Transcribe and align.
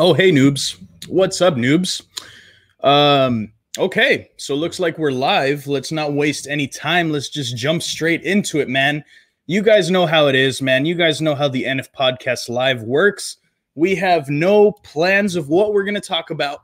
Oh, 0.00 0.14
hey, 0.14 0.30
noobs. 0.30 0.80
What's 1.08 1.40
up, 1.40 1.56
noobs? 1.56 2.04
Um, 2.84 3.52
okay, 3.76 4.30
so 4.36 4.54
looks 4.54 4.78
like 4.78 4.96
we're 4.96 5.10
live. 5.10 5.66
Let's 5.66 5.90
not 5.90 6.12
waste 6.12 6.46
any 6.46 6.68
time. 6.68 7.10
Let's 7.10 7.28
just 7.28 7.56
jump 7.56 7.82
straight 7.82 8.22
into 8.22 8.60
it, 8.60 8.68
man. 8.68 9.02
You 9.46 9.60
guys 9.60 9.90
know 9.90 10.06
how 10.06 10.28
it 10.28 10.36
is, 10.36 10.62
man. 10.62 10.86
You 10.86 10.94
guys 10.94 11.20
know 11.20 11.34
how 11.34 11.48
the 11.48 11.64
NF 11.64 11.88
Podcast 11.98 12.48
Live 12.48 12.84
works. 12.84 13.38
We 13.74 13.96
have 13.96 14.30
no 14.30 14.70
plans 14.70 15.34
of 15.34 15.48
what 15.48 15.74
we're 15.74 15.82
going 15.82 15.96
to 15.96 16.00
talk 16.00 16.30
about. 16.30 16.60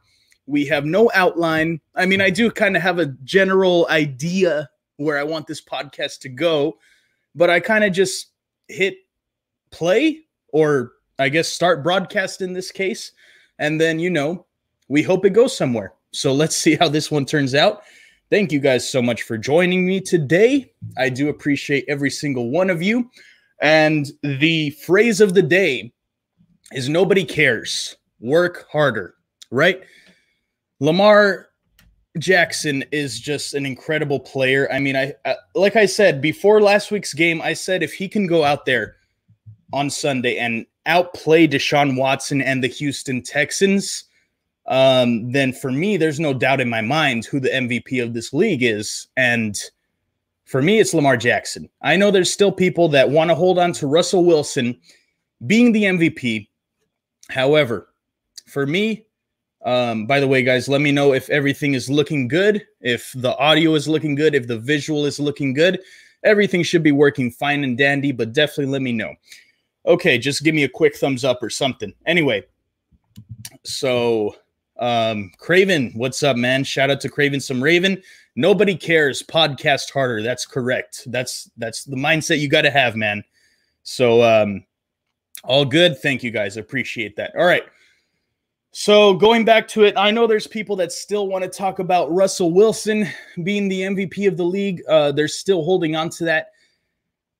We 0.46 0.64
have 0.66 0.84
no 0.84 1.10
outline. 1.12 1.80
I 1.96 2.06
mean, 2.06 2.20
I 2.20 2.30
do 2.30 2.52
kind 2.52 2.76
of 2.76 2.82
have 2.82 3.00
a 3.00 3.16
general 3.24 3.88
idea 3.90 4.70
where 4.98 5.18
I 5.18 5.24
want 5.24 5.48
this 5.48 5.60
podcast 5.60 6.20
to 6.20 6.28
go, 6.28 6.78
but 7.34 7.50
I 7.50 7.58
kind 7.58 7.82
of 7.82 7.92
just 7.92 8.28
hit 8.68 8.94
play 9.72 10.20
or 10.52 10.92
I 11.18 11.28
guess 11.28 11.48
start 11.48 11.82
broadcast 11.82 12.40
in 12.40 12.52
this 12.52 12.70
case. 12.70 13.10
And 13.58 13.80
then, 13.80 13.98
you 13.98 14.10
know, 14.10 14.46
we 14.88 15.02
hope 15.02 15.24
it 15.24 15.30
goes 15.30 15.56
somewhere. 15.56 15.92
So 16.12 16.32
let's 16.32 16.56
see 16.64 16.76
how 16.76 16.88
this 16.88 17.10
one 17.10 17.26
turns 17.26 17.54
out. 17.54 17.82
Thank 18.30 18.52
you 18.52 18.58
guys 18.58 18.88
so 18.88 19.02
much 19.02 19.22
for 19.22 19.36
joining 19.36 19.86
me 19.86 20.00
today. 20.00 20.72
I 20.96 21.08
do 21.08 21.28
appreciate 21.28 21.84
every 21.88 22.10
single 22.10 22.50
one 22.50 22.70
of 22.70 22.82
you. 22.82 23.10
And 23.60 24.06
the 24.22 24.70
phrase 24.70 25.20
of 25.20 25.34
the 25.34 25.42
day 25.42 25.92
is 26.72 26.88
nobody 26.88 27.24
cares. 27.24 27.96
Work 28.20 28.66
harder, 28.70 29.14
right? 29.50 29.82
Lamar 30.80 31.50
Jackson 32.18 32.84
is 32.92 33.20
just 33.20 33.54
an 33.54 33.66
incredible 33.66 34.20
player. 34.20 34.70
I 34.72 34.78
mean, 34.78 34.96
I, 34.96 35.14
I, 35.24 35.36
like 35.54 35.76
I 35.76 35.86
said 35.86 36.20
before 36.20 36.60
last 36.60 36.90
week's 36.90 37.12
game, 37.12 37.40
I 37.42 37.52
said 37.52 37.82
if 37.82 37.92
he 37.92 38.08
can 38.08 38.26
go 38.26 38.44
out 38.44 38.66
there 38.66 38.96
on 39.72 39.90
Sunday 39.90 40.38
and 40.38 40.66
outplay 40.86 41.46
Deshaun 41.46 41.96
Watson 41.96 42.40
and 42.40 42.62
the 42.62 42.68
Houston 42.68 43.22
Texans, 43.22 44.04
um, 44.66 45.30
then 45.32 45.52
for 45.52 45.70
me, 45.70 45.96
there's 45.96 46.20
no 46.20 46.32
doubt 46.32 46.60
in 46.60 46.68
my 46.68 46.80
mind 46.80 47.24
who 47.24 47.40
the 47.40 47.50
MVP 47.50 48.02
of 48.02 48.14
this 48.14 48.32
league 48.32 48.62
is. 48.62 49.08
And 49.16 49.58
for 50.44 50.62
me, 50.62 50.80
it's 50.80 50.94
Lamar 50.94 51.16
Jackson. 51.16 51.68
I 51.82 51.96
know 51.96 52.10
there's 52.10 52.32
still 52.32 52.52
people 52.52 52.88
that 52.90 53.10
want 53.10 53.30
to 53.30 53.34
hold 53.34 53.58
on 53.58 53.72
to 53.74 53.86
Russell 53.86 54.24
Wilson 54.24 54.78
being 55.46 55.72
the 55.72 55.84
MVP. 55.84 56.48
However, 57.28 57.88
for 58.46 58.66
me, 58.66 59.06
um, 59.64 60.06
by 60.06 60.20
the 60.20 60.28
way, 60.28 60.42
guys, 60.42 60.68
let 60.68 60.82
me 60.82 60.92
know 60.92 61.14
if 61.14 61.28
everything 61.30 61.74
is 61.74 61.88
looking 61.88 62.28
good, 62.28 62.66
if 62.80 63.12
the 63.14 63.36
audio 63.38 63.74
is 63.74 63.88
looking 63.88 64.14
good, 64.14 64.34
if 64.34 64.46
the 64.46 64.58
visual 64.58 65.06
is 65.06 65.18
looking 65.18 65.54
good. 65.54 65.80
Everything 66.22 66.62
should 66.62 66.82
be 66.82 66.92
working 66.92 67.30
fine 67.30 67.64
and 67.64 67.76
dandy, 67.76 68.12
but 68.12 68.32
definitely 68.32 68.72
let 68.72 68.82
me 68.82 68.92
know. 68.92 69.14
Okay, 69.86 70.18
just 70.18 70.44
give 70.44 70.54
me 70.54 70.64
a 70.64 70.68
quick 70.68 70.96
thumbs 70.96 71.24
up 71.24 71.42
or 71.42 71.50
something. 71.50 71.92
Anyway, 72.06 72.44
so 73.64 74.34
um, 74.78 75.30
Craven, 75.38 75.92
what's 75.94 76.22
up, 76.22 76.36
man? 76.36 76.64
Shout 76.64 76.90
out 76.90 77.00
to 77.02 77.08
Craven 77.08 77.40
some 77.40 77.62
Raven. 77.62 78.02
Nobody 78.36 78.76
cares. 78.76 79.22
Podcast 79.22 79.92
harder. 79.92 80.22
That's 80.22 80.46
correct. 80.46 81.02
That's 81.06 81.50
that's 81.56 81.84
the 81.84 81.96
mindset 81.96 82.40
you 82.40 82.48
got 82.48 82.62
to 82.62 82.70
have, 82.70 82.96
man. 82.96 83.22
So 83.82 84.22
um, 84.22 84.64
all 85.44 85.64
good. 85.64 85.98
Thank 85.98 86.22
you 86.22 86.30
guys. 86.30 86.56
Appreciate 86.56 87.16
that. 87.16 87.32
All 87.36 87.44
right. 87.44 87.64
So 88.72 89.14
going 89.14 89.44
back 89.44 89.68
to 89.68 89.84
it, 89.84 89.94
I 89.96 90.10
know 90.10 90.26
there's 90.26 90.48
people 90.48 90.74
that 90.76 90.90
still 90.90 91.28
want 91.28 91.44
to 91.44 91.48
talk 91.48 91.78
about 91.78 92.10
Russell 92.10 92.50
Wilson 92.50 93.06
being 93.44 93.68
the 93.68 93.82
MVP 93.82 94.26
of 94.26 94.36
the 94.36 94.44
league. 94.44 94.82
Uh, 94.88 95.12
they're 95.12 95.28
still 95.28 95.62
holding 95.62 95.94
on 95.94 96.10
to 96.10 96.24
that. 96.24 96.48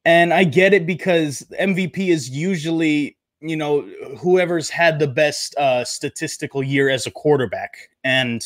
And 0.05 0.35
I 0.35 0.45
get 0.45 0.75
it 0.75 0.87
because 0.87 1.47
MVP 1.61 2.09
is 2.09 2.29
usually, 2.29 3.17
you 3.41 3.57
know, 3.57 3.83
whoever's 4.19 4.69
had 4.69 4.99
the 4.99 5.09
best 5.09 5.55
uh, 5.57 5.85
statistical 5.85 6.63
year 6.63 6.89
as 6.89 7.07
a 7.07 7.11
quarterback. 7.11 7.89
And 8.05 8.45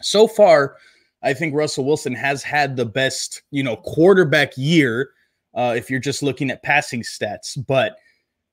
so 0.00 0.28
far, 0.28 0.76
I 1.22 1.34
think 1.34 1.54
Russell 1.54 1.84
Wilson 1.84 2.14
has 2.14 2.42
had 2.42 2.76
the 2.76 2.86
best, 2.86 3.42
you 3.50 3.62
know, 3.62 3.76
quarterback 3.76 4.56
year 4.56 5.10
uh, 5.54 5.74
if 5.76 5.90
you're 5.90 6.00
just 6.00 6.22
looking 6.22 6.50
at 6.50 6.62
passing 6.62 7.02
stats. 7.02 7.58
But 7.66 7.96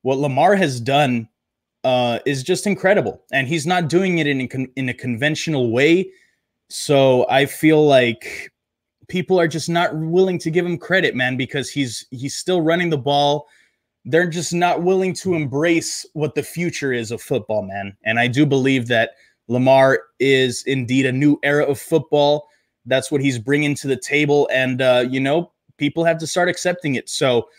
what 0.01 0.17
Lamar 0.17 0.56
has 0.56 0.79
done 0.79 1.29
uh, 1.83 2.19
is 2.25 2.44
just 2.44 2.67
incredible, 2.67 3.23
and 3.31 3.47
he's 3.47 3.66
not 3.66 3.88
doing 3.88 4.17
it 4.17 4.27
in 4.27 4.41
a 4.41 4.47
con- 4.47 4.72
in 4.75 4.89
a 4.89 4.94
conventional 4.94 5.72
way. 5.72 6.09
So 6.69 7.25
I 7.29 7.45
feel 7.45 7.85
like 7.85 8.51
people 9.07 9.40
are 9.40 9.47
just 9.47 9.69
not 9.69 9.95
willing 9.95 10.40
to 10.40 10.51
give 10.51 10.66
him 10.66 10.78
credit, 10.78 11.16
man, 11.16 11.38
because 11.38 11.69
he's 11.69 12.06
he's 12.12 12.35
still 12.35 12.62
running 12.62 12.90
the 12.90 12.97
ball. 12.97 13.47
They're 14.06 14.29
just 14.29 14.53
not 14.53 14.84
willing 14.84 15.13
to 15.16 15.34
embrace 15.34 16.06
what 16.13 16.35
the 16.35 16.44
future 16.44 16.94
is 16.94 17.12
of 17.12 17.22
football, 17.22 17.62
man. 17.62 17.95
And 18.06 18.19
I 18.19 18.28
do 18.28 18.45
believe 18.45 18.88
that 18.88 19.12
Lamar 19.47 20.00
is 20.19 20.63
indeed 20.66 21.06
a 21.06 21.12
new 21.12 21.38
era 21.44 21.66
of 21.66 21.79
football. 21.79 22.47
That's 22.85 23.12
what 23.12 23.22
he's 23.22 23.38
bringing 23.38 23.75
to 23.75 23.88
the 23.88 23.97
table, 23.97 24.50
and 24.51 24.81
uh, 24.81 25.06
you 25.09 25.19
know, 25.19 25.51
people 25.78 26.03
have 26.06 26.18
to 26.19 26.28
start 26.28 26.50
accepting 26.50 26.95
it. 26.95 27.09
So, 27.09 27.50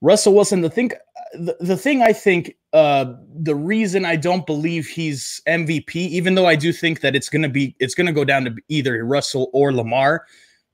Russell 0.00 0.34
Wilson, 0.34 0.60
the 0.60 0.70
thing, 0.70 0.92
the, 1.34 1.56
the 1.60 1.76
thing 1.76 2.02
I 2.02 2.12
think 2.12 2.56
uh, 2.72 3.14
the 3.34 3.54
reason 3.54 4.04
I 4.04 4.16
don't 4.16 4.46
believe 4.46 4.86
he's 4.86 5.42
MVP, 5.48 5.96
even 5.96 6.34
though 6.34 6.46
I 6.46 6.54
do 6.54 6.72
think 6.72 7.00
that 7.00 7.16
it's 7.16 7.28
gonna 7.28 7.48
be 7.48 7.74
it's 7.80 7.94
gonna 7.94 8.12
go 8.12 8.24
down 8.24 8.44
to 8.44 8.54
either 8.68 9.04
Russell 9.04 9.50
or 9.52 9.72
Lamar. 9.72 10.26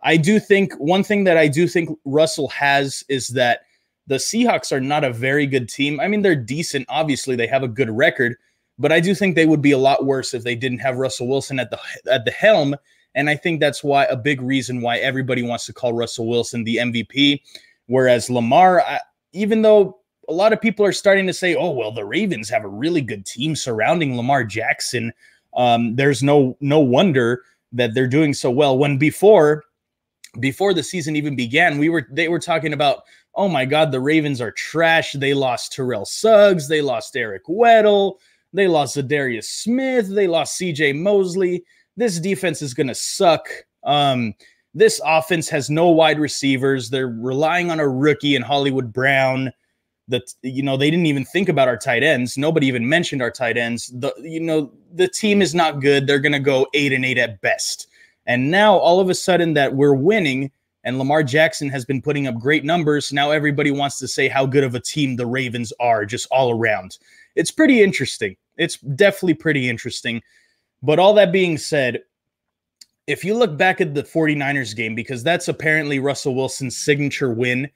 I 0.05 0.19
do 0.19 0.39
think 0.39 0.75
one 0.75 1.03
thing 1.03 1.25
that 1.25 1.39
I 1.39 1.49
do 1.49 1.67
think 1.67 1.89
Russell 2.05 2.49
has 2.49 3.03
is 3.09 3.29
that 3.29 3.61
the 4.07 4.17
Seahawks 4.17 4.71
are 4.71 4.81
not 4.81 5.03
a 5.03 5.13
very 5.13 5.47
good 5.47 5.69
team. 5.69 5.99
I 5.99 6.09
mean, 6.09 6.21
they're 6.21 6.37
decent. 6.37 6.87
Obviously, 6.91 7.37
they 7.37 7.47
have 7.47 7.63
a 7.63 7.69
good 7.69 7.91
record, 7.91 8.37
but 8.79 8.93
I 8.93 9.01
do 9.01 9.15
think 9.15 9.35
they 9.35 9.47
would 9.47 9.63
be 9.63 9.73
a 9.73 9.79
lot 9.79 10.05
worse 10.05 10.35
if 10.35 10.45
they 10.45 10.55
didn't 10.55 10.81
have 10.81 10.99
Russell 10.99 11.27
Wilson 11.27 11.59
at 11.59 11.71
the 11.71 11.79
at 12.11 12.27
the 12.27 12.31
helm. 12.31 12.77
And 13.15 13.31
I 13.31 13.37
think 13.37 13.61
that's 13.61 13.83
why 13.83 14.05
a 14.05 14.17
big 14.17 14.43
reason 14.43 14.83
why 14.83 14.99
everybody 14.99 15.43
wants 15.43 15.67
to 15.67 15.73
call 15.73 15.93
Russell 15.93 16.27
Wilson 16.27 16.65
the 16.65 16.77
MVP, 16.77 17.41
whereas 17.87 18.29
Lamar, 18.29 18.81
I, 18.83 19.01
even 19.33 19.63
though 19.63 20.01
a 20.29 20.33
lot 20.33 20.53
of 20.53 20.61
people 20.61 20.85
are 20.85 20.93
starting 20.93 21.27
to 21.27 21.33
say, 21.33 21.55
oh, 21.55 21.71
well, 21.71 21.93
the 21.93 22.05
Ravens 22.05 22.49
have 22.51 22.65
a 22.65 22.69
really 22.69 23.01
good 23.01 23.25
team 23.25 23.55
surrounding 23.55 24.17
Lamar 24.17 24.45
Jackson. 24.45 25.13
Um, 25.57 25.97
there's 25.97 26.23
no 26.23 26.59
no 26.61 26.81
wonder 26.81 27.43
that 27.73 27.95
they're 27.95 28.07
doing 28.07 28.35
so 28.35 28.51
well. 28.51 28.77
When 28.77 28.99
before 28.99 29.65
before 30.41 30.75
the 30.75 30.83
season 30.83 31.17
even 31.17 31.37
began, 31.37 31.79
we 31.79 31.89
were 31.89 32.07
they 32.11 32.29
were 32.29 32.39
talking 32.39 32.73
about, 32.73 33.03
oh 33.35 33.49
my 33.49 33.65
God, 33.65 33.93
the 33.93 34.01
Ravens 34.01 34.41
are 34.41 34.53
trash. 34.53 35.13
They 35.13 35.35
lost 35.35 35.73
Terrell 35.73 36.05
Suggs, 36.05 36.69
they 36.69 36.83
lost 36.83 37.17
Eric 37.17 37.47
Weddle, 37.47 38.17
they 38.53 38.69
lost 38.69 38.97
Za'Darius 38.97 39.45
Smith, 39.45 40.09
they 40.09 40.27
lost 40.27 40.61
CJ 40.61 41.01
Mosley. 41.01 41.65
This 41.97 42.19
defense 42.19 42.63
is 42.63 42.75
gonna 42.75 42.95
suck. 42.95 43.49
Um, 43.85 44.35
this 44.75 45.01
offense 45.05 45.49
has 45.49 45.71
no 45.71 45.89
wide 45.89 46.19
receivers. 46.19 46.91
They're 46.91 47.09
relying 47.09 47.71
on 47.71 47.79
a 47.79 47.89
rookie 47.89 48.35
in 48.35 48.43
Hollywood 48.43 48.93
Brown 48.93 49.53
that 50.09 50.33
you 50.43 50.63
know 50.63 50.77
they 50.77 50.91
didn't 50.91 51.07
even 51.07 51.25
think 51.25 51.49
about 51.49 51.69
our 51.69 51.77
tight 51.77 52.03
ends 52.03 52.37
nobody 52.37 52.67
even 52.67 52.87
mentioned 52.87 53.23
our 53.23 53.31
tight 53.31 53.57
ends 53.57 53.89
the 53.89 54.13
you 54.23 54.41
know 54.41 54.71
the 54.93 55.09
team 55.09 55.41
is 55.41 55.55
not 55.55 55.81
good 55.81 56.07
they're 56.07 56.21
to 56.21 56.39
go 56.39 56.67
8 56.75 56.93
and 56.93 57.05
8 57.05 57.19
at 57.19 57.41
best 57.41 57.89
and 58.27 58.51
now 58.51 58.77
all 58.77 59.01
of 59.01 59.11
a 59.11 59.15
sudden 59.15 59.55
that 59.55 59.75
we're 59.75 59.95
winning 59.95 60.51
and 60.85 60.99
Lamar 60.99 61.23
Jackson 61.23 61.69
has 61.71 61.85
been 61.85 62.03
putting 62.03 62.27
up 62.27 62.37
great 62.37 62.65
numbers 62.65 63.13
now 63.13 63.31
everybody 63.31 63.71
wants 63.71 63.99
to 63.99 64.09
say 64.09 64.29
how 64.29 64.47
good 64.47 64.65
of 64.65 64.75
a 64.75 64.81
team 64.81 65.17
the 65.17 65.27
Ravens 65.27 65.73
are 65.81 66.05
just 66.05 66.27
all 66.31 66.51
around. 66.51 66.99
It's 67.37 67.51
pretty 67.51 67.83
interesting. 67.83 68.37
It's 68.57 68.79
definitely 68.79 69.35
pretty 69.35 69.69
interesting. 69.69 70.23
But 70.83 70.99
all 70.99 71.15
that 71.15 71.33
being 71.33 71.59
said 71.59 72.03
if 73.07 73.25
you 73.25 73.35
look 73.35 73.57
back 73.57 73.81
at 73.81 73.95
the 73.95 74.03
49ers 74.03 74.75
game 74.75 74.95
because 74.95 75.23
that's 75.23 75.49
apparently 75.49 75.99
Russell 75.99 76.35
Wilson's 76.35 76.77
signature 76.77 77.31
win 77.31 77.69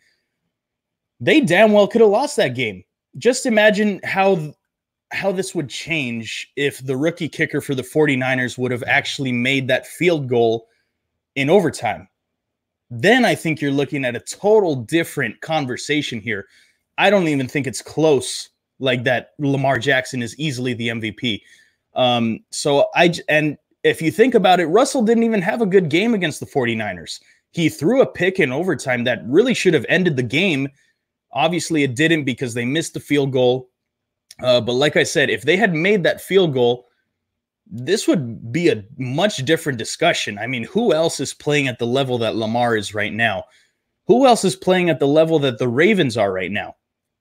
they 1.21 1.41
damn 1.41 1.73
well 1.73 1.89
could 1.89 2.01
have 2.01 2.11
lost 2.11 2.37
that 2.37 2.55
game. 2.55 2.85
Just 3.17 3.47
imagine 3.47 4.01
how 4.05 4.55
how 5.13 5.33
this 5.33 5.55
would 5.55 5.69
change 5.69 6.51
if 6.57 6.85
the 6.85 6.97
rookie 6.97 7.29
kicker 7.29 7.61
for 7.61 7.75
the 7.75 7.83
49ers 7.83 8.59
would 8.59 8.71
have 8.71 8.85
actually 8.87 9.33
made 9.33 9.69
that 9.69 9.87
field 9.87 10.29
goal 10.29 10.67
in 11.35 11.49
overtime. 11.49 12.09
Then 12.91 13.25
I 13.25 13.35
think 13.35 13.61
you're 13.61 13.71
looking 13.71 14.05
at 14.05 14.17
a 14.17 14.21
total 14.21 14.77
different 14.77 15.41
conversation 15.41 16.21
here. 16.21 16.47
I 16.97 17.11
don't 17.11 17.29
even 17.29 17.49
think 17.49 17.67
it's 17.67 17.83
close 17.83 18.51
like 18.81 19.05
that 19.05 19.31
Lamar 19.39 19.79
Jackson 19.79 20.23
is 20.23 20.39
easily 20.39 20.75
the 20.75 20.89
MVP. 20.89 21.43
Um, 21.95 22.41
so 22.51 22.89
I 22.95 23.13
and 23.29 23.57
if 23.83 24.03
you 24.03 24.11
think 24.11 24.35
about 24.35 24.61
it, 24.61 24.67
Russell 24.67 25.03
didn't 25.03 25.25
even 25.25 25.43
have 25.43 25.63
a 25.63 25.67
good 25.67 25.89
game 25.89 26.15
against 26.15 26.41
the 26.41 26.47
49ers. 26.47 27.21
He 27.53 27.69
threw 27.69 28.03
a 28.03 28.07
pick 28.07 28.41
in 28.41 28.53
overtime 28.53 29.05
that 29.05 29.23
really 29.27 29.55
should 29.55 29.75
have 29.75 29.87
ended 29.89 30.17
the 30.17 30.23
game 30.23 30.69
Obviously, 31.33 31.83
it 31.83 31.95
didn't 31.95 32.25
because 32.25 32.55
they 32.55 32.65
missed 32.65 32.95
the 32.95 33.01
field 33.01 33.33
goal. 33.33 33.69
Uh, 34.41 34.61
but 34.61 34.75
like 34.75 34.97
I 34.97 35.03
said, 35.03 35.31
if 35.31 35.43
they 35.43 35.57
had 35.57 35.75
made 35.75 36.03
that 36.05 36.21
field 36.21 36.55
goal, 36.55 36.87
this 37.71 38.09
would 38.09 38.53
be 38.53 38.69
a 38.69 38.85
much 38.97 39.39
different 39.39 39.79
discussion. 39.79 40.39
I 40.39 40.47
mean, 40.47 40.65
who 40.65 40.93
else 40.93 41.21
is 41.21 41.35
playing 41.35 41.69
at 41.69 41.79
the 41.79 41.87
level 41.87 42.19
that 42.19 42.37
Lamar 42.37 42.77
is 42.77 42.95
right 42.95 43.13
now? 43.13 43.45
Who 44.07 44.27
else 44.27 44.45
is 44.45 44.57
playing 44.57 44.89
at 44.89 45.01
the 45.01 45.07
level 45.07 45.39
that 45.41 45.59
the 45.59 45.69
Ravens 45.69 46.17
are 46.17 46.33
right 46.33 46.51
now? 46.51 46.77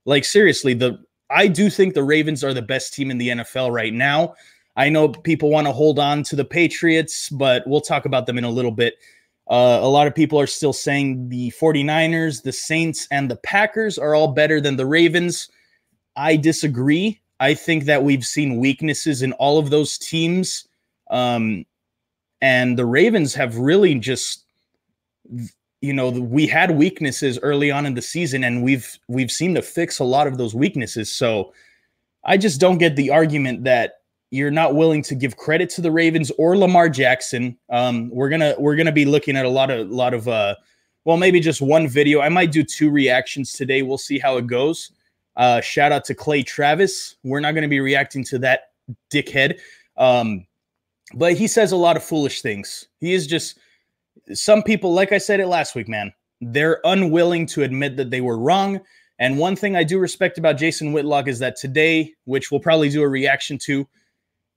Like 0.06 0.24
seriously, 0.24 0.74
the 0.74 1.00
I 1.30 1.48
do 1.48 1.70
think 1.70 1.94
the 1.94 2.04
Ravens 2.04 2.44
are 2.44 2.54
the 2.54 2.62
best 2.62 2.94
team 2.94 3.12
in 3.12 3.18
the 3.18 3.30
NFL 3.30 3.74
right 3.74 3.94
now. 3.94 4.36
I 4.78 4.90
know 4.90 5.10
people 5.10 5.50
want 5.50 5.68
to 5.68 5.74
hold 5.74 6.00
on 6.00 6.24
to 6.24 6.36
the 6.36 6.46
Patriots, 6.46 7.30
but 7.30 7.64
we'll 7.68 7.82
talk 7.82 8.06
about 8.06 8.26
them 8.26 8.38
in 8.38 8.46
a 8.46 8.50
little 8.50 8.72
bit. 8.72 8.96
Uh, 9.50 9.80
a 9.82 9.88
lot 9.88 10.08
of 10.08 10.16
people 10.16 10.40
are 10.40 10.48
still 10.48 10.74
saying 10.74 11.30
the 11.30 11.52
49ers, 11.60 12.44
the 12.44 12.52
Saints, 12.52 13.08
and 13.12 13.30
the 13.30 13.38
Packers 13.38 13.98
are 13.98 14.14
all 14.14 14.30
better 14.30 14.62
than 14.62 14.76
the 14.76 14.86
Ravens. 14.86 15.50
I 16.18 16.36
disagree. 16.36 17.22
I 17.40 17.54
think 17.54 17.86
that 17.86 18.04
we've 18.04 18.26
seen 18.26 18.58
weaknesses 18.58 19.22
in 19.22 19.32
all 19.34 19.60
of 19.60 19.70
those 19.70 19.98
teams. 19.98 20.68
Um, 21.12 21.66
and 22.42 22.78
the 22.78 22.86
Ravens 22.86 23.34
have 23.36 23.58
really 23.58 23.96
just 23.96 24.44
you 25.82 25.94
know 25.94 26.10
we 26.10 26.48
had 26.48 26.72
weaknesses 26.72 27.38
early 27.42 27.70
on 27.72 27.86
in 27.86 27.94
the 27.94 28.02
season 28.02 28.44
and 28.44 28.64
we've 28.64 28.98
we've 29.08 29.32
seemed 29.32 29.56
to 29.56 29.62
fix 29.62 30.00
a 30.00 30.04
lot 30.04 30.28
of 30.28 30.38
those 30.38 30.56
weaknesses 30.56 31.12
so 31.12 31.54
i 32.24 32.38
just 32.38 32.60
don't 32.60 32.78
get 32.78 32.96
the 32.96 33.10
argument 33.10 33.64
that 33.64 34.02
you're 34.32 34.52
not 34.52 34.76
willing 34.76 35.02
to 35.04 35.16
give 35.16 35.38
credit 35.38 35.70
to 35.70 35.82
the 35.82 35.92
ravens 35.92 36.32
or 36.38 36.58
lamar 36.58 36.90
jackson 36.90 37.58
um, 37.70 38.10
we're 38.10 38.30
gonna 38.30 38.56
we're 38.58 38.76
gonna 38.76 38.92
be 38.92 39.06
looking 39.06 39.36
at 39.36 39.46
a 39.46 39.50
lot 39.50 39.70
of 39.70 39.90
lot 39.90 40.14
of 40.14 40.28
uh 40.28 40.56
well 41.06 41.18
maybe 41.18 41.40
just 41.40 41.62
one 41.62 41.88
video 41.88 42.22
i 42.22 42.30
might 42.30 42.52
do 42.52 42.64
two 42.64 42.90
reactions 42.90 43.54
today 43.54 43.82
we'll 43.82 43.98
see 43.98 44.18
how 44.18 44.38
it 44.38 44.48
goes 44.48 44.92
uh 45.38 45.62
shout 45.62 45.92
out 45.92 46.04
to 46.04 46.14
clay 46.14 46.44
travis 46.44 47.16
we're 47.24 47.40
not 47.40 47.54
gonna 47.54 47.68
be 47.68 47.80
reacting 47.80 48.24
to 48.24 48.38
that 48.38 48.72
dickhead 49.12 49.60
um 49.98 50.46
but 51.14 51.34
he 51.34 51.48
says 51.48 51.72
a 51.72 51.78
lot 51.78 51.96
of 51.96 52.04
foolish 52.04 52.42
things 52.42 52.86
he 53.00 53.14
is 53.14 53.26
just 53.26 53.58
some 54.34 54.64
people, 54.64 54.94
like 54.94 55.12
I 55.12 55.18
said 55.18 55.40
it 55.40 55.48
last 55.48 55.76
week, 55.76 55.88
man, 55.88 56.14
they're 56.42 56.80
unwilling 56.84 57.46
to 57.48 57.64
admit 57.64 57.98
that 57.98 58.10
they 58.10 58.22
were 58.22 58.38
wrong. 58.38 58.82
And 59.20 59.38
one 59.38 59.56
thing 59.56 59.76
I 59.76 59.84
do 59.84 59.98
respect 60.00 60.38
about 60.38 60.58
Jason 60.58 60.94
Whitlock 60.94 61.28
is 61.28 61.40
that 61.40 61.56
today, 61.56 62.14
which 62.26 62.52
we'll 62.52 62.60
probably 62.60 62.90
do 62.90 63.02
a 63.02 63.08
reaction 63.08 63.58
to, 63.60 63.88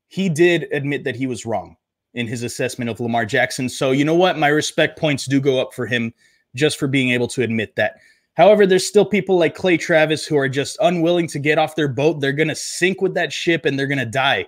he 0.09 0.29
did 0.29 0.67
admit 0.73 1.05
that 1.05 1.17
he 1.17 1.27
was 1.27 1.47
wrong 1.47 1.77
in 2.15 2.27
his 2.27 2.43
assessment 2.43 2.91
of 2.91 3.01
Lamar 3.01 3.25
Jackson. 3.25 3.69
So, 3.69 3.93
you 3.93 4.05
know 4.05 4.15
what? 4.15 4.37
My 4.37 4.49
respect 4.49 4.99
points 4.99 5.27
do 5.27 5.41
go 5.41 5.61
up 5.61 5.73
for 5.73 5.87
him 5.87 6.13
just 6.55 6.79
for 6.79 6.89
being 6.89 7.11
able 7.11 7.29
to 7.29 7.43
admit 7.43 7.77
that. 7.77 7.97
However, 8.41 8.65
there's 8.65 8.87
still 8.87 9.05
people 9.05 9.37
like 9.37 9.55
Clay 9.55 9.77
Travis 9.77 10.25
who 10.25 10.39
are 10.39 10.49
just 10.49 10.79
unwilling 10.81 11.27
to 11.27 11.39
get 11.39 11.59
off 11.59 11.77
their 11.77 11.89
boat. 11.89 12.21
They're 12.21 12.33
going 12.33 12.49
to 12.49 12.55
sink 12.55 13.03
with 13.03 13.13
that 13.13 13.35
ship 13.35 13.67
and 13.67 13.79
they're 13.79 13.87
going 13.87 13.99
to 13.99 14.07
die 14.07 14.47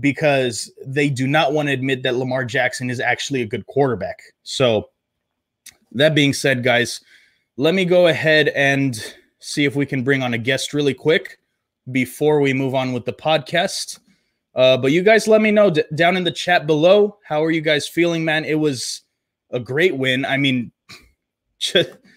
because 0.00 0.72
they 0.86 1.10
do 1.10 1.26
not 1.26 1.52
want 1.52 1.68
to 1.68 1.74
admit 1.74 2.02
that 2.04 2.16
Lamar 2.16 2.46
Jackson 2.46 2.88
is 2.88 3.00
actually 3.00 3.42
a 3.42 3.46
good 3.46 3.66
quarterback. 3.66 4.18
So, 4.44 4.88
that 5.92 6.14
being 6.14 6.32
said, 6.32 6.64
guys, 6.64 7.02
let 7.58 7.74
me 7.74 7.84
go 7.84 8.06
ahead 8.06 8.48
and 8.48 8.98
see 9.40 9.66
if 9.66 9.76
we 9.76 9.84
can 9.84 10.02
bring 10.02 10.22
on 10.22 10.32
a 10.32 10.38
guest 10.38 10.72
really 10.72 10.94
quick 10.94 11.38
before 11.92 12.40
we 12.40 12.54
move 12.54 12.74
on 12.74 12.94
with 12.94 13.04
the 13.04 13.12
podcast. 13.12 13.98
Uh, 14.54 14.78
but 14.78 14.92
you 14.92 15.02
guys 15.02 15.28
let 15.28 15.42
me 15.42 15.50
know 15.50 15.68
d- 15.68 15.84
down 15.94 16.16
in 16.16 16.24
the 16.24 16.32
chat 16.32 16.66
below. 16.66 17.18
How 17.24 17.44
are 17.44 17.50
you 17.50 17.60
guys 17.60 17.86
feeling, 17.86 18.24
man? 18.24 18.46
It 18.46 18.58
was 18.58 19.02
a 19.50 19.60
great 19.60 19.94
win. 19.98 20.24
I 20.24 20.38
mean, 20.38 20.72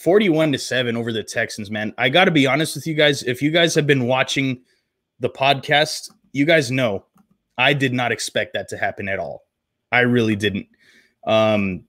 41 0.00 0.52
to 0.52 0.58
7 0.58 0.96
over 0.96 1.12
the 1.12 1.22
Texans, 1.22 1.70
man. 1.70 1.92
I 1.98 2.08
got 2.08 2.24
to 2.24 2.30
be 2.30 2.46
honest 2.46 2.74
with 2.74 2.86
you 2.86 2.94
guys. 2.94 3.22
If 3.22 3.42
you 3.42 3.50
guys 3.50 3.74
have 3.74 3.86
been 3.86 4.06
watching 4.06 4.62
the 5.18 5.28
podcast, 5.28 6.10
you 6.32 6.46
guys 6.46 6.70
know 6.70 7.04
I 7.58 7.74
did 7.74 7.92
not 7.92 8.10
expect 8.10 8.54
that 8.54 8.68
to 8.68 8.78
happen 8.78 9.10
at 9.10 9.18
all. 9.18 9.42
I 9.92 10.00
really 10.00 10.36
didn't. 10.36 10.68
Um, 11.26 11.84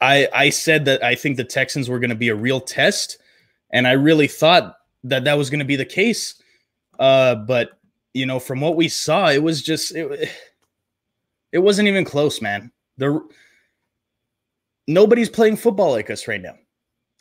I 0.00 0.28
I 0.32 0.50
said 0.50 0.84
that 0.84 1.02
I 1.02 1.16
think 1.16 1.36
the 1.36 1.44
Texans 1.44 1.88
were 1.88 1.98
going 1.98 2.10
to 2.10 2.16
be 2.16 2.28
a 2.28 2.36
real 2.36 2.60
test, 2.60 3.18
and 3.72 3.88
I 3.88 3.92
really 3.92 4.28
thought 4.28 4.76
that 5.02 5.24
that 5.24 5.38
was 5.38 5.50
going 5.50 5.58
to 5.58 5.64
be 5.64 5.76
the 5.76 5.84
case. 5.84 6.40
Uh, 7.00 7.34
but 7.34 7.80
you 8.14 8.26
know, 8.26 8.38
from 8.38 8.60
what 8.60 8.76
we 8.76 8.88
saw, 8.88 9.28
it 9.28 9.42
was 9.42 9.60
just 9.60 9.92
it, 9.92 10.30
it 11.50 11.58
wasn't 11.58 11.88
even 11.88 12.04
close, 12.04 12.40
man. 12.40 12.70
The 12.98 13.26
nobody's 14.86 15.30
playing 15.30 15.56
football 15.56 15.90
like 15.90 16.10
us 16.10 16.28
right 16.28 16.40
now. 16.40 16.54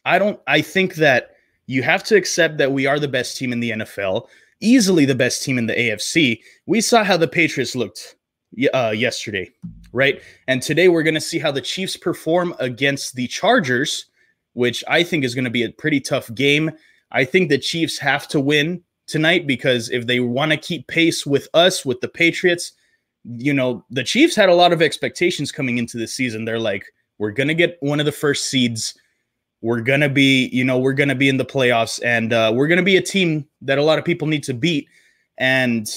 I 0.06 0.20
don't. 0.20 0.40
I 0.48 0.62
think 0.62 0.96
that 0.96 1.32
you 1.68 1.84
have 1.84 2.04
to 2.06 2.16
accept 2.16 2.58
that 2.58 2.72
we 2.72 2.86
are 2.86 3.00
the 3.00 3.08
best 3.08 3.38
team 3.38 3.52
in 3.52 3.60
the 3.60 3.72
NFL 3.72 4.28
easily 4.62 5.06
the 5.06 5.16
best 5.16 5.44
team 5.44 5.58
in 5.58 5.68
the 5.68 5.74
AFC. 5.74 6.42
We 6.66 6.82
saw 6.82 7.04
how 7.04 7.18
the 7.18 7.28
Patriots 7.28 7.76
looked 7.76 8.16
uh, 8.74 8.94
yesterday, 8.96 9.50
right? 9.92 10.22
And 10.48 10.62
today 10.62 10.88
we're 10.88 11.04
going 11.04 11.16
to 11.16 11.22
see 11.22 11.40
how 11.40 11.52
the 11.52 11.62
Chiefs 11.62 11.98
perform 11.98 12.56
against 12.60 13.16
the 13.16 13.28
Chargers, 13.28 14.06
which 14.54 14.84
I 14.88 15.04
think 15.04 15.24
is 15.24 15.36
going 15.36 15.46
to 15.46 15.52
be 15.52 15.64
a 15.64 15.72
pretty 15.72 16.00
tough 16.00 16.34
game. 16.34 16.72
I 17.12 17.26
think 17.26 17.50
the 17.50 17.58
Chiefs 17.58 17.98
have 18.00 18.28
to 18.30 18.40
win 18.40 18.84
tonight 19.08 19.46
because 19.46 19.90
if 19.90 20.08
they 20.08 20.20
want 20.20 20.52
to 20.52 20.58
keep 20.58 20.88
pace 20.88 21.26
with 21.26 21.48
us, 21.54 21.86
with 21.86 22.02
the 22.02 22.08
Patriots, 22.08 22.74
you 23.24 23.54
know, 23.54 23.84
the 23.90 24.04
Chiefs 24.04 24.36
had 24.36 24.50
a 24.50 24.56
lot 24.56 24.74
of 24.74 24.82
expectations 24.82 25.52
coming 25.52 25.78
into 25.78 25.98
the 25.98 26.08
season. 26.08 26.46
They're 26.46 26.60
like, 26.60 26.86
we're 27.18 27.32
going 27.32 27.48
to 27.48 27.54
get 27.54 27.78
one 27.82 28.00
of 28.00 28.06
the 28.06 28.12
first 28.12 28.48
seeds 28.48 28.96
we're 29.66 29.82
gonna 29.82 30.08
be, 30.08 30.46
you 30.54 30.64
know, 30.64 30.78
we're 30.78 30.94
gonna 30.94 31.16
be 31.16 31.28
in 31.28 31.38
the 31.38 31.44
playoffs, 31.44 32.00
and 32.06 32.32
uh, 32.32 32.52
we're 32.54 32.68
gonna 32.68 32.84
be 32.84 32.98
a 32.98 33.02
team 33.02 33.48
that 33.64 33.80
a 33.80 33.84
lot 33.84 33.98
of 33.98 34.06
people 34.06 34.28
need 34.28 34.44
to 34.44 34.54
beat. 34.54 34.88
And 35.40 35.90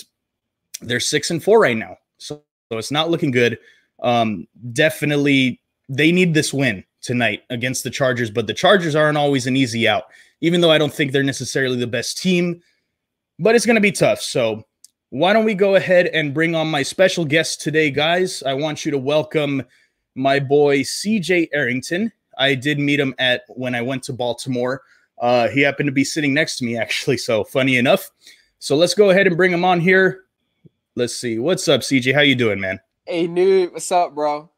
they're 0.81 1.01
six 1.01 1.31
and 1.31 1.45
four 1.45 1.61
right 1.61 1.77
now, 1.77 1.99
so, 2.17 2.43
so 2.73 2.79
it's 2.79 2.91
not 2.91 3.11
looking 3.11 3.31
good. 3.31 3.59
Um, 4.03 4.49
definitely, 4.73 5.61
they 5.91 6.13
need 6.13 6.33
this 6.33 6.55
win 6.55 6.83
tonight 7.03 7.43
against 7.51 7.85
the 7.85 7.91
Chargers, 7.91 8.31
but 8.31 8.47
the 8.47 8.55
Chargers 8.55 8.97
aren't 8.97 9.19
always 9.19 9.47
an 9.47 9.55
easy 9.55 9.87
out, 9.87 10.05
even 10.41 10.63
though 10.63 10.71
I 10.71 10.79
don't 10.79 10.93
think 10.93 11.13
they're 11.13 11.23
necessarily 11.23 11.77
the 11.77 11.87
best 11.87 12.17
team. 12.17 12.63
But 13.39 13.55
it's 13.55 13.67
gonna 13.67 13.83
be 13.83 13.93
tough. 13.93 14.23
So 14.23 14.65
why 15.11 15.35
don't 15.35 15.45
we 15.45 15.55
go 15.55 15.75
ahead 15.75 16.07
and 16.07 16.33
bring 16.33 16.55
on 16.55 16.71
my 16.71 16.83
special 16.83 17.27
guest 17.27 17.61
today, 17.61 17.91
guys? 17.91 18.43
I 18.45 18.55
want 18.55 18.87
you 18.87 18.93
to 18.93 18.99
welcome 18.99 19.63
my 20.15 20.41
boy 20.41 20.81
CJ 20.85 21.51
Arrington. 21.53 22.13
I 22.39 22.55
did 22.55 22.79
meet 22.79 23.01
him 23.01 23.15
at 23.19 23.43
when 23.49 23.75
I 23.75 23.83
went 23.83 24.03
to 24.05 24.13
Baltimore. 24.13 24.83
Uh, 25.19 25.49
he 25.49 25.61
happened 25.61 25.89
to 25.89 25.93
be 25.93 26.05
sitting 26.05 26.33
next 26.33 26.57
to 26.59 26.65
me, 26.65 26.77
actually. 26.77 27.19
So 27.19 27.45
funny 27.45 27.77
enough. 27.77 28.11
So 28.61 28.77
let's 28.77 28.95
go 28.95 29.11
ahead 29.11 29.27
and 29.27 29.37
bring 29.37 29.53
him 29.53 29.65
on 29.65 29.81
here. 29.81 30.25
Let's 30.95 31.15
see. 31.15 31.39
What's 31.39 31.69
up, 31.69 31.83
CJ? 31.83 32.15
How 32.15 32.21
you 32.21 32.35
doing, 32.35 32.61
man? 32.61 32.81
Hey, 33.07 33.27
dude. 33.27 33.73
What's 33.73 33.91
up, 33.93 34.15
bro? 34.15 34.51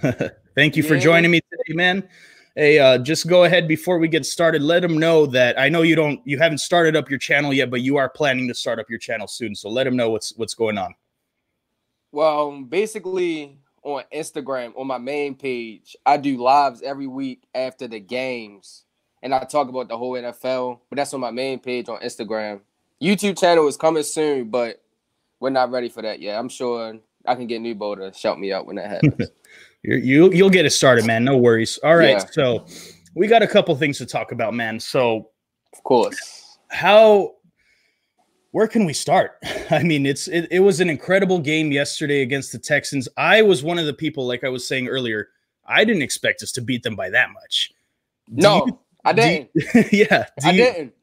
Thank 0.00 0.76
you 0.76 0.82
yeah. 0.82 0.88
for 0.88 0.98
joining 0.98 1.30
me 1.30 1.40
today, 1.40 1.74
man. 1.76 2.08
Hey, 2.56 2.78
uh, 2.78 2.98
just 2.98 3.26
go 3.26 3.44
ahead 3.44 3.68
before 3.68 3.98
we 3.98 4.08
get 4.08 4.26
started. 4.26 4.60
Let 4.60 4.82
them 4.82 4.98
know 4.98 5.24
that 5.26 5.58
I 5.58 5.68
know 5.68 5.82
you 5.82 5.94
don't, 5.94 6.20
you 6.26 6.36
haven't 6.38 6.58
started 6.58 6.96
up 6.96 7.08
your 7.08 7.18
channel 7.18 7.54
yet, 7.54 7.70
but 7.70 7.80
you 7.80 7.96
are 7.96 8.08
planning 8.08 8.48
to 8.48 8.54
start 8.54 8.78
up 8.78 8.90
your 8.90 8.98
channel 8.98 9.28
soon. 9.28 9.54
So 9.54 9.70
let 9.70 9.84
them 9.84 9.96
know 9.96 10.10
what's 10.10 10.36
what's 10.36 10.54
going 10.54 10.76
on. 10.76 10.94
Well, 12.12 12.62
basically, 12.62 13.60
on 13.82 14.04
Instagram 14.14 14.72
on 14.76 14.86
my 14.86 14.98
main 14.98 15.34
page. 15.34 15.96
I 16.04 16.16
do 16.16 16.42
lives 16.42 16.82
every 16.82 17.06
week 17.06 17.42
after 17.54 17.88
the 17.88 18.00
games, 18.00 18.84
and 19.22 19.34
I 19.34 19.44
talk 19.44 19.68
about 19.68 19.88
the 19.88 19.96
whole 19.96 20.12
NFL. 20.12 20.80
But 20.88 20.96
that's 20.96 21.14
on 21.14 21.20
my 21.20 21.30
main 21.30 21.58
page 21.58 21.88
on 21.88 22.00
Instagram. 22.00 22.60
YouTube 23.02 23.38
channel 23.38 23.66
is 23.66 23.76
coming 23.76 24.02
soon, 24.02 24.50
but 24.50 24.82
we're 25.40 25.50
not 25.50 25.70
ready 25.70 25.88
for 25.88 26.02
that 26.02 26.20
yet. 26.20 26.38
I'm 26.38 26.48
sure 26.48 26.98
I 27.26 27.34
can 27.34 27.46
get 27.46 27.62
Noobo 27.62 27.96
to 27.96 28.16
shout 28.16 28.38
me 28.38 28.52
out 28.52 28.66
when 28.66 28.76
that 28.76 28.90
happens. 28.90 29.30
you 29.82 30.30
you'll 30.30 30.50
get 30.50 30.66
it 30.66 30.70
started, 30.70 31.06
man. 31.06 31.24
No 31.24 31.36
worries. 31.36 31.78
All 31.82 31.96
right, 31.96 32.18
yeah. 32.18 32.26
so 32.30 32.66
we 33.14 33.26
got 33.26 33.42
a 33.42 33.46
couple 33.46 33.74
things 33.76 33.98
to 33.98 34.06
talk 34.06 34.32
about, 34.32 34.54
man. 34.54 34.78
So, 34.78 35.30
of 35.72 35.82
course, 35.82 36.58
how 36.68 37.34
where 38.52 38.66
can 38.66 38.84
we 38.84 38.92
start? 38.92 39.38
I 39.70 39.82
mean, 39.82 40.06
it's 40.06 40.28
it, 40.28 40.48
it 40.50 40.60
was 40.60 40.80
an 40.80 40.90
incredible 40.90 41.38
game 41.38 41.72
yesterday 41.72 42.22
against 42.22 42.52
the 42.52 42.58
Texans. 42.58 43.08
I 43.16 43.42
was 43.42 43.62
one 43.62 43.78
of 43.78 43.86
the 43.86 43.92
people, 43.92 44.26
like 44.26 44.44
I 44.44 44.48
was 44.48 44.66
saying 44.66 44.88
earlier, 44.88 45.28
I 45.66 45.84
didn't 45.84 46.02
expect 46.02 46.42
us 46.42 46.52
to 46.52 46.60
beat 46.60 46.82
them 46.82 46.96
by 46.96 47.10
that 47.10 47.30
much. 47.30 47.72
Do 48.28 48.42
no, 48.42 48.66
you, 48.66 48.78
I 49.04 49.12
didn't. 49.12 49.50
You, 49.54 49.84
yeah, 49.92 50.26
I 50.44 50.50
you, 50.50 50.64
didn't. 50.64 50.94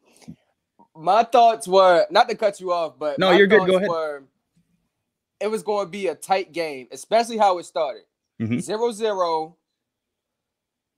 My 0.96 1.24
thoughts 1.24 1.68
were 1.68 2.06
not 2.10 2.28
to 2.30 2.36
cut 2.36 2.60
you 2.60 2.72
off, 2.72 2.98
but 2.98 3.20
no, 3.20 3.32
you're 3.32 3.48
good. 3.48 3.68
Go 3.68 3.78
ahead. 3.78 3.90
Were, 3.90 4.24
it 5.40 5.48
was 5.48 5.62
going 5.62 5.86
to 5.86 5.92
be 5.92 6.08
a 6.08 6.16
tight 6.16 6.52
game, 6.52 6.88
especially 6.92 7.38
how 7.38 7.60
it 7.60 7.66
started. 7.66 8.04
Mm-hmm. 8.42 8.60
Zero 8.60 8.92
zero. 8.92 9.56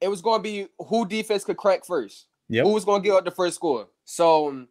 It 0.01 0.07
was 0.07 0.21
going 0.21 0.39
to 0.39 0.43
be 0.43 0.67
who 0.87 1.05
defense 1.05 1.43
could 1.43 1.57
crack 1.57 1.85
first. 1.85 2.27
Yep. 2.47 2.65
Who 2.65 2.73
was 2.73 2.85
going 2.85 3.01
to 3.01 3.07
get 3.07 3.15
out 3.15 3.25
the 3.25 3.31
first 3.31 3.55
score. 3.55 3.89
So 4.05 4.65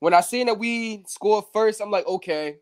when 0.00 0.14
I 0.14 0.20
seen 0.22 0.46
that 0.46 0.58
we 0.58 1.04
scored 1.06 1.44
first, 1.52 1.80
I'm 1.80 1.90
like, 1.90 2.06
okay, 2.06 2.56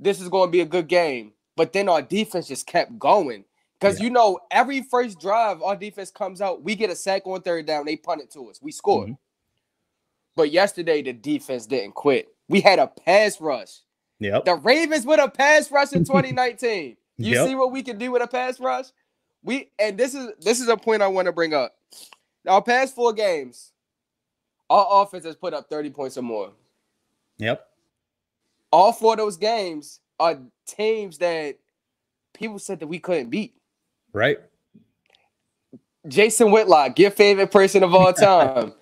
this 0.00 0.20
is 0.20 0.28
going 0.28 0.48
to 0.48 0.52
be 0.52 0.60
a 0.60 0.66
good 0.66 0.88
game. 0.88 1.32
But 1.56 1.72
then 1.72 1.88
our 1.88 2.02
defense 2.02 2.48
just 2.48 2.66
kept 2.66 2.98
going. 2.98 3.44
Because, 3.78 3.98
yeah. 3.98 4.04
you 4.04 4.10
know, 4.10 4.40
every 4.50 4.82
first 4.82 5.20
drive, 5.20 5.62
our 5.62 5.76
defense 5.76 6.10
comes 6.10 6.40
out, 6.40 6.62
we 6.62 6.74
get 6.74 6.90
a 6.90 6.96
sack 6.96 7.26
on 7.26 7.42
third 7.42 7.66
down, 7.66 7.84
they 7.84 7.96
punt 7.96 8.22
it 8.22 8.30
to 8.32 8.48
us. 8.48 8.60
We 8.60 8.72
scored. 8.72 9.08
Mm-hmm. 9.08 9.14
But 10.34 10.50
yesterday, 10.50 11.02
the 11.02 11.12
defense 11.12 11.66
didn't 11.66 11.94
quit. 11.94 12.28
We 12.48 12.60
had 12.60 12.78
a 12.78 12.86
pass 12.86 13.40
rush. 13.40 13.80
Yep. 14.20 14.46
The 14.46 14.54
Ravens 14.54 15.04
with 15.04 15.20
a 15.20 15.28
pass 15.28 15.70
rush 15.70 15.92
in 15.92 16.04
2019. 16.06 16.96
you 17.18 17.34
yep. 17.34 17.46
see 17.46 17.54
what 17.54 17.72
we 17.72 17.82
can 17.82 17.98
do 17.98 18.10
with 18.12 18.22
a 18.22 18.26
pass 18.26 18.58
rush? 18.60 18.86
We 19.42 19.70
and 19.78 19.96
this 19.96 20.14
is 20.14 20.30
this 20.40 20.60
is 20.60 20.68
a 20.68 20.76
point 20.76 21.02
I 21.02 21.06
want 21.06 21.26
to 21.26 21.32
bring 21.32 21.54
up. 21.54 21.74
Our 22.48 22.62
past 22.62 22.94
four 22.94 23.12
games, 23.12 23.72
our 24.68 25.02
offense 25.02 25.24
has 25.24 25.36
put 25.36 25.54
up 25.54 25.68
30 25.68 25.90
points 25.90 26.16
or 26.16 26.22
more. 26.22 26.52
Yep. 27.38 27.66
All 28.72 28.92
four 28.92 29.12
of 29.12 29.18
those 29.18 29.36
games 29.36 30.00
are 30.18 30.38
teams 30.66 31.18
that 31.18 31.58
people 32.34 32.58
said 32.58 32.80
that 32.80 32.86
we 32.86 32.98
couldn't 32.98 33.30
beat. 33.30 33.54
Right. 34.12 34.38
Jason 36.08 36.50
Whitlock, 36.50 36.98
your 36.98 37.10
favorite 37.10 37.50
person 37.50 37.82
of 37.82 37.94
all 37.94 38.12
time, 38.12 38.72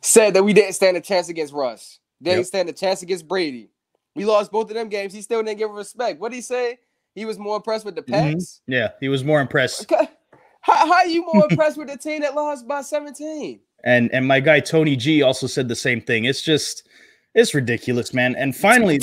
said 0.00 0.34
that 0.34 0.44
we 0.44 0.52
didn't 0.52 0.74
stand 0.74 0.96
a 0.96 1.00
chance 1.00 1.28
against 1.28 1.52
Russ. 1.52 2.00
Didn't 2.22 2.40
yep. 2.40 2.46
stand 2.46 2.68
a 2.68 2.72
chance 2.72 3.02
against 3.02 3.28
Brady. 3.28 3.70
We 4.14 4.24
lost 4.24 4.50
both 4.50 4.70
of 4.70 4.74
them 4.74 4.88
games. 4.88 5.12
He 5.12 5.22
still 5.22 5.42
didn't 5.42 5.58
give 5.58 5.70
respect. 5.70 6.20
What 6.20 6.30
did 6.30 6.36
he 6.36 6.42
say? 6.42 6.78
He 7.14 7.24
was 7.24 7.38
more 7.38 7.56
impressed 7.56 7.84
with 7.84 7.94
the 7.94 8.02
mm-hmm. 8.02 8.36
Mm-hmm. 8.36 8.72
Yeah, 8.72 8.88
he 9.00 9.08
was 9.08 9.24
more 9.24 9.40
impressed. 9.40 9.90
Okay. 9.90 10.08
How, 10.60 10.84
how 10.84 10.94
are 10.94 11.06
you 11.06 11.24
more 11.32 11.46
impressed 11.48 11.76
with 11.78 11.86
the 11.86 11.96
team 11.96 12.22
that 12.22 12.34
lost 12.34 12.66
by 12.66 12.80
17? 12.80 13.60
And 13.84 14.10
and 14.12 14.26
my 14.26 14.40
guy 14.40 14.60
Tony 14.60 14.96
G 14.96 15.22
also 15.22 15.46
said 15.46 15.68
the 15.68 15.76
same 15.76 16.00
thing. 16.00 16.24
It's 16.24 16.42
just 16.42 16.88
it's 17.34 17.54
ridiculous, 17.54 18.12
man. 18.14 18.34
And 18.36 18.54
finally 18.54 19.00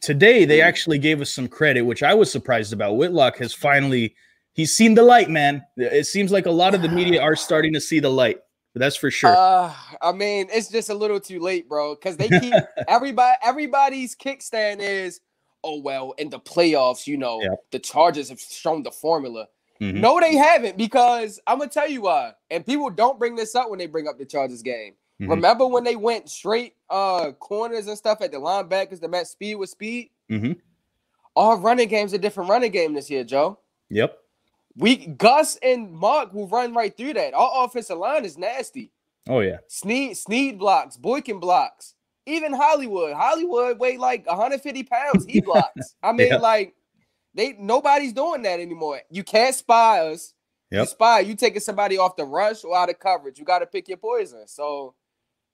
today 0.00 0.44
they 0.44 0.60
actually 0.60 0.98
gave 0.98 1.20
us 1.20 1.30
some 1.30 1.48
credit, 1.48 1.82
which 1.82 2.02
I 2.02 2.14
was 2.14 2.30
surprised 2.30 2.72
about. 2.72 2.96
Whitlock 2.96 3.38
has 3.38 3.52
finally 3.52 4.14
he's 4.54 4.74
seen 4.74 4.94
the 4.94 5.02
light, 5.02 5.30
man. 5.30 5.62
It 5.76 6.06
seems 6.06 6.32
like 6.32 6.46
a 6.46 6.50
lot 6.50 6.74
of 6.74 6.82
the 6.82 6.88
media 6.88 7.20
are 7.20 7.36
starting 7.48 7.72
to 7.74 7.80
see 7.80 8.00
the 8.00 8.10
light. 8.10 8.38
That's 8.74 8.96
for 8.96 9.10
sure. 9.10 9.36
Uh, 9.36 9.72
I 10.00 10.12
mean, 10.12 10.48
it's 10.50 10.68
just 10.68 10.88
a 10.88 10.94
little 10.94 11.20
too 11.20 11.40
late, 11.40 11.68
bro. 11.68 11.94
Because 11.94 12.16
they 12.16 12.28
keep 12.28 12.54
everybody 12.88 13.36
everybody's 13.42 14.16
kickstand 14.16 14.78
is, 14.80 15.20
oh 15.62 15.80
well, 15.80 16.14
in 16.18 16.30
the 16.30 16.40
playoffs, 16.40 17.06
you 17.06 17.18
know, 17.18 17.42
yeah. 17.42 17.56
the 17.70 17.78
Chargers 17.78 18.30
have 18.30 18.40
shown 18.40 18.82
the 18.82 18.90
formula. 18.90 19.46
Mm-hmm. 19.82 20.00
No, 20.00 20.20
they 20.20 20.36
haven't, 20.36 20.78
because 20.78 21.40
I'm 21.44 21.58
gonna 21.58 21.68
tell 21.68 21.90
you 21.90 22.02
why. 22.02 22.34
And 22.52 22.64
people 22.64 22.88
don't 22.88 23.18
bring 23.18 23.34
this 23.34 23.56
up 23.56 23.68
when 23.68 23.80
they 23.80 23.86
bring 23.86 24.06
up 24.06 24.16
the 24.16 24.24
Chargers 24.24 24.62
game. 24.62 24.92
Mm-hmm. 25.20 25.30
Remember 25.30 25.66
when 25.66 25.82
they 25.82 25.96
went 25.96 26.30
straight 26.30 26.76
uh 26.88 27.32
corners 27.32 27.88
and 27.88 27.98
stuff 27.98 28.22
at 28.22 28.30
the 28.30 28.38
linebackers 28.38 29.00
to 29.00 29.08
match 29.08 29.26
speed 29.26 29.56
with 29.56 29.70
speed? 29.70 30.10
Mm-hmm. 30.30 30.52
Our 31.34 31.56
running 31.56 31.88
game's 31.88 32.12
a 32.12 32.18
different 32.18 32.48
running 32.48 32.70
game 32.70 32.94
this 32.94 33.10
year, 33.10 33.24
Joe. 33.24 33.58
Yep. 33.90 34.18
We 34.76 35.06
Gus 35.06 35.58
and 35.64 35.92
Mark 35.92 36.32
will 36.32 36.46
run 36.46 36.74
right 36.74 36.96
through 36.96 37.14
that. 37.14 37.34
Our 37.34 37.64
offensive 37.64 37.98
line 37.98 38.24
is 38.24 38.38
nasty. 38.38 38.92
Oh 39.28 39.40
yeah. 39.40 39.58
Snead 39.66 40.16
Snead 40.16 40.60
blocks, 40.60 40.96
Boykin 40.96 41.40
blocks. 41.40 41.94
Even 42.24 42.52
Hollywood. 42.52 43.14
Hollywood 43.14 43.80
weigh 43.80 43.98
like 43.98 44.26
150 44.26 44.84
pounds. 44.84 45.26
He 45.26 45.40
blocks. 45.44 45.96
I 46.04 46.12
mean, 46.12 46.28
yeah. 46.28 46.36
like 46.36 46.76
they 47.34 47.54
nobody's 47.58 48.12
doing 48.12 48.42
that 48.42 48.60
anymore. 48.60 49.00
You 49.10 49.24
can't 49.24 49.54
spy 49.54 50.00
us. 50.00 50.34
Yep. 50.70 50.80
You 50.80 50.86
spy, 50.86 51.20
you 51.20 51.34
taking 51.34 51.60
somebody 51.60 51.98
off 51.98 52.16
the 52.16 52.24
rush 52.24 52.64
or 52.64 52.76
out 52.76 52.88
of 52.88 52.98
coverage. 52.98 53.38
You 53.38 53.44
got 53.44 53.58
to 53.58 53.66
pick 53.66 53.88
your 53.88 53.98
poison. 53.98 54.46
So 54.46 54.94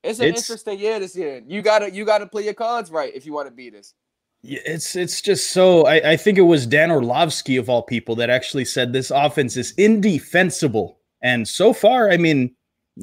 it's 0.02 0.20
an 0.20 0.26
it's, 0.26 0.42
interesting 0.42 0.78
year 0.78 1.00
this 1.00 1.16
year. 1.16 1.42
You 1.46 1.62
gotta 1.62 1.90
you 1.90 2.04
gotta 2.04 2.26
play 2.26 2.44
your 2.44 2.54
cards 2.54 2.90
right 2.90 3.14
if 3.14 3.26
you 3.26 3.32
want 3.32 3.48
to 3.48 3.54
beat 3.54 3.74
us. 3.74 3.94
Yeah, 4.42 4.60
it's 4.64 4.94
it's 4.94 5.20
just 5.20 5.50
so 5.50 5.86
I, 5.86 6.12
I 6.12 6.16
think 6.16 6.38
it 6.38 6.42
was 6.42 6.66
Dan 6.66 6.90
Orlovsky 6.90 7.56
of 7.56 7.68
all 7.68 7.82
people 7.82 8.14
that 8.16 8.30
actually 8.30 8.64
said 8.64 8.92
this 8.92 9.10
offense 9.10 9.56
is 9.56 9.72
indefensible. 9.72 10.98
And 11.22 11.48
so 11.48 11.72
far, 11.72 12.10
I 12.10 12.16
mean, 12.16 12.54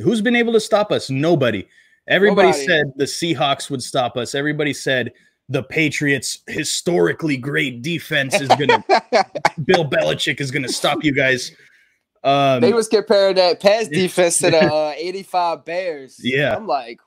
who's 0.01 0.22
been 0.22 0.38
able 0.38 0.53
to 0.53 0.62
stop 0.62 0.91
us? 0.91 1.10
Nobody. 1.10 1.67
Everybody 2.08 2.50
Nobody. 2.50 2.65
said 2.65 2.86
the 2.96 3.05
Seahawks 3.05 3.70
would 3.70 3.84
stop 3.84 4.15
us. 4.15 4.36
Everybody 4.36 4.74
said 4.74 5.12
the 5.50 5.64
Patriots' 5.64 6.40
historically 6.48 7.38
great 7.38 7.82
defense 7.82 8.40
is 8.40 8.50
gonna 8.50 8.84
Bill 9.66 9.86
Belichick 9.86 10.40
is 10.40 10.52
gonna 10.52 10.70
stop 10.70 11.04
you 11.04 11.14
guys. 11.14 11.52
Um, 12.24 12.62
they 12.62 12.74
was 12.74 12.88
comparing 12.88 13.36
that 13.36 13.60
pass 13.60 13.88
defense 13.88 14.40
to 14.40 14.50
the 14.50 14.58
uh, 14.74 14.94
85 14.98 15.64
Bears. 15.64 16.20
Yeah. 16.24 16.56
I'm 16.56 16.66
like, 16.66 17.00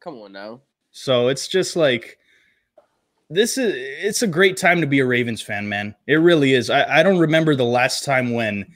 come 0.00 0.20
on 0.20 0.32
now. 0.32 0.62
So 0.90 1.28
it's 1.28 1.46
just 1.46 1.76
like 1.76 2.18
this 3.30 3.56
is 3.56 3.72
it's 3.76 4.22
a 4.22 4.26
great 4.26 4.56
time 4.56 4.80
to 4.80 4.86
be 4.86 4.98
a 4.98 5.06
Ravens 5.06 5.40
fan, 5.40 5.68
man. 5.68 5.94
It 6.06 6.16
really 6.16 6.54
is. 6.54 6.70
I, 6.70 7.00
I 7.00 7.02
don't 7.02 7.18
remember 7.18 7.54
the 7.54 7.64
last 7.64 8.04
time 8.04 8.32
when 8.32 8.66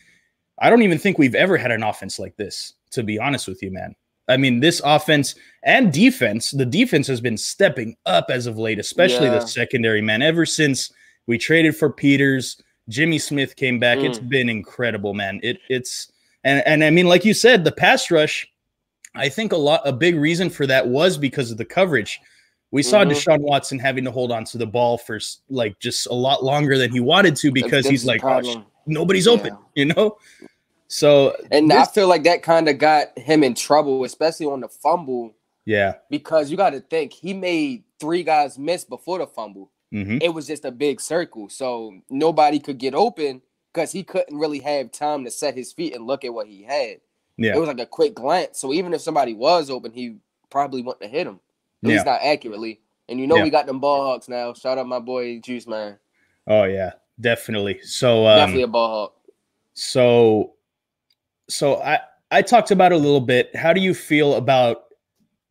I 0.60 0.70
don't 0.70 0.82
even 0.82 0.98
think 0.98 1.18
we've 1.18 1.34
ever 1.34 1.56
had 1.56 1.72
an 1.72 1.82
offense 1.82 2.18
like 2.18 2.36
this, 2.36 2.74
to 2.92 3.02
be 3.02 3.18
honest 3.18 3.48
with 3.48 3.62
you, 3.62 3.70
man. 3.70 3.94
I 4.28 4.36
mean, 4.36 4.60
this 4.60 4.80
offense 4.84 5.34
and 5.62 5.92
defense, 5.92 6.50
the 6.50 6.66
defense 6.66 7.06
has 7.06 7.20
been 7.20 7.36
stepping 7.36 7.96
up 8.06 8.26
as 8.30 8.46
of 8.46 8.58
late, 8.58 8.78
especially 8.78 9.26
yeah. 9.26 9.38
the 9.38 9.46
secondary, 9.46 10.02
man. 10.02 10.22
Ever 10.22 10.46
since 10.46 10.92
we 11.26 11.38
traded 11.38 11.76
for 11.76 11.90
Peters, 11.90 12.60
Jimmy 12.88 13.18
Smith 13.18 13.56
came 13.56 13.78
back. 13.78 13.98
Mm. 13.98 14.04
It's 14.04 14.18
been 14.18 14.48
incredible, 14.48 15.14
man. 15.14 15.40
It 15.42 15.58
it's 15.68 16.12
and 16.44 16.62
and 16.66 16.84
I 16.84 16.90
mean, 16.90 17.06
like 17.06 17.24
you 17.24 17.34
said, 17.34 17.64
the 17.64 17.72
pass 17.72 18.10
rush. 18.10 18.46
I 19.14 19.28
think 19.28 19.52
a 19.52 19.56
lot 19.56 19.80
a 19.84 19.92
big 19.92 20.16
reason 20.16 20.50
for 20.50 20.66
that 20.66 20.86
was 20.86 21.16
because 21.16 21.50
of 21.50 21.56
the 21.56 21.64
coverage. 21.64 22.20
We 22.72 22.82
saw 22.82 23.02
mm-hmm. 23.02 23.12
Deshaun 23.12 23.40
Watson 23.40 23.78
having 23.78 24.04
to 24.04 24.10
hold 24.10 24.32
on 24.32 24.44
to 24.46 24.58
the 24.58 24.66
ball 24.66 24.98
for 24.98 25.18
like 25.48 25.78
just 25.78 26.06
a 26.08 26.12
lot 26.12 26.44
longer 26.44 26.76
than 26.76 26.90
he 26.90 27.00
wanted 27.00 27.36
to 27.36 27.52
because 27.52 27.86
he's 27.86 28.04
like, 28.04 28.24
oh, 28.24 28.66
nobody's 28.86 29.26
yeah. 29.26 29.32
open, 29.32 29.58
you 29.74 29.86
know. 29.86 30.18
So 30.88 31.36
and 31.50 31.70
this, 31.70 31.88
I 31.88 31.90
feel 31.90 32.08
like 32.08 32.24
that 32.24 32.42
kind 32.42 32.68
of 32.68 32.78
got 32.78 33.18
him 33.18 33.42
in 33.42 33.54
trouble, 33.54 34.04
especially 34.04 34.46
on 34.46 34.60
the 34.60 34.68
fumble. 34.68 35.34
Yeah, 35.64 35.94
because 36.10 36.50
you 36.50 36.56
got 36.56 36.70
to 36.70 36.80
think 36.80 37.12
he 37.12 37.34
made 37.34 37.84
three 37.98 38.22
guys 38.22 38.58
miss 38.58 38.84
before 38.84 39.18
the 39.18 39.26
fumble. 39.26 39.70
Mm-hmm. 39.92 40.18
It 40.20 40.32
was 40.32 40.46
just 40.46 40.64
a 40.64 40.70
big 40.70 41.00
circle, 41.00 41.48
so 41.48 41.94
nobody 42.08 42.58
could 42.58 42.78
get 42.78 42.94
open 42.94 43.42
because 43.72 43.92
he 43.92 44.04
couldn't 44.04 44.38
really 44.38 44.60
have 44.60 44.92
time 44.92 45.24
to 45.24 45.30
set 45.30 45.54
his 45.54 45.72
feet 45.72 45.94
and 45.94 46.06
look 46.06 46.24
at 46.24 46.32
what 46.32 46.46
he 46.46 46.62
had. 46.62 47.00
Yeah, 47.36 47.56
it 47.56 47.58
was 47.58 47.68
like 47.68 47.80
a 47.80 47.86
quick 47.86 48.14
glance. 48.14 48.58
So 48.58 48.72
even 48.72 48.94
if 48.94 49.00
somebody 49.00 49.34
was 49.34 49.70
open, 49.70 49.92
he 49.92 50.16
probably 50.50 50.82
wouldn't 50.82 51.02
have 51.02 51.12
hit 51.12 51.26
him. 51.26 51.40
At 51.82 51.88
yeah. 51.88 51.94
least 51.94 52.06
not 52.06 52.20
accurately. 52.22 52.80
And 53.08 53.20
you 53.20 53.26
know 53.26 53.36
yeah. 53.36 53.44
we 53.44 53.50
got 53.50 53.66
them 53.66 53.80
ball 53.80 54.02
hawks 54.02 54.28
now. 54.28 54.54
Shout 54.54 54.78
out 54.78 54.86
my 54.86 54.98
boy 54.98 55.40
Juice 55.40 55.66
Man. 55.66 55.98
Oh 56.46 56.64
yeah, 56.64 56.92
definitely. 57.20 57.80
So 57.82 58.26
um, 58.26 58.38
definitely 58.38 58.62
a 58.62 58.68
ball 58.68 58.88
hawk. 58.88 59.14
So 59.74 60.54
so 61.48 61.80
I 61.82 62.00
I 62.30 62.42
talked 62.42 62.70
about 62.70 62.92
a 62.92 62.96
little 62.96 63.20
bit. 63.20 63.54
How 63.54 63.72
do 63.72 63.80
you 63.80 63.94
feel 63.94 64.34
about 64.34 64.84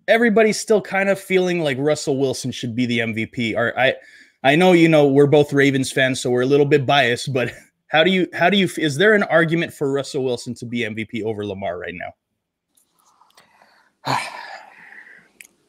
everybody's 0.07 0.59
still 0.59 0.81
kind 0.81 1.09
of 1.09 1.19
feeling 1.19 1.61
like 1.61 1.77
Russell 1.79 2.17
Wilson 2.17 2.51
should 2.51 2.75
be 2.75 2.85
the 2.85 2.99
MVP? 2.99 3.55
Or 3.55 3.77
I 3.79 3.95
I 4.43 4.55
know 4.55 4.73
you 4.73 4.89
know 4.89 5.07
we're 5.07 5.27
both 5.27 5.53
Ravens 5.53 5.91
fans, 5.91 6.19
so 6.19 6.29
we're 6.29 6.41
a 6.41 6.47
little 6.47 6.65
bit 6.65 6.85
biased, 6.85 7.33
but 7.33 7.51
how 7.87 8.03
do 8.03 8.11
you 8.11 8.27
how 8.33 8.49
do 8.49 8.57
you 8.57 8.69
is 8.77 8.97
there 8.97 9.13
an 9.13 9.23
argument 9.23 9.73
for 9.73 9.91
Russell 9.91 10.23
Wilson 10.23 10.53
to 10.55 10.65
be 10.65 10.79
MVP 10.79 11.23
over 11.23 11.45
Lamar 11.45 11.79
right 11.79 11.93
now? 11.93 12.13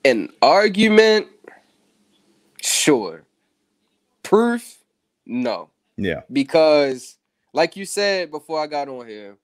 an 0.04 0.30
argument, 0.42 1.28
sure. 2.60 3.24
Proof, 4.22 4.78
no. 5.24 5.70
Yeah. 5.96 6.22
Because, 6.32 7.16
like 7.52 7.76
you 7.76 7.84
said 7.84 8.30
before 8.30 8.60
I 8.60 8.66
got 8.66 8.88
on 8.88 9.06
here, 9.06 9.38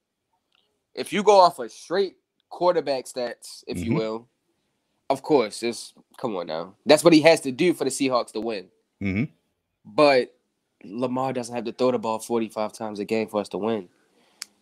if 0.94 1.12
you 1.12 1.22
go 1.22 1.40
off 1.40 1.58
a 1.58 1.62
of 1.62 1.72
straight 1.72 2.16
quarterback 2.49 3.06
stats, 3.06 3.64
if 3.66 3.78
mm-hmm. 3.78 3.92
you 3.92 3.94
will, 3.96 4.28
of 5.11 5.22
course, 5.22 5.62
it's 5.62 5.94
come 6.18 6.37
on 6.37 6.46
now. 6.46 6.75
That's 6.87 7.04
what 7.04 7.12
he 7.12 7.22
has 7.22 7.40
to 7.42 7.52
do 7.52 7.75
for 7.75 7.84
the 7.84 7.90
Seahawks 7.90 8.32
to 8.32 8.40
win. 8.40 8.68
Mm-hmm. 9.02 9.25
But 9.84 10.34
Lamar 10.84 11.32
doesn't 11.32 11.54
have 11.54 11.64
to 11.64 11.72
throw 11.72 11.90
the 11.90 11.99
ball 11.99 12.18
45 12.18 12.72
times 12.72 12.99
a 12.99 13.04
game 13.04 13.28
for 13.28 13.40
us 13.40 13.49
to 13.50 13.58
win. 13.58 13.88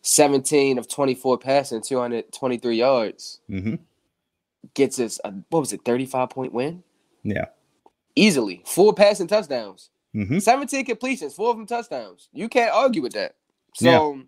17 0.03 0.77
of 0.77 0.87
24 0.87 1.37
passing, 1.37 1.81
223 1.81 2.75
yards. 2.75 3.39
Mm-hmm 3.49 3.75
gets 4.73 4.99
us 4.99 5.19
a 5.23 5.33
what 5.49 5.59
was 5.59 5.73
it, 5.73 5.83
35 5.83 6.29
point 6.29 6.53
win? 6.53 6.83
Yeah. 7.23 7.45
Easily. 8.15 8.63
Four 8.65 8.93
passing 8.93 9.27
touchdowns. 9.27 9.89
Mm-hmm. 10.15 10.39
17 10.39 10.85
completions, 10.85 11.33
four 11.33 11.51
of 11.51 11.57
them 11.57 11.65
touchdowns. 11.65 12.29
You 12.33 12.49
can't 12.49 12.73
argue 12.73 13.01
with 13.01 13.13
that. 13.13 13.35
So 13.75 14.15
yeah. 14.15 14.21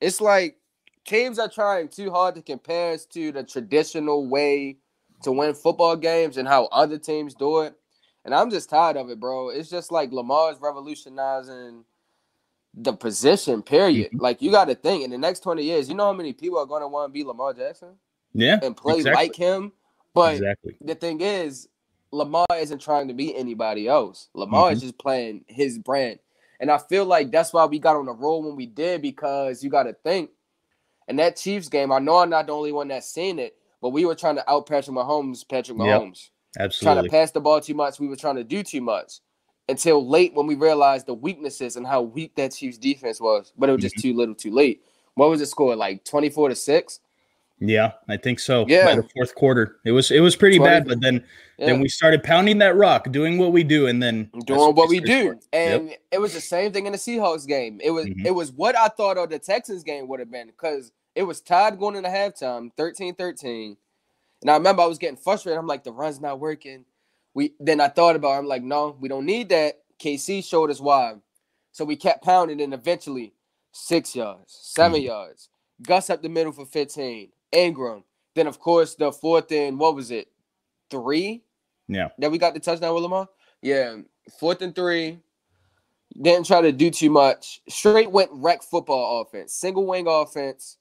it's 0.00 0.20
like 0.20 0.56
teams 1.04 1.38
are 1.38 1.48
trying 1.48 1.88
too 1.88 2.10
hard 2.10 2.34
to 2.34 2.42
compare 2.42 2.92
us 2.92 3.04
to 3.06 3.32
the 3.32 3.42
traditional 3.42 4.26
way 4.26 4.78
to 5.22 5.32
win 5.32 5.54
football 5.54 5.96
games 5.96 6.36
and 6.36 6.46
how 6.46 6.66
other 6.66 6.98
teams 6.98 7.34
do 7.34 7.60
it. 7.60 7.74
And 8.24 8.34
I'm 8.34 8.50
just 8.50 8.70
tired 8.70 8.96
of 8.96 9.10
it, 9.10 9.20
bro. 9.20 9.50
It's 9.50 9.68
just 9.68 9.92
like 9.92 10.12
Lamar's 10.12 10.56
revolutionizing 10.60 11.84
the 12.72 12.92
position, 12.92 13.62
period. 13.62 14.08
Mm-hmm. 14.08 14.20
Like 14.20 14.42
you 14.42 14.50
got 14.50 14.66
to 14.66 14.74
think 14.74 15.04
in 15.04 15.10
the 15.10 15.18
next 15.18 15.40
20 15.40 15.62
years, 15.62 15.88
you 15.88 15.94
know 15.94 16.06
how 16.06 16.12
many 16.12 16.32
people 16.32 16.58
are 16.58 16.66
going 16.66 16.82
to 16.82 16.88
want 16.88 17.10
to 17.10 17.12
be 17.12 17.24
Lamar 17.24 17.52
Jackson? 17.52 17.96
Yeah. 18.32 18.58
And 18.62 18.76
play 18.76 18.96
exactly. 18.96 19.26
like 19.26 19.36
him. 19.36 19.72
But 20.14 20.34
exactly. 20.34 20.76
the 20.80 20.94
thing 20.94 21.20
is, 21.20 21.68
Lamar 22.12 22.46
isn't 22.56 22.80
trying 22.80 23.08
to 23.08 23.14
be 23.14 23.36
anybody 23.36 23.88
else. 23.88 24.28
Lamar 24.34 24.66
mm-hmm. 24.66 24.74
is 24.74 24.80
just 24.80 24.98
playing 24.98 25.44
his 25.48 25.78
brand. 25.78 26.18
And 26.60 26.70
I 26.70 26.78
feel 26.78 27.04
like 27.04 27.30
that's 27.30 27.52
why 27.52 27.64
we 27.66 27.78
got 27.78 27.96
on 27.96 28.06
the 28.06 28.12
roll 28.12 28.44
when 28.44 28.56
we 28.56 28.66
did, 28.66 29.02
because 29.02 29.62
you 29.62 29.70
got 29.70 29.82
to 29.84 29.92
think. 29.92 30.30
In 31.08 31.16
that 31.16 31.36
Chiefs 31.36 31.68
game, 31.68 31.92
I 31.92 31.98
know 31.98 32.18
I'm 32.18 32.30
not 32.30 32.46
the 32.46 32.52
only 32.52 32.72
one 32.72 32.88
that's 32.88 33.08
seen 33.08 33.38
it, 33.38 33.56
but 33.82 33.90
we 33.90 34.04
were 34.04 34.14
trying 34.14 34.36
to 34.36 34.50
out 34.50 34.66
Patrick 34.66 34.96
Mahomes, 34.96 35.46
Patrick 35.48 35.76
Mahomes. 35.76 36.30
Yep, 36.56 36.64
absolutely. 36.64 36.94
Trying 36.94 37.04
to 37.04 37.10
pass 37.10 37.30
the 37.30 37.40
ball 37.40 37.60
too 37.60 37.74
much. 37.74 38.00
We 38.00 38.08
were 38.08 38.16
trying 38.16 38.36
to 38.36 38.44
do 38.44 38.62
too 38.62 38.80
much 38.80 39.20
until 39.68 40.06
late 40.06 40.34
when 40.34 40.46
we 40.46 40.54
realized 40.54 41.06
the 41.06 41.14
weaknesses 41.14 41.76
and 41.76 41.86
how 41.86 42.02
weak 42.02 42.34
that 42.36 42.52
Chiefs 42.52 42.78
defense 42.78 43.20
was. 43.20 43.52
But 43.58 43.68
it 43.68 43.72
was 43.72 43.82
just 43.82 43.96
mm-hmm. 43.96 44.08
too 44.08 44.16
little 44.16 44.34
too 44.34 44.50
late. 44.50 44.82
What 45.14 45.30
was 45.30 45.40
the 45.40 45.46
score? 45.46 45.76
Like 45.76 46.04
24 46.04 46.50
to 46.50 46.54
6? 46.54 47.00
Yeah, 47.60 47.92
I 48.08 48.16
think 48.16 48.40
so. 48.40 48.64
Yeah, 48.68 48.84
by 48.84 48.96
the 48.96 49.08
fourth 49.14 49.34
quarter, 49.34 49.76
it 49.84 49.92
was 49.92 50.10
it 50.10 50.20
was 50.20 50.36
pretty 50.36 50.58
20, 50.58 50.70
bad, 50.70 50.88
but 50.88 51.00
then 51.00 51.24
yeah. 51.58 51.66
then 51.66 51.80
we 51.80 51.88
started 51.88 52.22
pounding 52.22 52.58
that 52.58 52.76
rock, 52.76 53.10
doing 53.10 53.38
what 53.38 53.52
we 53.52 53.62
do, 53.62 53.86
and 53.86 54.02
then 54.02 54.30
doing 54.44 54.74
what 54.74 54.88
we 54.88 55.00
do. 55.00 55.38
And 55.52 55.90
yep. 55.90 56.00
it 56.10 56.18
was 56.18 56.34
the 56.34 56.40
same 56.40 56.72
thing 56.72 56.86
in 56.86 56.92
the 56.92 56.98
Seahawks 56.98 57.46
game. 57.46 57.80
It 57.82 57.90
was 57.90 58.06
mm-hmm. 58.06 58.26
it 58.26 58.34
was 58.34 58.52
what 58.52 58.76
I 58.76 58.88
thought 58.88 59.18
of 59.18 59.30
the 59.30 59.38
Texans 59.38 59.84
game 59.84 60.08
would 60.08 60.20
have 60.20 60.30
been 60.30 60.48
because 60.48 60.92
it 61.14 61.22
was 61.22 61.40
tied 61.40 61.78
going 61.78 61.94
into 61.94 62.08
halftime, 62.08 62.70
13-13. 62.76 63.76
And 64.42 64.50
I 64.50 64.54
remember 64.54 64.82
I 64.82 64.86
was 64.86 64.98
getting 64.98 65.16
frustrated. 65.16 65.58
I'm 65.58 65.66
like, 65.66 65.84
the 65.84 65.92
run's 65.92 66.20
not 66.20 66.40
working. 66.40 66.84
We 67.34 67.54
then 67.60 67.80
I 67.80 67.88
thought 67.88 68.16
about 68.16 68.34
it. 68.34 68.38
I'm 68.38 68.46
like, 68.46 68.62
no, 68.62 68.96
we 68.98 69.08
don't 69.08 69.26
need 69.26 69.48
that. 69.50 69.80
KC 70.00 70.44
showed 70.44 70.70
us 70.70 70.80
why. 70.80 71.14
So 71.72 71.84
we 71.84 71.96
kept 71.96 72.24
pounding, 72.24 72.60
and 72.60 72.74
eventually 72.74 73.32
six 73.72 74.14
yards, 74.14 74.56
7 74.74 74.92
mm-hmm. 74.92 75.06
yards. 75.06 75.48
Gus 75.82 76.08
up 76.10 76.22
the 76.22 76.28
middle 76.28 76.52
for 76.52 76.66
15. 76.66 77.30
Ingram. 77.54 78.04
Then 78.34 78.46
of 78.46 78.58
course 78.58 78.94
the 78.94 79.12
fourth 79.12 79.50
and 79.52 79.78
what 79.78 79.94
was 79.94 80.10
it? 80.10 80.28
Three? 80.90 81.42
Yeah. 81.88 82.08
That 82.18 82.30
we 82.30 82.38
got 82.38 82.54
the 82.54 82.60
touchdown 82.60 82.94
with 82.94 83.02
Lamar? 83.02 83.28
Yeah. 83.62 83.96
Fourth 84.38 84.62
and 84.62 84.74
three. 84.74 85.18
Didn't 86.20 86.46
try 86.46 86.60
to 86.60 86.72
do 86.72 86.90
too 86.90 87.10
much. 87.10 87.60
Straight 87.68 88.10
went 88.10 88.30
wreck 88.32 88.62
football 88.62 89.22
offense. 89.22 89.52
Single 89.52 89.86
wing 89.86 90.06
offense. 90.08 90.76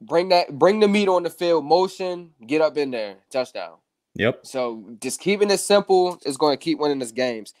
Bring 0.00 0.28
that, 0.28 0.58
bring 0.58 0.80
the 0.80 0.88
meat 0.88 1.08
on 1.08 1.22
the 1.22 1.30
field, 1.30 1.64
motion, 1.64 2.30
get 2.46 2.60
up 2.60 2.76
in 2.76 2.90
there, 2.90 3.16
touchdown. 3.30 3.76
Yep. 4.16 4.40
So 4.44 4.84
just 5.00 5.20
keeping 5.20 5.50
it 5.50 5.58
simple 5.58 6.18
is 6.24 6.36
going 6.36 6.56
to 6.56 6.62
keep 6.62 6.78
winning 6.78 7.02
us 7.02 7.10
games. 7.10 7.54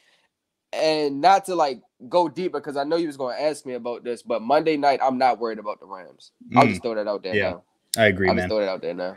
And 0.72 1.20
not 1.20 1.44
to 1.46 1.54
like 1.54 1.80
go 2.08 2.28
deeper 2.28 2.60
because 2.60 2.76
I 2.76 2.84
know 2.84 2.96
you 2.96 3.06
was 3.06 3.16
going 3.16 3.36
to 3.36 3.42
ask 3.42 3.64
me 3.64 3.74
about 3.74 4.04
this, 4.04 4.22
but 4.22 4.42
Monday 4.42 4.76
night 4.76 5.00
I'm 5.02 5.18
not 5.18 5.38
worried 5.38 5.58
about 5.58 5.80
the 5.80 5.86
Rams. 5.86 6.32
Mm. 6.52 6.58
I'll 6.58 6.66
just 6.66 6.82
throw 6.82 6.94
that 6.94 7.08
out 7.08 7.22
there 7.22 7.34
yeah. 7.34 7.50
now. 7.50 7.62
I 7.96 8.06
agree, 8.06 8.28
I'll 8.28 8.34
man. 8.34 8.48
throw 8.48 8.60
it 8.60 8.68
out 8.68 8.82
there 8.82 8.94
now. 8.94 9.16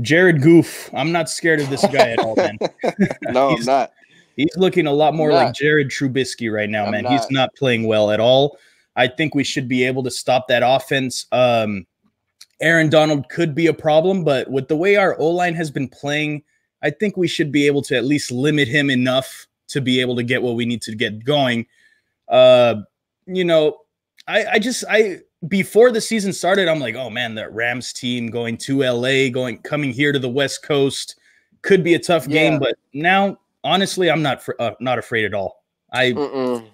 Jared 0.00 0.42
Goof. 0.42 0.90
I'm 0.94 1.12
not 1.12 1.30
scared 1.30 1.60
of 1.60 1.70
this 1.70 1.84
guy 1.86 2.10
at 2.10 2.18
all, 2.18 2.36
man. 2.36 2.58
no, 3.22 3.50
I'm 3.50 3.64
not. 3.64 3.92
He's 4.36 4.56
looking 4.56 4.86
a 4.86 4.92
lot 4.92 5.14
more 5.14 5.32
like 5.32 5.54
Jared 5.54 5.88
Trubisky 5.88 6.52
right 6.52 6.68
now, 6.68 6.84
I'm 6.84 6.90
man. 6.90 7.04
Not. 7.04 7.12
He's 7.12 7.30
not 7.30 7.54
playing 7.56 7.86
well 7.86 8.10
at 8.10 8.20
all. 8.20 8.58
I 8.94 9.08
think 9.08 9.34
we 9.34 9.44
should 9.44 9.68
be 9.68 9.84
able 9.84 10.02
to 10.02 10.10
stop 10.10 10.48
that 10.48 10.62
offense. 10.64 11.26
Um, 11.32 11.86
Aaron 12.60 12.90
Donald 12.90 13.28
could 13.28 13.54
be 13.54 13.66
a 13.66 13.74
problem, 13.74 14.24
but 14.24 14.50
with 14.50 14.68
the 14.68 14.76
way 14.76 14.96
our 14.96 15.18
O 15.18 15.30
line 15.30 15.54
has 15.54 15.70
been 15.70 15.88
playing, 15.88 16.42
I 16.82 16.90
think 16.90 17.16
we 17.16 17.28
should 17.28 17.50
be 17.50 17.66
able 17.66 17.82
to 17.82 17.96
at 17.96 18.04
least 18.04 18.30
limit 18.30 18.68
him 18.68 18.90
enough 18.90 19.46
to 19.68 19.80
be 19.80 20.00
able 20.00 20.16
to 20.16 20.22
get 20.22 20.42
what 20.42 20.54
we 20.54 20.64
need 20.64 20.82
to 20.82 20.94
get 20.94 21.24
going. 21.24 21.66
Uh, 22.28 22.76
you 23.26 23.44
know, 23.44 23.78
I, 24.26 24.46
I 24.52 24.58
just 24.58 24.84
I 24.88 25.20
before 25.48 25.90
the 25.90 26.00
season 26.00 26.32
started, 26.32 26.68
I'm 26.68 26.80
like, 26.80 26.94
oh 26.94 27.10
man, 27.10 27.34
that 27.34 27.52
Rams 27.52 27.92
team 27.92 28.28
going 28.28 28.56
to 28.58 28.82
LA, 28.82 29.28
going 29.28 29.58
coming 29.58 29.92
here 29.92 30.12
to 30.12 30.18
the 30.18 30.28
West 30.28 30.62
Coast 30.62 31.18
could 31.62 31.82
be 31.82 31.94
a 31.94 31.98
tough 31.98 32.28
game. 32.28 32.58
But 32.58 32.76
now, 32.92 33.38
honestly, 33.64 34.10
I'm 34.10 34.22
not 34.22 34.46
uh, 34.58 34.72
not 34.80 34.98
afraid 34.98 35.24
at 35.24 35.34
all. 35.34 35.64
I 35.92 36.12
Mm-mm. 36.12 36.68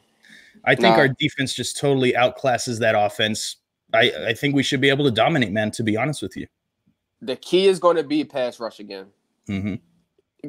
I 0.64 0.74
think 0.74 0.96
nah. 0.96 1.02
our 1.02 1.08
defense 1.08 1.54
just 1.54 1.76
totally 1.76 2.12
outclasses 2.12 2.78
that 2.80 2.94
offense. 2.94 3.56
I 3.92 4.12
I 4.28 4.34
think 4.34 4.54
we 4.54 4.62
should 4.62 4.80
be 4.80 4.88
able 4.88 5.04
to 5.04 5.10
dominate, 5.10 5.52
man. 5.52 5.70
To 5.72 5.82
be 5.82 5.96
honest 5.96 6.22
with 6.22 6.36
you, 6.36 6.46
the 7.20 7.36
key 7.36 7.66
is 7.66 7.78
going 7.78 7.96
to 7.96 8.04
be 8.04 8.24
pass 8.24 8.60
rush 8.60 8.80
again. 8.80 9.06
Mm-hmm. 9.48 9.74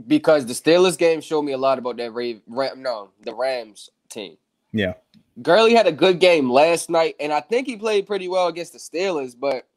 Because 0.08 0.46
the 0.46 0.54
Steelers 0.54 0.98
game 0.98 1.22
showed 1.22 1.44
me 1.44 1.52
a 1.52 1.58
lot 1.58 1.78
about 1.78 1.98
that 1.98 2.12
Ram 2.12 2.82
no, 2.82 3.12
the 3.22 3.34
Rams 3.34 3.90
team. 4.10 4.38
Yeah. 4.72 4.94
Gurley 5.42 5.74
had 5.74 5.88
a 5.88 5.92
good 5.92 6.20
game 6.20 6.50
last 6.52 6.90
night, 6.90 7.16
and 7.20 7.34
I 7.34 7.42
think 7.42 7.68
he 7.68 7.76
played 7.76 8.06
pretty 8.06 8.28
well 8.28 8.48
against 8.48 8.74
the 8.74 8.80
Steelers, 8.80 9.36
but 9.38 9.68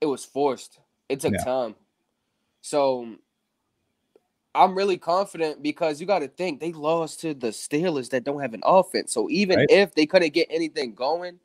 it 0.00 0.06
was 0.06 0.24
forced. 0.24 0.80
It 1.08 1.20
took 1.20 1.34
yeah. 1.34 1.44
time. 1.44 1.74
So 2.62 3.16
I'm 4.54 4.74
really 4.74 4.96
confident 4.96 5.62
because 5.62 6.00
you 6.00 6.06
got 6.06 6.20
to 6.20 6.28
think 6.28 6.60
they 6.60 6.72
lost 6.72 7.20
to 7.20 7.34
the 7.34 7.48
Steelers 7.48 8.08
that 8.10 8.24
don't 8.24 8.40
have 8.40 8.54
an 8.54 8.62
offense. 8.64 9.12
So 9.12 9.28
even 9.28 9.58
right. 9.58 9.70
if 9.70 9.94
they 9.94 10.06
couldn't 10.06 10.32
get 10.32 10.46
anything 10.48 10.94
going 10.94 11.38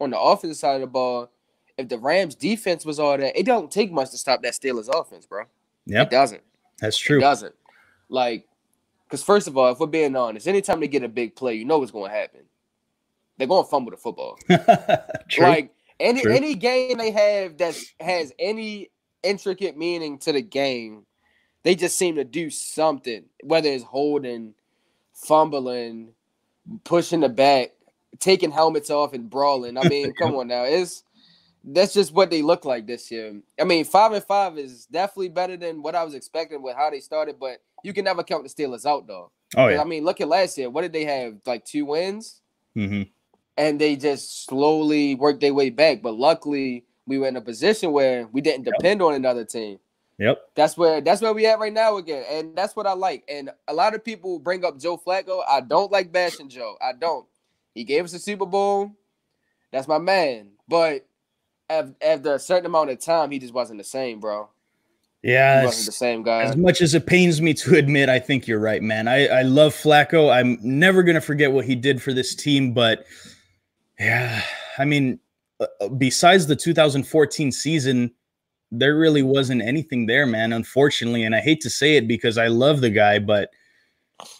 on 0.00 0.10
the 0.10 0.18
offensive 0.18 0.56
side 0.56 0.76
of 0.76 0.80
the 0.80 0.86
ball, 0.88 1.30
if 1.76 1.88
the 1.88 1.98
Rams 1.98 2.34
defense 2.34 2.84
was 2.84 2.98
all 2.98 3.16
that, 3.16 3.38
it 3.38 3.46
don't 3.46 3.70
take 3.70 3.92
much 3.92 4.10
to 4.10 4.18
stop 4.18 4.42
that 4.42 4.54
Steelers 4.54 4.88
offense, 4.92 5.26
bro. 5.26 5.44
Yeah, 5.86 6.02
it 6.02 6.10
doesn't. 6.10 6.42
That's 6.80 6.98
true. 6.98 7.18
It 7.18 7.20
doesn't. 7.20 7.54
Like 8.08 8.47
because 9.08 9.22
first 9.22 9.48
of 9.48 9.56
all, 9.56 9.72
if 9.72 9.80
we're 9.80 9.86
being 9.86 10.14
honest, 10.14 10.46
anytime 10.46 10.80
they 10.80 10.88
get 10.88 11.02
a 11.02 11.08
big 11.08 11.34
play, 11.34 11.54
you 11.54 11.64
know 11.64 11.78
what's 11.78 11.90
going 11.90 12.10
to 12.10 12.16
happen. 12.16 12.42
They're 13.38 13.46
going 13.46 13.64
to 13.64 13.70
fumble 13.70 13.90
the 13.90 13.96
football. 13.96 14.38
like 15.38 15.72
any 15.98 16.20
True. 16.20 16.32
any 16.32 16.54
game 16.54 16.98
they 16.98 17.10
have 17.10 17.56
that 17.58 17.78
has 18.00 18.32
any 18.38 18.90
intricate 19.22 19.78
meaning 19.78 20.18
to 20.18 20.32
the 20.32 20.42
game, 20.42 21.06
they 21.62 21.74
just 21.74 21.96
seem 21.96 22.16
to 22.16 22.24
do 22.24 22.50
something. 22.50 23.24
Whether 23.42 23.70
it's 23.70 23.84
holding, 23.84 24.54
fumbling, 25.14 26.12
pushing 26.84 27.20
the 27.20 27.30
back, 27.30 27.70
taking 28.18 28.50
helmets 28.50 28.90
off, 28.90 29.14
and 29.14 29.30
brawling. 29.30 29.78
I 29.78 29.88
mean, 29.88 30.12
come 30.14 30.34
on 30.36 30.48
now, 30.48 30.64
it's 30.64 31.02
that's 31.64 31.92
just 31.94 32.12
what 32.12 32.30
they 32.30 32.42
look 32.42 32.64
like 32.64 32.86
this 32.86 33.10
year. 33.10 33.40
I 33.60 33.64
mean, 33.64 33.84
five 33.84 34.12
and 34.12 34.24
five 34.24 34.58
is 34.58 34.86
definitely 34.86 35.28
better 35.28 35.56
than 35.56 35.82
what 35.82 35.94
I 35.94 36.04
was 36.04 36.14
expecting 36.14 36.62
with 36.62 36.76
how 36.76 36.90
they 36.90 37.00
started, 37.00 37.38
but 37.38 37.60
you 37.82 37.92
can 37.92 38.04
never 38.04 38.22
count 38.22 38.44
the 38.44 38.48
Steelers 38.50 38.86
out 38.86 39.06
though. 39.06 39.30
Oh 39.56 39.68
yeah. 39.68 39.80
I 39.80 39.84
mean, 39.84 40.04
look 40.04 40.20
at 40.20 40.28
last 40.28 40.58
year. 40.58 40.70
What 40.70 40.82
did 40.82 40.92
they 40.92 41.04
have? 41.04 41.36
Like 41.46 41.64
two 41.64 41.84
wins, 41.86 42.40
mm-hmm. 42.76 43.02
and 43.56 43.80
they 43.80 43.96
just 43.96 44.46
slowly 44.46 45.14
worked 45.14 45.40
their 45.40 45.54
way 45.54 45.70
back. 45.70 46.02
But 46.02 46.14
luckily, 46.14 46.84
we 47.06 47.18
were 47.18 47.28
in 47.28 47.36
a 47.36 47.40
position 47.40 47.92
where 47.92 48.26
we 48.26 48.40
didn't 48.40 48.64
depend 48.64 49.00
yep. 49.00 49.06
on 49.06 49.14
another 49.14 49.44
team. 49.44 49.78
Yep. 50.18 50.38
That's 50.54 50.76
where 50.76 51.00
that's 51.00 51.22
where 51.22 51.32
we 51.32 51.46
at 51.46 51.58
right 51.58 51.72
now 51.72 51.96
again, 51.96 52.24
and 52.28 52.56
that's 52.56 52.76
what 52.76 52.86
I 52.86 52.92
like. 52.92 53.24
And 53.28 53.50
a 53.68 53.74
lot 53.74 53.94
of 53.94 54.04
people 54.04 54.38
bring 54.38 54.64
up 54.64 54.78
Joe 54.78 54.98
Flacco. 54.98 55.42
I 55.48 55.60
don't 55.60 55.92
like 55.92 56.12
bashing 56.12 56.48
Joe. 56.48 56.76
I 56.82 56.92
don't. 56.92 57.26
He 57.74 57.84
gave 57.84 58.04
us 58.04 58.14
a 58.14 58.18
Super 58.18 58.46
Bowl. 58.46 58.92
That's 59.70 59.88
my 59.88 59.98
man. 59.98 60.48
But 60.66 61.06
after 61.70 62.34
a 62.34 62.38
certain 62.38 62.66
amount 62.66 62.90
of 62.90 63.00
time, 63.00 63.30
he 63.30 63.38
just 63.38 63.54
wasn't 63.54 63.78
the 63.78 63.84
same, 63.84 64.20
bro. 64.20 64.48
Yeah, 65.22 65.60
he 65.60 65.66
wasn't 65.66 65.86
the 65.86 65.92
same 65.92 66.22
guy. 66.22 66.42
As 66.42 66.56
much 66.56 66.80
as 66.80 66.94
it 66.94 67.06
pains 67.06 67.42
me 67.42 67.52
to 67.54 67.74
admit, 67.78 68.08
I 68.08 68.18
think 68.18 68.46
you're 68.46 68.60
right, 68.60 68.82
man. 68.82 69.08
I, 69.08 69.26
I 69.26 69.42
love 69.42 69.74
Flacco. 69.74 70.32
I'm 70.32 70.58
never 70.62 71.02
gonna 71.02 71.20
forget 71.20 71.52
what 71.52 71.64
he 71.64 71.74
did 71.74 72.00
for 72.00 72.12
this 72.12 72.34
team, 72.34 72.72
but 72.72 73.04
yeah, 73.98 74.42
I 74.78 74.84
mean, 74.84 75.18
uh, 75.60 75.66
uh 75.80 75.88
besides 75.88 76.46
the 76.46 76.56
2014 76.56 77.50
season, 77.50 78.12
there 78.70 78.96
really 78.96 79.22
wasn't 79.22 79.62
anything 79.62 80.06
there, 80.06 80.26
man. 80.26 80.52
Unfortunately, 80.52 81.24
and 81.24 81.34
I 81.34 81.40
hate 81.40 81.60
to 81.62 81.70
say 81.70 81.96
it 81.96 82.06
because 82.06 82.38
I 82.38 82.46
love 82.46 82.80
the 82.80 82.90
guy, 82.90 83.18
but 83.18 83.50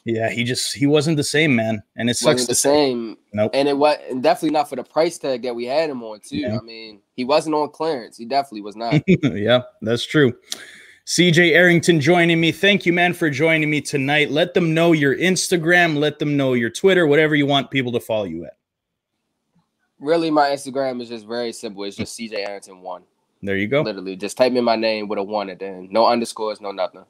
yeah, 0.05 0.31
he 0.31 0.45
just 0.45 0.75
he 0.75 0.87
wasn't 0.87 1.17
the 1.17 1.25
same, 1.25 1.55
man. 1.55 1.83
And 1.97 2.11
it 2.11 2.15
sucks. 2.15 2.35
Wasn't 2.35 2.49
the 2.49 2.55
same. 2.55 3.17
Nope. 3.33 3.53
And 3.55 3.69
it 3.69 3.77
was 3.77 3.97
and 4.11 4.23
definitely 4.23 4.51
not 4.51 4.69
for 4.69 4.77
the 4.77 4.85
price 4.85 5.19
tag 5.19 5.43
that 5.43 5.55
we 5.55 5.67
had 5.67 5.91
him 5.91 6.03
on, 6.03 6.21
too. 6.21 6.39
Yeah. 6.39 6.59
I 6.59 6.63
mean, 6.63 7.01
he 7.15 7.25
wasn't 7.25 7.55
on 7.55 7.71
clearance. 7.71 8.17
He 8.17 8.25
definitely 8.25 8.63
was 8.63 8.77
not. 8.77 9.03
yeah, 9.23 9.63
that's 9.83 10.05
true. 10.05 10.33
CJ 11.07 11.53
Arrington 11.53 12.01
joining 12.01 12.41
me. 12.41 12.53
Thank 12.53 12.85
you, 12.85 12.93
man, 12.93 13.15
for 13.15 13.31
joining 13.31 13.71
me 13.71 13.81
tonight. 13.81 14.31
Let 14.31 14.53
them 14.53 14.75
know 14.75 14.93
your 14.93 15.17
Instagram, 15.17 15.97
let 15.97 16.19
them 16.19 16.37
know 16.37 16.53
your 16.53 16.69
Twitter, 16.69 17.07
whatever 17.07 17.35
you 17.35 17.47
want 17.47 17.71
people 17.71 17.93
to 17.93 18.01
follow 18.01 18.25
you 18.25 18.45
at. 18.45 18.59
Really, 20.01 20.31
my 20.31 20.51
Instagram 20.51 21.01
is 21.01 21.09
just 21.09 21.27
very 21.27 21.53
simple. 21.53 21.85
It's 21.85 21.97
just 21.97 22.19
CJ 22.19 22.47
Arrington 22.47 22.83
one. 22.83 23.05
There 23.43 23.57
you 23.57 23.69
go. 23.69 23.83
Literally, 23.83 24.17
just 24.17 24.37
type 24.37 24.53
in 24.53 24.65
my 24.65 24.77
name 24.77 25.09
with 25.09 25.19
a 25.19 25.23
one 25.23 25.49
at 25.49 25.61
the 25.61 25.67
end. 25.67 25.91
No 25.91 26.07
underscores, 26.07 26.61
no 26.61 26.73
nothing. 26.73 27.05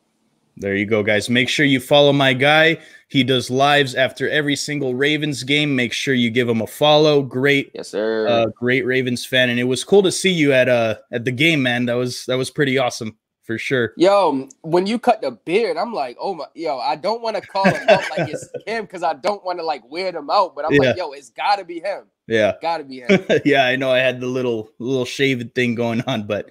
There 0.61 0.75
you 0.75 0.87
go, 0.87 1.03
guys. 1.03 1.31
Make 1.31 1.49
sure 1.49 1.65
you 1.65 1.79
follow 1.79 2.13
my 2.13 2.33
guy. 2.33 2.79
He 3.09 3.23
does 3.23 3.49
lives 3.49 3.95
after 3.95 4.29
every 4.29 4.57
single 4.57 4.95
Ravens 4.95 5.45
game. 5.45 5.77
Make 5.77 5.93
sure 5.93 6.15
you 6.15 6.31
give 6.31 6.49
him 6.49 6.61
a 6.61 6.67
follow. 6.67 7.23
Great, 7.23 7.71
yes, 7.75 7.89
sir. 7.89 8.27
Uh, 8.29 8.47
great 8.47 8.85
Ravens 8.85 9.25
fan, 9.25 9.51
and 9.51 9.61
it 9.61 9.65
was 9.65 9.85
cool 9.85 10.03
to 10.03 10.13
see 10.13 10.33
you 10.33 10.53
at 10.53 10.69
uh 10.69 10.97
at 11.13 11.25
the 11.25 11.31
game, 11.31 11.63
man. 11.63 11.87
That 11.87 11.95
was 11.95 12.27
that 12.27 12.37
was 12.37 12.51
pretty 12.51 12.77
awesome 12.77 13.17
for 13.45 13.57
sure. 13.57 13.95
Yo, 13.97 14.49
when 14.63 14.87
you 14.87 14.99
cut 14.99 15.23
the 15.23 15.31
beard, 15.31 15.77
I'm 15.77 15.95
like, 15.95 16.17
oh 16.21 16.35
my, 16.35 16.45
yo, 16.55 16.79
I 16.79 16.97
don't 16.97 17.23
want 17.23 17.37
to 17.37 17.43
call 17.43 17.65
him 17.65 17.89
out 17.89 18.03
like 18.11 18.29
it's 18.29 18.49
him 18.67 18.85
because 18.85 19.03
I 19.03 19.15
don't 19.15 19.45
want 19.45 19.59
to 19.61 19.65
like 19.65 19.89
weird 19.89 20.15
him 20.15 20.29
out, 20.29 20.55
but 20.55 20.67
I'm 20.67 20.73
yeah. 20.73 20.89
like, 20.89 20.97
yo, 20.97 21.13
it's 21.13 21.31
got 21.31 21.57
to 21.57 21.65
be 21.65 21.81
him. 21.81 22.05
Yeah, 22.27 22.55
got 22.61 22.79
to 22.79 22.85
be 22.85 23.01
him. 23.09 23.41
yeah, 23.45 23.65
I 23.65 23.77
know. 23.77 23.91
I 23.91 23.99
had 23.99 24.21
the 24.21 24.27
little 24.27 24.71
little 24.79 25.07
shaved 25.07 25.55
thing 25.55 25.77
going 25.77 26.03
on, 26.03 26.27
but 26.27 26.51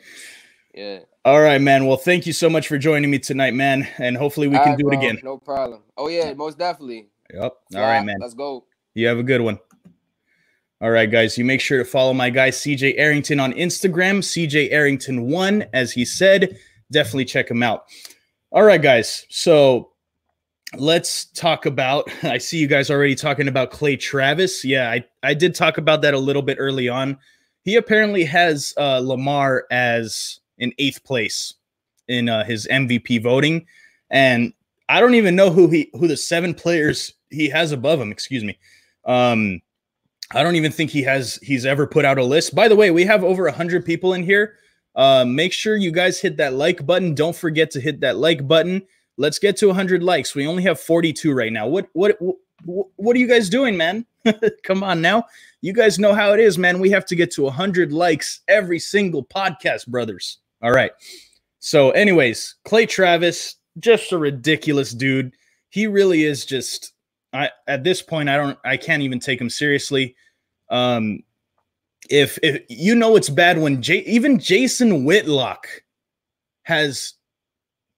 yeah. 0.74 1.00
All 1.28 1.42
right, 1.42 1.60
man. 1.60 1.86
Well, 1.86 1.98
thank 1.98 2.26
you 2.26 2.32
so 2.32 2.50
much 2.50 2.70
for 2.70 2.78
joining 2.78 3.12
me 3.12 3.20
tonight, 3.20 3.54
man. 3.54 3.86
And 3.98 4.16
hopefully 4.16 4.48
we 4.48 4.56
All 4.56 4.64
can 4.64 4.72
right, 4.72 4.78
do 4.78 4.86
bro. 4.86 4.94
it 4.94 4.96
again. 4.96 5.20
No 5.26 5.38
problem. 5.38 5.82
Oh, 5.98 6.08
yeah, 6.08 6.34
most 6.34 6.58
definitely. 6.58 7.10
Yep. 7.34 7.54
All 7.76 7.82
right, 7.82 8.02
man. 8.02 8.16
Let's 8.22 8.34
go. 8.34 8.64
You 8.94 9.08
have 9.08 9.18
a 9.18 9.24
good 9.24 9.42
one. 9.42 9.60
All 10.80 10.90
right, 10.90 11.12
guys. 11.12 11.38
You 11.38 11.44
make 11.44 11.60
sure 11.60 11.80
to 11.80 11.84
follow 11.84 12.14
my 12.14 12.30
guy 12.30 12.50
CJ 12.50 12.94
Arrington 12.98 13.42
on 13.42 13.52
Instagram, 13.52 14.20
CJ 14.20 14.72
Arrington1, 14.72 15.68
as 15.74 15.92
he 15.92 16.06
said. 16.06 16.58
Definitely 16.94 17.26
check 17.26 17.52
him 17.52 17.62
out. 17.62 17.88
All 18.54 18.64
right, 18.64 18.82
guys. 18.82 19.26
So 19.30 19.90
let's 20.78 21.26
talk 21.26 21.66
about. 21.66 22.10
I 22.24 22.38
see 22.38 22.58
you 22.58 22.68
guys 22.68 22.90
already 22.90 23.16
talking 23.16 23.50
about 23.50 23.72
Clay 23.72 23.98
Travis. 23.98 24.64
Yeah, 24.64 24.90
I, 24.90 25.04
I 25.24 25.34
did 25.34 25.56
talk 25.56 25.78
about 25.78 26.04
that 26.04 26.14
a 26.14 26.20
little 26.20 26.42
bit 26.42 26.56
early 26.58 26.88
on 26.88 27.18
he 27.68 27.76
apparently 27.76 28.24
has 28.24 28.74
uh, 28.78 29.00
Lamar 29.00 29.66
as 29.70 30.40
in 30.58 30.74
eighth 30.78 31.04
place 31.04 31.54
in 32.08 32.30
uh, 32.30 32.44
his 32.44 32.68
MVP 32.72 33.22
voting, 33.22 33.66
and 34.10 34.54
I 34.90 35.00
don't 35.00 35.16
even 35.16 35.36
know 35.36 35.50
who 35.50 35.68
he 35.68 35.90
who 35.94 36.08
the 36.08 36.18
seven 36.18 36.54
players 36.54 37.14
he 37.30 37.50
has 37.50 37.72
above 37.72 38.00
him. 38.00 38.12
Excuse 38.12 38.44
me. 38.44 38.58
Um, 39.06 39.62
I 40.32 40.44
don't 40.44 40.56
even 40.56 40.72
think 40.72 40.92
he 40.92 41.04
has 41.04 41.40
he's 41.42 41.66
ever 41.66 41.88
put 41.88 42.06
out 42.06 42.18
a 42.18 42.24
list. 42.24 42.54
By 42.54 42.68
the 42.68 42.76
way, 42.76 42.92
we 42.92 43.06
have 43.06 43.24
over 43.24 43.44
100 43.44 43.86
people 43.86 44.14
in 44.14 44.24
here. 44.24 44.56
Uh, 44.96 45.24
make 45.26 45.54
sure 45.54 45.76
you 45.76 45.92
guys 45.92 46.20
hit 46.20 46.38
that 46.38 46.54
like 46.54 46.86
button. 46.86 47.14
Don't 47.14 47.36
forget 47.36 47.72
to 47.72 47.82
hit 47.82 48.02
that 48.02 48.18
like 48.18 48.48
button. 48.48 48.82
Let's 49.18 49.40
get 49.40 49.58
to 49.58 49.68
100 49.68 50.04
likes. 50.04 50.36
We 50.36 50.48
only 50.48 50.64
have 50.64 50.80
42 50.80 51.34
right 51.34 51.52
now. 51.52 51.68
What 51.68 51.88
what 51.94 52.18
what 52.66 53.16
are 53.16 53.20
you 53.20 53.28
guys 53.28 53.50
doing, 53.50 53.78
man? 53.78 54.06
Come 54.64 54.84
on 54.84 55.02
now. 55.02 55.26
You 55.62 55.74
guys 55.74 56.00
know 56.00 56.14
how 56.14 56.34
it 56.34 56.40
is, 56.40 56.58
man. 56.58 56.80
We 56.80 56.90
have 56.90 57.06
to 57.06 57.16
get 57.16 57.32
to 57.32 57.44
100 57.44 57.94
likes 57.94 58.42
every 58.48 58.80
single 58.80 59.24
podcast, 59.24 59.88
brothers. 59.88 60.40
All 60.62 60.72
right. 60.72 60.92
So, 61.60 61.92
anyways, 61.92 62.56
Clay 62.66 62.86
Travis, 62.86 63.56
just 63.80 64.12
a 64.12 64.18
ridiculous 64.18 64.92
dude. 64.92 65.34
He 65.70 65.88
really 65.88 66.24
is 66.24 66.46
just 66.46 66.94
I 67.34 67.50
at 67.68 67.84
this 67.84 68.02
point 68.02 68.30
I 68.30 68.38
don't 68.38 68.58
I 68.64 68.78
can't 68.78 69.04
even 69.04 69.20
take 69.20 69.40
him 69.40 69.50
seriously. 69.50 70.16
Um 70.70 71.24
if 72.10 72.40
if 72.42 72.64
you 72.70 72.96
know 72.96 73.16
it's 73.16 73.30
bad 73.30 73.60
when 73.60 73.82
J, 73.82 73.98
even 74.00 74.40
Jason 74.40 75.04
Whitlock 75.04 75.68
has 76.64 77.14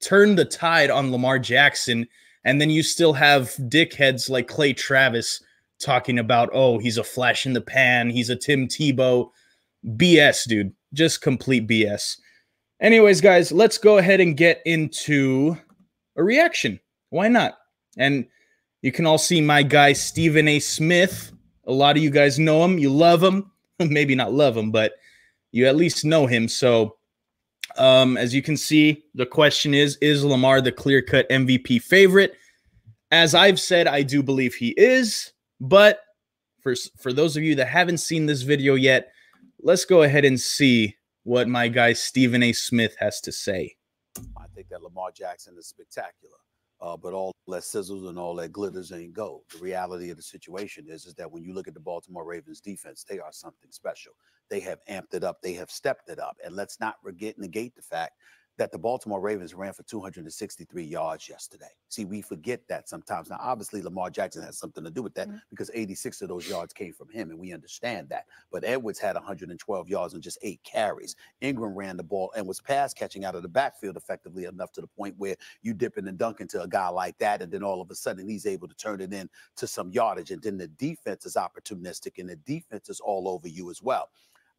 turned 0.04 0.38
the 0.38 0.46
tide 0.46 0.90
on 0.90 1.12
Lamar 1.12 1.40
Jackson 1.40 2.08
and 2.44 2.60
then 2.60 2.70
you 2.70 2.84
still 2.84 3.14
have 3.14 3.50
dickheads 3.60 4.30
like 4.30 4.48
Clay 4.48 4.74
Travis 4.74 5.42
talking 5.80 6.20
about, 6.20 6.50
oh, 6.54 6.78
he's 6.78 6.98
a 6.98 7.04
flash 7.04 7.46
in 7.46 7.54
the 7.54 7.62
pan, 7.62 8.10
he's 8.10 8.30
a 8.30 8.36
Tim 8.36 8.68
Tebow. 8.68 9.30
BS, 9.86 10.48
dude. 10.48 10.74
Just 10.94 11.22
complete 11.22 11.68
BS. 11.68 12.18
Anyways, 12.82 13.20
guys, 13.20 13.52
let's 13.52 13.78
go 13.78 13.98
ahead 13.98 14.22
and 14.22 14.38
get 14.38 14.62
into 14.66 15.58
a 16.16 16.24
reaction. 16.24 16.80
Why 17.10 17.28
not? 17.28 17.58
And 17.98 18.26
you 18.82 18.94
can 18.94 19.06
all 19.06 19.18
see 19.18 19.42
my 19.42 19.64
guy, 19.64 19.92
Stephen 19.92 20.48
A. 20.48 20.60
Smith. 20.60 21.34
A 21.68 21.74
lot 21.74 21.98
of 21.98 22.04
you 22.04 22.10
guys 22.10 22.40
know 22.40 22.64
him. 22.64 22.80
You 22.80 22.90
love 22.90 23.22
him. 23.22 23.52
Maybe 23.80 24.16
not 24.16 24.32
love 24.32 24.56
him, 24.56 24.72
but 24.72 24.94
you 25.52 25.68
at 25.68 25.76
least 25.76 26.06
know 26.06 26.26
him. 26.26 26.48
So, 26.48 26.96
um, 27.78 28.16
as 28.16 28.34
you 28.34 28.42
can 28.42 28.56
see, 28.56 29.04
the 29.14 29.26
question 29.26 29.74
is 29.74 29.98
Is 29.98 30.24
Lamar 30.24 30.62
the 30.62 30.72
clear 30.72 31.02
cut 31.02 31.30
MVP 31.30 31.82
favorite? 31.82 32.34
As 33.12 33.36
I've 33.36 33.60
said, 33.60 33.88
I 33.88 34.04
do 34.04 34.24
believe 34.24 34.54
he 34.54 34.70
is. 34.78 35.34
But 35.60 36.00
for, 36.62 36.76
for 36.98 37.12
those 37.12 37.36
of 37.36 37.44
you 37.44 37.56
that 37.56 37.68
haven't 37.68 37.98
seen 37.98 38.26
this 38.26 38.44
video 38.44 38.76
yet, 38.76 39.12
let's 39.62 39.84
go 39.84 40.04
ahead 40.04 40.24
and 40.24 40.40
see 40.40 40.96
what 41.24 41.48
my 41.48 41.68
guy 41.68 41.94
Stephen 41.94 42.44
A. 42.44 42.54
Smith 42.54 42.96
has 43.00 43.22
to 43.22 43.32
say. 43.32 43.76
I 44.38 44.48
think 44.56 44.70
that 44.70 44.82
Lamar 44.82 45.12
Jackson 45.12 45.56
is 45.58 45.68
spectacular. 45.68 46.38
Uh, 46.82 46.96
but 46.96 47.14
all 47.14 47.34
that 47.48 47.62
sizzles 47.64 48.08
and 48.08 48.18
all 48.18 48.36
that 48.36 48.54
glitters 48.54 48.94
ain't 48.94 49.12
gold. 49.12 49.42
The 49.54 49.60
reality 49.60 50.12
of 50.12 50.18
the 50.18 50.24
situation 50.24 50.86
is, 50.88 51.06
is 51.06 51.14
that 51.16 51.30
when 51.30 51.44
you 51.44 51.54
look 51.54 51.68
at 51.68 51.74
the 51.74 51.80
Baltimore 51.80 52.24
Ravens 52.24 52.62
defense, 52.62 53.04
they 53.04 53.20
are 53.20 53.34
something 53.34 53.70
special. 53.70 54.14
They 54.50 54.62
have 54.62 54.80
amped 54.90 55.14
it 55.14 55.26
up. 55.26 55.42
They 55.42 55.54
have 55.54 55.70
stepped 55.70 56.10
it 56.10 56.20
up. 56.20 56.38
And 56.44 56.56
let's 56.56 56.80
not 56.80 56.96
forget, 57.04 57.38
negate 57.38 57.76
the 57.76 57.82
fact 57.82 58.14
that 58.60 58.74
the 58.74 58.78
Baltimore 58.78 59.22
Ravens 59.22 59.54
ran 59.54 59.72
for 59.72 59.84
263 59.84 60.84
yards 60.84 61.30
yesterday. 61.30 61.72
See, 61.88 62.04
we 62.04 62.22
forget 62.22 62.60
that 62.68 62.90
sometimes. 62.90 63.30
Now, 63.30 63.40
obviously, 63.40 63.82
Lamar 63.82 64.10
Jackson 64.10 64.44
has 64.44 64.58
something 64.58 64.84
to 64.84 64.92
do 64.92 65.02
with 65.02 65.14
that 65.16 65.30
mm-hmm. 65.30 65.38
because 65.50 65.72
86 65.74 66.22
of 66.22 66.28
those 66.28 66.48
yards 66.48 66.74
came 66.74 66.92
from 66.92 67.08
him, 67.10 67.30
and 67.30 67.40
we 67.40 67.54
understand 67.54 68.10
that. 68.10 68.26
But 68.52 68.66
Edwards 68.66 69.00
had 69.00 69.16
112 69.16 69.88
yards 69.88 70.14
and 70.14 70.22
just 70.22 70.38
eight 70.42 70.60
carries. 70.66 71.16
Ingram 71.40 71.74
ran 71.74 71.96
the 71.96 72.04
ball 72.04 72.34
and 72.36 72.46
was 72.46 72.60
pass 72.60 72.94
catching 72.94 73.24
out 73.24 73.34
of 73.34 73.44
the 73.44 73.48
backfield 73.48 73.96
effectively 73.96 74.44
enough 74.44 74.74
to 74.74 74.82
the 74.82 74.88
point 74.88 75.16
where 75.18 75.38
you 75.62 75.74
dipping 75.74 76.10
and 76.10 76.18
dunking 76.18 76.50
to 76.50 76.62
a 76.62 76.68
guy 76.68 76.90
like 76.90 77.18
that, 77.20 77.42
and 77.42 77.50
then 77.50 77.64
all 77.64 77.80
of 77.80 77.90
a 77.90 77.96
sudden 77.96 78.28
he's 78.28 78.46
able 78.46 78.68
to 78.68 78.76
turn 78.76 79.00
it 79.00 79.14
in 79.14 79.30
to 79.56 79.68
some 79.68 79.90
yardage. 79.90 80.32
And 80.32 80.42
then 80.42 80.58
the 80.58 80.68
defense 80.68 81.26
is 81.26 81.38
opportunistic, 81.38 82.20
and 82.20 82.30
the 82.30 82.36
defense 82.36 82.90
is 82.90 83.00
all 83.00 83.30
over 83.30 83.48
you 83.48 83.72
as 83.72 83.82
well. 83.82 84.10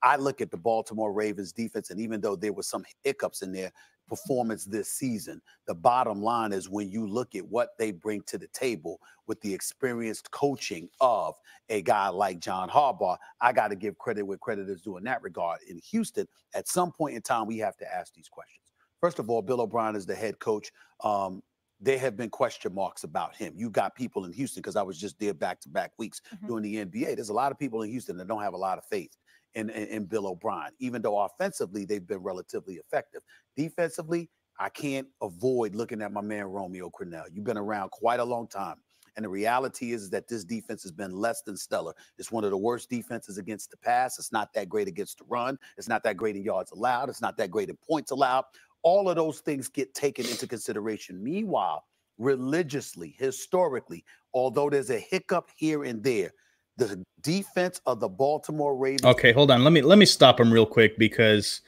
I 0.03 0.17
look 0.17 0.41
at 0.41 0.51
the 0.51 0.57
Baltimore 0.57 1.13
Ravens 1.13 1.53
defense, 1.53 1.91
and 1.91 2.01
even 2.01 2.21
though 2.21 2.37
there 2.37 2.53
were 2.53 2.63
some 2.63 2.85
hiccups 3.03 3.43
in 3.43 3.53
their 3.53 3.71
performance 4.09 4.65
this 4.65 4.89
season, 4.93 5.41
the 5.67 5.75
bottom 5.75 6.23
line 6.23 6.53
is 6.53 6.69
when 6.69 6.91
you 6.91 7.07
look 7.07 7.35
at 7.35 7.47
what 7.47 7.71
they 7.79 7.93
bring 7.93 8.23
to 8.23 8.39
the 8.39 8.49
table 8.49 9.01
with 9.27 9.41
the 9.41 9.53
experienced 9.53 10.31
coaching 10.31 10.89
of 11.01 11.35
a 11.69 11.83
guy 11.83 12.09
like 12.09 12.41
John 12.41 12.69
Harbaugh, 12.69 13.17
I 13.41 13.53
got 13.53 13.69
to 13.69 13.77
give 13.77 13.99
credit 13.99 14.23
where 14.23 14.39
credit 14.39 14.69
is 14.69 14.83
due 14.83 14.97
in 14.97 15.05
that 15.05 15.23
regard. 15.23 15.61
In 15.69 15.79
Houston, 15.91 16.27
at 16.55 16.67
some 16.67 16.93
point 16.93 17.15
in 17.15 17.23
time, 17.23 17.47
we 17.47 17.59
have 17.59 17.77
to 17.79 17.95
ask 17.95 18.13
these 18.15 18.29
questions. 18.29 18.73
First 19.01 19.19
of 19.19 19.31
all, 19.31 19.43
Bill 19.43 19.61
O'Brien 19.61 19.97
is 19.97 20.07
the 20.07 20.15
head 20.15 20.39
coach. 20.41 20.73
Um, 21.05 21.43
there 21.81 21.99
have 21.99 22.17
been 22.17 22.29
question 22.29 22.75
marks 22.75 23.05
about 23.05 23.35
him. 23.35 23.55
You 23.57 23.71
got 23.71 23.95
people 23.95 24.27
in 24.27 24.33
Houston 24.33 24.61
because 24.61 24.77
I 24.77 24.83
was 24.83 24.99
just 24.99 25.19
there 25.19 25.33
back 25.33 25.61
to 25.63 25.69
back 25.71 25.93
weeks 25.99 26.21
mm-hmm. 26.35 26.47
doing 26.47 26.63
the 26.63 26.85
NBA. 26.85 27.17
There's 27.17 27.31
a 27.31 27.35
lot 27.35 27.53
of 27.53 27.59
people 27.59 27.83
in 27.83 27.91
Houston 27.91 28.19
that 28.19 28.29
don't 28.29 28.43
have 28.43 28.53
a 28.53 28.59
lot 28.59 28.77
of 28.77 28.85
faith 28.85 29.17
in 29.55 30.05
Bill 30.05 30.27
O'Brien, 30.27 30.73
even 30.79 31.03
though 31.03 31.19
offensively 31.21 31.85
they've 31.85 32.07
been 32.07 32.19
relatively 32.19 32.75
effective. 32.75 33.23
Defensively, 33.57 34.31
I 34.59 34.69
can't 34.69 35.09
avoid 35.23 35.75
looking 35.75 36.03
at 36.03 36.13
my 36.13 36.21
man 36.21 36.45
Romeo 36.45 36.91
Crennel. 36.91 37.25
You've 37.33 37.45
been 37.45 37.57
around 37.57 37.91
quite 37.91 38.21
a 38.21 38.25
long 38.25 38.47
time. 38.47 38.77
And 39.17 39.25
the 39.25 39.29
reality 39.29 39.93
is 39.93 40.09
that 40.11 40.29
this 40.29 40.45
defense 40.45 40.83
has 40.85 40.93
been 40.93 41.13
less 41.13 41.43
than 41.43 41.57
stellar. 41.57 41.95
It's 42.17 42.31
one 42.31 42.45
of 42.45 42.51
the 42.51 42.57
worst 42.57 42.89
defenses 42.89 43.39
against 43.39 43.71
the 43.71 43.77
pass. 43.77 44.19
It's 44.19 44.33
not 44.33 44.53
that 44.55 44.69
great 44.69 44.87
against 44.87 45.19
the 45.19 45.25
run. 45.29 45.59
It's 45.77 45.89
not 45.89 46.05
that 46.05 46.17
great 46.17 46.37
in 46.37 46.45
yards 46.45 46.71
allowed. 46.71 47.09
It's 47.09 47.21
not 47.21 47.37
that 47.39 47.51
great 47.51 47.69
in 47.69 47.77
points 47.77 48.13
allowed. 48.13 48.45
All 48.83 49.11
of 49.11 49.17
those 49.17 49.41
things 49.41 49.69
get 49.69 49.95
taken 49.95 50.27
into 50.27 50.47
consideration. 50.47 51.23
Meanwhile, 51.23 51.85
religiously, 52.19 53.17
historically, 53.19 54.05
although 54.33 54.71
there's 54.71 54.91
a 54.91 54.99
hiccup 54.99 55.51
here 55.57 55.85
and 55.85 56.03
there, 56.05 56.33
the 56.81 57.05
defense 57.21 57.81
of 57.87 58.01
the 58.01 58.09
Baltimore 58.09 58.75
Ravens. 58.75 59.05
Okay, 59.05 59.33
hold 59.33 59.51
on. 59.51 59.63
Let 59.63 59.73
me 59.73 59.83
let 59.83 59.99
me 59.99 60.07
stop 60.07 60.41
him 60.41 60.53
real 60.53 60.67
quick 60.67 60.99
because 60.99 61.61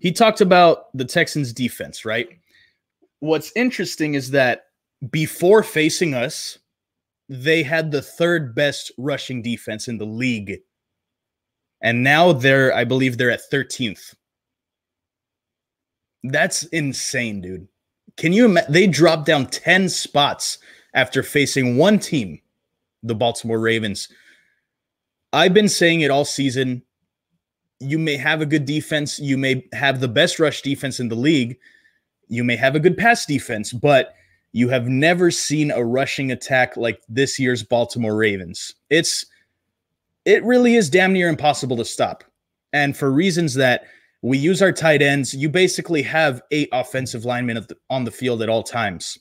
he 0.00 0.12
talked 0.12 0.40
about 0.40 0.96
the 0.96 1.04
Texans 1.04 1.52
defense, 1.52 2.04
right? 2.04 2.28
What's 3.18 3.52
interesting 3.56 4.14
is 4.14 4.30
that 4.30 4.66
before 5.10 5.62
facing 5.62 6.14
us, 6.14 6.58
they 7.28 7.62
had 7.62 7.90
the 7.90 8.02
third 8.02 8.54
best 8.54 8.92
rushing 8.96 9.42
defense 9.42 9.88
in 9.88 9.98
the 9.98 10.06
league. 10.06 10.60
And 11.82 12.04
now 12.04 12.32
they're 12.32 12.74
I 12.74 12.84
believe 12.84 13.18
they're 13.18 13.30
at 13.30 13.50
13th. 13.50 14.14
That's 16.22 16.62
insane, 16.66 17.40
dude. 17.40 17.66
Can 18.16 18.32
you 18.32 18.44
imagine? 18.44 18.72
They 18.72 18.86
dropped 18.86 19.26
down 19.26 19.46
10 19.46 19.88
spots 19.88 20.58
after 20.94 21.24
facing 21.24 21.76
one 21.76 21.98
team, 21.98 22.40
the 23.02 23.16
Baltimore 23.16 23.58
Ravens. 23.58 24.08
I've 25.32 25.54
been 25.54 25.68
saying 25.68 26.02
it 26.02 26.10
all 26.10 26.24
season. 26.24 26.82
You 27.80 27.98
may 27.98 28.16
have 28.16 28.40
a 28.40 28.46
good 28.46 28.64
defense. 28.64 29.18
You 29.18 29.38
may 29.38 29.66
have 29.72 30.00
the 30.00 30.08
best 30.08 30.38
rush 30.38 30.62
defense 30.62 31.00
in 31.00 31.08
the 31.08 31.14
league. 31.16 31.56
You 32.28 32.44
may 32.44 32.56
have 32.56 32.74
a 32.74 32.80
good 32.80 32.96
pass 32.96 33.26
defense, 33.26 33.72
but 33.72 34.14
you 34.52 34.68
have 34.68 34.86
never 34.86 35.30
seen 35.30 35.70
a 35.70 35.84
rushing 35.84 36.30
attack 36.30 36.76
like 36.76 37.00
this 37.08 37.38
year's 37.38 37.62
Baltimore 37.62 38.14
Ravens. 38.14 38.74
It's 38.90 39.24
it 40.24 40.44
really 40.44 40.76
is 40.76 40.90
damn 40.90 41.12
near 41.12 41.28
impossible 41.28 41.76
to 41.78 41.84
stop. 41.84 42.22
And 42.72 42.96
for 42.96 43.10
reasons 43.10 43.54
that 43.54 43.84
we 44.22 44.38
use 44.38 44.62
our 44.62 44.70
tight 44.70 45.02
ends, 45.02 45.34
you 45.34 45.48
basically 45.48 46.02
have 46.02 46.42
eight 46.52 46.68
offensive 46.72 47.24
linemen 47.24 47.66
on 47.90 48.04
the 48.04 48.10
field 48.10 48.40
at 48.40 48.48
all 48.48 48.62
times. 48.62 49.18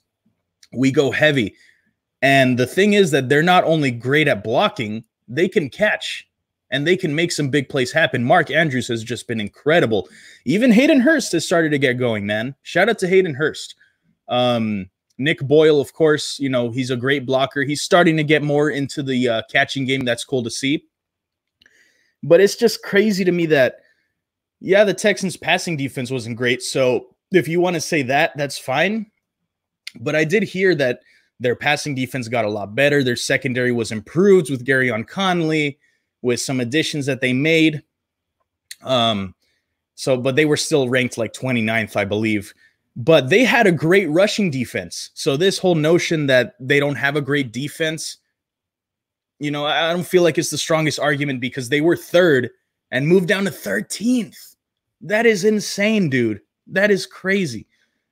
We 0.73 0.91
go 0.91 1.11
heavy. 1.11 1.55
And 2.21 2.59
the 2.59 2.67
thing 2.67 2.93
is 2.93 3.09
that 3.11 3.29
they're 3.29 3.41
not 3.41 3.63
only 3.63 3.89
great 3.89 4.27
at 4.27 4.43
blocking, 4.43 5.03
they 5.31 5.47
can 5.47 5.69
catch 5.69 6.27
and 6.69 6.85
they 6.85 6.95
can 6.95 7.15
make 7.15 7.31
some 7.31 7.49
big 7.49 7.69
plays 7.69 7.91
happen. 7.91 8.23
Mark 8.23 8.51
Andrews 8.51 8.87
has 8.87 9.03
just 9.03 9.27
been 9.27 9.41
incredible. 9.41 10.07
Even 10.45 10.71
Hayden 10.71 10.99
Hurst 10.99 11.31
has 11.31 11.45
started 11.45 11.69
to 11.69 11.79
get 11.79 11.97
going, 11.97 12.25
man. 12.25 12.55
Shout 12.61 12.89
out 12.89 12.99
to 12.99 13.07
Hayden 13.07 13.33
Hurst. 13.33 13.75
Um, 14.27 14.89
Nick 15.17 15.39
Boyle, 15.41 15.79
of 15.79 15.93
course, 15.93 16.39
you 16.39 16.49
know, 16.49 16.69
he's 16.69 16.89
a 16.89 16.95
great 16.95 17.25
blocker. 17.25 17.63
He's 17.63 17.81
starting 17.81 18.17
to 18.17 18.23
get 18.23 18.41
more 18.41 18.69
into 18.69 19.03
the 19.03 19.27
uh, 19.27 19.41
catching 19.51 19.85
game. 19.85 20.05
That's 20.05 20.23
cool 20.23 20.43
to 20.43 20.49
see. 20.49 20.85
But 22.23 22.39
it's 22.39 22.55
just 22.55 22.83
crazy 22.83 23.23
to 23.25 23.31
me 23.31 23.45
that, 23.47 23.77
yeah, 24.59 24.83
the 24.83 24.93
Texans' 24.93 25.37
passing 25.37 25.75
defense 25.75 26.11
wasn't 26.11 26.37
great. 26.37 26.61
So 26.61 27.15
if 27.31 27.47
you 27.47 27.59
want 27.59 27.75
to 27.75 27.81
say 27.81 28.01
that, 28.03 28.35
that's 28.37 28.57
fine. 28.57 29.11
But 29.99 30.15
I 30.15 30.23
did 30.23 30.43
hear 30.43 30.73
that 30.75 31.01
their 31.41 31.55
passing 31.55 31.95
defense 31.95 32.27
got 32.27 32.45
a 32.45 32.49
lot 32.49 32.75
better. 32.75 33.03
Their 33.03 33.15
secondary 33.15 33.71
was 33.71 33.91
improved 33.91 34.51
with 34.51 34.65
Gareon 34.65 35.07
Conley, 35.07 35.79
with 36.21 36.39
some 36.39 36.59
additions 36.59 37.07
that 37.07 37.19
they 37.19 37.33
made. 37.33 37.81
Um, 38.83 39.33
so, 39.95 40.17
but 40.17 40.35
they 40.35 40.45
were 40.45 40.57
still 40.57 40.87
ranked 40.87 41.17
like 41.17 41.33
29th, 41.33 41.95
I 41.95 42.05
believe. 42.05 42.53
But 42.95 43.29
they 43.29 43.43
had 43.43 43.65
a 43.65 43.71
great 43.71 44.07
rushing 44.09 44.51
defense. 44.51 45.09
So 45.15 45.35
this 45.35 45.57
whole 45.57 45.75
notion 45.75 46.27
that 46.27 46.53
they 46.59 46.79
don't 46.79 46.95
have 46.95 47.15
a 47.15 47.21
great 47.21 47.51
defense, 47.51 48.17
you 49.39 49.49
know, 49.49 49.65
I 49.65 49.91
don't 49.91 50.05
feel 50.05 50.21
like 50.21 50.37
it's 50.37 50.51
the 50.51 50.57
strongest 50.59 50.99
argument 50.99 51.41
because 51.41 51.69
they 51.69 51.81
were 51.81 51.95
third 51.95 52.51
and 52.91 53.07
moved 53.07 53.27
down 53.27 53.45
to 53.45 53.51
13th. 53.51 54.55
That 55.01 55.25
is 55.25 55.43
insane, 55.43 56.09
dude. 56.09 56.41
That 56.67 56.91
is 56.91 57.07
crazy. 57.07 57.65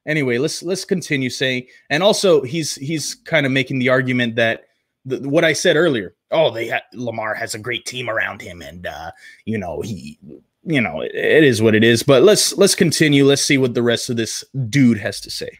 Anyway, 0.05 0.37
let's 0.37 0.63
let's 0.63 0.85
continue 0.85 1.29
saying, 1.29 1.67
and 1.89 2.01
also 2.01 2.41
he's 2.41 2.75
he's 2.75 3.15
kind 3.15 3.45
of 3.45 3.51
making 3.51 3.79
the 3.79 3.89
argument 3.89 4.35
that 4.35 4.65
the, 5.05 5.19
what 5.27 5.43
I 5.43 5.53
said 5.53 5.75
earlier. 5.75 6.15
Oh, 6.31 6.51
they 6.51 6.69
ha- 6.69 6.81
Lamar 6.93 7.33
has 7.35 7.55
a 7.55 7.59
great 7.59 7.85
team 7.85 8.09
around 8.09 8.41
him, 8.41 8.61
and 8.61 8.87
uh, 8.87 9.11
you 9.45 9.57
know 9.57 9.81
he, 9.81 10.17
you 10.63 10.81
know 10.81 11.01
it, 11.01 11.11
it 11.13 11.43
is 11.43 11.61
what 11.61 11.75
it 11.75 11.83
is. 11.83 12.01
But 12.03 12.23
let's 12.23 12.57
let's 12.57 12.75
continue. 12.75 13.25
Let's 13.25 13.43
see 13.43 13.57
what 13.57 13.73
the 13.73 13.83
rest 13.83 14.09
of 14.09 14.17
this 14.17 14.43
dude 14.69 14.97
has 14.99 15.19
to 15.21 15.29
say. 15.29 15.59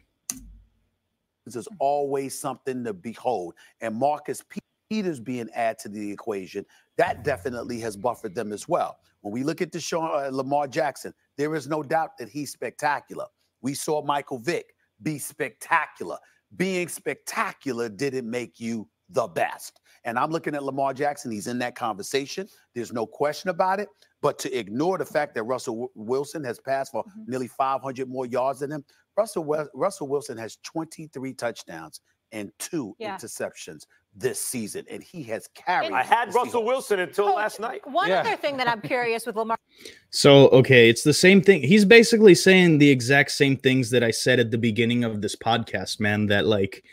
This 1.46 1.56
is 1.56 1.68
always 1.80 2.38
something 2.38 2.84
to 2.86 2.94
behold, 2.94 3.56
and 3.82 3.96
Marcus 3.96 4.44
Peters 4.90 5.20
being 5.20 5.50
added 5.54 5.80
to 5.80 5.90
the 5.90 6.12
equation 6.12 6.66
that 7.00 7.24
definitely 7.24 7.80
has 7.80 7.96
buffered 7.96 8.36
them 8.36 8.52
as 8.52 8.68
well. 8.68 8.98
When 9.22 9.34
we 9.34 9.44
look 9.44 9.62
at 9.62 9.72
Deshaun 9.72 10.28
uh, 10.28 10.36
Lamar 10.36 10.68
Jackson, 10.68 11.14
there 11.38 11.56
is 11.56 11.66
no 11.66 11.82
doubt 11.82 12.18
that 12.18 12.28
he's 12.28 12.52
spectacular. 12.52 13.26
We 13.62 13.74
saw 13.74 14.04
Michael 14.04 14.40
Vick 14.40 14.74
be 15.02 15.18
spectacular. 15.18 16.18
Being 16.56 16.88
spectacular 16.88 17.90
didn't 17.90 18.30
make 18.30 18.60
you 18.60 18.88
the 19.10 19.28
best. 19.28 19.80
And 20.06 20.18
I'm 20.18 20.32
looking 20.32 20.56
at 20.56 20.64
Lamar 20.64 20.94
Jackson. 20.94 21.32
He's 21.32 21.48
in 21.48 21.60
that 21.60 21.76
conversation. 21.76 22.48
There's 22.74 22.94
no 22.94 23.06
question 23.06 23.50
about 23.50 23.80
it. 23.80 23.90
But 24.22 24.40
to 24.40 24.58
ignore 24.58 24.98
the 24.98 25.06
fact 25.06 25.36
that 25.36 25.44
Russell 25.44 25.92
Wilson 25.96 26.44
has 26.44 26.60
passed 26.60 26.92
for 26.92 27.04
mm-hmm. 27.04 27.32
nearly 27.32 27.48
500 27.48 28.10
more 28.10 28.26
yards 28.26 28.60
than 28.60 28.72
him, 28.72 28.84
Russell 29.18 29.46
Russell 29.74 30.08
Wilson 30.08 30.38
has 30.38 30.58
23 30.64 31.34
touchdowns 31.34 32.02
and 32.32 32.52
two 32.60 32.96
yeah. 33.00 33.16
interceptions 33.18 33.86
this 34.16 34.42
season, 34.42 34.86
and 34.90 35.02
he 35.02 35.24
has 35.24 35.48
carried. 35.54 35.92
I 35.92 36.04
had 36.04 36.34
Russell 36.34 36.64
Wilson 36.66 37.00
until 37.00 37.30
oh, 37.30 37.36
last 37.36 37.60
night. 37.60 37.82
One 37.90 38.10
yeah. 38.10 38.20
other 38.20 38.36
thing 38.36 38.58
that 38.58 38.68
I'm 38.68 38.82
curious 38.82 39.26
with 39.26 39.36
Lamar. 39.36 39.58
So 40.12 40.48
okay, 40.50 40.90
it's 40.90 41.04
the 41.04 41.14
same 41.14 41.40
thing. 41.40 41.62
He's 41.62 41.86
basically 41.86 42.34
saying 42.34 42.80
the 42.80 42.90
exact 42.90 43.30
same 43.32 43.56
things 43.56 43.92
that 43.92 44.04
I 44.04 44.10
said 44.10 44.40
at 44.40 44.50
the 44.50 44.58
beginning 44.58 45.04
of 45.04 45.22
this 45.22 45.36
podcast, 45.36 46.00
man. 46.00 46.26
That 46.26 46.48
like 46.48 46.84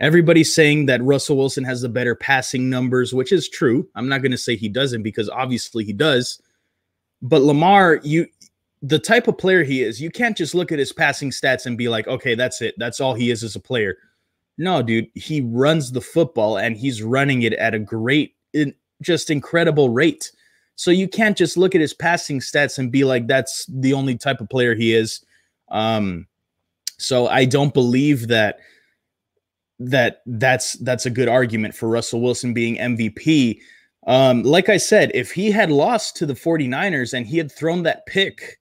everybody's 0.00 0.52
saying 0.52 0.86
that 0.86 1.02
Russell 1.02 1.36
Wilson 1.36 1.62
has 1.62 1.82
the 1.82 1.88
better 1.88 2.16
passing 2.16 2.68
numbers, 2.68 3.14
which 3.14 3.30
is 3.30 3.48
true. 3.48 3.88
I'm 3.94 4.08
not 4.08 4.20
going 4.20 4.32
to 4.32 4.38
say 4.38 4.56
he 4.56 4.68
doesn't 4.68 5.04
because 5.04 5.30
obviously 5.30 5.84
he 5.84 5.92
does. 5.92 6.42
But 7.22 7.42
Lamar, 7.42 8.00
you 8.02 8.26
the 8.82 8.98
type 8.98 9.28
of 9.28 9.38
player 9.38 9.62
he 9.62 9.82
is, 9.82 10.00
you 10.00 10.10
can't 10.10 10.36
just 10.36 10.54
look 10.54 10.72
at 10.72 10.80
his 10.80 10.92
passing 10.92 11.30
stats 11.30 11.66
and 11.66 11.78
be 11.78 11.88
like, 11.88 12.08
okay, 12.08 12.34
that's 12.34 12.60
it. 12.60 12.74
That's 12.78 13.00
all 13.00 13.14
he 13.14 13.30
is 13.30 13.44
as 13.44 13.54
a 13.54 13.60
player 13.60 13.96
no, 14.58 14.82
dude, 14.82 15.08
he 15.14 15.40
runs 15.42 15.92
the 15.92 16.00
football 16.00 16.56
and 16.56 16.76
he's 16.76 17.02
running 17.02 17.42
it 17.42 17.52
at 17.54 17.74
a 17.74 17.78
great, 17.78 18.34
just 19.02 19.30
incredible 19.30 19.90
rate. 19.90 20.32
So 20.76 20.90
you 20.90 21.08
can't 21.08 21.36
just 21.36 21.56
look 21.56 21.74
at 21.74 21.80
his 21.80 21.94
passing 21.94 22.40
stats 22.40 22.78
and 22.78 22.92
be 22.92 23.04
like, 23.04 23.26
that's 23.26 23.66
the 23.66 23.92
only 23.92 24.16
type 24.16 24.40
of 24.40 24.48
player 24.48 24.74
he 24.74 24.94
is. 24.94 25.24
Um, 25.70 26.26
so 26.98 27.26
I 27.28 27.44
don't 27.44 27.74
believe 27.74 28.28
that 28.28 28.58
that 29.78 30.22
that's 30.24 30.74
that's 30.74 31.04
a 31.04 31.10
good 31.10 31.28
argument 31.28 31.74
for 31.74 31.88
Russell 31.88 32.22
Wilson 32.22 32.54
being 32.54 32.76
MVP. 32.76 33.58
Um, 34.06 34.42
like 34.42 34.68
I 34.68 34.76
said, 34.76 35.10
if 35.14 35.32
he 35.32 35.50
had 35.50 35.70
lost 35.70 36.16
to 36.16 36.26
the 36.26 36.34
49ers 36.34 37.12
and 37.12 37.26
he 37.26 37.36
had 37.36 37.52
thrown 37.52 37.82
that 37.82 38.06
pick, 38.06 38.58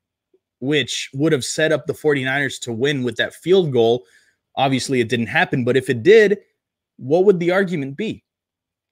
which 0.60 1.10
would 1.14 1.32
have 1.32 1.46
set 1.46 1.72
up 1.72 1.86
the 1.86 1.94
49ers 1.94 2.60
to 2.62 2.74
win 2.74 3.04
with 3.04 3.16
that 3.18 3.34
field 3.34 3.72
goal, 3.72 4.04
Obviously, 4.58 5.02
it 5.02 5.10
didn't 5.10 5.28
happen, 5.28 5.64
but 5.64 5.78
if 5.78 5.90
it 5.90 6.04
did, 6.04 6.40
what 6.98 7.26
would 7.26 7.40
the 7.40 7.52
argument 7.52 7.98
be? 7.98 8.24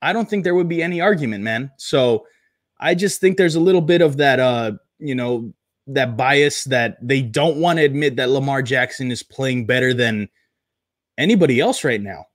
I 0.02 0.12
don't 0.12 0.30
think 0.30 0.44
there 0.44 0.56
would 0.56 0.68
be 0.68 0.84
any 0.84 1.00
argument, 1.00 1.44
man. 1.44 1.72
So 1.78 2.26
I 2.80 2.96
just 2.96 3.22
think 3.22 3.38
there's 3.38 3.56
a 3.56 3.62
little 3.62 3.82
bit 3.82 4.02
of 4.02 4.18
that, 4.18 4.40
uh, 4.40 4.74
you 5.00 5.16
know, 5.16 5.54
that 5.88 6.18
bias 6.18 6.66
that 6.66 6.98
they 7.02 7.22
don't 7.22 7.58
want 7.58 7.80
to 7.80 7.86
admit 7.86 8.16
that 8.18 8.30
Lamar 8.30 8.62
Jackson 8.62 9.12
is 9.12 9.24
playing 9.24 9.66
better 9.66 9.94
than 9.94 10.30
anybody 11.18 11.60
else 11.60 11.84
right 11.84 12.02
now. 12.02 12.26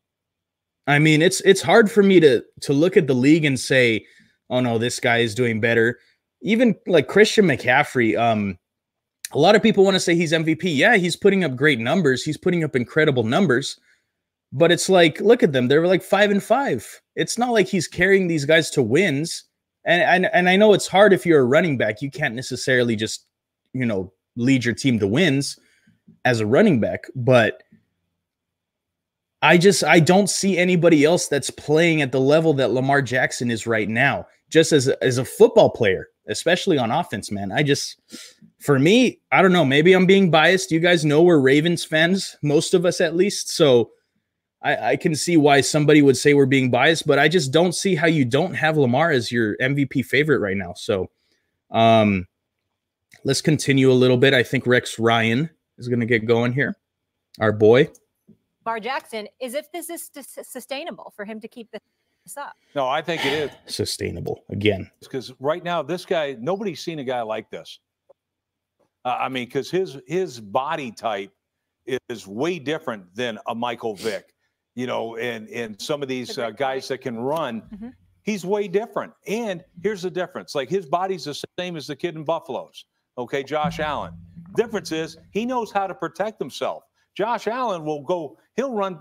I 0.86 0.98
mean, 0.98 1.20
it's 1.20 1.40
it's 1.42 1.60
hard 1.60 1.90
for 1.90 2.02
me 2.02 2.18
to 2.20 2.42
to 2.62 2.72
look 2.72 2.96
at 2.96 3.06
the 3.06 3.14
league 3.14 3.44
and 3.44 3.60
say, 3.60 4.06
"Oh 4.48 4.60
no, 4.60 4.78
this 4.78 4.98
guy 5.00 5.18
is 5.18 5.34
doing 5.34 5.60
better." 5.60 5.98
Even 6.40 6.74
like 6.86 7.08
Christian 7.08 7.44
McCaffrey, 7.44 8.18
um, 8.18 8.58
a 9.32 9.38
lot 9.38 9.54
of 9.54 9.62
people 9.62 9.84
want 9.84 9.94
to 9.94 10.00
say 10.00 10.14
he's 10.14 10.32
MVP. 10.32 10.76
Yeah, 10.76 10.96
he's 10.96 11.16
putting 11.16 11.44
up 11.44 11.56
great 11.56 11.78
numbers. 11.78 12.22
He's 12.22 12.36
putting 12.36 12.64
up 12.64 12.74
incredible 12.74 13.24
numbers. 13.24 13.78
But 14.52 14.72
it's 14.72 14.88
like, 14.88 15.20
look 15.20 15.42
at 15.42 15.52
them. 15.52 15.68
They're 15.68 15.86
like 15.86 16.02
five 16.02 16.30
and 16.30 16.42
five. 16.42 17.02
It's 17.16 17.36
not 17.36 17.52
like 17.52 17.68
he's 17.68 17.86
carrying 17.86 18.28
these 18.28 18.46
guys 18.46 18.70
to 18.70 18.82
wins. 18.82 19.44
And, 19.84 20.02
and 20.02 20.30
and 20.34 20.48
I 20.48 20.56
know 20.56 20.72
it's 20.72 20.86
hard 20.86 21.12
if 21.12 21.26
you're 21.26 21.40
a 21.40 21.44
running 21.44 21.76
back. 21.76 22.00
You 22.00 22.10
can't 22.10 22.34
necessarily 22.34 22.96
just, 22.96 23.26
you 23.72 23.84
know, 23.84 24.12
lead 24.36 24.64
your 24.64 24.74
team 24.74 24.98
to 25.00 25.06
wins 25.06 25.58
as 26.24 26.40
a 26.40 26.46
running 26.46 26.80
back. 26.80 27.04
But 27.14 27.62
I 29.42 29.58
just 29.58 29.84
I 29.84 30.00
don't 30.00 30.28
see 30.28 30.58
anybody 30.58 31.04
else 31.04 31.28
that's 31.28 31.50
playing 31.50 32.02
at 32.02 32.12
the 32.12 32.20
level 32.20 32.54
that 32.54 32.72
Lamar 32.72 33.02
Jackson 33.02 33.50
is 33.50 33.66
right 33.66 33.88
now, 33.88 34.26
just 34.50 34.72
as 34.72 34.88
as 34.88 35.18
a 35.18 35.24
football 35.24 35.70
player, 35.70 36.08
especially 36.28 36.78
on 36.78 36.90
offense, 36.90 37.30
man. 37.30 37.52
I 37.52 37.62
just 37.62 38.00
for 38.60 38.78
me, 38.78 39.20
I 39.30 39.42
don't 39.42 39.52
know. 39.52 39.64
Maybe 39.64 39.92
I'm 39.92 40.06
being 40.06 40.30
biased. 40.30 40.70
You 40.70 40.80
guys 40.80 41.04
know 41.04 41.22
we're 41.22 41.38
Ravens 41.38 41.84
fans, 41.84 42.36
most 42.42 42.74
of 42.74 42.84
us 42.84 43.00
at 43.00 43.14
least. 43.14 43.50
So 43.50 43.90
I, 44.62 44.90
I, 44.90 44.96
can 44.96 45.14
see 45.14 45.36
why 45.36 45.60
somebody 45.60 46.02
would 46.02 46.16
say 46.16 46.34
we're 46.34 46.46
being 46.46 46.70
biased, 46.70 47.06
but 47.06 47.18
I 47.18 47.28
just 47.28 47.52
don't 47.52 47.74
see 47.74 47.94
how 47.94 48.08
you 48.08 48.24
don't 48.24 48.54
have 48.54 48.76
Lamar 48.76 49.10
as 49.10 49.30
your 49.30 49.56
MVP 49.58 50.04
favorite 50.04 50.40
right 50.40 50.56
now. 50.56 50.72
So 50.74 51.08
um, 51.70 52.26
let's 53.24 53.40
continue 53.40 53.92
a 53.92 53.94
little 53.94 54.16
bit. 54.16 54.34
I 54.34 54.42
think 54.42 54.66
Rex 54.66 54.98
Ryan 54.98 55.48
is 55.78 55.86
going 55.86 56.00
to 56.00 56.06
get 56.06 56.26
going 56.26 56.52
here. 56.52 56.76
Our 57.40 57.52
boy. 57.52 57.88
Bar 58.64 58.80
Jackson 58.80 59.28
is 59.40 59.54
if 59.54 59.70
this 59.70 59.88
is 59.88 60.10
sustainable 60.42 61.12
for 61.14 61.24
him 61.24 61.40
to 61.40 61.48
keep 61.48 61.70
this 61.70 62.36
up. 62.36 62.54
No, 62.74 62.88
I 62.88 63.00
think 63.00 63.24
it 63.24 63.32
is 63.32 63.50
sustainable 63.74 64.44
again. 64.50 64.90
Because 65.00 65.32
right 65.38 65.62
now, 65.62 65.82
this 65.82 66.04
guy, 66.04 66.36
nobody's 66.40 66.80
seen 66.80 66.98
a 66.98 67.04
guy 67.04 67.22
like 67.22 67.48
this. 67.50 67.78
Uh, 69.04 69.16
I 69.20 69.28
mean, 69.28 69.46
because 69.46 69.70
his 69.70 69.98
his 70.06 70.40
body 70.40 70.90
type 70.90 71.32
is 72.08 72.26
way 72.26 72.58
different 72.58 73.14
than 73.14 73.38
a 73.46 73.54
Michael 73.54 73.94
Vick, 73.94 74.34
you 74.74 74.86
know, 74.86 75.16
and 75.16 75.48
and 75.48 75.80
some 75.80 76.02
of 76.02 76.08
these 76.08 76.38
uh, 76.38 76.50
guys 76.50 76.88
that 76.88 76.98
can 76.98 77.18
run. 77.18 77.62
Mm-hmm. 77.62 77.88
He's 78.22 78.44
way 78.44 78.68
different. 78.68 79.12
And 79.26 79.64
here's 79.82 80.02
the 80.02 80.10
difference: 80.10 80.54
like 80.54 80.68
his 80.68 80.86
body's 80.86 81.24
the 81.24 81.42
same 81.58 81.76
as 81.76 81.86
the 81.86 81.96
kid 81.96 82.16
in 82.16 82.24
Buffalo's. 82.24 82.84
Okay, 83.16 83.42
Josh 83.42 83.80
Allen. 83.80 84.12
Difference 84.54 84.92
is 84.92 85.18
he 85.30 85.44
knows 85.44 85.70
how 85.72 85.86
to 85.86 85.94
protect 85.94 86.38
himself. 86.38 86.84
Josh 87.18 87.48
Allen 87.48 87.84
will 87.84 88.02
go, 88.02 88.38
he'll 88.54 88.72
run 88.72 88.96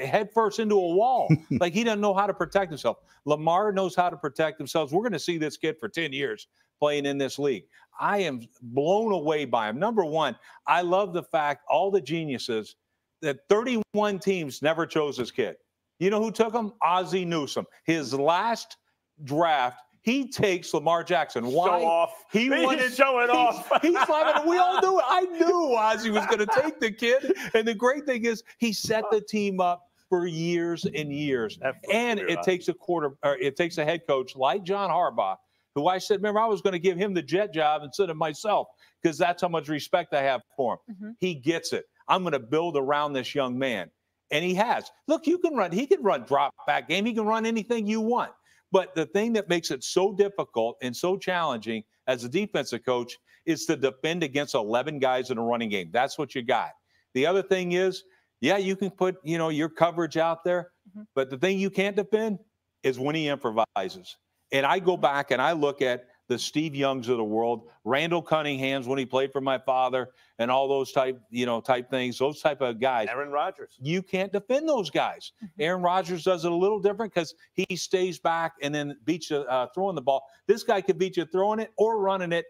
headfirst 0.00 0.60
into 0.60 0.76
a 0.76 0.94
wall. 0.94 1.28
like 1.60 1.74
he 1.74 1.84
doesn't 1.84 2.00
know 2.00 2.14
how 2.14 2.26
to 2.26 2.32
protect 2.32 2.70
himself. 2.70 2.96
Lamar 3.26 3.70
knows 3.70 3.94
how 3.94 4.08
to 4.08 4.16
protect 4.16 4.56
himself. 4.56 4.92
We're 4.92 5.02
going 5.02 5.12
to 5.12 5.18
see 5.18 5.36
this 5.36 5.58
kid 5.58 5.76
for 5.78 5.90
10 5.90 6.14
years 6.14 6.48
playing 6.78 7.04
in 7.04 7.18
this 7.18 7.38
league. 7.38 7.64
I 7.98 8.18
am 8.18 8.40
blown 8.62 9.12
away 9.12 9.44
by 9.44 9.68
him. 9.68 9.78
Number 9.78 10.04
one, 10.04 10.36
I 10.66 10.82
love 10.82 11.12
the 11.12 11.22
fact 11.22 11.64
all 11.68 11.90
the 11.90 12.00
geniuses 12.00 12.76
that 13.22 13.38
31 13.48 14.18
teams 14.18 14.62
never 14.62 14.86
chose 14.86 15.16
this 15.16 15.30
kid. 15.30 15.56
You 15.98 16.10
know 16.10 16.22
who 16.22 16.30
took 16.30 16.54
him? 16.54 16.72
Ozzie 16.82 17.24
Newsome. 17.24 17.66
His 17.84 18.12
last 18.12 18.76
draft, 19.22 19.80
he 20.02 20.28
takes 20.28 20.74
Lamar 20.74 21.02
Jackson. 21.04 21.46
Why? 21.46 21.80
Show 21.80 21.86
off. 21.86 22.24
He 22.30 22.50
wanted 22.50 22.92
showing 22.92 23.30
off. 23.30 23.70
he's 23.80 23.94
like, 23.94 24.44
we 24.44 24.58
all 24.58 24.80
knew 24.80 24.98
it. 24.98 25.04
I 25.08 25.20
knew 25.38 25.74
Ozzie 25.74 26.10
was 26.10 26.26
going 26.26 26.40
to 26.40 26.60
take 26.60 26.80
the 26.80 26.90
kid. 26.90 27.32
And 27.54 27.66
the 27.66 27.74
great 27.74 28.04
thing 28.04 28.24
is, 28.24 28.42
he 28.58 28.72
set 28.72 29.04
the 29.10 29.20
team 29.20 29.60
up 29.60 29.84
for 30.08 30.26
years 30.26 30.84
and 30.84 31.12
years. 31.12 31.58
And 31.90 32.20
it 32.20 32.42
takes 32.42 32.68
a 32.68 32.74
quarter, 32.74 33.16
or 33.22 33.36
it 33.38 33.56
takes 33.56 33.78
a 33.78 33.84
head 33.84 34.02
coach 34.06 34.36
like 34.36 34.64
John 34.64 34.90
Harbaugh 34.90 35.36
who 35.74 35.88
I 35.88 35.98
said, 35.98 36.16
remember, 36.16 36.40
I 36.40 36.46
was 36.46 36.60
going 36.60 36.72
to 36.72 36.78
give 36.78 36.96
him 36.96 37.14
the 37.14 37.22
jet 37.22 37.52
job 37.52 37.82
instead 37.82 38.10
of 38.10 38.16
myself 38.16 38.68
because 39.02 39.18
that's 39.18 39.42
how 39.42 39.48
much 39.48 39.68
respect 39.68 40.14
I 40.14 40.22
have 40.22 40.42
for 40.56 40.74
him. 40.74 40.94
Mm-hmm. 40.94 41.10
He 41.18 41.34
gets 41.34 41.72
it. 41.72 41.84
I'm 42.08 42.22
going 42.22 42.32
to 42.32 42.38
build 42.38 42.76
around 42.76 43.12
this 43.12 43.34
young 43.34 43.58
man. 43.58 43.90
And 44.30 44.44
he 44.44 44.54
has. 44.54 44.90
Look, 45.06 45.26
you 45.26 45.38
can 45.38 45.54
run, 45.54 45.70
he 45.70 45.86
can 45.86 46.02
run 46.02 46.24
drop 46.24 46.54
back 46.66 46.88
game, 46.88 47.04
he 47.04 47.12
can 47.12 47.26
run 47.26 47.46
anything 47.46 47.86
you 47.86 48.00
want. 48.00 48.32
But 48.72 48.94
the 48.94 49.06
thing 49.06 49.34
that 49.34 49.48
makes 49.48 49.70
it 49.70 49.84
so 49.84 50.12
difficult 50.12 50.76
and 50.82 50.96
so 50.96 51.16
challenging 51.16 51.84
as 52.06 52.24
a 52.24 52.28
defensive 52.28 52.84
coach 52.84 53.16
is 53.46 53.66
to 53.66 53.76
defend 53.76 54.22
against 54.22 54.54
11 54.54 54.98
guys 54.98 55.30
in 55.30 55.38
a 55.38 55.42
running 55.42 55.68
game. 55.68 55.90
That's 55.92 56.18
what 56.18 56.34
you 56.34 56.42
got. 56.42 56.70
The 57.12 57.26
other 57.26 57.42
thing 57.42 57.72
is, 57.72 58.02
yeah, 58.40 58.56
you 58.56 58.74
can 58.76 58.90
put, 58.90 59.16
you 59.22 59.38
know, 59.38 59.50
your 59.50 59.68
coverage 59.68 60.16
out 60.16 60.44
there, 60.44 60.72
mm-hmm. 60.90 61.02
but 61.14 61.30
the 61.30 61.38
thing 61.38 61.58
you 61.58 61.70
can't 61.70 61.94
defend 61.94 62.38
is 62.82 62.98
when 62.98 63.14
he 63.14 63.28
improvises. 63.28 64.16
And 64.54 64.64
I 64.64 64.78
go 64.78 64.96
back 64.96 65.32
and 65.32 65.42
I 65.42 65.52
look 65.52 65.82
at 65.82 66.06
the 66.28 66.34
the 66.34 66.38
Steve 66.38 66.74
Youngs 66.74 67.08
of 67.08 67.16
the 67.16 67.24
world, 67.24 67.70
Randall 67.84 68.22
Cunningham's 68.22 68.88
when 68.88 68.98
he 68.98 69.06
played 69.06 69.30
for 69.32 69.40
my 69.40 69.58
father, 69.58 70.08
and 70.38 70.50
all 70.50 70.68
those 70.68 70.90
type, 70.90 71.20
you 71.30 71.46
know, 71.46 71.60
type 71.60 71.90
things, 71.90 72.18
those 72.18 72.40
type 72.40 72.60
of 72.60 72.80
guys. 72.80 73.08
Aaron 73.10 73.30
Rodgers. 73.30 73.76
You 73.80 74.02
can't 74.02 74.32
defend 74.32 74.68
those 74.68 74.90
guys. 74.90 75.32
Mm-hmm. 75.36 75.62
Aaron 75.62 75.82
Rodgers 75.82 76.24
does 76.24 76.44
it 76.44 76.50
a 76.50 76.54
little 76.54 76.80
different 76.80 77.14
because 77.14 77.34
he 77.52 77.76
stays 77.76 78.18
back 78.18 78.54
and 78.62 78.74
then 78.74 78.96
beats 79.04 79.30
you 79.30 79.38
uh, 79.38 79.66
throwing 79.74 79.94
the 79.94 80.02
ball. 80.02 80.24
This 80.48 80.62
guy 80.62 80.80
could 80.80 80.98
beat 80.98 81.16
you 81.16 81.26
throwing 81.26 81.60
it 81.60 81.70
or 81.76 82.00
running 82.00 82.32
it. 82.32 82.46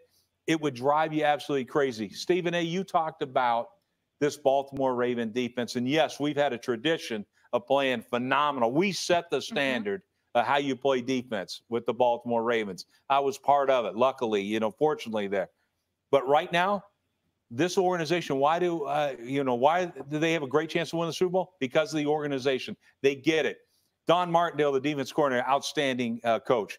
It 0.47 0.61
would 0.61 0.75
drive 0.75 1.13
you 1.13 1.25
absolutely 1.25 1.65
crazy. 1.65 2.11
Stephen 2.11 2.55
A., 2.55 2.63
you 2.63 2.85
talked 2.85 3.23
about 3.23 3.69
this 4.21 4.37
Baltimore 4.37 4.95
Raven 4.95 5.33
defense. 5.33 5.77
And 5.77 5.89
yes, 5.89 6.21
we've 6.21 6.37
had 6.37 6.53
a 6.53 6.59
tradition 6.59 7.27
of 7.53 7.67
playing 7.67 8.03
phenomenal. 8.03 8.71
We 8.73 8.93
set 8.93 9.31
the 9.31 9.39
mm-hmm. 9.39 9.55
standard 9.55 10.01
mm-hmm. 10.01 10.14
Of 10.35 10.45
how 10.45 10.57
you 10.57 10.75
play 10.75 11.01
defense 11.01 11.63
with 11.69 11.87
the 11.87 11.95
Baltimore 11.95 12.43
Ravens. 12.43 12.87
I 13.09 13.21
was 13.21 13.39
part 13.39 13.71
of 13.71 13.85
it, 13.85 13.97
luckily, 13.97 14.43
you 14.43 14.61
know, 14.61 14.71
fortunately 14.71 15.29
there. 15.29 15.49
But 16.11 16.27
right 16.29 16.51
now, 16.53 16.85
this 17.51 17.79
organization, 17.79 18.39
why 18.39 18.59
do 18.59 18.85
uh, 18.85 19.15
you 19.23 19.45
know 19.45 19.55
why 19.55 19.87
do 19.87 20.19
they 20.19 20.33
have 20.33 20.43
a 20.43 20.49
great 20.49 20.71
chance 20.71 20.91
to 20.91 20.97
win 20.97 21.07
the 21.07 21.13
Super 21.13 21.31
Bowl? 21.31 21.55
Because 21.61 21.93
of 21.93 21.99
the 21.99 22.07
organization. 22.07 22.77
They 23.03 23.15
get 23.15 23.47
it. 23.47 23.59
Don 24.07 24.31
Martindale, 24.31 24.73
the 24.73 24.81
defense 24.81 25.13
coordinator, 25.13 25.47
outstanding 25.49 26.21
uh, 26.25 26.41
coach. 26.41 26.79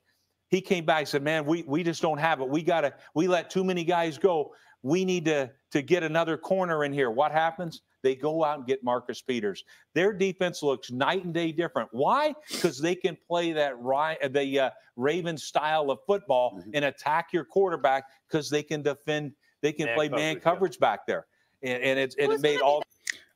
He 0.49 0.61
came 0.61 0.85
back 0.85 0.99
and 0.99 1.07
said, 1.07 1.23
"Man, 1.23 1.45
we 1.45 1.63
we 1.63 1.83
just 1.83 2.01
don't 2.01 2.17
have 2.17 2.41
it. 2.41 2.49
We 2.49 2.61
gotta 2.61 2.93
we 3.13 3.27
let 3.27 3.49
too 3.49 3.63
many 3.63 3.83
guys 3.83 4.17
go. 4.17 4.53
We 4.83 5.05
need 5.05 5.25
to 5.25 5.51
to 5.71 5.81
get 5.81 6.03
another 6.03 6.37
corner 6.37 6.83
in 6.83 6.91
here." 6.91 7.09
What 7.09 7.31
happens? 7.31 7.81
They 8.05 8.15
go 8.15 8.45
out 8.45 8.59
and 8.59 8.67
get 8.67 8.83
Marcus 8.83 9.19
Peters. 9.19 9.63
Their 9.95 10.13
defense 10.13 10.61
looks 10.61 10.91
night 10.91 11.25
and 11.25 11.33
day 11.33 11.51
different. 11.51 11.89
Why? 11.91 12.35
Because 12.51 12.79
they 12.79 12.93
can 12.93 13.17
play 13.27 13.51
that 13.53 13.79
right 13.79 14.15
the 14.31 14.59
uh, 14.59 14.69
Ravens 14.95 15.43
style 15.43 15.89
of 15.89 15.97
football 16.05 16.59
mm-hmm. 16.59 16.69
and 16.75 16.85
attack 16.85 17.29
your 17.33 17.43
quarterback 17.43 18.03
because 18.29 18.47
they 18.47 18.61
can 18.61 18.83
defend 18.83 19.31
they 19.61 19.71
can 19.71 19.87
man 19.87 19.95
play 19.95 20.07
coverage, 20.07 20.21
man 20.21 20.39
coverage 20.39 20.75
yeah. 20.75 20.87
back 20.87 21.07
there, 21.07 21.25
and, 21.63 21.81
and 21.81 21.99
it's 21.99 22.15
and 22.17 22.31
it 22.31 22.41
made 22.41 22.61
all. 22.61 22.83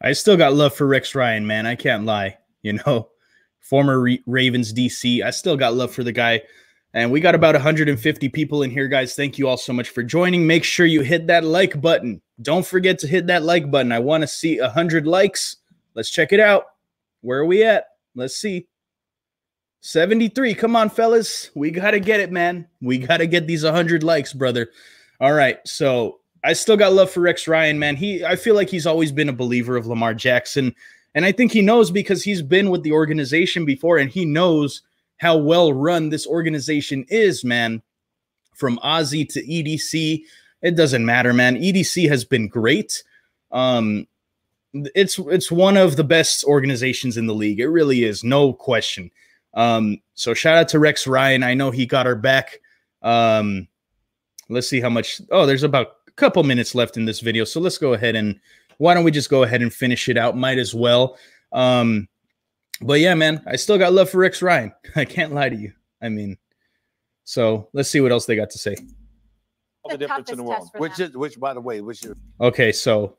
I 0.02 0.14
still 0.14 0.38
got 0.38 0.54
love 0.54 0.76
for 0.76 0.86
Rex 0.86 1.16
Ryan, 1.16 1.48
man. 1.48 1.66
I 1.66 1.74
can't 1.74 2.06
lie. 2.06 2.38
You 2.62 2.74
know, 2.74 3.10
former 3.60 4.00
Re- 4.00 4.24
Ravens 4.28 4.72
DC. 4.72 5.24
I 5.24 5.32
still 5.32 5.58
got 5.58 5.74
love 5.74 5.92
for 5.92 6.04
the 6.04 6.12
guy. 6.12 6.44
And 6.94 7.12
we 7.12 7.20
got 7.20 7.36
about 7.36 7.54
150 7.54 8.30
people 8.30 8.64
in 8.64 8.72
here, 8.72 8.88
guys. 8.88 9.14
Thank 9.14 9.38
you 9.38 9.48
all 9.48 9.58
so 9.58 9.74
much 9.74 9.90
for 9.90 10.02
joining. 10.02 10.48
Make 10.48 10.64
sure 10.64 10.86
you 10.86 11.02
hit 11.02 11.28
that 11.28 11.44
like 11.44 11.80
button. 11.80 12.22
Don't 12.42 12.66
forget 12.66 12.98
to 13.00 13.08
hit 13.08 13.28
that 13.28 13.44
like 13.44 13.70
button. 13.70 13.92
I 13.92 14.00
want 14.00 14.22
to 14.22 14.28
see 14.28 14.60
100 14.60 15.06
likes. 15.06 15.58
Let's 15.94 16.10
check 16.10 16.34
it 16.34 16.40
out. 16.40 16.66
Where 17.22 17.40
are 17.40 17.46
we 17.46 17.64
at? 17.64 17.86
Let's 18.16 18.38
see. 18.38 18.68
73. 19.82 20.56
Come 20.56 20.76
on, 20.76 20.90
fellas. 20.90 21.52
We 21.56 21.72
got 21.72 21.92
to 21.92 22.00
get 22.00 22.20
it, 22.20 22.32
man. 22.32 22.68
We 22.82 22.98
got 22.98 23.18
to 23.18 23.28
get 23.28 23.46
these 23.46 23.64
100 23.64 24.04
likes, 24.04 24.34
brother. 24.34 24.70
All 25.22 25.34
right. 25.34 25.60
So 25.66 26.20
I 26.44 26.54
still 26.54 26.78
got 26.78 26.94
love 26.94 27.12
for 27.12 27.22
Rex 27.22 27.48
Ryan, 27.48 27.78
man. 27.80 27.96
He 27.96 28.26
I 28.26 28.36
feel 28.36 28.56
like 28.56 28.70
he's 28.70 28.88
always 28.88 29.12
been 29.12 29.30
a 29.30 29.34
believer 29.34 29.78
of 29.78 29.88
Lamar 29.88 30.14
Jackson. 30.14 30.74
And 31.16 31.26
I 31.26 31.32
think 31.32 31.52
he 31.52 31.62
knows 31.62 31.92
because 31.92 32.24
he's 32.24 32.42
been 32.42 32.70
with 32.70 32.84
the 32.84 32.92
organization 32.92 33.66
before 33.66 33.98
and 33.98 34.10
he 34.10 34.26
knows 34.26 34.82
how 35.20 35.38
well 35.38 35.72
run 35.72 36.10
this 36.10 36.28
organization 36.28 37.06
is, 37.10 37.44
man. 37.44 37.82
From 38.56 38.78
Ozzie 38.82 39.26
to 39.26 39.42
EDC, 39.42 40.24
it 40.62 40.76
doesn't 40.76 41.06
matter, 41.06 41.32
man. 41.32 41.56
EDC 41.56 42.10
has 42.10 42.26
been 42.26 42.50
great. 42.50 43.04
Um, 43.52 44.06
it's 44.74 45.18
it's 45.18 45.52
one 45.52 45.78
of 45.78 45.96
the 45.96 46.04
best 46.04 46.44
organizations 46.44 47.16
in 47.16 47.26
the 47.26 47.34
league. 47.34 47.60
It 47.60 47.70
really 47.70 48.04
is, 48.04 48.24
no 48.24 48.52
question. 48.52 49.12
Um, 49.54 50.00
so 50.14 50.34
shout 50.34 50.58
out 50.58 50.68
to 50.70 50.80
Rex 50.80 51.08
Ryan. 51.08 51.44
I 51.44 51.54
know 51.54 51.72
he 51.72 51.86
got 51.86 52.06
our 52.06 52.16
back. 52.16 52.60
Um, 53.02 53.70
Let's 54.50 54.68
see 54.68 54.82
how 54.82 54.90
much. 54.90 55.22
Oh, 55.32 55.46
there's 55.46 55.64
about 55.64 55.98
a 56.08 56.12
couple 56.12 56.44
minutes 56.44 56.74
left 56.74 56.98
in 56.98 57.06
this 57.06 57.20
video. 57.20 57.44
So 57.44 57.60
let's 57.60 57.78
go 57.78 57.94
ahead 57.94 58.16
and 58.16 58.40
why 58.78 58.94
don't 58.94 59.04
we 59.04 59.12
just 59.12 59.30
go 59.30 59.44
ahead 59.44 59.62
and 59.62 59.72
finish 59.72 60.10
it 60.10 60.18
out? 60.18 60.36
Might 60.36 60.58
as 60.58 60.74
well. 60.74 61.18
Um, 61.52 62.08
but 62.82 63.00
yeah, 63.00 63.14
man, 63.14 63.42
I 63.46 63.56
still 63.56 63.78
got 63.78 63.94
love 63.94 64.10
for 64.10 64.20
Rex 64.20 64.42
Ryan. 64.42 64.74
I 64.96 65.06
can't 65.06 65.34
lie 65.34 65.50
to 65.50 65.56
you. 65.56 65.74
I 66.02 66.10
mean, 66.10 66.38
so 67.24 67.70
let's 67.74 67.90
see 67.90 68.02
what 68.02 68.12
else 68.12 68.26
they 68.26 68.36
got 68.36 68.50
to 68.52 68.58
say. 68.58 68.76
All 69.84 69.92
the, 69.92 69.98
the 69.98 70.08
difference 70.08 70.30
in 70.32 70.38
the 70.38 70.44
world. 70.44 70.70
Which 70.78 71.00
is 71.00 71.16
which, 71.16 71.40
by 71.40 71.54
the 71.54 71.62
way, 71.62 71.82
which 71.82 72.06
is 72.06 72.14
okay. 72.42 72.72
So, 72.72 73.18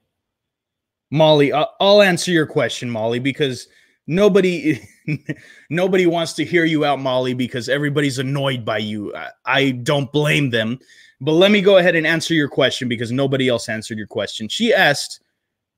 Molly, 1.11 1.53
I'll, 1.53 1.75
I'll 1.81 2.03
answer 2.03 2.31
your 2.31 2.47
question, 2.47 2.91
Molly, 2.91 3.19
because 3.19 3.69
nobody 4.07 4.81
nobody 5.71 6.07
wants 6.07 6.33
to 6.35 6.45
hear 6.45 6.65
you 6.65 6.85
out, 6.85 6.99
Molly, 6.99 7.35
because 7.35 7.69
everybody's 7.69 8.19
annoyed 8.19 8.65
by 8.65 8.79
you. 8.79 9.15
I, 9.15 9.31
I 9.47 9.71
don't 9.71 10.11
blame 10.13 10.51
them. 10.51 10.79
But 11.21 11.33
let 11.33 11.51
me 11.51 11.61
go 11.61 11.77
ahead 11.77 11.97
and 11.97 12.07
answer 12.07 12.33
your 12.33 12.49
question 12.49 12.89
because 12.89 13.13
nobody 13.13 13.49
else 13.49 13.69
answered 13.69 13.99
your 13.99 14.07
question. 14.07 14.49
She 14.49 14.73
asked, 14.73 15.21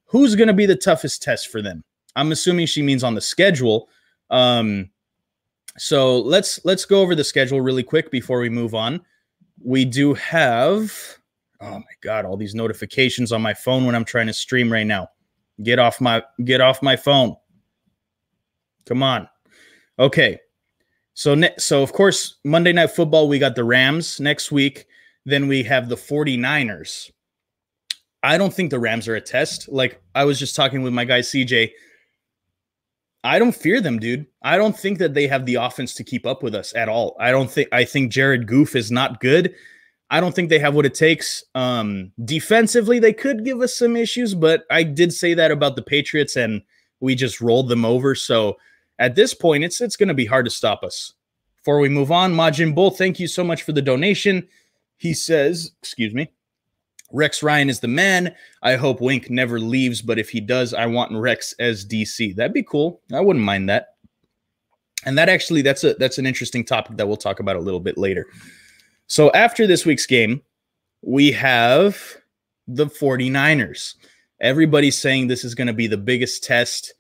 who's 0.06 0.36
going 0.36 0.46
to 0.46 0.54
be 0.54 0.66
the 0.66 0.76
toughest 0.76 1.20
test 1.20 1.48
for 1.48 1.60
them? 1.60 1.82
I'm 2.16 2.32
assuming 2.32 2.66
she 2.66 2.82
means 2.82 3.04
on 3.04 3.14
the 3.14 3.20
schedule. 3.20 3.88
Um, 4.30 4.90
so 5.78 6.20
let's 6.20 6.64
let's 6.64 6.84
go 6.84 7.00
over 7.00 7.14
the 7.14 7.24
schedule 7.24 7.60
really 7.60 7.82
quick 7.82 8.10
before 8.10 8.40
we 8.40 8.48
move 8.48 8.74
on. 8.74 9.00
We 9.62 9.84
do 9.84 10.14
have 10.14 10.92
oh 11.62 11.78
my 11.78 11.94
god, 12.02 12.24
all 12.24 12.36
these 12.36 12.54
notifications 12.54 13.32
on 13.32 13.40
my 13.40 13.54
phone 13.54 13.86
when 13.86 13.94
I'm 13.94 14.04
trying 14.04 14.26
to 14.26 14.32
stream 14.32 14.70
right 14.70 14.86
now. 14.86 15.08
Get 15.62 15.78
off 15.78 16.00
my 16.00 16.22
get 16.44 16.60
off 16.60 16.82
my 16.82 16.96
phone. 16.96 17.36
Come 18.86 19.02
on. 19.02 19.28
Okay. 19.98 20.38
So 21.14 21.34
ne- 21.34 21.54
so 21.58 21.82
of 21.82 21.92
course 21.92 22.38
Monday 22.44 22.72
night 22.72 22.90
football 22.90 23.28
we 23.28 23.38
got 23.38 23.54
the 23.54 23.64
Rams 23.64 24.18
next 24.20 24.50
week. 24.50 24.86
Then 25.24 25.46
we 25.46 25.62
have 25.62 25.88
the 25.88 25.96
49ers. 25.96 27.10
I 28.24 28.38
don't 28.38 28.52
think 28.52 28.70
the 28.70 28.80
Rams 28.80 29.06
are 29.08 29.14
a 29.14 29.20
test. 29.20 29.68
Like 29.68 30.02
I 30.14 30.24
was 30.24 30.38
just 30.38 30.56
talking 30.56 30.82
with 30.82 30.92
my 30.92 31.04
guy 31.04 31.20
CJ. 31.20 31.70
I 33.24 33.38
don't 33.38 33.54
fear 33.54 33.80
them, 33.80 33.98
dude. 33.98 34.26
I 34.42 34.56
don't 34.56 34.76
think 34.76 34.98
that 34.98 35.14
they 35.14 35.26
have 35.28 35.46
the 35.46 35.54
offense 35.56 35.94
to 35.94 36.04
keep 36.04 36.26
up 36.26 36.42
with 36.42 36.54
us 36.54 36.74
at 36.74 36.88
all. 36.88 37.16
I 37.20 37.30
don't 37.30 37.50
think 37.50 37.68
I 37.72 37.84
think 37.84 38.10
Jared 38.10 38.46
Goof 38.46 38.74
is 38.74 38.90
not 38.90 39.20
good. 39.20 39.54
I 40.10 40.20
don't 40.20 40.34
think 40.34 40.50
they 40.50 40.58
have 40.58 40.74
what 40.74 40.84
it 40.84 40.94
takes. 40.94 41.42
Um, 41.54 42.12
defensively, 42.24 42.98
they 42.98 43.14
could 43.14 43.44
give 43.44 43.62
us 43.62 43.74
some 43.74 43.96
issues, 43.96 44.34
but 44.34 44.64
I 44.70 44.82
did 44.82 45.12
say 45.12 45.32
that 45.34 45.50
about 45.50 45.74
the 45.74 45.82
Patriots, 45.82 46.36
and 46.36 46.62
we 47.00 47.14
just 47.14 47.40
rolled 47.40 47.68
them 47.68 47.84
over. 47.84 48.14
So 48.14 48.58
at 48.98 49.14
this 49.14 49.32
point, 49.34 49.64
it's 49.64 49.80
it's 49.80 49.96
going 49.96 50.08
to 50.08 50.14
be 50.14 50.26
hard 50.26 50.44
to 50.44 50.50
stop 50.50 50.82
us. 50.82 51.14
Before 51.56 51.78
we 51.78 51.88
move 51.88 52.10
on, 52.10 52.34
Majin 52.34 52.74
Bull, 52.74 52.90
thank 52.90 53.20
you 53.20 53.28
so 53.28 53.44
much 53.44 53.62
for 53.62 53.72
the 53.72 53.80
donation. 53.80 54.48
He 54.96 55.14
says, 55.14 55.72
excuse 55.80 56.12
me, 56.12 56.30
Rex 57.12 57.42
Ryan 57.42 57.70
is 57.70 57.80
the 57.80 57.88
man. 57.88 58.34
I 58.62 58.76
hope 58.76 59.00
Wink 59.00 59.30
never 59.30 59.60
leaves, 59.60 60.02
but 60.02 60.18
if 60.18 60.30
he 60.30 60.40
does, 60.40 60.74
I 60.74 60.86
want 60.86 61.12
Rex 61.12 61.54
as 61.58 61.86
DC. 61.86 62.34
That'd 62.34 62.52
be 62.52 62.62
cool. 62.62 63.00
I 63.12 63.20
wouldn't 63.20 63.44
mind 63.44 63.68
that. 63.68 63.96
And 65.04 65.18
that 65.18 65.28
actually 65.28 65.62
that's 65.62 65.84
a 65.84 65.94
that's 65.94 66.18
an 66.18 66.26
interesting 66.26 66.64
topic 66.64 66.96
that 66.96 67.08
we'll 67.08 67.16
talk 67.16 67.40
about 67.40 67.56
a 67.56 67.60
little 67.60 67.80
bit 67.80 67.98
later. 67.98 68.26
So 69.08 69.30
after 69.32 69.66
this 69.66 69.84
week's 69.84 70.06
game, 70.06 70.42
we 71.02 71.32
have 71.32 72.00
the 72.68 72.86
49ers. 72.86 73.94
Everybody's 74.40 74.96
saying 74.96 75.26
this 75.26 75.44
is 75.44 75.54
going 75.54 75.66
to 75.66 75.72
be 75.72 75.86
the 75.86 75.96
biggest 75.96 76.44
test. 76.44 76.94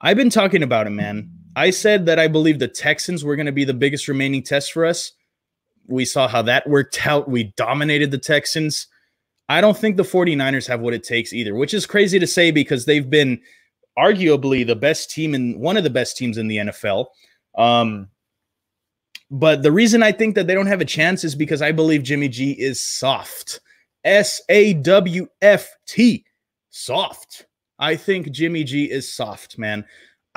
I've 0.00 0.16
been 0.16 0.30
talking 0.30 0.62
about 0.62 0.86
it, 0.86 0.90
man. 0.90 1.30
I 1.56 1.70
said 1.70 2.06
that 2.06 2.18
I 2.18 2.28
believe 2.28 2.58
the 2.58 2.68
Texans 2.68 3.24
were 3.24 3.36
going 3.36 3.46
to 3.46 3.52
be 3.52 3.64
the 3.64 3.74
biggest 3.74 4.08
remaining 4.08 4.42
test 4.42 4.72
for 4.72 4.84
us 4.84 5.12
we 5.90 6.04
saw 6.04 6.28
how 6.28 6.42
that 6.42 6.68
worked 6.68 7.06
out. 7.06 7.28
We 7.28 7.52
dominated 7.56 8.10
the 8.10 8.18
Texans. 8.18 8.86
I 9.50 9.60
don't 9.60 9.76
think 9.76 9.96
the 9.96 10.04
49ers 10.04 10.68
have 10.68 10.80
what 10.80 10.94
it 10.94 11.02
takes 11.02 11.32
either, 11.32 11.56
which 11.56 11.74
is 11.74 11.84
crazy 11.84 12.20
to 12.20 12.26
say 12.26 12.52
because 12.52 12.84
they've 12.84 13.10
been 13.10 13.40
arguably 13.98 14.64
the 14.64 14.76
best 14.76 15.10
team 15.10 15.34
in 15.34 15.58
one 15.58 15.76
of 15.76 15.82
the 15.82 15.90
best 15.90 16.16
teams 16.16 16.38
in 16.38 16.46
the 16.46 16.58
NFL. 16.58 17.06
Um, 17.58 18.08
but 19.28 19.62
the 19.62 19.72
reason 19.72 20.04
I 20.04 20.12
think 20.12 20.36
that 20.36 20.46
they 20.46 20.54
don't 20.54 20.68
have 20.68 20.80
a 20.80 20.84
chance 20.86 21.24
is 21.24 21.34
because 21.34 21.62
I 21.62 21.72
believe 21.72 22.04
Jimmy 22.04 22.28
G 22.28 22.52
is 22.52 22.80
soft. 22.80 23.60
S 24.04 24.40
A 24.48 24.74
W 24.74 25.26
F 25.42 25.68
T. 25.86 26.24
Soft. 26.70 27.46
I 27.78 27.96
think 27.96 28.30
Jimmy 28.30 28.62
G 28.62 28.84
is 28.84 29.12
soft, 29.12 29.58
man. 29.58 29.84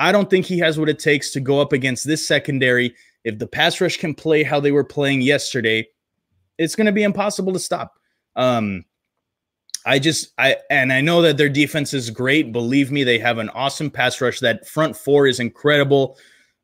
I 0.00 0.10
don't 0.10 0.28
think 0.28 0.44
he 0.44 0.58
has 0.58 0.76
what 0.76 0.88
it 0.88 0.98
takes 0.98 1.30
to 1.32 1.40
go 1.40 1.60
up 1.60 1.72
against 1.72 2.04
this 2.04 2.26
secondary 2.26 2.94
if 3.24 3.38
the 3.38 3.46
pass 3.46 3.80
rush 3.80 3.96
can 3.96 4.14
play 4.14 4.42
how 4.42 4.60
they 4.60 4.72
were 4.72 4.84
playing 4.84 5.22
yesterday, 5.22 5.86
it's 6.58 6.76
going 6.76 6.86
to 6.86 6.92
be 6.92 7.02
impossible 7.02 7.52
to 7.52 7.58
stop. 7.58 7.94
Um, 8.36 8.84
I 9.86 9.98
just 9.98 10.32
I 10.38 10.56
and 10.70 10.92
I 10.92 11.00
know 11.00 11.22
that 11.22 11.36
their 11.36 11.48
defense 11.48 11.92
is 11.92 12.10
great. 12.10 12.52
Believe 12.52 12.90
me, 12.90 13.04
they 13.04 13.18
have 13.18 13.38
an 13.38 13.50
awesome 13.50 13.90
pass 13.90 14.20
rush. 14.20 14.40
That 14.40 14.66
front 14.66 14.96
four 14.96 15.26
is 15.26 15.40
incredible. 15.40 16.16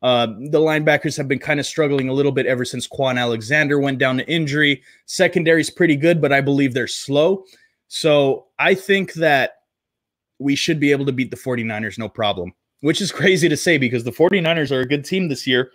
Uh, 0.02 0.26
the 0.26 0.58
linebackers 0.58 1.16
have 1.16 1.28
been 1.28 1.38
kind 1.38 1.60
of 1.60 1.66
struggling 1.66 2.08
a 2.08 2.12
little 2.12 2.32
bit 2.32 2.46
ever 2.46 2.64
since 2.64 2.88
Kwon 2.88 3.18
Alexander 3.18 3.78
went 3.78 3.98
down 3.98 4.16
to 4.16 4.28
injury. 4.28 4.82
Secondary 5.04 5.60
is 5.60 5.68
pretty 5.68 5.96
good, 5.96 6.22
but 6.22 6.32
I 6.32 6.40
believe 6.40 6.72
they're 6.72 6.86
slow. 6.86 7.44
So 7.88 8.46
I 8.58 8.74
think 8.74 9.12
that 9.14 9.58
we 10.38 10.54
should 10.54 10.80
be 10.80 10.90
able 10.90 11.04
to 11.04 11.12
beat 11.12 11.30
the 11.30 11.36
49ers 11.36 11.98
no 11.98 12.08
problem, 12.08 12.54
which 12.80 13.02
is 13.02 13.12
crazy 13.12 13.48
to 13.48 13.56
say 13.56 13.76
because 13.76 14.04
the 14.04 14.12
49ers 14.12 14.70
are 14.70 14.80
a 14.80 14.88
good 14.88 15.04
team 15.04 15.28
this 15.28 15.46
year. 15.46 15.70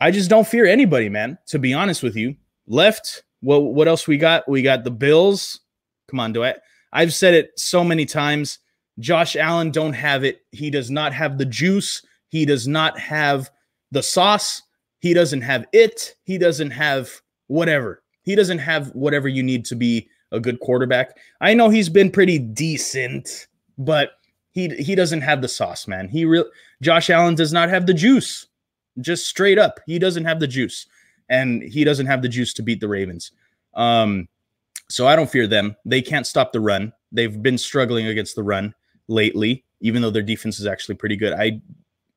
I 0.00 0.10
just 0.10 0.28
don't 0.28 0.46
fear 0.46 0.66
anybody, 0.66 1.08
man. 1.08 1.38
To 1.46 1.58
be 1.60 1.72
honest 1.72 2.02
with 2.02 2.16
you, 2.16 2.34
left, 2.66 3.22
well, 3.42 3.62
what 3.62 3.86
else 3.86 4.08
we 4.08 4.16
got? 4.16 4.48
We 4.48 4.60
got 4.60 4.82
the 4.82 4.90
Bills. 4.90 5.60
Come 6.08 6.20
on, 6.20 6.32
do 6.32 6.44
I? 6.44 6.54
I've 6.92 7.14
said 7.14 7.34
it 7.34 7.58
so 7.58 7.82
many 7.82 8.06
times. 8.06 8.58
Josh 8.98 9.36
Allen 9.36 9.70
don't 9.70 9.94
have 9.94 10.24
it. 10.24 10.42
He 10.52 10.70
does 10.70 10.90
not 10.90 11.12
have 11.12 11.38
the 11.38 11.44
juice. 11.44 12.02
He 12.28 12.44
does 12.44 12.68
not 12.68 12.98
have 12.98 13.50
the 13.90 14.02
sauce. 14.02 14.62
He 15.00 15.14
doesn't 15.14 15.42
have 15.42 15.66
it. 15.72 16.14
He 16.24 16.38
doesn't 16.38 16.70
have 16.70 17.10
whatever. 17.48 18.02
He 18.22 18.34
doesn't 18.34 18.58
have 18.58 18.88
whatever 18.94 19.28
you 19.28 19.42
need 19.42 19.64
to 19.66 19.74
be 19.74 20.08
a 20.32 20.40
good 20.40 20.60
quarterback. 20.60 21.16
I 21.40 21.54
know 21.54 21.68
he's 21.68 21.88
been 21.88 22.10
pretty 22.10 22.38
decent, 22.38 23.46
but 23.78 24.12
he 24.52 24.68
he 24.68 24.94
doesn't 24.94 25.20
have 25.20 25.42
the 25.42 25.48
sauce, 25.48 25.86
man. 25.86 26.08
He 26.08 26.24
real 26.24 26.46
Josh 26.82 27.10
Allen 27.10 27.34
does 27.34 27.52
not 27.52 27.68
have 27.68 27.86
the 27.86 27.94
juice. 27.94 28.46
Just 29.00 29.26
straight 29.26 29.58
up, 29.58 29.80
he 29.86 29.98
doesn't 29.98 30.24
have 30.24 30.38
the 30.38 30.46
juice, 30.46 30.86
and 31.28 31.62
he 31.62 31.82
doesn't 31.82 32.06
have 32.06 32.22
the 32.22 32.28
juice 32.28 32.54
to 32.54 32.62
beat 32.62 32.80
the 32.80 32.88
Ravens. 32.88 33.32
Um, 33.74 34.28
so 34.88 35.06
I 35.06 35.16
don't 35.16 35.30
fear 35.30 35.46
them. 35.46 35.76
They 35.84 36.02
can't 36.02 36.26
stop 36.26 36.52
the 36.52 36.60
run. 36.60 36.92
They've 37.12 37.42
been 37.42 37.58
struggling 37.58 38.06
against 38.06 38.36
the 38.36 38.42
run 38.42 38.74
lately, 39.08 39.64
even 39.80 40.02
though 40.02 40.10
their 40.10 40.22
defense 40.22 40.58
is 40.58 40.66
actually 40.66 40.96
pretty 40.96 41.16
good. 41.16 41.32
I 41.32 41.60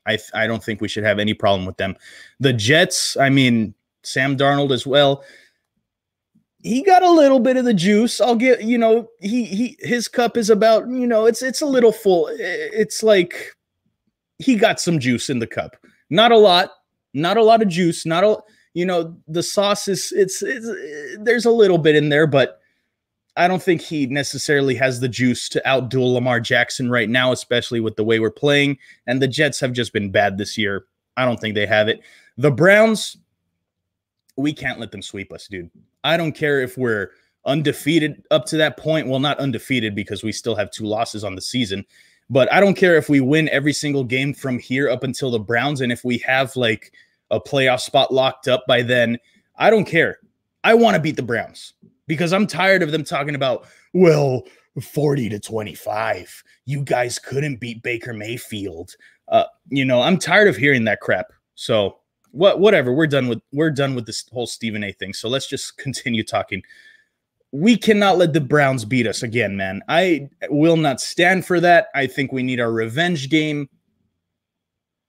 I 0.05 0.17
I 0.33 0.47
don't 0.47 0.63
think 0.63 0.81
we 0.81 0.87
should 0.87 1.03
have 1.03 1.19
any 1.19 1.33
problem 1.33 1.65
with 1.65 1.77
them. 1.77 1.95
The 2.39 2.53
Jets, 2.53 3.17
I 3.17 3.29
mean, 3.29 3.73
Sam 4.03 4.37
Darnold 4.37 4.71
as 4.71 4.87
well. 4.87 5.23
He 6.63 6.83
got 6.83 7.03
a 7.03 7.11
little 7.11 7.39
bit 7.39 7.55
of 7.55 7.65
the 7.65 7.73
juice. 7.73 8.19
I'll 8.19 8.35
get, 8.35 8.63
you 8.63 8.77
know, 8.77 9.07
he 9.19 9.45
he 9.45 9.77
his 9.79 10.07
cup 10.07 10.35
is 10.37 10.49
about, 10.49 10.87
you 10.87 11.07
know, 11.07 11.25
it's 11.25 11.41
it's 11.41 11.61
a 11.61 11.65
little 11.65 11.91
full. 11.91 12.29
It's 12.31 13.03
like 13.03 13.55
he 14.39 14.55
got 14.55 14.79
some 14.79 14.99
juice 14.99 15.29
in 15.29 15.39
the 15.39 15.47
cup. 15.47 15.77
Not 16.09 16.31
a 16.31 16.37
lot, 16.37 16.71
not 17.13 17.37
a 17.37 17.43
lot 17.43 17.61
of 17.61 17.67
juice, 17.67 18.05
not 18.05 18.23
a 18.23 18.37
you 18.77 18.85
know, 18.85 19.17
the 19.27 19.41
sauce 19.41 19.87
is 19.87 20.13
it's, 20.15 20.43
it's 20.43 20.69
there's 21.19 21.45
a 21.45 21.51
little 21.51 21.79
bit 21.79 21.95
in 21.95 22.09
there, 22.09 22.27
but 22.27 22.61
I 23.35 23.47
don't 23.47 23.61
think 23.61 23.81
he 23.81 24.05
necessarily 24.05 24.75
has 24.75 24.99
the 24.99 25.09
juice 25.09 25.49
to 25.49 25.61
outduel 25.65 26.13
Lamar 26.13 26.39
Jackson 26.39 26.91
right 26.91 27.09
now, 27.09 27.31
especially 27.31 27.79
with 27.79 27.95
the 27.95 28.03
way 28.03 28.19
we're 28.19 28.29
playing. 28.29 28.77
And 29.07 29.19
the 29.19 29.27
Jets 29.27 29.59
have 29.61 29.73
just 29.73 29.93
been 29.93 30.11
bad 30.11 30.37
this 30.37 30.59
year. 30.59 30.85
I 31.17 31.25
don't 31.25 31.39
think 31.39 31.55
they 31.55 31.65
have 31.65 31.87
it. 31.87 32.01
The 32.37 32.51
Browns, 32.51 33.17
we 34.35 34.53
can't 34.53 34.79
let 34.79 34.91
them 34.91 35.01
sweep 35.01 35.33
us, 35.33 35.47
dude. 35.47 35.71
I 36.03 36.15
don't 36.15 36.33
care 36.33 36.61
if 36.61 36.77
we're 36.77 37.09
undefeated 37.47 38.21
up 38.29 38.45
to 38.45 38.57
that 38.57 38.77
point. 38.77 39.07
Well, 39.07 39.19
not 39.19 39.39
undefeated 39.39 39.95
because 39.95 40.23
we 40.23 40.31
still 40.31 40.55
have 40.55 40.69
two 40.69 40.85
losses 40.85 41.23
on 41.23 41.33
the 41.33 41.41
season. 41.41 41.83
But 42.29 42.53
I 42.53 42.59
don't 42.59 42.75
care 42.75 42.95
if 42.95 43.09
we 43.09 43.21
win 43.21 43.49
every 43.49 43.73
single 43.73 44.03
game 44.03 44.35
from 44.35 44.59
here 44.59 44.87
up 44.87 45.03
until 45.03 45.31
the 45.31 45.39
Browns. 45.39 45.81
And 45.81 45.91
if 45.91 46.05
we 46.05 46.19
have 46.19 46.55
like 46.55 46.93
a 47.31 47.39
playoff 47.39 47.81
spot 47.81 48.13
locked 48.13 48.47
up 48.47 48.65
by 48.67 48.81
then. 48.81 49.17
I 49.57 49.69
don't 49.69 49.85
care. 49.85 50.19
I 50.63 50.73
want 50.73 50.95
to 50.95 51.01
beat 51.01 51.15
the 51.15 51.23
Browns 51.23 51.73
because 52.07 52.33
I'm 52.33 52.47
tired 52.47 52.83
of 52.83 52.91
them 52.91 53.03
talking 53.03 53.35
about, 53.35 53.67
well, 53.93 54.43
40 54.81 55.29
to 55.29 55.39
25. 55.39 56.43
You 56.65 56.83
guys 56.83 57.19
couldn't 57.19 57.59
beat 57.59 57.83
Baker 57.83 58.13
Mayfield. 58.13 58.95
Uh, 59.27 59.45
you 59.69 59.85
know, 59.85 60.01
I'm 60.01 60.17
tired 60.17 60.47
of 60.47 60.55
hearing 60.55 60.83
that 60.85 61.01
crap. 61.01 61.31
So 61.55 61.97
what 62.31 62.59
whatever, 62.59 62.93
we're 62.93 63.07
done 63.07 63.27
with 63.27 63.41
we're 63.51 63.71
done 63.71 63.95
with 63.95 64.05
this 64.05 64.27
whole 64.31 64.47
Stephen 64.47 64.83
A 64.83 64.91
thing. 64.91 65.13
So 65.13 65.27
let's 65.27 65.47
just 65.47 65.77
continue 65.77 66.23
talking. 66.23 66.61
We 67.51 67.77
cannot 67.77 68.17
let 68.17 68.33
the 68.33 68.41
Browns 68.41 68.85
beat 68.85 69.07
us 69.07 69.23
again, 69.23 69.55
man. 69.55 69.81
I 69.87 70.29
will 70.49 70.77
not 70.77 70.99
stand 70.99 71.45
for 71.45 71.59
that. 71.61 71.87
I 71.95 72.05
think 72.05 72.31
we 72.31 72.43
need 72.43 72.59
our 72.59 72.71
revenge 72.71 73.29
game. 73.29 73.69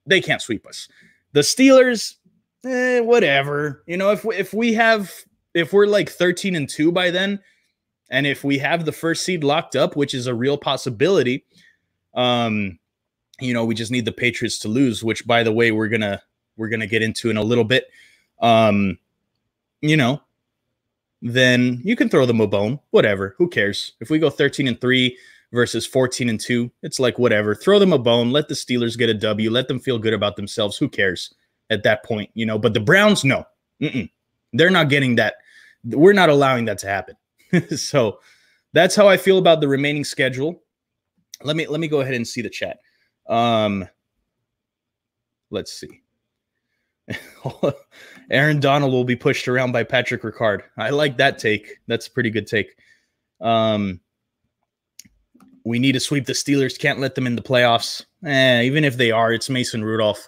They 0.07 0.21
can't 0.21 0.41
sweep 0.41 0.67
us. 0.67 0.89
The 1.33 1.41
Steelers, 1.41 2.15
eh, 2.65 3.01
whatever. 3.01 3.83
You 3.87 3.97
know, 3.97 4.11
if 4.11 4.25
if 4.25 4.55
we 4.55 4.73
have 4.75 5.13
if 5.55 5.73
we're 5.73 5.87
like 5.87 6.09
13 6.09 6.55
and 6.55 6.69
2 6.69 6.93
by 6.93 7.11
then, 7.11 7.41
and 8.11 8.27
if 8.27 8.45
we 8.45 8.59
have 8.59 8.85
the 8.85 8.93
first 8.93 9.25
seed 9.25 9.45
locked 9.45 9.77
up, 9.77 9.97
which 9.97 10.15
is 10.15 10.27
a 10.27 10.35
real 10.35 10.57
possibility, 10.57 11.45
um, 12.15 12.79
you 13.41 13.53
know, 13.53 13.65
we 13.65 13.75
just 13.75 13.93
need 13.93 14.05
the 14.05 14.13
Patriots 14.13 14.59
to 14.61 14.69
lose, 14.69 15.05
which 15.05 15.27
by 15.27 15.43
the 15.43 15.53
way, 15.53 15.71
we're 15.71 15.89
gonna 15.89 16.23
we're 16.57 16.69
gonna 16.69 16.87
get 16.87 17.03
into 17.03 17.31
in 17.31 17.37
a 17.37 17.43
little 17.43 17.65
bit. 17.65 17.89
Um, 18.41 18.99
you 19.81 19.97
know, 19.97 20.21
then 21.23 21.81
you 21.85 21.97
can 21.97 22.09
throw 22.09 22.27
them 22.27 22.41
a 22.41 22.47
bone. 22.47 22.81
Whatever. 22.91 23.35
Who 23.39 23.49
cares? 23.49 23.93
If 24.01 24.11
we 24.11 24.19
go 24.19 24.31
13 24.31 24.69
and 24.69 24.81
3 24.81 25.17
versus 25.53 25.87
14 25.87 26.29
and 26.29 26.41
2. 26.41 26.71
It's 26.83 27.01
like 27.01 27.19
whatever. 27.19 27.55
Throw 27.55 27.79
them 27.79 27.93
a 27.93 27.99
bone. 27.99 28.31
Let 28.31 28.49
the 28.49 28.55
Steelers 28.55 28.99
get 28.99 29.09
a 29.09 29.15
W. 29.15 29.51
Let 29.51 29.69
them 29.69 29.81
feel 29.81 29.99
good 29.99 30.15
about 30.15 30.37
themselves. 30.37 30.77
Who 30.77 30.89
cares 30.89 31.35
at 31.71 31.83
that 31.85 32.05
point, 32.05 32.31
you 32.35 32.47
know? 32.47 32.59
But 32.59 32.75
the 32.75 32.81
Browns, 32.81 33.25
no. 33.25 33.45
Mm-mm. 33.81 34.11
They're 34.53 34.71
not 34.71 34.89
getting 34.89 35.17
that. 35.17 35.35
We're 35.85 36.13
not 36.13 36.29
allowing 36.31 36.65
that 36.67 36.79
to 36.79 36.87
happen. 36.87 37.17
so 37.77 38.21
that's 38.73 38.97
how 38.97 39.09
I 39.09 39.17
feel 39.17 39.39
about 39.39 39.61
the 39.61 39.69
remaining 39.69 40.05
schedule. 40.05 40.63
Let 41.43 41.57
me 41.57 41.67
let 41.67 41.81
me 41.81 41.89
go 41.89 42.01
ahead 42.01 42.15
and 42.15 42.27
see 42.27 42.43
the 42.43 42.51
chat. 42.51 42.79
Um 43.29 43.89
let's 45.51 45.73
see. 45.73 46.03
Aaron 48.31 48.61
Donald 48.61 48.93
will 48.93 49.05
be 49.05 49.17
pushed 49.17 49.49
around 49.49 49.73
by 49.73 49.83
Patrick 49.83 50.23
Ricard. 50.23 50.63
I 50.77 50.91
like 50.91 51.17
that 51.19 51.39
take. 51.39 51.79
That's 51.87 52.07
a 52.07 52.11
pretty 52.11 52.31
good 52.31 52.47
take. 52.47 52.77
Um, 53.41 54.01
we 55.69 55.79
need 55.79 55.93
to 55.93 56.01
sweep 56.01 56.25
the 56.25 56.33
Steelers. 56.33 56.79
Can't 56.79 56.99
let 56.99 57.15
them 57.15 57.27
in 57.27 57.37
the 57.37 57.43
playoffs. 57.43 58.03
Eh, 58.25 58.63
even 58.63 58.85
if 58.85 58.97
they 58.97 59.11
are, 59.11 59.35
it's 59.35 59.51
Mason 59.51 59.85
Rudolph. 59.85 60.27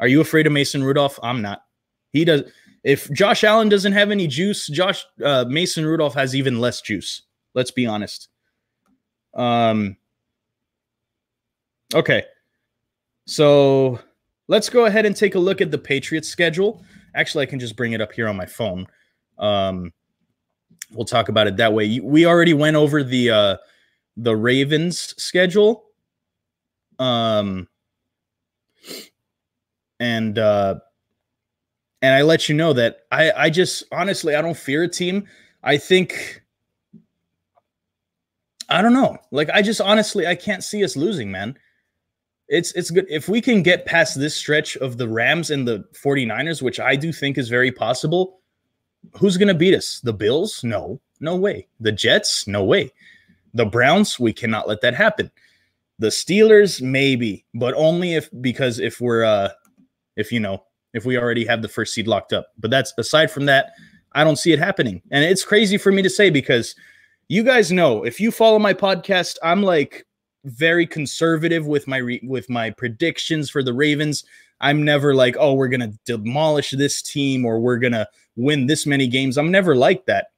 Are 0.00 0.08
you 0.08 0.20
afraid 0.20 0.44
of 0.44 0.52
Mason 0.52 0.82
Rudolph? 0.82 1.20
I'm 1.22 1.40
not. 1.40 1.62
He 2.12 2.24
does. 2.24 2.42
If 2.82 3.08
Josh 3.12 3.44
Allen 3.44 3.68
doesn't 3.68 3.92
have 3.92 4.10
any 4.10 4.26
juice, 4.26 4.66
Josh 4.66 5.06
uh, 5.24 5.44
Mason 5.48 5.86
Rudolph 5.86 6.14
has 6.14 6.34
even 6.34 6.60
less 6.60 6.80
juice. 6.80 7.22
Let's 7.54 7.70
be 7.70 7.86
honest. 7.86 8.28
Um. 9.34 9.96
Okay. 11.94 12.24
So 13.26 14.00
let's 14.48 14.68
go 14.68 14.86
ahead 14.86 15.06
and 15.06 15.14
take 15.14 15.36
a 15.36 15.38
look 15.38 15.60
at 15.60 15.70
the 15.70 15.78
Patriots 15.78 16.28
schedule. 16.28 16.84
Actually, 17.14 17.42
I 17.42 17.46
can 17.46 17.60
just 17.60 17.76
bring 17.76 17.92
it 17.92 18.00
up 18.00 18.12
here 18.12 18.26
on 18.26 18.36
my 18.36 18.46
phone. 18.46 18.88
Um, 19.38 19.92
we'll 20.90 21.06
talk 21.06 21.28
about 21.28 21.46
it 21.46 21.56
that 21.58 21.72
way. 21.72 22.00
We 22.00 22.26
already 22.26 22.54
went 22.54 22.74
over 22.74 23.04
the 23.04 23.30
uh, 23.30 23.56
the 24.16 24.36
Ravens 24.36 25.14
schedule. 25.22 25.84
Um 26.98 27.68
and 30.00 30.38
uh 30.38 30.76
and 32.02 32.14
I 32.14 32.22
let 32.22 32.48
you 32.48 32.54
know 32.54 32.72
that 32.72 33.00
I 33.10 33.32
I 33.32 33.50
just 33.50 33.84
honestly 33.92 34.34
I 34.34 34.42
don't 34.42 34.56
fear 34.56 34.82
a 34.82 34.88
team. 34.88 35.26
I 35.62 35.78
think 35.78 36.42
I 38.68 38.82
don't 38.82 38.94
know. 38.94 39.18
Like 39.30 39.50
I 39.50 39.62
just 39.62 39.80
honestly 39.80 40.26
I 40.26 40.34
can't 40.34 40.64
see 40.64 40.84
us 40.84 40.96
losing, 40.96 41.30
man. 41.30 41.56
It's 42.48 42.72
it's 42.72 42.90
good 42.90 43.06
if 43.08 43.28
we 43.28 43.40
can 43.40 43.62
get 43.62 43.86
past 43.86 44.18
this 44.18 44.34
stretch 44.34 44.76
of 44.78 44.98
the 44.98 45.08
Rams 45.08 45.50
and 45.50 45.66
the 45.66 45.84
49ers, 45.94 46.60
which 46.60 46.80
I 46.80 46.96
do 46.96 47.12
think 47.12 47.38
is 47.38 47.48
very 47.48 47.70
possible. 47.70 48.40
Who's 49.18 49.36
going 49.36 49.48
to 49.48 49.54
beat 49.54 49.74
us? 49.74 50.00
The 50.00 50.12
Bills? 50.12 50.62
No. 50.62 51.00
No 51.20 51.36
way. 51.36 51.66
The 51.80 51.92
Jets? 51.92 52.46
No 52.46 52.64
way. 52.64 52.92
The 53.54 53.66
Browns, 53.66 54.18
we 54.18 54.32
cannot 54.32 54.68
let 54.68 54.80
that 54.80 54.94
happen. 54.94 55.30
The 55.98 56.08
Steelers, 56.08 56.80
maybe, 56.80 57.44
but 57.54 57.74
only 57.74 58.14
if 58.14 58.28
because 58.40 58.78
if 58.78 59.00
we're 59.00 59.24
uh 59.24 59.50
if 60.16 60.32
you 60.32 60.40
know 60.40 60.64
if 60.94 61.04
we 61.04 61.18
already 61.18 61.44
have 61.46 61.62
the 61.62 61.68
first 61.68 61.94
seed 61.94 62.06
locked 62.06 62.32
up. 62.32 62.48
But 62.58 62.70
that's 62.70 62.92
aside 62.98 63.30
from 63.30 63.46
that, 63.46 63.72
I 64.12 64.24
don't 64.24 64.36
see 64.36 64.52
it 64.52 64.58
happening. 64.58 65.02
And 65.10 65.24
it's 65.24 65.44
crazy 65.44 65.78
for 65.78 65.92
me 65.92 66.02
to 66.02 66.10
say 66.10 66.30
because 66.30 66.74
you 67.28 67.42
guys 67.42 67.72
know 67.72 68.04
if 68.04 68.20
you 68.20 68.30
follow 68.30 68.58
my 68.58 68.74
podcast, 68.74 69.38
I'm 69.42 69.62
like 69.62 70.06
very 70.44 70.86
conservative 70.86 71.66
with 71.66 71.86
my 71.86 71.98
re- 71.98 72.20
with 72.24 72.50
my 72.50 72.70
predictions 72.70 73.50
for 73.50 73.62
the 73.62 73.72
Ravens. 73.72 74.24
I'm 74.60 74.84
never 74.84 75.14
like, 75.14 75.36
oh, 75.38 75.54
we're 75.54 75.68
gonna 75.68 75.92
demolish 76.04 76.70
this 76.72 77.02
team 77.02 77.44
or 77.44 77.60
we're 77.60 77.78
gonna 77.78 78.06
win 78.36 78.66
this 78.66 78.86
many 78.86 79.06
games. 79.06 79.38
I'm 79.38 79.50
never 79.50 79.74
like 79.74 80.06
that. 80.06 80.28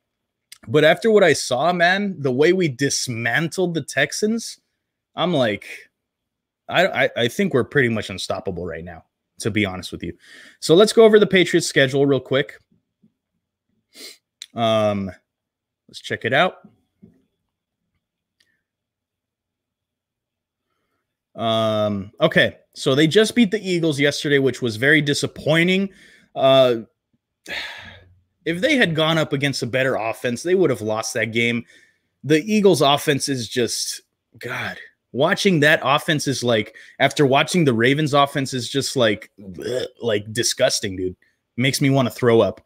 But 0.67 0.85
after 0.85 1.11
what 1.11 1.25
I 1.25 1.33
saw, 1.33 1.73
man, 1.73 2.17
the 2.19 2.33
way 2.33 2.53
we 2.53 2.69
dismantled 2.69 3.75
the 3.75 3.83
Texans, 3.83 4.61
I'm 5.15 5.33
like, 5.33 5.67
I, 6.69 7.05
I, 7.05 7.11
I 7.17 7.29
think 7.29 7.55
we're 7.55 7.65
pretty 7.65 7.89
much 7.89 8.11
unstoppable 8.11 8.67
right 8.67 8.85
now, 8.85 9.05
to 9.41 9.51
be 9.51 9.67
honest 9.67 9.93
with 9.93 10.03
you. 10.03 10.15
So 10.61 10.75
let's 10.75 10.93
go 10.93 11.05
over 11.05 11.19
the 11.19 11.27
Patriots 11.27 11.67
schedule 11.67 12.07
real 12.07 12.21
quick. 12.21 12.59
Um, 14.55 15.11
let's 15.89 16.01
check 16.01 16.25
it 16.25 16.33
out. 16.33 16.57
Um, 21.35 22.13
okay, 22.21 22.59
so 22.75 22.95
they 22.95 23.07
just 23.07 23.35
beat 23.35 23.51
the 23.51 23.61
Eagles 23.61 23.99
yesterday, 23.99 24.39
which 24.39 24.63
was 24.63 24.77
very 24.77 25.03
disappointing. 25.03 25.91
Uh 26.35 26.83
if 28.45 28.61
they 28.61 28.77
had 28.77 28.95
gone 28.95 29.19
up 29.19 29.33
against 29.33 29.63
a 29.63 29.67
better 29.67 29.95
offense, 29.95 30.43
they 30.43 30.55
would 30.55 30.71
have 30.71 30.83
lost 30.83 31.15
that 31.15 31.33
game. 31.33 31.65
The 32.23 32.43
Eagles' 32.45 32.83
offense 32.83 33.29
is 33.29 33.49
just, 33.49 34.03
God, 34.39 34.79
watching 35.13 35.61
that 35.61 35.81
offense 35.83 36.27
is 36.27 36.43
like, 36.43 36.77
after 36.99 37.27
watching 37.27 37.65
the 37.65 37.75
Ravens' 37.75 38.15
offense 38.15 38.55
is 38.55 38.69
just 38.69 38.97
like, 38.97 39.31
bleh, 39.41 39.87
like 40.01 40.33
disgusting, 40.33 40.97
dude. 40.97 41.17
Makes 41.57 41.81
me 41.81 41.91
want 41.91 42.09
to 42.09 42.15
throw 42.15 42.41
up. 42.41 42.61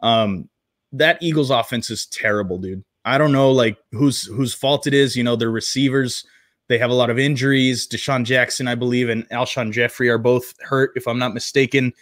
Um, 0.00 0.48
that 0.92 1.22
Eagles 1.22 1.50
offense 1.50 1.90
is 1.90 2.06
terrible, 2.06 2.58
dude. 2.58 2.84
I 3.04 3.18
don't 3.18 3.32
know 3.32 3.50
like 3.50 3.78
whose 3.92 4.24
whose 4.26 4.54
fault 4.54 4.86
it 4.86 4.94
is. 4.94 5.16
You 5.16 5.24
know, 5.24 5.36
their 5.36 5.50
receivers, 5.50 6.24
they 6.68 6.78
have 6.78 6.90
a 6.90 6.94
lot 6.94 7.10
of 7.10 7.18
injuries. 7.18 7.88
DeSean 7.88 8.24
Jackson, 8.24 8.68
I 8.68 8.74
believe, 8.74 9.08
and 9.08 9.28
Alshon 9.30 9.72
Jeffery 9.72 10.08
are 10.08 10.18
both 10.18 10.54
hurt, 10.60 10.92
if 10.94 11.06
I'm 11.06 11.18
not 11.18 11.34
mistaken. 11.34 11.92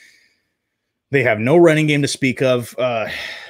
They 1.12 1.22
have 1.24 1.38
no 1.38 1.58
running 1.58 1.88
game 1.88 2.00
to 2.00 2.08
speak 2.08 2.40
of. 2.40 2.74
Uh, 2.78 3.06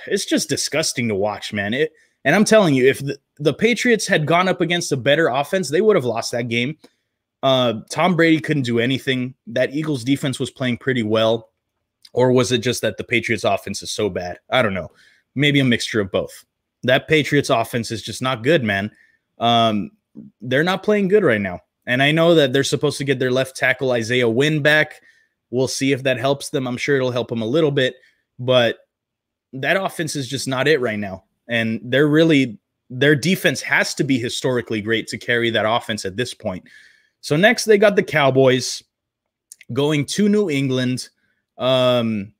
it's 0.08 0.24
just 0.24 0.48
disgusting 0.48 1.06
to 1.06 1.14
watch, 1.14 1.52
man. 1.52 1.72
It, 1.72 1.92
and 2.24 2.34
I'm 2.34 2.44
telling 2.44 2.74
you, 2.74 2.88
if 2.88 2.98
the, 2.98 3.16
the 3.38 3.54
Patriots 3.54 4.04
had 4.04 4.26
gone 4.26 4.48
up 4.48 4.60
against 4.60 4.90
a 4.90 4.96
better 4.96 5.28
offense, 5.28 5.70
they 5.70 5.80
would 5.80 5.94
have 5.94 6.04
lost 6.04 6.32
that 6.32 6.48
game. 6.48 6.76
Uh, 7.40 7.74
Tom 7.88 8.16
Brady 8.16 8.40
couldn't 8.40 8.64
do 8.64 8.80
anything. 8.80 9.36
That 9.46 9.72
Eagles 9.72 10.02
defense 10.02 10.40
was 10.40 10.50
playing 10.50 10.78
pretty 10.78 11.04
well. 11.04 11.50
Or 12.12 12.32
was 12.32 12.50
it 12.50 12.58
just 12.58 12.82
that 12.82 12.96
the 12.96 13.04
Patriots 13.04 13.44
offense 13.44 13.80
is 13.80 13.92
so 13.92 14.10
bad? 14.10 14.40
I 14.50 14.60
don't 14.60 14.74
know. 14.74 14.90
Maybe 15.36 15.60
a 15.60 15.64
mixture 15.64 16.00
of 16.00 16.10
both. 16.10 16.44
That 16.82 17.06
Patriots 17.06 17.48
offense 17.48 17.92
is 17.92 18.02
just 18.02 18.20
not 18.20 18.42
good, 18.42 18.64
man. 18.64 18.90
Um, 19.38 19.92
they're 20.40 20.64
not 20.64 20.82
playing 20.82 21.06
good 21.06 21.22
right 21.22 21.40
now. 21.40 21.60
And 21.86 22.02
I 22.02 22.10
know 22.10 22.34
that 22.34 22.52
they're 22.52 22.64
supposed 22.64 22.98
to 22.98 23.04
get 23.04 23.20
their 23.20 23.30
left 23.30 23.56
tackle 23.56 23.92
Isaiah 23.92 24.28
Wynn 24.28 24.62
back. 24.62 25.00
We'll 25.52 25.68
see 25.68 25.92
if 25.92 26.02
that 26.04 26.18
helps 26.18 26.48
them. 26.48 26.66
I'm 26.66 26.78
sure 26.78 26.96
it'll 26.96 27.10
help 27.10 27.28
them 27.28 27.42
a 27.42 27.46
little 27.46 27.70
bit, 27.70 27.96
but 28.38 28.78
that 29.52 29.76
offense 29.76 30.16
is 30.16 30.26
just 30.26 30.48
not 30.48 30.66
it 30.66 30.80
right 30.80 30.98
now. 30.98 31.24
And 31.46 31.78
they're 31.84 32.08
really 32.08 32.58
their 32.88 33.14
defense 33.14 33.60
has 33.62 33.94
to 33.94 34.04
be 34.04 34.18
historically 34.18 34.80
great 34.80 35.06
to 35.08 35.18
carry 35.18 35.50
that 35.50 35.66
offense 35.68 36.04
at 36.04 36.16
this 36.16 36.34
point. 36.34 36.64
So 37.20 37.36
next 37.36 37.66
they 37.66 37.76
got 37.76 37.96
the 37.96 38.02
Cowboys 38.02 38.82
going 39.72 40.06
to 40.06 40.28
New 40.28 40.48
England. 40.48 41.10
Um 41.58 42.32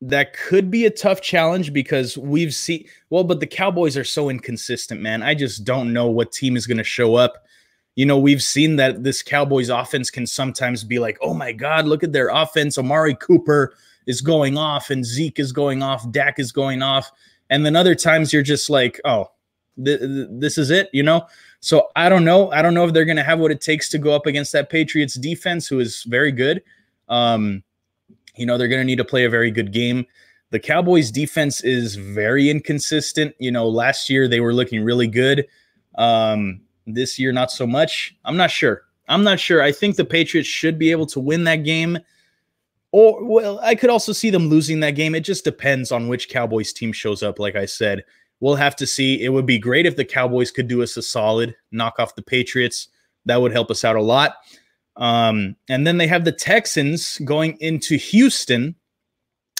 that 0.00 0.34
could 0.34 0.70
be 0.70 0.84
a 0.86 0.90
tough 0.90 1.20
challenge 1.20 1.72
because 1.74 2.16
we've 2.16 2.54
seen 2.54 2.86
well, 3.10 3.24
but 3.24 3.40
the 3.40 3.46
Cowboys 3.46 3.98
are 3.98 4.04
so 4.04 4.30
inconsistent, 4.30 5.02
man. 5.02 5.22
I 5.22 5.34
just 5.34 5.64
don't 5.64 5.92
know 5.92 6.06
what 6.06 6.32
team 6.32 6.56
is 6.56 6.66
going 6.66 6.76
to 6.78 6.84
show 6.84 7.16
up 7.16 7.45
you 7.96 8.04
know, 8.04 8.18
we've 8.18 8.42
seen 8.42 8.76
that 8.76 9.02
this 9.02 9.22
Cowboys 9.22 9.70
offense 9.70 10.10
can 10.10 10.26
sometimes 10.26 10.84
be 10.84 10.98
like, 10.98 11.18
oh 11.22 11.34
my 11.34 11.50
God, 11.50 11.86
look 11.86 12.04
at 12.04 12.12
their 12.12 12.28
offense. 12.28 12.78
Amari 12.78 13.14
Cooper 13.14 13.74
is 14.06 14.20
going 14.20 14.56
off 14.56 14.90
and 14.90 15.04
Zeke 15.04 15.40
is 15.40 15.50
going 15.50 15.82
off, 15.82 16.08
Dak 16.12 16.38
is 16.38 16.52
going 16.52 16.82
off. 16.82 17.10
And 17.48 17.64
then 17.64 17.74
other 17.74 17.94
times 17.94 18.32
you're 18.32 18.42
just 18.42 18.68
like, 18.68 19.00
oh, 19.04 19.30
th- 19.82 19.98
th- 19.98 20.28
this 20.30 20.58
is 20.58 20.70
it, 20.70 20.90
you 20.92 21.02
know? 21.02 21.26
So 21.60 21.88
I 21.96 22.08
don't 22.10 22.24
know. 22.24 22.50
I 22.52 22.60
don't 22.60 22.74
know 22.74 22.84
if 22.84 22.92
they're 22.92 23.06
going 23.06 23.16
to 23.16 23.24
have 23.24 23.38
what 23.38 23.50
it 23.50 23.62
takes 23.62 23.88
to 23.90 23.98
go 23.98 24.14
up 24.14 24.26
against 24.26 24.52
that 24.52 24.68
Patriots 24.68 25.14
defense, 25.14 25.66
who 25.66 25.80
is 25.80 26.04
very 26.04 26.32
good. 26.32 26.62
Um, 27.08 27.62
you 28.36 28.44
know, 28.44 28.58
they're 28.58 28.68
going 28.68 28.82
to 28.82 28.84
need 28.84 28.98
to 28.98 29.04
play 29.04 29.24
a 29.24 29.30
very 29.30 29.50
good 29.50 29.72
game. 29.72 30.04
The 30.50 30.60
Cowboys 30.60 31.10
defense 31.10 31.62
is 31.62 31.96
very 31.96 32.50
inconsistent. 32.50 33.34
You 33.38 33.50
know, 33.50 33.66
last 33.66 34.10
year 34.10 34.28
they 34.28 34.40
were 34.40 34.52
looking 34.52 34.84
really 34.84 35.08
good. 35.08 35.46
Um, 35.96 36.60
this 36.86 37.18
year, 37.18 37.32
not 37.32 37.50
so 37.50 37.66
much. 37.66 38.16
I'm 38.24 38.36
not 38.36 38.50
sure. 38.50 38.82
I'm 39.08 39.24
not 39.24 39.40
sure. 39.40 39.62
I 39.62 39.72
think 39.72 39.96
the 39.96 40.04
Patriots 40.04 40.48
should 40.48 40.78
be 40.78 40.90
able 40.90 41.06
to 41.06 41.20
win 41.20 41.44
that 41.44 41.64
game. 41.64 41.98
Or, 42.92 43.24
well, 43.24 43.60
I 43.62 43.74
could 43.74 43.90
also 43.90 44.12
see 44.12 44.30
them 44.30 44.48
losing 44.48 44.80
that 44.80 44.92
game. 44.92 45.14
It 45.14 45.20
just 45.20 45.44
depends 45.44 45.92
on 45.92 46.08
which 46.08 46.28
Cowboys 46.28 46.72
team 46.72 46.92
shows 46.92 47.22
up. 47.22 47.38
Like 47.38 47.56
I 47.56 47.66
said, 47.66 48.04
we'll 48.40 48.56
have 48.56 48.76
to 48.76 48.86
see. 48.86 49.22
It 49.22 49.28
would 49.30 49.46
be 49.46 49.58
great 49.58 49.86
if 49.86 49.96
the 49.96 50.04
Cowboys 50.04 50.50
could 50.50 50.68
do 50.68 50.82
us 50.82 50.96
a 50.96 51.02
solid, 51.02 51.54
knock 51.72 51.94
off 51.98 52.14
the 52.14 52.22
Patriots. 52.22 52.88
That 53.26 53.40
would 53.40 53.52
help 53.52 53.70
us 53.70 53.84
out 53.84 53.96
a 53.96 54.02
lot. 54.02 54.36
Um, 54.96 55.56
and 55.68 55.86
then 55.86 55.98
they 55.98 56.06
have 56.06 56.24
the 56.24 56.32
Texans 56.32 57.18
going 57.18 57.58
into 57.60 57.96
Houston. 57.96 58.74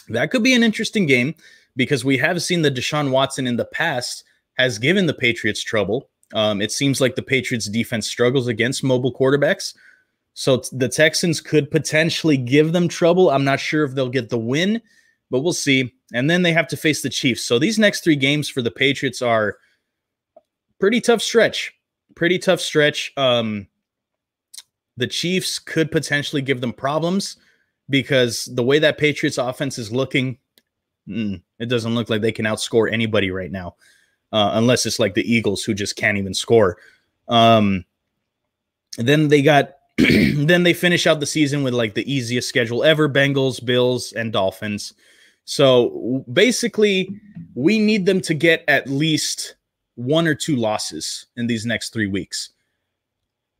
That 0.09 0.31
could 0.31 0.43
be 0.43 0.55
an 0.55 0.62
interesting 0.62 1.07
game 1.07 1.35
because 1.74 2.05
we 2.05 2.16
have 2.18 2.43
seen 2.43 2.62
the 2.62 2.70
Deshaun 2.70 3.11
Watson 3.11 3.47
in 3.47 3.57
the 3.57 3.64
past 3.66 4.24
has 4.55 4.79
given 4.79 5.07
the 5.07 5.14
Patriots 5.14 5.62
trouble. 5.62 6.09
Um, 6.35 6.61
it 6.61 6.72
seems 6.72 7.01
like 7.01 7.14
the 7.14 7.22
Patriots 7.22 7.68
defense 7.68 8.07
struggles 8.07 8.49
against 8.49 8.83
mobile 8.83 9.12
quarterbacks. 9.12 9.74
So 10.35 10.62
the 10.72 10.89
Texans 10.89 11.41
could 11.41 11.70
potentially 11.70 12.37
give 12.37 12.72
them 12.72 12.89
trouble. 12.89 13.31
I'm 13.31 13.45
not 13.45 13.61
sure 13.61 13.85
if 13.85 13.95
they'll 13.95 14.09
get 14.09 14.29
the 14.29 14.39
win, 14.39 14.83
but 15.31 15.41
we'll 15.41 15.53
see. 15.53 15.95
And 16.12 16.29
then 16.29 16.43
they 16.43 16.53
have 16.53 16.68
to 16.68 16.77
face 16.77 17.03
the 17.03 17.09
Chiefs. 17.09 17.43
So 17.43 17.59
these 17.59 17.79
next 17.79 18.05
three 18.05 18.16
games 18.16 18.49
for 18.49 18.61
the 18.61 18.70
Patriots 18.70 19.22
are 19.22 19.57
pretty 20.79 21.01
tough 21.01 21.22
stretch. 21.22 21.72
Pretty 22.16 22.39
tough 22.39 22.61
stretch. 22.61 23.12
Um, 23.16 23.68
the 24.97 25.07
Chiefs 25.07 25.59
could 25.59 25.91
potentially 25.91 26.43
give 26.43 26.61
them 26.61 26.72
problems 26.72 27.37
because 27.89 28.47
the 28.47 28.62
way 28.62 28.79
that 28.79 28.99
Patriots 28.99 29.39
offense 29.39 29.79
is 29.79 29.93
looking, 29.93 30.39
mm, 31.09 31.41
it 31.59 31.66
doesn't 31.66 31.95
look 31.95 32.11
like 32.11 32.20
they 32.20 32.33
can 32.33 32.47
outscore 32.47 32.93
anybody 32.93 33.31
right 33.31 33.53
now 33.53 33.77
uh, 34.33 34.51
unless 34.55 34.87
it's 34.87 34.99
like 34.99 35.14
the 35.14 35.33
Eagles 35.33 35.62
who 35.62 35.74
just 35.74 35.97
can't 35.97 36.18
even 36.18 36.35
score. 36.35 36.79
Um, 37.29 37.85
then 38.99 39.29
they 39.29 39.43
got 39.43 39.77
then 39.97 40.62
they 40.62 40.74
finish 40.74 41.07
out 41.07 41.20
the 41.20 41.27
season 41.27 41.62
with 41.62 41.74
like 41.74 41.95
the 41.95 42.11
easiest 42.12 42.49
schedule 42.49 42.85
ever: 42.85 43.09
Bengals, 43.09 43.64
Bills, 43.64 44.12
and 44.12 44.33
Dolphins. 44.33 44.95
So 45.45 46.24
basically, 46.33 47.20
we 47.55 47.79
need 47.79 48.05
them 48.05 48.20
to 48.22 48.35
get 48.35 48.64
at 48.68 48.89
least 48.89 49.55
one 49.95 50.27
or 50.27 50.35
two 50.35 50.57
losses 50.57 51.27
in 51.37 51.47
these 51.47 51.64
next 51.64 51.93
three 51.93 52.09
weeks. 52.09 52.51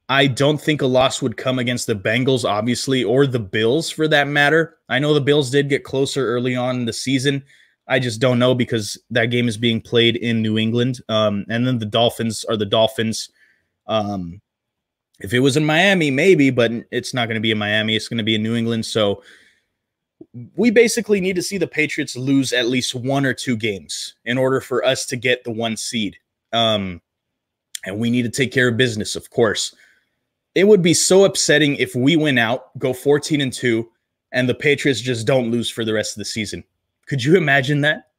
I 0.09 0.29
don't 0.29 0.61
think 0.61 0.83
a 0.83 0.87
loss 0.87 1.21
would 1.21 1.37
come 1.37 1.59
against 1.59 1.87
the 1.89 1.97
Bengals, 1.97 2.49
obviously, 2.49 3.03
or 3.03 3.27
the 3.27 3.41
Bills 3.41 3.91
for 3.91 4.07
that 4.09 4.29
matter. 4.29 4.77
I 4.89 4.99
know 4.99 5.15
the 5.15 5.21
Bills 5.21 5.51
did 5.51 5.69
get 5.69 5.83
closer 5.83 6.27
early 6.29 6.55
on 6.55 6.77
in 6.77 6.85
the 6.85 6.93
season, 6.93 7.43
I 7.89 7.99
just 7.99 8.21
don't 8.21 8.39
know 8.39 8.55
because 8.55 8.99
that 9.11 9.27
game 9.27 9.49
is 9.49 9.57
being 9.57 9.81
played 9.81 10.17
in 10.17 10.43
New 10.43 10.59
England. 10.59 11.01
Um, 11.09 11.45
and 11.49 11.67
then 11.67 11.79
the 11.79 11.87
Dolphins 11.87 12.45
are 12.45 12.57
the 12.57 12.67
Dolphins. 12.67 13.31
Um, 13.87 14.41
if 15.21 15.33
it 15.33 15.41
was 15.41 15.57
in 15.57 15.65
Miami, 15.65 16.11
maybe, 16.11 16.51
but 16.51 16.73
it's 16.91 17.15
not 17.15 17.27
going 17.27 17.37
to 17.37 17.41
be 17.41 17.53
in 17.53 17.59
Miami. 17.59 17.97
It's 17.97 18.09
going 18.09 18.19
to 18.19 18.25
be 18.25 18.35
in 18.35 18.43
New 18.43 18.55
England. 18.55 18.85
So 18.87 19.23
we 20.57 20.71
basically 20.71 21.21
need 21.21 21.37
to 21.37 21.43
see 21.43 21.59
the 21.59 21.67
Patriots 21.67 22.17
lose 22.17 22.53
at 22.53 22.67
least 22.67 22.95
one 22.95 23.25
or 23.25 23.33
two 23.33 23.57
games 23.57 24.15
in 24.25 24.39
order 24.39 24.61
for 24.61 24.85
us 24.85 25.07
to 25.07 25.17
get 25.17 25.45
the 25.45 25.53
one 25.53 25.77
seed. 25.77 26.17
Um, 26.53 27.01
and 27.85 27.99
we 27.99 28.11
need 28.11 28.23
to 28.23 28.31
take 28.31 28.53
care 28.53 28.69
of 28.69 28.77
business, 28.77 29.15
of 29.15 29.31
course. 29.31 29.75
It 30.55 30.67
would 30.67 30.83
be 30.83 30.95
so 30.95 31.25
upsetting 31.25 31.77
if 31.77 31.95
we 31.95 32.17
win 32.17 32.39
out, 32.39 32.77
go 32.79 32.93
14 32.93 33.41
and 33.41 33.53
2, 33.53 33.89
and 34.33 34.49
the 34.49 34.55
Patriots 34.55 35.01
just 35.01 35.27
don't 35.27 35.51
lose 35.51 35.71
for 35.71 35.85
the 35.85 35.93
rest 35.93 36.17
of 36.17 36.19
the 36.19 36.25
season. 36.25 36.65
Could 37.07 37.23
you 37.23 37.37
imagine 37.37 37.81
that? 37.83 38.11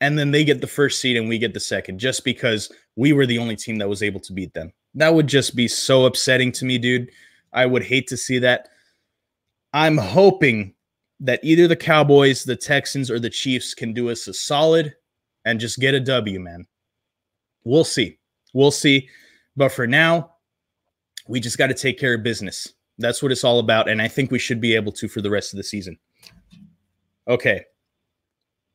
And 0.00 0.18
then 0.18 0.30
they 0.30 0.44
get 0.44 0.60
the 0.60 0.66
first 0.66 1.00
seed 1.00 1.16
and 1.16 1.28
we 1.28 1.38
get 1.38 1.52
the 1.52 1.60
second 1.60 1.98
just 1.98 2.24
because 2.24 2.72
we 2.96 3.12
were 3.12 3.26
the 3.26 3.38
only 3.38 3.56
team 3.56 3.76
that 3.78 3.88
was 3.88 4.02
able 4.02 4.20
to 4.20 4.32
beat 4.32 4.54
them. 4.54 4.72
That 4.94 5.14
would 5.14 5.26
just 5.26 5.54
be 5.54 5.68
so 5.68 6.06
upsetting 6.06 6.52
to 6.52 6.64
me, 6.64 6.78
dude. 6.78 7.10
I 7.52 7.66
would 7.66 7.82
hate 7.82 8.06
to 8.08 8.16
see 8.16 8.38
that. 8.38 8.68
I'm 9.72 9.98
hoping 9.98 10.74
that 11.20 11.40
either 11.42 11.68
the 11.68 11.76
Cowboys, 11.76 12.44
the 12.44 12.56
Texans, 12.56 13.10
or 13.10 13.20
the 13.20 13.30
Chiefs 13.30 13.74
can 13.74 13.92
do 13.92 14.10
us 14.10 14.26
a 14.26 14.34
solid 14.34 14.94
and 15.44 15.60
just 15.60 15.78
get 15.78 15.94
a 15.94 16.00
W, 16.00 16.40
man. 16.40 16.66
We'll 17.64 17.84
see. 17.84 18.18
We'll 18.54 18.70
see. 18.70 19.08
But 19.56 19.70
for 19.70 19.86
now, 19.86 20.32
we 21.28 21.40
just 21.40 21.58
got 21.58 21.66
to 21.66 21.74
take 21.74 21.98
care 21.98 22.14
of 22.14 22.22
business. 22.22 22.72
That's 22.98 23.22
what 23.22 23.32
it's 23.32 23.44
all 23.44 23.58
about. 23.58 23.88
And 23.88 24.00
I 24.00 24.08
think 24.08 24.30
we 24.30 24.38
should 24.38 24.60
be 24.60 24.74
able 24.74 24.92
to 24.92 25.08
for 25.08 25.20
the 25.20 25.30
rest 25.30 25.52
of 25.52 25.58
the 25.58 25.62
season. 25.62 25.98
Okay. 27.28 27.64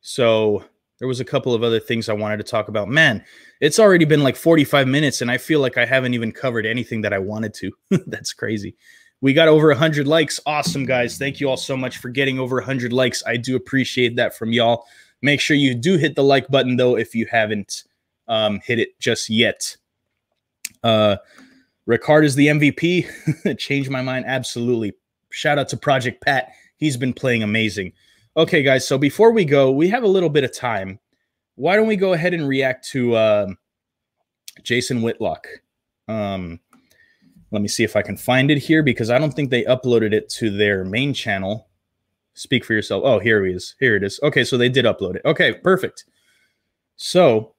So 0.08 0.62
there 1.00 1.08
was 1.08 1.18
a 1.18 1.24
couple 1.24 1.52
of 1.52 1.64
other 1.64 1.80
things 1.80 2.08
I 2.08 2.12
wanted 2.12 2.36
to 2.36 2.44
talk 2.44 2.68
about. 2.68 2.86
Man, 2.86 3.24
it's 3.60 3.80
already 3.80 4.04
been 4.04 4.22
like 4.22 4.36
45 4.36 4.86
minutes 4.86 5.20
and 5.20 5.28
I 5.28 5.36
feel 5.36 5.58
like 5.58 5.76
I 5.76 5.84
haven't 5.84 6.14
even 6.14 6.30
covered 6.30 6.64
anything 6.64 7.00
that 7.00 7.12
I 7.12 7.18
wanted 7.18 7.52
to. 7.54 7.72
That's 8.06 8.32
crazy. 8.32 8.76
We 9.20 9.32
got 9.32 9.48
over 9.48 9.66
100 9.66 10.06
likes. 10.06 10.38
Awesome, 10.46 10.84
guys. 10.84 11.18
Thank 11.18 11.40
you 11.40 11.48
all 11.50 11.56
so 11.56 11.76
much 11.76 11.98
for 11.98 12.08
getting 12.08 12.38
over 12.38 12.54
100 12.54 12.92
likes. 12.92 13.24
I 13.26 13.36
do 13.36 13.56
appreciate 13.56 14.14
that 14.14 14.38
from 14.38 14.52
y'all. 14.52 14.84
Make 15.22 15.40
sure 15.40 15.56
you 15.56 15.74
do 15.74 15.96
hit 15.96 16.14
the 16.14 16.22
like 16.22 16.46
button, 16.48 16.76
though, 16.76 16.96
if 16.96 17.12
you 17.12 17.26
haven't 17.28 17.82
um, 18.28 18.60
hit 18.60 18.78
it 18.78 18.96
just 19.00 19.28
yet. 19.28 19.76
Uh, 20.84 21.16
Ricard 21.88 22.24
is 22.24 22.36
the 22.36 22.46
MVP. 22.46 23.58
Changed 23.58 23.90
my 23.90 24.02
mind. 24.02 24.24
Absolutely. 24.26 24.92
Shout 25.32 25.58
out 25.58 25.68
to 25.70 25.76
Project 25.76 26.24
Pat. 26.24 26.52
He's 26.76 26.96
been 26.96 27.12
playing 27.12 27.42
amazing. 27.42 27.92
Okay, 28.36 28.62
guys. 28.62 28.86
So 28.86 28.98
before 28.98 29.32
we 29.32 29.46
go, 29.46 29.70
we 29.70 29.88
have 29.88 30.02
a 30.02 30.08
little 30.08 30.28
bit 30.28 30.44
of 30.44 30.52
time. 30.52 31.00
Why 31.54 31.74
don't 31.74 31.86
we 31.86 31.96
go 31.96 32.12
ahead 32.12 32.34
and 32.34 32.46
react 32.46 32.86
to 32.90 33.14
uh, 33.14 33.46
Jason 34.62 35.00
Whitlock? 35.00 35.46
Um, 36.06 36.60
let 37.50 37.62
me 37.62 37.68
see 37.68 37.82
if 37.82 37.96
I 37.96 38.02
can 38.02 38.18
find 38.18 38.50
it 38.50 38.58
here 38.58 38.82
because 38.82 39.08
I 39.08 39.18
don't 39.18 39.32
think 39.32 39.48
they 39.48 39.64
uploaded 39.64 40.12
it 40.12 40.28
to 40.30 40.50
their 40.50 40.84
main 40.84 41.14
channel. 41.14 41.68
Speak 42.34 42.62
for 42.62 42.74
yourself. 42.74 43.04
Oh, 43.06 43.18
here 43.18 43.42
he 43.46 43.52
is. 43.52 43.74
Here 43.80 43.96
it 43.96 44.04
is. 44.04 44.20
Okay, 44.22 44.44
so 44.44 44.58
they 44.58 44.68
did 44.68 44.84
upload 44.84 45.16
it. 45.16 45.22
Okay, 45.24 45.54
perfect. 45.54 46.04
So, 46.96 47.54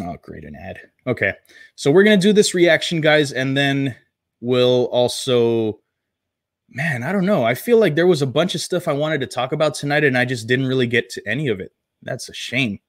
oh, 0.00 0.16
great, 0.22 0.44
an 0.44 0.56
ad. 0.56 0.80
Okay, 1.06 1.34
so 1.74 1.90
we're 1.90 2.04
to 2.04 2.16
do 2.16 2.32
this 2.32 2.54
reaction, 2.54 3.02
guys, 3.02 3.30
and 3.30 3.54
then 3.54 3.94
we'll 4.40 4.86
also 4.86 5.81
man, 6.74 7.02
I 7.02 7.12
don't 7.12 7.26
know. 7.26 7.44
I 7.44 7.54
feel 7.54 7.78
like 7.78 7.94
there 7.94 8.06
was 8.06 8.22
a 8.22 8.26
bunch 8.26 8.54
of 8.54 8.60
stuff 8.60 8.88
I 8.88 8.92
wanted 8.92 9.20
to 9.20 9.26
talk 9.26 9.52
about 9.52 9.74
tonight, 9.74 10.04
and 10.04 10.16
I 10.16 10.24
just 10.24 10.46
didn't 10.46 10.66
really 10.66 10.86
get 10.86 11.10
to 11.10 11.28
any 11.28 11.48
of 11.48 11.60
it. 11.60 11.72
That's 12.02 12.28
a 12.28 12.34
shame. 12.34 12.80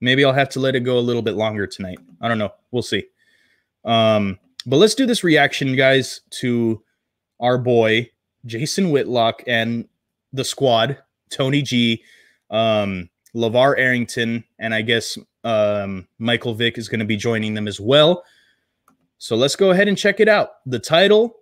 Maybe 0.00 0.24
I'll 0.24 0.32
have 0.32 0.48
to 0.50 0.60
let 0.60 0.76
it 0.76 0.80
go 0.80 0.98
a 0.98 1.00
little 1.00 1.22
bit 1.22 1.34
longer 1.34 1.66
tonight. 1.66 1.98
I 2.20 2.28
don't 2.28 2.38
know. 2.38 2.52
We'll 2.70 2.82
see. 2.82 3.04
Um, 3.84 4.38
but 4.66 4.76
let's 4.76 4.94
do 4.94 5.06
this 5.06 5.24
reaction, 5.24 5.76
guys, 5.76 6.20
to 6.30 6.82
our 7.40 7.58
boy 7.58 8.10
Jason 8.46 8.90
Whitlock 8.90 9.42
and 9.46 9.88
the 10.32 10.44
squad, 10.44 10.98
Tony 11.30 11.62
G, 11.62 12.02
um, 12.50 13.08
LaVar 13.34 13.78
Arrington, 13.78 14.44
and 14.58 14.74
I 14.74 14.82
guess 14.82 15.18
um, 15.44 16.06
Michael 16.18 16.54
Vick 16.54 16.78
is 16.78 16.88
going 16.88 17.00
to 17.00 17.06
be 17.06 17.16
joining 17.16 17.54
them 17.54 17.68
as 17.68 17.80
well. 17.80 18.24
So 19.18 19.36
let's 19.36 19.56
go 19.56 19.70
ahead 19.70 19.88
and 19.88 19.98
check 19.98 20.20
it 20.20 20.28
out. 20.28 20.50
The 20.66 20.78
title 20.78 21.39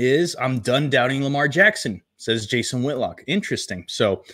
is 0.00 0.34
I'm 0.40 0.60
Done 0.60 0.88
Doubting 0.88 1.22
Lamar 1.22 1.46
Jackson, 1.46 2.00
says 2.16 2.46
Jason 2.46 2.82
Whitlock. 2.82 3.22
Interesting. 3.26 3.84
So 3.86 4.24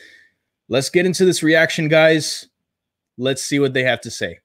let's 0.69 0.89
get 0.89 1.07
into 1.07 1.25
this 1.25 1.43
reaction, 1.43 1.89
guys. 1.89 2.49
Let's 3.19 3.43
see 3.43 3.59
what 3.59 3.75
they 3.75 3.83
have 3.83 4.01
to 4.03 4.11
say. 4.11 4.39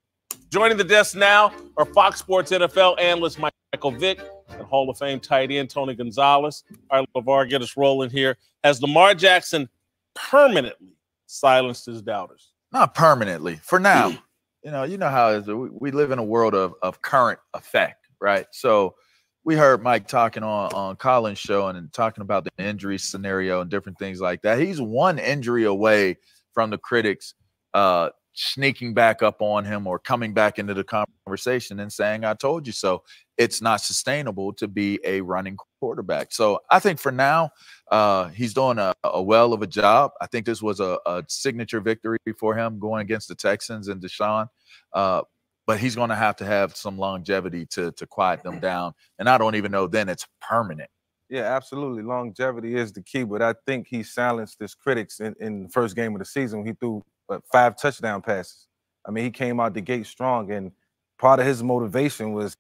Joining 0.49 0.78
the 0.78 0.84
desk 0.84 1.15
now 1.15 1.53
are 1.78 1.86
Fox 1.86 2.19
Sports 2.19 2.51
NFL 2.51 2.99
analyst 2.99 3.39
Michael 3.39 3.91
Vick 3.91 4.19
and 4.49 4.63
Hall 4.63 4.89
of 4.89 4.97
Fame 4.97 5.19
tight 5.19 5.51
end 5.51 5.69
Tony 5.69 5.93
Gonzalez. 5.93 6.63
All 6.89 6.99
right, 6.99 7.09
LaVar, 7.15 7.49
get 7.49 7.61
us 7.61 7.78
rolling 7.78 8.09
here. 8.09 8.38
Has 8.63 8.82
Lamar 8.82 9.13
Jackson 9.13 9.69
permanently 10.15 10.95
silenced 11.28 11.86
his 11.86 12.01
doubters? 12.01 12.53
Not 12.72 12.95
permanently. 12.95 13.57
For 13.57 13.80
now. 13.80 14.09
Hmm. 14.09 14.17
you 14.63 14.72
know, 14.72 14.84
you 14.84 14.97
know 14.97 15.09
how 15.09 15.32
it 15.32 15.39
is. 15.39 15.47
We, 15.47 15.69
we 15.69 15.91
live 15.91 16.09
in 16.09 16.17
a 16.17 16.24
world 16.24 16.55
of, 16.55 16.74
of 16.82 17.01
current 17.03 17.39
effect, 17.53 18.07
right? 18.19 18.47
So 18.51 18.95
we 19.43 19.55
heard 19.55 19.81
Mike 19.81 20.07
talking 20.07 20.43
on 20.43 20.73
on 20.73 20.95
Colin's 20.95 21.39
show 21.39 21.67
and, 21.67 21.77
and 21.77 21.91
talking 21.93 22.21
about 22.21 22.43
the 22.43 22.51
injury 22.63 22.97
scenario 22.97 23.61
and 23.61 23.69
different 23.69 23.97
things 23.97 24.21
like 24.21 24.41
that. 24.43 24.59
He's 24.59 24.81
one 24.81 25.19
injury 25.19 25.65
away 25.65 26.17
from 26.53 26.69
the 26.69 26.77
critics 26.77 27.33
uh, 27.73 28.09
sneaking 28.33 28.93
back 28.93 29.21
up 29.21 29.41
on 29.41 29.65
him 29.65 29.87
or 29.87 29.99
coming 29.99 30.33
back 30.33 30.59
into 30.59 30.73
the 30.73 30.85
conversation 31.25 31.79
and 31.79 31.91
saying, 31.91 32.23
I 32.23 32.33
told 32.33 32.67
you 32.67 32.73
so. 32.73 33.03
It's 33.37 33.61
not 33.61 33.81
sustainable 33.81 34.53
to 34.53 34.67
be 34.67 34.99
a 35.03 35.21
running 35.21 35.57
quarterback. 35.79 36.31
So 36.31 36.59
I 36.69 36.79
think 36.79 36.99
for 36.99 37.11
now, 37.11 37.49
uh, 37.89 38.29
he's 38.29 38.53
doing 38.53 38.77
a, 38.77 38.93
a, 39.03 39.21
well 39.21 39.53
of 39.53 39.63
a 39.63 39.67
job. 39.67 40.11
I 40.21 40.27
think 40.27 40.45
this 40.45 40.61
was 40.61 40.79
a, 40.79 40.99
a, 41.07 41.23
signature 41.27 41.81
victory 41.81 42.19
for 42.37 42.55
him 42.55 42.77
going 42.77 43.01
against 43.01 43.27
the 43.27 43.35
Texans 43.35 43.87
and 43.87 43.99
Deshaun. 43.99 44.47
Uh, 44.93 45.23
but 45.68 45.80
he's 45.80 45.95
going 45.95 46.09
to 46.09 46.16
have 46.16 46.36
to 46.38 46.45
have 46.45 46.76
some 46.76 46.97
longevity 46.97 47.66
to 47.68 47.91
to 47.93 48.07
quiet 48.07 48.43
them 48.43 48.59
down. 48.70 48.93
And 49.20 49.30
I 49.30 49.38
don't 49.38 49.55
even 49.55 49.72
know 49.72 49.88
then 49.88 50.09
it's 50.09 50.28
permanent. 50.41 50.89
Yeah, 51.30 51.43
absolutely. 51.43 52.03
Longevity 52.03 52.76
is 52.76 52.91
the 52.91 53.01
key, 53.01 53.24
but 53.24 53.41
I 53.41 53.55
think 53.66 53.88
he 53.88 54.03
silenced 54.03 54.59
his 54.59 54.76
critics 54.76 55.22
in, 55.22 55.34
in 55.39 55.64
the 55.64 55.70
first 55.70 55.95
game 55.95 56.14
of 56.14 56.20
the 56.20 56.26
season 56.26 56.59
when 56.59 56.68
he 56.68 56.74
threw 56.74 57.01
but 57.30 57.41
five 57.49 57.78
touchdown 57.78 58.22
passes. 58.22 58.68
I 59.05 59.12
mean, 59.12 59.24
he 59.24 59.32
came 59.32 59.62
out 59.62 59.74
the 59.74 59.80
gate 59.80 60.05
strong, 60.05 60.51
and 60.51 60.74
part 61.18 61.39
of 61.39 61.45
his 61.45 61.64
motivation 61.64 62.34
was, 62.34 62.57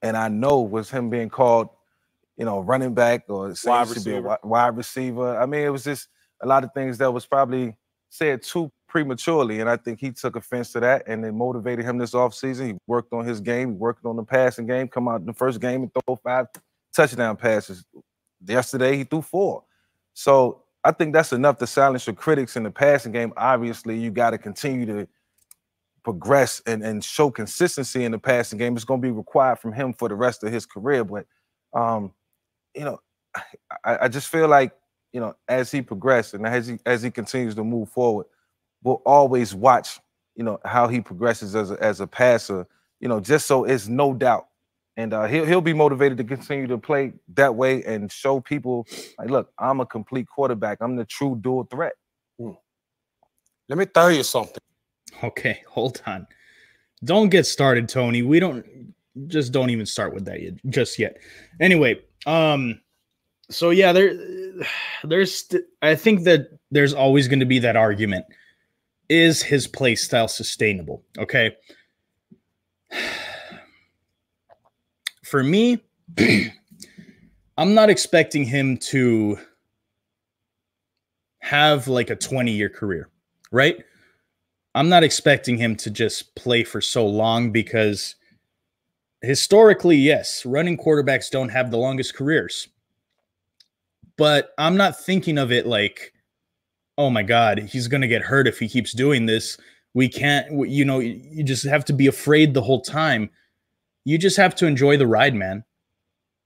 and 0.00 0.16
I 0.16 0.28
know 0.28 0.60
was 0.60 0.88
him 0.88 1.10
being 1.10 1.28
called, 1.28 1.70
you 2.36 2.44
know, 2.44 2.60
running 2.60 2.94
back 2.94 3.24
or 3.28 3.52
wide 3.64 3.88
receiver. 3.88 4.38
wide 4.44 4.76
receiver. 4.76 5.36
I 5.36 5.44
mean, 5.46 5.62
it 5.62 5.70
was 5.70 5.82
just 5.82 6.06
a 6.40 6.46
lot 6.46 6.62
of 6.62 6.72
things 6.72 6.98
that 6.98 7.12
was 7.12 7.26
probably 7.26 7.76
said 8.08 8.42
too 8.44 8.70
prematurely, 8.94 9.58
and 9.58 9.68
I 9.68 9.76
think 9.76 9.98
he 9.98 10.12
took 10.12 10.36
offense 10.36 10.70
to 10.70 10.78
that, 10.78 11.02
and 11.08 11.24
it 11.24 11.32
motivated 11.32 11.84
him 11.84 11.98
this 11.98 12.12
offseason. 12.12 12.66
He 12.66 12.74
worked 12.86 13.12
on 13.12 13.26
his 13.26 13.40
game, 13.40 13.70
he 13.70 13.74
worked 13.74 14.06
on 14.06 14.14
the 14.14 14.22
passing 14.22 14.68
game, 14.68 14.86
come 14.86 15.08
out 15.08 15.18
in 15.18 15.26
the 15.26 15.32
first 15.32 15.60
game 15.60 15.82
and 15.82 15.90
throw 15.92 16.14
five 16.14 16.46
touchdown 16.94 17.36
passes. 17.36 17.84
Yesterday, 18.46 18.96
he 18.96 19.02
threw 19.02 19.20
four. 19.20 19.64
So 20.12 20.62
I 20.84 20.92
think 20.92 21.12
that's 21.12 21.32
enough 21.32 21.58
to 21.58 21.66
silence 21.66 22.06
your 22.06 22.14
critics 22.14 22.54
in 22.54 22.62
the 22.62 22.70
passing 22.70 23.10
game. 23.10 23.32
Obviously, 23.36 23.98
you 23.98 24.12
got 24.12 24.30
to 24.30 24.38
continue 24.38 24.86
to 24.86 25.08
progress 26.04 26.62
and, 26.64 26.84
and 26.84 27.02
show 27.02 27.32
consistency 27.32 28.04
in 28.04 28.12
the 28.12 28.18
passing 28.20 28.60
game. 28.60 28.76
It's 28.76 28.84
going 28.84 29.02
to 29.02 29.08
be 29.08 29.10
required 29.10 29.58
from 29.58 29.72
him 29.72 29.92
for 29.92 30.08
the 30.08 30.14
rest 30.14 30.44
of 30.44 30.52
his 30.52 30.66
career. 30.66 31.02
But, 31.02 31.26
um, 31.72 32.12
you 32.76 32.84
know, 32.84 33.00
I, 33.84 33.98
I 34.02 34.08
just 34.08 34.28
feel 34.28 34.46
like, 34.46 34.70
you 35.12 35.18
know, 35.18 35.34
as 35.48 35.72
he 35.72 35.82
progresses 35.82 36.34
and 36.34 36.46
as 36.46 36.68
he 36.68 36.78
as 36.86 37.02
he 37.02 37.10
continues 37.10 37.56
to 37.56 37.64
move 37.64 37.88
forward, 37.88 38.26
we'll 38.84 39.02
always 39.04 39.54
watch, 39.54 39.98
you 40.36 40.44
know, 40.44 40.60
how 40.64 40.86
he 40.86 41.00
progresses 41.00 41.56
as 41.56 41.72
a, 41.72 41.82
as 41.82 42.00
a 42.00 42.06
passer, 42.06 42.66
you 43.00 43.08
know, 43.08 43.18
just 43.18 43.46
so 43.46 43.64
it's 43.64 43.88
no 43.88 44.14
doubt 44.14 44.46
and 44.96 45.12
uh, 45.12 45.26
he'll 45.26 45.44
he'll 45.44 45.60
be 45.60 45.72
motivated 45.72 46.18
to 46.18 46.24
continue 46.24 46.66
to 46.66 46.78
play 46.78 47.12
that 47.34 47.54
way 47.54 47.82
and 47.84 48.10
show 48.10 48.40
people 48.40 48.86
like, 49.18 49.30
look, 49.30 49.50
I'm 49.58 49.80
a 49.80 49.86
complete 49.86 50.28
quarterback. 50.28 50.78
I'm 50.80 50.96
the 50.96 51.04
true 51.04 51.38
dual 51.40 51.64
threat. 51.64 51.94
Hmm. 52.38 52.52
Let 53.68 53.78
me 53.78 53.86
tell 53.86 54.12
you 54.12 54.22
something. 54.22 54.60
Okay, 55.22 55.62
hold 55.68 56.00
on. 56.06 56.26
Don't 57.04 57.28
get 57.28 57.46
started, 57.46 57.88
Tony. 57.88 58.22
We 58.22 58.40
don't 58.40 58.94
just 59.26 59.52
don't 59.52 59.70
even 59.70 59.86
start 59.86 60.14
with 60.14 60.24
that 60.26 60.42
yet, 60.42 60.54
just 60.68 60.98
yet. 60.98 61.18
Anyway, 61.60 62.00
um, 62.26 62.80
so 63.50 63.70
yeah, 63.70 63.92
there, 63.92 64.14
there's. 65.04 65.52
I 65.82 65.96
think 65.96 66.24
that 66.24 66.48
there's 66.70 66.94
always 66.94 67.26
going 67.26 67.40
to 67.40 67.46
be 67.46 67.58
that 67.60 67.76
argument: 67.76 68.26
is 69.08 69.42
his 69.42 69.66
play 69.66 69.94
style 69.94 70.28
sustainable? 70.28 71.02
Okay 71.18 71.56
for 75.34 75.42
me, 75.42 75.82
I'm 77.58 77.74
not 77.74 77.90
expecting 77.90 78.44
him 78.44 78.76
to 78.78 79.36
have 81.40 81.88
like 81.88 82.08
a 82.08 82.14
20 82.14 82.52
year 82.52 82.68
career, 82.68 83.08
right? 83.50 83.82
I'm 84.76 84.88
not 84.88 85.02
expecting 85.02 85.56
him 85.56 85.74
to 85.76 85.90
just 85.90 86.36
play 86.36 86.62
for 86.62 86.80
so 86.80 87.04
long 87.04 87.50
because 87.50 88.14
historically, 89.22 89.96
yes, 89.96 90.46
running 90.46 90.78
quarterbacks 90.78 91.30
don't 91.30 91.48
have 91.48 91.72
the 91.72 91.78
longest 91.78 92.14
careers. 92.14 92.68
But 94.16 94.50
I'm 94.56 94.76
not 94.76 95.00
thinking 95.00 95.36
of 95.36 95.50
it 95.50 95.66
like, 95.66 96.12
oh 96.96 97.10
my 97.10 97.22
God, 97.22 97.58
he's 97.58 97.88
going 97.88 98.00
to 98.02 98.08
get 98.08 98.22
hurt 98.22 98.46
if 98.46 98.58
he 98.58 98.68
keeps 98.68 98.92
doing 98.92 99.26
this. 99.26 99.58
We 99.94 100.08
can't, 100.08 100.68
you 100.68 100.84
know, 100.84 100.98
you 100.98 101.42
just 101.42 101.64
have 101.64 101.84
to 101.86 101.92
be 101.92 102.06
afraid 102.06 102.54
the 102.54 102.62
whole 102.62 102.80
time 102.80 103.30
you 104.04 104.18
just 104.18 104.36
have 104.36 104.54
to 104.56 104.66
enjoy 104.66 104.96
the 104.96 105.06
ride, 105.06 105.34
man. 105.34 105.64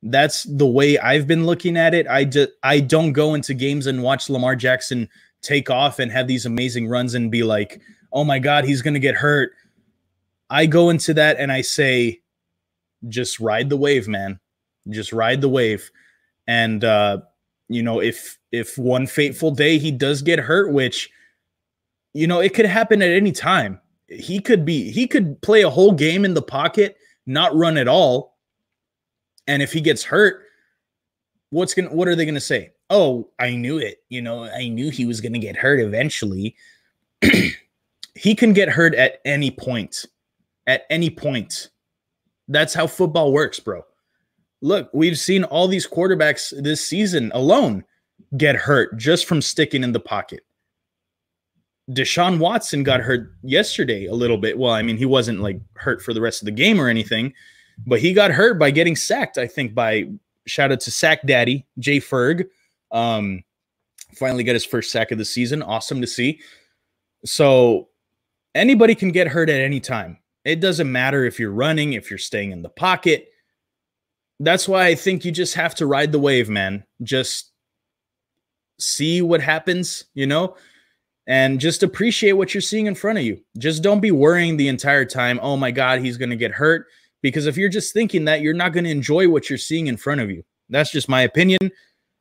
That's 0.03 0.45
the 0.45 0.67
way 0.67 0.97
I've 0.99 1.27
been 1.27 1.45
looking 1.45 1.77
at 1.77 1.93
it. 1.93 2.07
I 2.07 2.25
just 2.25 2.51
I 2.63 2.81
don't 2.81 3.13
go 3.13 3.35
into 3.35 3.53
games 3.53 3.87
and 3.87 4.03
watch 4.03 4.31
Lamar 4.31 4.55
Jackson 4.55 5.09
take 5.43 5.71
off 5.71 5.99
and 5.99 6.11
have 6.13 6.29
these 6.29 6.47
amazing 6.47 6.89
runs 6.89 7.15
and 7.15 7.33
be 7.33 7.43
like, 7.43 7.81
"Oh 8.13 8.23
my 8.23 8.39
god, 8.39 8.65
he's 8.65 8.81
going 8.81 8.95
to 8.95 9.01
get 9.01 9.17
hurt." 9.17 9.53
I 10.51 10.67
go 10.67 10.89
into 10.89 11.13
that 11.15 11.39
and 11.39 11.51
I 11.51 11.63
say 11.63 12.21
just 13.09 13.41
ride 13.41 13.69
the 13.69 13.77
wave, 13.77 14.07
man. 14.07 14.39
Just 14.89 15.13
ride 15.13 15.41
the 15.41 15.49
wave. 15.49 15.91
And 16.47 16.85
uh 16.85 17.19
you 17.69 17.83
know, 17.83 18.01
if 18.01 18.38
if 18.53 18.79
one 18.79 19.07
fateful 19.07 19.51
day 19.51 19.79
he 19.79 19.91
does 19.91 20.23
get 20.23 20.39
hurt, 20.39 20.73
which 20.73 21.11
you 22.15 22.27
know, 22.27 22.41
it 22.41 22.55
could 22.55 22.67
happen 22.67 23.03
at 23.03 23.11
any 23.11 23.33
time. 23.33 23.81
He 24.09 24.41
could 24.41 24.65
be 24.65 24.91
he 24.91 25.07
could 25.07 25.41
play 25.43 25.63
a 25.63 25.71
whole 25.71 25.93
game 25.93 26.25
in 26.25 26.35
the 26.35 26.43
pocket 26.43 26.97
not 27.29 27.55
run 27.55 27.77
at 27.77 27.87
all. 27.87 28.37
And 29.47 29.63
if 29.63 29.73
he 29.73 29.81
gets 29.81 30.03
hurt, 30.03 30.45
what's 31.51 31.75
to 31.89 31.95
what 31.95 32.09
are 32.09 32.17
they 32.17 32.25
to 32.35 32.41
say? 32.41 32.73
Oh, 32.91 33.31
I 33.39 33.55
knew 33.55 33.79
it. 33.79 34.03
You 34.09 34.23
know, 34.23 34.45
I 34.45 34.69
knew 34.69 34.91
he 34.91 35.07
was 35.07 35.21
to 35.35 35.39
get 35.39 35.57
hurt 35.57 35.79
eventually. 35.79 36.57
he 38.15 38.35
can 38.35 38.55
get 38.55 38.71
hurt 38.71 38.95
at 38.95 39.21
any 39.25 39.51
point. 39.51 40.07
At 40.67 40.85
any 40.91 41.11
point. 41.11 41.69
That's 42.49 42.73
how 42.73 42.87
football 42.87 43.31
works, 43.31 43.61
bro. 43.61 43.85
Look, 44.63 44.91
we've 44.93 45.19
seen 45.19 45.45
all 45.45 45.69
these 45.69 45.87
quarterbacks 45.87 46.53
this 46.63 46.85
season 46.85 47.31
alone 47.35 47.85
get 48.37 48.57
hurt 48.57 48.97
just 48.97 49.27
from 49.27 49.43
sticking 49.43 49.83
in 49.83 49.93
the 49.93 50.01
pocket. 50.01 50.45
Deshaun 51.91 52.39
Watson 52.39 52.83
got 52.83 53.01
hurt 53.01 53.33
yesterday 53.43 54.07
a 54.07 54.15
little 54.15 54.37
bit. 54.37 54.59
Well, 54.59 54.73
I 54.73 54.83
mean, 54.83 54.97
he 54.97 55.07
wasn't 55.07 55.41
like 55.41 55.61
hurt 55.75 56.03
for 56.03 56.13
the 56.13 56.21
rest 56.21 56.43
of 56.43 56.47
the 56.47 56.53
game 56.53 56.81
or 56.81 56.89
anything, 56.89 57.33
but 57.87 58.01
he 58.01 58.13
got 58.13 58.31
hurt 58.31 58.59
by 58.59 58.71
getting 58.71 58.95
sacked, 58.95 59.39
I 59.39 59.47
think, 59.47 59.75
by 59.75 60.09
shout 60.47 60.71
out 60.71 60.81
to 60.81 60.91
Sack 60.91 61.27
Daddy, 61.27 61.67
Jay 61.79 61.99
Ferg. 61.99 62.47
Um, 62.91 63.43
finally 64.15 64.45
got 64.45 64.55
his 64.55 64.65
first 64.65 64.91
sack 64.91 65.13
of 65.13 65.19
the 65.19 65.25
season. 65.25 65.63
Awesome 65.63 66.01
to 66.01 66.07
see. 66.07 66.41
So 67.25 67.89
anybody 68.55 68.95
can 68.95 69.11
get 69.11 69.29
hurt 69.29 69.49
at 69.51 69.61
any 69.61 69.81
time. 69.81 70.19
It 70.45 70.61
doesn't 70.61 70.91
matter 70.91 71.25
if 71.25 71.39
you're 71.39 71.51
running, 71.51 71.95
if 71.95 72.11
you're 72.11 72.19
staying 72.19 72.53
in 72.53 72.63
the 72.63 72.69
pocket. 72.69 73.29
That's 74.41 74.69
why 74.69 74.87
I 74.87 74.95
think 74.95 75.25
you 75.25 75.33
just 75.33 75.55
have 75.55 75.75
to 75.77 75.87
ride 75.87 76.13
the 76.13 76.19
wave, 76.19 76.49
man. 76.49 76.85
Just 77.03 77.53
see 78.79 79.23
what 79.23 79.41
happens, 79.41 80.05
you 80.15 80.27
know? 80.27 80.57
and 81.29 81.61
just 81.61 81.83
appreciate 81.83 82.33
what 82.33 82.55
you're 82.55 82.63
seeing 82.63 82.87
in 82.87 82.95
front 82.95 83.19
of 83.19 83.25
you. 83.25 83.39
Just 83.59 83.83
don't 83.83 84.01
be 84.01 84.11
worrying 84.11 84.57
the 84.57 84.67
entire 84.67 85.05
time, 85.05 85.39
oh 85.43 85.59
my 85.59 85.71
God, 85.71 86.01
he's 86.01 86.17
going 86.17 86.31
to 86.31 86.37
get 86.37 86.53
hurt. 86.53 86.87
Because 87.21 87.47
if 87.47 87.57
you're 87.57 87.69
just 87.69 87.93
thinking 87.93 88.25
that, 88.25 88.41
you're 88.41 88.55
not 88.55 88.73
going 88.73 88.85
to 88.85 88.91
enjoy 88.91 89.29
what 89.29 89.51
you're 89.51 89.59
seeing 89.59 89.89
in 89.89 89.99
front 89.99 90.23
of 90.23 90.31
you. 90.31 90.43
That's 90.71 90.91
just 90.91 91.09
my 91.09 91.23
opinion. 91.23 91.59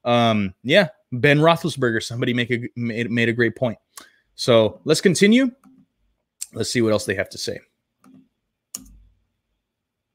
Um, 0.04 0.54
yeah, 0.62 0.90
Ben 1.14 1.40
Roethlisberger. 1.40 2.04
Somebody 2.04 2.34
make 2.34 2.52
a 2.52 2.68
made, 2.76 3.10
made 3.10 3.30
a 3.30 3.34
great 3.34 3.56
point. 3.56 3.78
So 4.36 4.82
let's 4.84 5.02
continue. 5.02 5.52
Let's 6.54 6.72
see 6.72 6.82
what 6.82 6.92
else 6.92 7.06
they 7.06 7.16
have 7.16 7.30
to 7.30 7.38
say. 7.38 7.60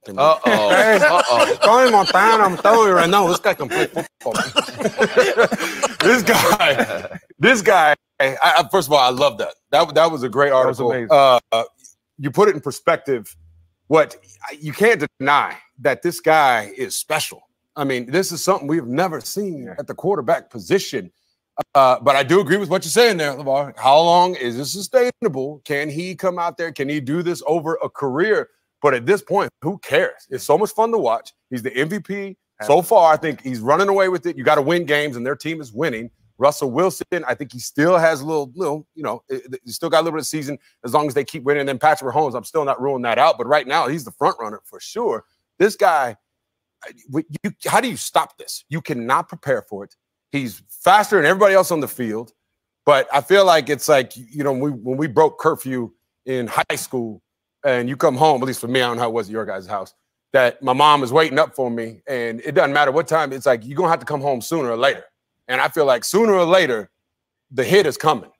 Uh 0.08 0.12
oh. 0.16 0.38
uh 0.46 1.22
oh. 1.30 1.56
Tony 1.62 1.90
Montana, 1.92 2.42
I'm 2.42 2.56
telling 2.56 2.88
you 2.88 2.94
right 2.94 3.08
now, 3.08 3.28
this 3.28 3.38
guy 3.38 3.54
can 3.54 3.68
play 3.68 3.86
football. 3.86 4.32
this 6.00 6.22
guy, 6.24 7.18
this 7.38 7.62
guy. 7.62 7.94
I, 8.18 8.36
I, 8.42 8.68
first 8.70 8.88
of 8.88 8.92
all, 8.92 8.98
I 8.98 9.10
love 9.10 9.38
that. 9.38 9.54
That 9.70 9.94
that 9.94 10.10
was 10.10 10.22
a 10.22 10.28
great 10.28 10.52
article. 10.52 10.92
Uh, 11.10 11.38
you 12.18 12.30
put 12.30 12.48
it 12.48 12.54
in 12.54 12.60
perspective. 12.60 13.36
What 13.86 14.16
you 14.58 14.72
can't 14.72 15.04
deny 15.18 15.56
that 15.80 16.02
this 16.02 16.20
guy 16.20 16.72
is 16.76 16.96
special. 16.96 17.42
I 17.76 17.84
mean, 17.84 18.10
this 18.10 18.32
is 18.32 18.42
something 18.42 18.66
we've 18.66 18.86
never 18.86 19.20
seen 19.20 19.68
at 19.78 19.86
the 19.86 19.94
quarterback 19.94 20.50
position. 20.50 21.12
Uh, 21.74 21.98
but 22.00 22.16
I 22.16 22.22
do 22.22 22.40
agree 22.40 22.56
with 22.56 22.70
what 22.70 22.84
you're 22.84 22.90
saying 22.90 23.18
there, 23.18 23.34
LaVar. 23.34 23.78
How 23.78 24.00
long 24.00 24.34
is 24.34 24.56
this 24.56 24.72
sustainable? 24.72 25.60
Can 25.64 25.90
he 25.90 26.14
come 26.14 26.38
out 26.38 26.56
there? 26.56 26.72
Can 26.72 26.88
he 26.88 27.00
do 27.00 27.22
this 27.22 27.42
over 27.46 27.78
a 27.82 27.88
career? 27.88 28.48
But 28.82 28.94
at 28.94 29.06
this 29.06 29.22
point, 29.22 29.50
who 29.62 29.78
cares? 29.78 30.26
It's 30.28 30.44
so 30.44 30.58
much 30.58 30.70
fun 30.70 30.90
to 30.90 30.98
watch. 30.98 31.32
He's 31.50 31.62
the 31.62 31.70
MVP 31.70 32.36
so 32.62 32.82
far. 32.82 33.12
I 33.12 33.16
think 33.16 33.40
he's 33.40 33.60
running 33.60 33.88
away 33.88 34.08
with 34.08 34.26
it. 34.26 34.36
You 34.36 34.44
got 34.44 34.56
to 34.56 34.62
win 34.62 34.84
games, 34.84 35.16
and 35.16 35.24
their 35.24 35.36
team 35.36 35.60
is 35.60 35.72
winning. 35.72 36.10
Russell 36.38 36.72
Wilson, 36.72 37.06
I 37.26 37.34
think 37.34 37.52
he 37.52 37.60
still 37.60 37.96
has 37.96 38.20
a 38.20 38.26
little, 38.26 38.50
little, 38.56 38.86
you 38.96 39.02
know, 39.04 39.22
eh, 39.30 39.38
eh, 39.52 39.56
he's 39.64 39.76
still 39.76 39.88
got 39.88 39.98
a 39.98 40.02
little 40.02 40.16
bit 40.16 40.22
of 40.22 40.26
season 40.26 40.58
as 40.84 40.92
long 40.92 41.06
as 41.06 41.14
they 41.14 41.22
keep 41.24 41.44
winning. 41.44 41.60
And 41.60 41.68
then 41.68 41.78
Patrick 41.78 42.12
Mahomes, 42.12 42.34
I'm 42.34 42.42
still 42.42 42.64
not 42.64 42.80
ruling 42.80 43.02
that 43.02 43.18
out. 43.18 43.38
But 43.38 43.46
right 43.46 43.66
now, 43.66 43.86
he's 43.86 44.04
the 44.04 44.10
front 44.10 44.36
runner 44.40 44.60
for 44.64 44.80
sure. 44.80 45.24
This 45.60 45.76
guy, 45.76 46.16
you, 47.44 47.52
how 47.66 47.80
do 47.80 47.88
you 47.88 47.96
stop 47.96 48.36
this? 48.38 48.64
You 48.68 48.80
cannot 48.80 49.28
prepare 49.28 49.62
for 49.62 49.84
it. 49.84 49.94
He's 50.32 50.62
faster 50.68 51.16
than 51.16 51.26
everybody 51.26 51.54
else 51.54 51.70
on 51.70 51.78
the 51.78 51.88
field. 51.88 52.32
But 52.84 53.06
I 53.12 53.20
feel 53.20 53.44
like 53.44 53.68
it's 53.68 53.88
like, 53.88 54.16
you 54.16 54.42
know, 54.42 54.52
we, 54.52 54.70
when 54.70 54.96
we 54.96 55.06
broke 55.06 55.38
curfew 55.38 55.92
in 56.26 56.48
high 56.48 56.76
school 56.76 57.22
and 57.64 57.88
you 57.88 57.96
come 57.96 58.16
home, 58.16 58.42
at 58.42 58.46
least 58.46 58.60
for 58.60 58.68
me, 58.68 58.80
I 58.80 58.86
don't 58.86 58.96
know 58.96 59.02
how 59.02 59.08
it 59.08 59.14
was 59.14 59.28
at 59.28 59.32
your 59.32 59.44
guys' 59.44 59.66
house, 59.66 59.94
that 60.32 60.62
my 60.62 60.72
mom 60.72 61.02
is 61.02 61.12
waiting 61.12 61.38
up 61.38 61.54
for 61.54 61.70
me. 61.70 62.02
And 62.06 62.40
it 62.40 62.52
doesn't 62.52 62.72
matter 62.72 62.92
what 62.92 63.06
time, 63.06 63.32
it's 63.32 63.46
like 63.46 63.64
you're 63.64 63.76
going 63.76 63.88
to 63.88 63.90
have 63.90 64.00
to 64.00 64.06
come 64.06 64.20
home 64.20 64.40
sooner 64.40 64.70
or 64.70 64.76
later. 64.76 65.04
And 65.48 65.60
I 65.60 65.68
feel 65.68 65.84
like 65.84 66.04
sooner 66.04 66.32
or 66.32 66.44
later, 66.44 66.90
the 67.50 67.64
hit 67.64 67.86
is 67.86 67.96
coming. 67.96 68.30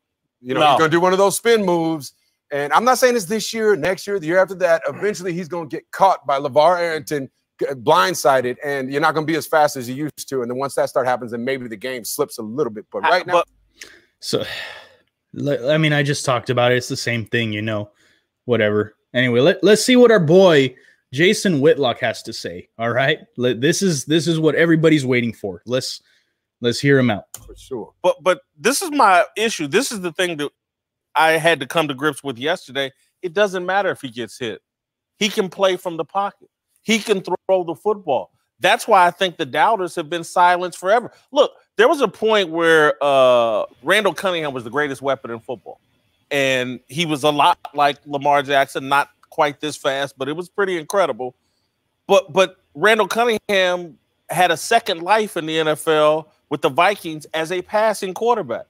You 0.40 0.54
know, 0.54 0.60
no. 0.60 0.70
he's 0.70 0.78
going 0.78 0.90
to 0.90 0.96
do 0.96 1.00
one 1.00 1.12
of 1.12 1.18
those 1.18 1.36
spin 1.36 1.64
moves. 1.64 2.14
And 2.50 2.72
I'm 2.72 2.84
not 2.84 2.98
saying 2.98 3.16
it's 3.16 3.24
this 3.26 3.54
year, 3.54 3.76
next 3.76 4.06
year, 4.06 4.18
the 4.18 4.26
year 4.26 4.38
after 4.38 4.54
that. 4.56 4.82
Eventually, 4.88 5.32
he's 5.32 5.48
going 5.48 5.68
to 5.68 5.76
get 5.76 5.90
caught 5.90 6.26
by 6.26 6.38
LaVar 6.38 6.78
Arrington 6.78 7.30
blindsided 7.60 8.56
and 8.64 8.90
you're 8.90 9.00
not 9.00 9.14
going 9.14 9.26
to 9.26 9.30
be 9.32 9.36
as 9.36 9.46
fast 9.46 9.76
as 9.76 9.88
you 9.88 9.94
used 9.94 10.28
to. 10.28 10.42
And 10.42 10.50
then 10.50 10.58
once 10.58 10.74
that 10.74 10.88
start 10.88 11.06
happens, 11.06 11.30
then 11.30 11.44
maybe 11.44 11.68
the 11.68 11.76
game 11.76 12.04
slips 12.04 12.38
a 12.38 12.42
little 12.42 12.72
bit. 12.72 12.86
But 12.90 13.02
right 13.02 13.26
now, 13.26 13.32
but, 13.34 13.48
so 14.20 14.44
I 15.48 15.78
mean, 15.78 15.92
I 15.92 16.02
just 16.02 16.24
talked 16.24 16.50
about 16.50 16.72
it. 16.72 16.76
It's 16.76 16.88
the 16.88 16.96
same 16.96 17.26
thing, 17.26 17.52
you 17.52 17.62
know. 17.62 17.90
Whatever. 18.44 18.96
Anyway, 19.14 19.40
let, 19.40 19.62
let's 19.62 19.84
see 19.84 19.96
what 19.96 20.10
our 20.10 20.20
boy 20.20 20.74
Jason 21.12 21.60
Whitlock 21.60 21.98
has 22.00 22.22
to 22.22 22.32
say. 22.32 22.68
All 22.78 22.90
right, 22.90 23.20
let, 23.36 23.60
this 23.60 23.82
is 23.82 24.04
this 24.06 24.26
is 24.26 24.40
what 24.40 24.54
everybody's 24.54 25.04
waiting 25.04 25.32
for. 25.32 25.62
Let's 25.66 26.02
let's 26.60 26.80
hear 26.80 26.98
him 26.98 27.10
out 27.10 27.24
for 27.46 27.54
sure. 27.56 27.92
But 28.02 28.22
but 28.22 28.40
this 28.58 28.80
is 28.80 28.90
my 28.90 29.24
issue. 29.36 29.66
This 29.66 29.92
is 29.92 30.00
the 30.00 30.12
thing 30.12 30.38
that 30.38 30.50
I 31.14 31.32
had 31.32 31.60
to 31.60 31.66
come 31.66 31.88
to 31.88 31.94
grips 31.94 32.24
with 32.24 32.38
yesterday. 32.38 32.92
It 33.20 33.34
doesn't 33.34 33.66
matter 33.66 33.90
if 33.90 34.00
he 34.00 34.08
gets 34.08 34.38
hit. 34.38 34.62
He 35.18 35.28
can 35.28 35.48
play 35.48 35.76
from 35.76 35.96
the 35.96 36.04
pocket. 36.04 36.48
He 36.82 36.98
can 36.98 37.22
throw 37.22 37.64
the 37.64 37.74
football. 37.74 38.30
That's 38.58 38.88
why 38.88 39.06
I 39.06 39.10
think 39.10 39.36
the 39.36 39.46
doubters 39.46 39.94
have 39.96 40.08
been 40.08 40.24
silenced 40.24 40.78
forever. 40.78 41.12
Look, 41.32 41.52
there 41.76 41.88
was 41.88 42.00
a 42.00 42.08
point 42.08 42.48
where 42.48 42.94
uh, 43.02 43.64
Randall 43.82 44.14
Cunningham 44.14 44.54
was 44.54 44.64
the 44.64 44.70
greatest 44.70 45.02
weapon 45.02 45.30
in 45.30 45.40
football. 45.40 45.80
And 46.33 46.80
he 46.89 47.07
was 47.07 47.22
a 47.22 47.30
lot 47.30 47.59
like 47.74 47.99
Lamar 48.07 48.43
Jackson, 48.43 48.89
not 48.89 49.11
quite 49.30 49.61
this 49.61 49.76
fast, 49.76 50.16
but 50.18 50.28
it 50.28 50.33
was 50.33 50.49
pretty 50.49 50.78
incredible. 50.78 51.37
But 52.07 52.33
but 52.33 52.57
Randall 52.74 53.07
Cunningham 53.07 53.99
had 54.30 54.51
a 54.51 54.57
second 54.57 55.03
life 55.03 55.37
in 55.37 55.47
the 55.47 55.59
NFL 55.59 56.26
with 56.49 56.62
the 56.62 56.70
Vikings 56.70 57.26
as 57.35 57.53
a 57.53 57.62
passing 57.62 58.14
quarterback. 58.14 58.66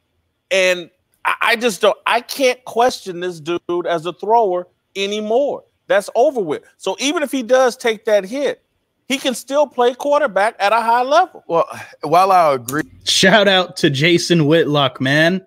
And 0.50 0.90
I, 1.24 1.34
I 1.40 1.56
just 1.56 1.80
don't 1.80 1.96
I 2.06 2.20
can't 2.20 2.62
question 2.64 3.20
this 3.20 3.40
dude 3.40 3.86
as 3.88 4.06
a 4.06 4.12
thrower 4.12 4.66
anymore. 4.96 5.64
That's 5.86 6.10
over 6.14 6.40
with. 6.40 6.62
So 6.78 6.96
even 7.00 7.22
if 7.22 7.30
he 7.30 7.42
does 7.42 7.76
take 7.76 8.04
that 8.06 8.24
hit, 8.24 8.62
he 9.08 9.18
can 9.18 9.34
still 9.34 9.66
play 9.66 9.94
quarterback 9.94 10.56
at 10.58 10.72
a 10.72 10.80
high 10.80 11.02
level. 11.02 11.44
Well, 11.46 11.66
while 12.02 12.32
I 12.32 12.54
agree, 12.54 12.84
shout 13.04 13.46
out 13.46 13.76
to 13.78 13.90
Jason 13.90 14.46
Whitlock, 14.46 15.00
man. 15.00 15.44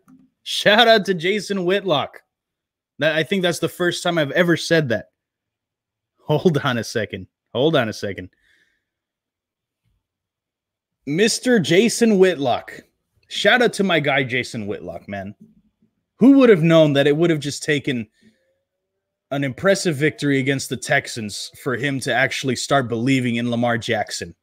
Shout 0.47 0.87
out 0.87 1.05
to 1.05 1.15
Jason 1.15 1.65
Whitlock. 1.65 2.21
That 2.99 3.15
I 3.15 3.23
think 3.23 3.41
that's 3.41 3.57
the 3.57 3.67
first 3.67 4.03
time 4.03 4.19
I've 4.19 4.31
ever 4.31 4.55
said 4.55 4.89
that. 4.89 5.07
Hold 6.21 6.59
on 6.59 6.77
a 6.77 6.83
second. 6.83 7.25
Hold 7.51 7.75
on 7.75 7.89
a 7.89 7.93
second. 7.93 8.29
Mr. 11.07 11.61
Jason 11.61 12.19
Whitlock. 12.19 12.79
Shout 13.27 13.63
out 13.63 13.73
to 13.73 13.83
my 13.83 13.99
guy 13.99 14.23
Jason 14.23 14.67
Whitlock, 14.67 15.09
man. 15.09 15.33
Who 16.17 16.33
would 16.33 16.49
have 16.49 16.61
known 16.61 16.93
that 16.93 17.07
it 17.07 17.17
would 17.17 17.31
have 17.31 17.39
just 17.39 17.63
taken 17.63 18.07
an 19.31 19.43
impressive 19.43 19.95
victory 19.95 20.39
against 20.39 20.69
the 20.69 20.77
Texans 20.77 21.49
for 21.63 21.75
him 21.75 21.99
to 22.01 22.13
actually 22.13 22.55
start 22.55 22.87
believing 22.87 23.37
in 23.37 23.49
Lamar 23.49 23.79
Jackson. 23.79 24.35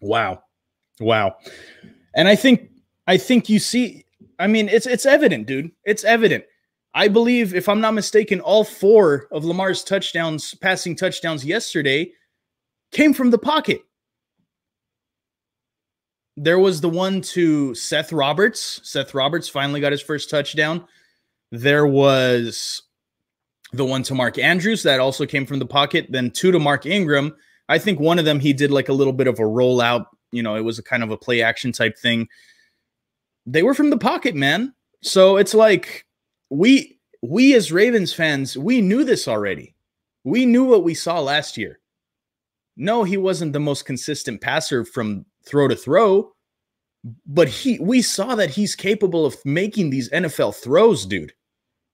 Wow. 0.00 0.44
Wow. 1.00 1.38
And 2.14 2.28
I 2.28 2.36
think 2.36 2.70
I 3.08 3.16
think 3.16 3.48
you 3.48 3.58
see 3.58 4.04
I 4.38 4.46
mean 4.46 4.68
it's 4.68 4.86
it's 4.86 5.06
evident, 5.06 5.46
dude. 5.46 5.70
It's 5.84 6.04
evident. 6.04 6.44
I 6.94 7.08
believe 7.08 7.54
if 7.54 7.68
I'm 7.68 7.80
not 7.80 7.94
mistaken 7.94 8.40
all 8.40 8.64
four 8.64 9.28
of 9.30 9.44
Lamar's 9.44 9.84
touchdowns, 9.84 10.54
passing 10.54 10.96
touchdowns 10.96 11.44
yesterday 11.44 12.12
came 12.92 13.12
from 13.12 13.30
the 13.30 13.38
pocket. 13.38 13.82
There 16.36 16.58
was 16.58 16.80
the 16.80 16.88
one 16.88 17.20
to 17.22 17.74
Seth 17.74 18.12
Roberts. 18.12 18.80
Seth 18.84 19.12
Roberts 19.12 19.48
finally 19.48 19.80
got 19.80 19.92
his 19.92 20.00
first 20.00 20.30
touchdown. 20.30 20.86
There 21.50 21.86
was 21.86 22.82
the 23.72 23.84
one 23.84 24.02
to 24.04 24.14
Mark 24.14 24.38
Andrews 24.38 24.82
that 24.84 25.00
also 25.00 25.26
came 25.26 25.46
from 25.46 25.58
the 25.58 25.66
pocket, 25.66 26.06
then 26.10 26.30
two 26.30 26.52
to 26.52 26.58
Mark 26.58 26.86
Ingram. 26.86 27.34
I 27.68 27.78
think 27.78 28.00
one 28.00 28.18
of 28.18 28.24
them 28.24 28.40
he 28.40 28.52
did 28.52 28.70
like 28.70 28.88
a 28.88 28.92
little 28.94 29.12
bit 29.12 29.26
of 29.26 29.38
a 29.38 29.42
rollout. 29.42 30.06
You 30.30 30.42
know, 30.42 30.56
it 30.56 30.62
was 30.62 30.78
a 30.78 30.82
kind 30.82 31.02
of 31.02 31.10
a 31.10 31.16
play 31.16 31.42
action 31.42 31.72
type 31.72 31.98
thing. 31.98 32.28
They 33.50 33.62
were 33.62 33.74
from 33.74 33.88
the 33.90 33.98
pocket, 33.98 34.34
man. 34.34 34.74
So 35.02 35.38
it's 35.38 35.54
like 35.54 36.04
we 36.50 36.98
we 37.22 37.54
as 37.54 37.72
Ravens 37.72 38.12
fans, 38.12 38.56
we 38.58 38.80
knew 38.80 39.04
this 39.04 39.26
already. 39.26 39.74
We 40.24 40.44
knew 40.44 40.64
what 40.64 40.84
we 40.84 40.94
saw 40.94 41.20
last 41.20 41.56
year. 41.56 41.80
No, 42.76 43.04
he 43.04 43.16
wasn't 43.16 43.54
the 43.54 43.60
most 43.60 43.86
consistent 43.86 44.40
passer 44.40 44.84
from 44.84 45.24
throw 45.46 45.66
to 45.66 45.74
throw, 45.74 46.32
but 47.26 47.48
he 47.48 47.78
we 47.78 48.02
saw 48.02 48.34
that 48.34 48.50
he's 48.50 48.76
capable 48.76 49.24
of 49.24 49.36
making 49.46 49.90
these 49.90 50.10
NFL 50.10 50.54
throws, 50.54 51.06
dude. 51.06 51.32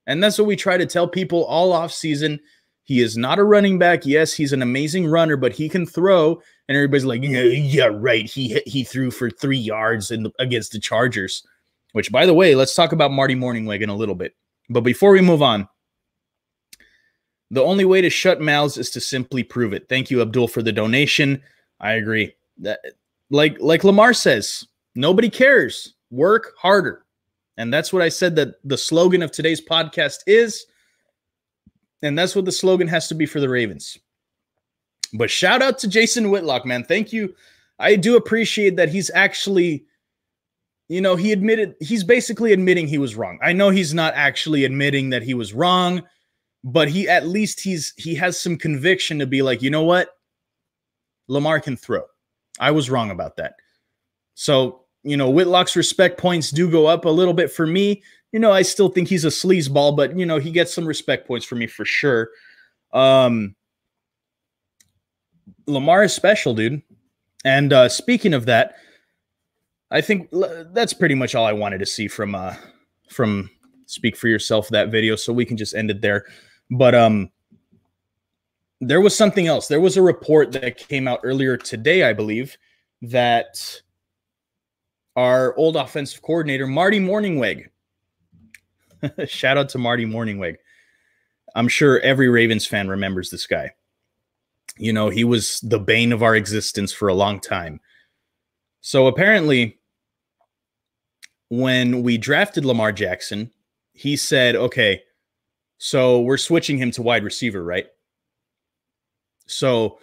And 0.06 0.22
that's 0.22 0.38
what 0.38 0.48
we 0.48 0.56
try 0.56 0.76
to 0.76 0.86
tell 0.86 1.08
people 1.08 1.44
all 1.44 1.72
off 1.72 1.92
season. 1.92 2.40
He 2.84 3.00
is 3.00 3.16
not 3.16 3.38
a 3.38 3.44
running 3.44 3.78
back. 3.78 4.04
Yes, 4.04 4.34
he's 4.34 4.52
an 4.52 4.60
amazing 4.60 5.06
runner, 5.06 5.36
but 5.36 5.54
he 5.54 5.68
can 5.68 5.86
throw. 5.86 6.40
And 6.68 6.76
everybody's 6.76 7.06
like, 7.06 7.22
yeah, 7.22 7.42
yeah, 7.42 7.88
right. 7.90 8.28
He 8.28 8.60
he 8.66 8.84
threw 8.84 9.10
for 9.10 9.30
three 9.30 9.58
yards 9.58 10.10
in 10.10 10.24
the, 10.24 10.32
against 10.38 10.72
the 10.72 10.78
Chargers. 10.78 11.42
Which, 11.92 12.12
by 12.12 12.26
the 12.26 12.34
way, 12.34 12.54
let's 12.54 12.74
talk 12.74 12.92
about 12.92 13.12
Marty 13.12 13.34
Mornhinweg 13.34 13.80
in 13.80 13.88
a 13.88 13.96
little 13.96 14.14
bit. 14.14 14.34
But 14.68 14.82
before 14.82 15.12
we 15.12 15.20
move 15.20 15.42
on, 15.42 15.68
the 17.50 17.62
only 17.62 17.84
way 17.84 18.00
to 18.00 18.10
shut 18.10 18.40
mouths 18.40 18.76
is 18.76 18.90
to 18.90 19.00
simply 19.00 19.42
prove 19.44 19.72
it. 19.72 19.88
Thank 19.88 20.10
you, 20.10 20.20
Abdul, 20.20 20.48
for 20.48 20.62
the 20.62 20.72
donation. 20.72 21.40
I 21.80 21.92
agree. 21.92 22.34
That, 22.58 22.80
like 23.30 23.56
like 23.60 23.84
Lamar 23.84 24.12
says, 24.12 24.66
nobody 24.94 25.30
cares. 25.30 25.94
Work 26.10 26.52
harder. 26.58 27.06
And 27.56 27.72
that's 27.72 27.92
what 27.92 28.02
I 28.02 28.08
said 28.08 28.36
that 28.36 28.56
the 28.64 28.76
slogan 28.76 29.22
of 29.22 29.30
today's 29.30 29.60
podcast 29.60 30.18
is. 30.26 30.66
And 32.02 32.18
that's 32.18 32.36
what 32.36 32.44
the 32.44 32.52
slogan 32.52 32.88
has 32.88 33.08
to 33.08 33.14
be 33.14 33.26
for 33.26 33.40
the 33.40 33.48
Ravens. 33.48 33.98
But 35.14 35.30
shout 35.30 35.62
out 35.62 35.78
to 35.78 35.88
Jason 35.88 36.30
Whitlock, 36.30 36.66
man. 36.66 36.84
Thank 36.84 37.12
you. 37.12 37.34
I 37.78 37.96
do 37.96 38.16
appreciate 38.16 38.76
that 38.76 38.88
he's 38.88 39.10
actually, 39.14 39.84
you 40.88 41.00
know, 41.00 41.16
he 41.16 41.32
admitted, 41.32 41.74
he's 41.80 42.04
basically 42.04 42.52
admitting 42.52 42.86
he 42.86 42.98
was 42.98 43.14
wrong. 43.14 43.38
I 43.42 43.52
know 43.52 43.70
he's 43.70 43.94
not 43.94 44.14
actually 44.14 44.64
admitting 44.64 45.10
that 45.10 45.22
he 45.22 45.34
was 45.34 45.54
wrong, 45.54 46.02
but 46.64 46.88
he 46.88 47.08
at 47.08 47.26
least 47.26 47.60
he's 47.60 47.92
he 47.96 48.14
has 48.14 48.38
some 48.38 48.56
conviction 48.56 49.18
to 49.18 49.26
be 49.26 49.42
like, 49.42 49.60
you 49.62 49.70
know 49.70 49.84
what? 49.84 50.08
Lamar 51.28 51.60
can 51.60 51.76
throw. 51.76 52.02
I 52.58 52.70
was 52.70 52.90
wrong 52.90 53.10
about 53.10 53.36
that. 53.36 53.56
So 54.34 54.83
you 55.04 55.16
know, 55.16 55.30
Whitlock's 55.30 55.76
respect 55.76 56.18
points 56.18 56.50
do 56.50 56.70
go 56.70 56.86
up 56.86 57.04
a 57.04 57.10
little 57.10 57.34
bit 57.34 57.52
for 57.52 57.66
me. 57.66 58.02
You 58.32 58.40
know, 58.40 58.50
I 58.50 58.62
still 58.62 58.88
think 58.88 59.08
he's 59.08 59.24
a 59.24 59.28
sleazeball, 59.28 59.96
but 59.96 60.18
you 60.18 60.26
know, 60.26 60.38
he 60.38 60.50
gets 60.50 60.74
some 60.74 60.86
respect 60.86 61.28
points 61.28 61.46
for 61.46 61.54
me 61.54 61.66
for 61.66 61.84
sure. 61.84 62.30
Um, 62.92 63.54
Lamar 65.66 66.02
is 66.02 66.12
special, 66.12 66.54
dude. 66.54 66.82
And 67.44 67.72
uh, 67.72 67.88
speaking 67.88 68.34
of 68.34 68.46
that, 68.46 68.76
I 69.90 70.00
think 70.00 70.28
that's 70.72 70.92
pretty 70.92 71.14
much 71.14 71.34
all 71.34 71.44
I 71.44 71.52
wanted 71.52 71.78
to 71.78 71.86
see 71.86 72.08
from 72.08 72.34
uh 72.34 72.54
from 73.10 73.48
speak 73.86 74.16
for 74.16 74.28
yourself 74.28 74.68
that 74.70 74.90
video 74.90 75.14
so 75.14 75.32
we 75.32 75.44
can 75.44 75.56
just 75.56 75.74
end 75.74 75.90
it 75.90 76.00
there. 76.00 76.24
But 76.70 76.94
um 76.94 77.30
there 78.80 79.00
was 79.00 79.16
something 79.16 79.46
else. 79.46 79.68
There 79.68 79.80
was 79.80 79.96
a 79.96 80.02
report 80.02 80.50
that 80.52 80.78
came 80.78 81.06
out 81.06 81.20
earlier 81.22 81.56
today, 81.56 82.02
I 82.02 82.12
believe, 82.12 82.58
that 83.02 83.82
our 85.16 85.56
old 85.56 85.76
offensive 85.76 86.22
coordinator 86.22 86.66
Marty 86.66 87.00
Mornhinweg 87.00 87.68
shout 89.26 89.58
out 89.58 89.68
to 89.70 89.78
Marty 89.78 90.04
Mornhinweg. 90.04 90.56
I'm 91.54 91.68
sure 91.68 92.00
every 92.00 92.28
Ravens 92.28 92.66
fan 92.66 92.88
remembers 92.88 93.30
this 93.30 93.46
guy. 93.46 93.70
You 94.76 94.92
know, 94.92 95.08
he 95.08 95.24
was 95.24 95.60
the 95.60 95.78
bane 95.78 96.12
of 96.12 96.22
our 96.22 96.34
existence 96.34 96.92
for 96.92 97.08
a 97.08 97.14
long 97.14 97.40
time. 97.40 97.80
So 98.80 99.06
apparently, 99.06 99.78
when 101.48 102.02
we 102.02 102.18
drafted 102.18 102.64
Lamar 102.64 102.92
Jackson, 102.92 103.50
he 103.92 104.16
said, 104.16 104.56
okay, 104.56 105.02
so 105.78 106.20
we're 106.20 106.36
switching 106.36 106.78
him 106.78 106.90
to 106.92 107.02
wide 107.02 107.22
receiver, 107.22 107.62
right? 107.62 107.86
So 109.46 109.98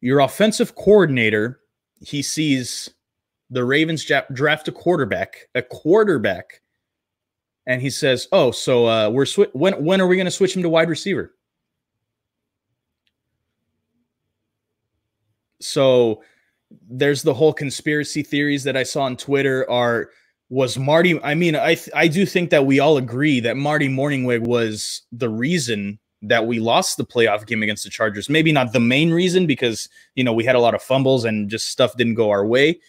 your 0.00 0.20
offensive 0.20 0.74
coordinator, 0.74 1.60
he 2.00 2.22
sees 2.22 2.90
the 3.50 3.64
Ravens 3.64 4.04
draft 4.32 4.68
a 4.68 4.72
quarterback, 4.72 5.48
a 5.54 5.62
quarterback, 5.62 6.62
and 7.66 7.82
he 7.82 7.90
says, 7.90 8.28
"Oh, 8.32 8.50
so 8.50 8.86
uh, 8.86 9.10
we're 9.10 9.26
sw- 9.26 9.52
when 9.52 9.84
when 9.84 10.00
are 10.00 10.06
we 10.06 10.16
going 10.16 10.26
to 10.26 10.30
switch 10.30 10.56
him 10.56 10.62
to 10.62 10.68
wide 10.68 10.88
receiver?" 10.88 11.34
So 15.60 16.22
there's 16.88 17.22
the 17.22 17.34
whole 17.34 17.52
conspiracy 17.52 18.22
theories 18.22 18.64
that 18.64 18.76
I 18.76 18.82
saw 18.82 19.02
on 19.02 19.16
Twitter 19.16 19.68
are 19.70 20.10
was 20.48 20.78
Marty 20.78 21.20
I 21.22 21.34
mean 21.34 21.54
I 21.54 21.76
I 21.94 22.08
do 22.08 22.26
think 22.26 22.50
that 22.50 22.66
we 22.66 22.80
all 22.80 22.96
agree 22.96 23.40
that 23.40 23.56
Marty 23.56 23.88
Mornhinweg 23.88 24.40
was 24.40 25.02
the 25.12 25.28
reason 25.28 25.98
that 26.22 26.46
we 26.46 26.60
lost 26.60 26.96
the 26.96 27.04
playoff 27.04 27.46
game 27.46 27.62
against 27.62 27.84
the 27.84 27.90
Chargers. 27.90 28.28
Maybe 28.28 28.52
not 28.52 28.72
the 28.72 28.80
main 28.80 29.10
reason 29.10 29.46
because 29.46 29.88
you 30.14 30.24
know 30.24 30.32
we 30.32 30.44
had 30.44 30.56
a 30.56 30.60
lot 30.60 30.74
of 30.74 30.82
fumbles 30.82 31.24
and 31.24 31.48
just 31.48 31.68
stuff 31.68 31.96
didn't 31.96 32.14
go 32.14 32.30
our 32.30 32.46
way, 32.46 32.80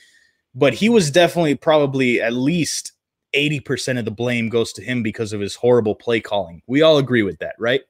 but 0.55 0.73
he 0.73 0.89
was 0.89 1.11
definitely 1.11 1.55
probably 1.55 2.21
at 2.21 2.33
least 2.33 2.93
80% 3.35 3.97
of 3.97 4.05
the 4.05 4.11
blame 4.11 4.49
goes 4.49 4.73
to 4.73 4.83
him 4.83 5.03
because 5.03 5.33
of 5.33 5.39
his 5.39 5.55
horrible 5.55 5.95
play 5.95 6.19
calling. 6.19 6.61
We 6.67 6.81
all 6.81 6.97
agree 6.97 7.23
with 7.23 7.39
that, 7.39 7.55
right? 7.57 7.81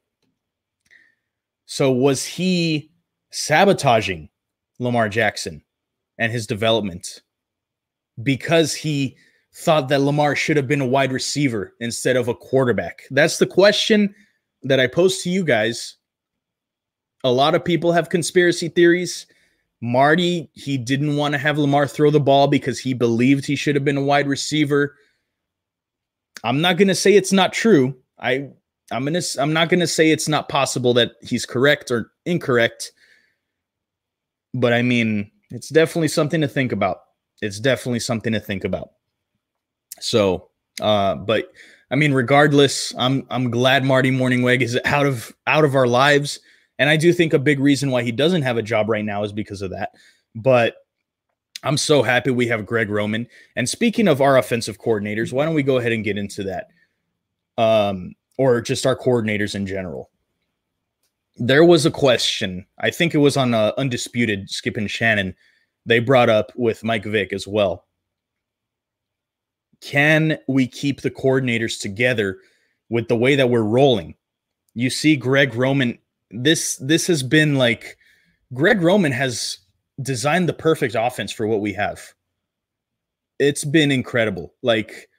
So 1.65 1.91
was 1.91 2.25
he 2.25 2.91
sabotaging 3.31 4.29
Lamar 4.79 5.09
Jackson 5.09 5.63
and 6.17 6.31
his 6.31 6.45
development 6.45 7.21
because 8.21 8.75
he 8.75 9.15
thought 9.53 9.89
that 9.89 10.01
Lamar 10.01 10.35
should 10.35 10.57
have 10.57 10.67
been 10.67 10.81
a 10.81 10.85
wide 10.85 11.11
receiver 11.11 11.73
instead 11.79 12.15
of 12.15 12.27
a 12.27 12.35
quarterback? 12.35 13.03
That's 13.09 13.37
the 13.37 13.47
question 13.47 14.13
that 14.63 14.79
I 14.79 14.87
pose 14.87 15.23
to 15.23 15.29
you 15.29 15.43
guys. 15.43 15.95
A 17.23 17.31
lot 17.31 17.55
of 17.55 17.65
people 17.65 17.91
have 17.91 18.09
conspiracy 18.09 18.67
theories. 18.67 19.25
Marty, 19.81 20.49
he 20.53 20.77
didn't 20.77 21.17
want 21.17 21.33
to 21.33 21.39
have 21.39 21.57
Lamar 21.57 21.87
throw 21.87 22.11
the 22.11 22.19
ball 22.19 22.47
because 22.47 22.79
he 22.79 22.93
believed 22.93 23.45
he 23.45 23.55
should 23.55 23.75
have 23.75 23.83
been 23.83 23.97
a 23.97 24.03
wide 24.03 24.27
receiver. 24.27 24.95
I'm 26.43 26.61
not 26.61 26.77
going 26.77 26.87
to 26.87 26.95
say 26.95 27.15
it's 27.15 27.33
not 27.33 27.51
true. 27.51 27.95
I 28.19 28.49
I'm 28.91 29.05
going 29.05 29.19
to 29.19 29.41
I'm 29.41 29.53
not 29.53 29.69
going 29.69 29.79
to 29.79 29.87
say 29.87 30.11
it's 30.11 30.27
not 30.27 30.49
possible 30.49 30.93
that 30.95 31.13
he's 31.21 31.45
correct 31.45 31.89
or 31.89 32.11
incorrect. 32.25 32.91
But 34.53 34.73
I 34.73 34.81
mean, 34.81 35.31
it's 35.49 35.69
definitely 35.69 36.09
something 36.09 36.41
to 36.41 36.47
think 36.47 36.71
about. 36.71 36.97
It's 37.41 37.59
definitely 37.59 38.01
something 38.01 38.33
to 38.33 38.39
think 38.39 38.63
about. 38.63 38.91
So, 39.99 40.49
uh 40.79 41.15
but 41.15 41.51
I 41.89 41.95
mean, 41.95 42.13
regardless, 42.13 42.93
I'm 42.97 43.25
I'm 43.29 43.49
glad 43.49 43.83
Marty 43.83 44.11
Mornhinweg 44.11 44.61
is 44.61 44.79
out 44.85 45.05
of 45.05 45.33
out 45.47 45.65
of 45.65 45.75
our 45.75 45.87
lives, 45.87 46.39
and 46.81 46.89
I 46.89 46.97
do 46.97 47.13
think 47.13 47.31
a 47.31 47.37
big 47.37 47.59
reason 47.59 47.91
why 47.91 48.01
he 48.01 48.11
doesn't 48.11 48.41
have 48.41 48.57
a 48.57 48.63
job 48.63 48.89
right 48.89 49.05
now 49.05 49.23
is 49.23 49.31
because 49.31 49.61
of 49.61 49.69
that. 49.69 49.91
But 50.33 50.77
I'm 51.61 51.77
so 51.77 52.01
happy 52.01 52.31
we 52.31 52.47
have 52.47 52.65
Greg 52.65 52.89
Roman. 52.89 53.27
And 53.55 53.69
speaking 53.69 54.07
of 54.07 54.19
our 54.19 54.35
offensive 54.35 54.79
coordinators, 54.79 55.31
why 55.31 55.45
don't 55.45 55.53
we 55.53 55.61
go 55.61 55.77
ahead 55.77 55.91
and 55.91 56.03
get 56.03 56.17
into 56.17 56.41
that? 56.45 56.69
Um, 57.55 58.15
or 58.39 58.61
just 58.61 58.87
our 58.87 58.97
coordinators 58.97 59.53
in 59.53 59.67
general. 59.67 60.09
There 61.37 61.63
was 61.63 61.85
a 61.85 61.91
question, 61.91 62.65
I 62.79 62.89
think 62.89 63.13
it 63.13 63.19
was 63.19 63.37
on 63.37 63.53
uh, 63.53 63.73
Undisputed, 63.77 64.49
Skip 64.49 64.75
and 64.75 64.89
Shannon, 64.89 65.35
they 65.85 65.99
brought 65.99 66.29
up 66.29 66.51
with 66.55 66.83
Mike 66.83 67.05
Vick 67.05 67.31
as 67.31 67.47
well. 67.47 67.85
Can 69.81 70.39
we 70.47 70.65
keep 70.65 71.01
the 71.01 71.11
coordinators 71.11 71.79
together 71.79 72.39
with 72.89 73.07
the 73.07 73.15
way 73.15 73.35
that 73.35 73.51
we're 73.51 73.61
rolling? 73.61 74.15
You 74.73 74.89
see, 74.89 75.15
Greg 75.15 75.53
Roman, 75.53 75.99
this 76.33 76.77
this 76.77 77.07
has 77.07 77.23
been 77.23 77.55
like 77.55 77.97
Greg 78.53 78.81
Roman 78.81 79.11
has 79.11 79.59
designed 80.01 80.49
the 80.49 80.53
perfect 80.53 80.95
offense 80.97 81.31
for 81.31 81.47
what 81.47 81.61
we 81.61 81.73
have. 81.73 82.13
It's 83.39 83.63
been 83.63 83.91
incredible. 83.91 84.53
Like 84.61 85.09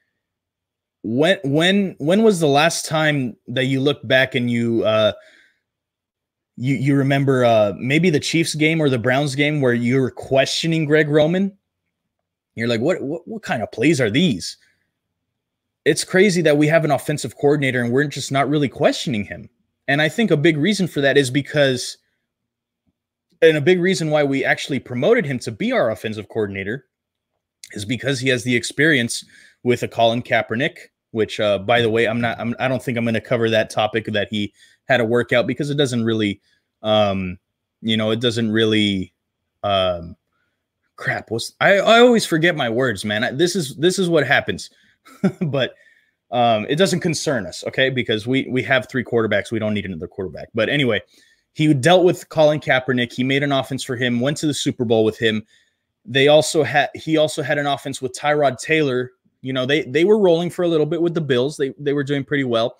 when 1.02 1.38
when 1.44 1.96
when 1.98 2.22
was 2.22 2.40
the 2.40 2.48
last 2.48 2.86
time 2.86 3.36
that 3.48 3.64
you 3.64 3.80
look 3.80 4.06
back 4.06 4.34
and 4.34 4.50
you 4.50 4.84
uh 4.84 5.12
you 6.56 6.76
you 6.76 6.94
remember 6.94 7.44
uh 7.44 7.72
maybe 7.78 8.10
the 8.10 8.20
Chiefs 8.20 8.54
game 8.54 8.80
or 8.80 8.88
the 8.88 8.98
Browns 8.98 9.34
game 9.34 9.60
where 9.60 9.74
you 9.74 10.00
were 10.00 10.10
questioning 10.10 10.84
Greg 10.84 11.08
Roman? 11.08 11.56
You're 12.54 12.68
like, 12.68 12.80
what 12.80 13.02
what 13.02 13.26
what 13.26 13.42
kind 13.42 13.62
of 13.62 13.72
plays 13.72 14.00
are 14.00 14.10
these? 14.10 14.56
It's 15.84 16.04
crazy 16.04 16.42
that 16.42 16.58
we 16.58 16.68
have 16.68 16.84
an 16.84 16.92
offensive 16.92 17.36
coordinator 17.36 17.82
and 17.82 17.92
we're 17.92 18.04
just 18.04 18.30
not 18.30 18.48
really 18.48 18.68
questioning 18.68 19.24
him. 19.24 19.48
And 19.88 20.00
I 20.00 20.08
think 20.08 20.30
a 20.30 20.36
big 20.36 20.56
reason 20.56 20.86
for 20.86 21.00
that 21.00 21.16
is 21.16 21.30
because 21.30 21.98
and 23.40 23.56
a 23.56 23.60
big 23.60 23.80
reason 23.80 24.10
why 24.10 24.22
we 24.22 24.44
actually 24.44 24.78
promoted 24.78 25.26
him 25.26 25.38
to 25.40 25.50
be 25.50 25.72
our 25.72 25.90
offensive 25.90 26.28
coordinator 26.28 26.86
is 27.72 27.84
because 27.84 28.20
he 28.20 28.28
has 28.28 28.44
the 28.44 28.54
experience 28.54 29.24
with 29.64 29.82
a 29.82 29.88
Colin 29.88 30.22
Kaepernick, 30.22 30.76
which, 31.10 31.40
uh, 31.40 31.58
by 31.58 31.82
the 31.82 31.90
way, 31.90 32.06
I'm 32.06 32.20
not, 32.20 32.38
I'm, 32.38 32.54
I 32.60 32.68
don't 32.68 32.82
think 32.82 32.96
I'm 32.96 33.04
going 33.04 33.14
to 33.14 33.20
cover 33.20 33.50
that 33.50 33.70
topic 33.70 34.06
that 34.06 34.28
he 34.30 34.52
had 34.88 35.00
a 35.00 35.04
workout 35.04 35.48
because 35.48 35.70
it 35.70 35.76
doesn't 35.76 36.04
really, 36.04 36.40
um, 36.82 37.38
you 37.80 37.96
know, 37.96 38.12
it 38.12 38.20
doesn't 38.20 38.52
really, 38.52 39.12
um, 39.64 40.16
crap. 40.96 41.30
What's 41.30 41.52
I, 41.60 41.78
I 41.78 41.98
always 42.00 42.24
forget 42.24 42.54
my 42.54 42.68
words, 42.68 43.04
man. 43.04 43.24
I, 43.24 43.32
this 43.32 43.56
is 43.56 43.76
this 43.76 43.98
is 43.98 44.08
what 44.08 44.26
happens, 44.26 44.70
but 45.40 45.74
um, 46.32 46.66
it 46.68 46.76
doesn't 46.76 47.00
concern 47.00 47.46
us, 47.46 47.62
okay? 47.66 47.90
Because 47.90 48.26
we 48.26 48.46
we 48.50 48.62
have 48.62 48.88
three 48.88 49.04
quarterbacks. 49.04 49.52
We 49.52 49.58
don't 49.58 49.74
need 49.74 49.84
another 49.84 50.08
quarterback. 50.08 50.48
But 50.54 50.70
anyway, 50.70 51.02
he 51.52 51.72
dealt 51.74 52.04
with 52.04 52.28
Colin 52.30 52.58
Kaepernick. 52.58 53.12
He 53.12 53.22
made 53.22 53.42
an 53.42 53.52
offense 53.52 53.84
for 53.84 53.96
him, 53.96 54.18
went 54.18 54.38
to 54.38 54.46
the 54.46 54.54
Super 54.54 54.86
Bowl 54.86 55.04
with 55.04 55.18
him. 55.18 55.44
They 56.06 56.28
also 56.28 56.62
had 56.62 56.88
he 56.94 57.18
also 57.18 57.42
had 57.42 57.58
an 57.58 57.66
offense 57.66 58.00
with 58.00 58.18
Tyrod 58.18 58.58
Taylor. 58.58 59.12
You 59.42 59.52
know, 59.52 59.66
they 59.66 59.82
they 59.82 60.04
were 60.04 60.18
rolling 60.18 60.48
for 60.48 60.62
a 60.62 60.68
little 60.68 60.86
bit 60.86 61.02
with 61.02 61.14
the 61.14 61.20
Bills. 61.20 61.58
They 61.58 61.74
they 61.78 61.92
were 61.92 62.04
doing 62.04 62.24
pretty 62.24 62.44
well. 62.44 62.78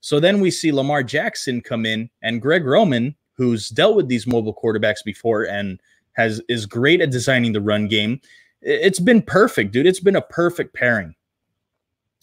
So 0.00 0.18
then 0.18 0.40
we 0.40 0.50
see 0.50 0.72
Lamar 0.72 1.02
Jackson 1.02 1.60
come 1.60 1.84
in 1.86 2.10
and 2.22 2.40
Greg 2.40 2.64
Roman, 2.64 3.14
who's 3.34 3.68
dealt 3.68 3.96
with 3.96 4.08
these 4.08 4.26
mobile 4.26 4.54
quarterbacks 4.54 5.04
before 5.04 5.44
and 5.44 5.78
has 6.12 6.40
is 6.48 6.64
great 6.64 7.02
at 7.02 7.10
designing 7.10 7.52
the 7.52 7.60
run 7.60 7.86
game. 7.86 8.20
It's 8.62 9.00
been 9.00 9.20
perfect, 9.20 9.72
dude. 9.72 9.86
It's 9.86 10.00
been 10.00 10.16
a 10.16 10.22
perfect 10.22 10.74
pairing. 10.74 11.14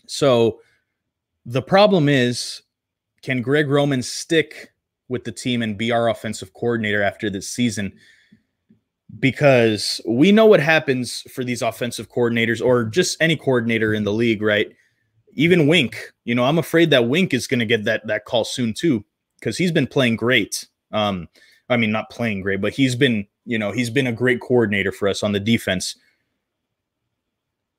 So 0.07 0.59
the 1.45 1.61
problem 1.61 2.09
is, 2.09 2.61
can 3.21 3.41
Greg 3.41 3.69
Roman 3.69 4.01
stick 4.01 4.71
with 5.09 5.23
the 5.23 5.31
team 5.31 5.61
and 5.61 5.77
be 5.77 5.91
our 5.91 6.09
offensive 6.09 6.53
coordinator 6.53 7.01
after 7.03 7.29
this 7.29 7.47
season 7.47 7.93
because 9.19 9.99
we 10.07 10.31
know 10.31 10.45
what 10.45 10.59
happens 10.59 11.21
for 11.33 11.43
these 11.43 11.61
offensive 11.61 12.09
coordinators 12.09 12.65
or 12.65 12.85
just 12.85 13.21
any 13.21 13.35
coordinator 13.35 13.93
in 13.93 14.03
the 14.03 14.13
league, 14.13 14.41
right? 14.41 14.71
Even 15.33 15.67
Wink, 15.67 16.11
you 16.23 16.33
know, 16.35 16.45
I'm 16.45 16.57
afraid 16.57 16.89
that 16.91 17.07
Wink 17.07 17.33
is 17.33 17.47
going 17.47 17.59
to 17.59 17.65
get 17.65 17.83
that 17.85 18.07
that 18.07 18.25
call 18.25 18.43
soon 18.43 18.73
too 18.73 19.03
because 19.39 19.57
he's 19.57 19.71
been 19.71 19.87
playing 19.87 20.15
great. 20.15 20.67
Um, 20.91 21.27
I 21.69 21.77
mean, 21.77 21.91
not 21.91 22.09
playing 22.09 22.41
great, 22.41 22.61
but 22.61 22.73
he's 22.73 22.95
been, 22.95 23.27
you 23.45 23.57
know, 23.57 23.71
he's 23.71 23.89
been 23.89 24.07
a 24.07 24.11
great 24.11 24.41
coordinator 24.41 24.91
for 24.91 25.07
us 25.07 25.23
on 25.23 25.31
the 25.31 25.39
defense. 25.39 25.95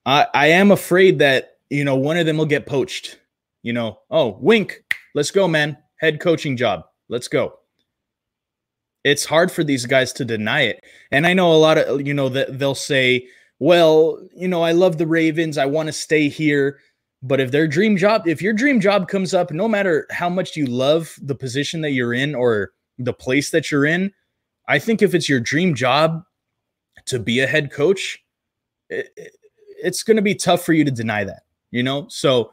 I 0.07 0.27
I 0.35 0.47
am 0.49 0.71
afraid 0.71 1.19
that 1.19 1.59
you 1.71 1.85
know 1.85 1.97
one 1.97 2.17
of 2.17 2.27
them 2.27 2.37
will 2.37 2.47
get 2.47 2.67
poached. 2.67 3.19
You 3.63 3.73
know, 3.73 4.01
oh 4.11 4.39
Wink, 4.41 4.83
let's 5.15 5.31
go, 5.31 5.47
man, 5.47 5.77
head 5.97 6.21
coaching 6.21 6.57
job. 6.57 6.85
Let's 7.09 7.29
go. 7.29 7.59
It's 9.05 9.25
hard 9.25 9.51
for 9.51 9.65
these 9.65 9.87
guys 9.87 10.13
to 10.15 10.25
deny 10.25 10.63
it. 10.63 10.85
And 11.11 11.27
I 11.27 11.35
know 11.35 11.53
a 11.53 11.55
lot 11.55 11.79
of, 11.79 12.07
you 12.07 12.15
know, 12.15 12.29
that 12.29 12.59
they'll 12.59 12.75
say, 12.75 13.27
well, 13.59 14.21
you 14.35 14.49
know, 14.49 14.63
I 14.63 14.73
love 14.73 14.99
the 14.99 15.07
Ravens. 15.07 15.59
I 15.59 15.67
want 15.67 15.89
to 15.89 15.93
stay 15.93 16.29
here. 16.29 16.79
But 17.23 17.41
if 17.41 17.53
their 17.53 17.69
dream 17.69 17.97
job, 17.97 18.27
if 18.27 18.43
your 18.43 18.53
dream 18.53 18.81
job 18.81 19.09
comes 19.09 19.35
up, 19.35 19.53
no 19.53 19.69
matter 19.69 20.07
how 20.11 20.29
much 20.29 20.57
you 20.57 20.67
love 20.67 21.17
the 21.23 21.35
position 21.35 21.81
that 21.83 21.93
you're 21.93 22.15
in 22.15 22.35
or 22.35 22.73
the 22.99 23.13
place 23.13 23.51
that 23.51 23.71
you're 23.71 23.87
in, 23.87 24.13
I 24.69 24.79
think 24.79 25.03
if 25.03 25.15
it's 25.15 25.29
your 25.29 25.41
dream 25.41 25.75
job 25.75 26.25
to 27.07 27.19
be 27.19 27.41
a 27.41 27.47
head 27.47 27.71
coach, 27.71 28.19
it, 28.89 29.11
it's 29.83 30.03
going 30.03 30.17
to 30.17 30.23
be 30.23 30.35
tough 30.35 30.65
for 30.65 30.73
you 30.73 30.85
to 30.85 30.91
deny 30.91 31.25
that, 31.25 31.43
you 31.71 31.83
know? 31.83 32.07
So 32.09 32.53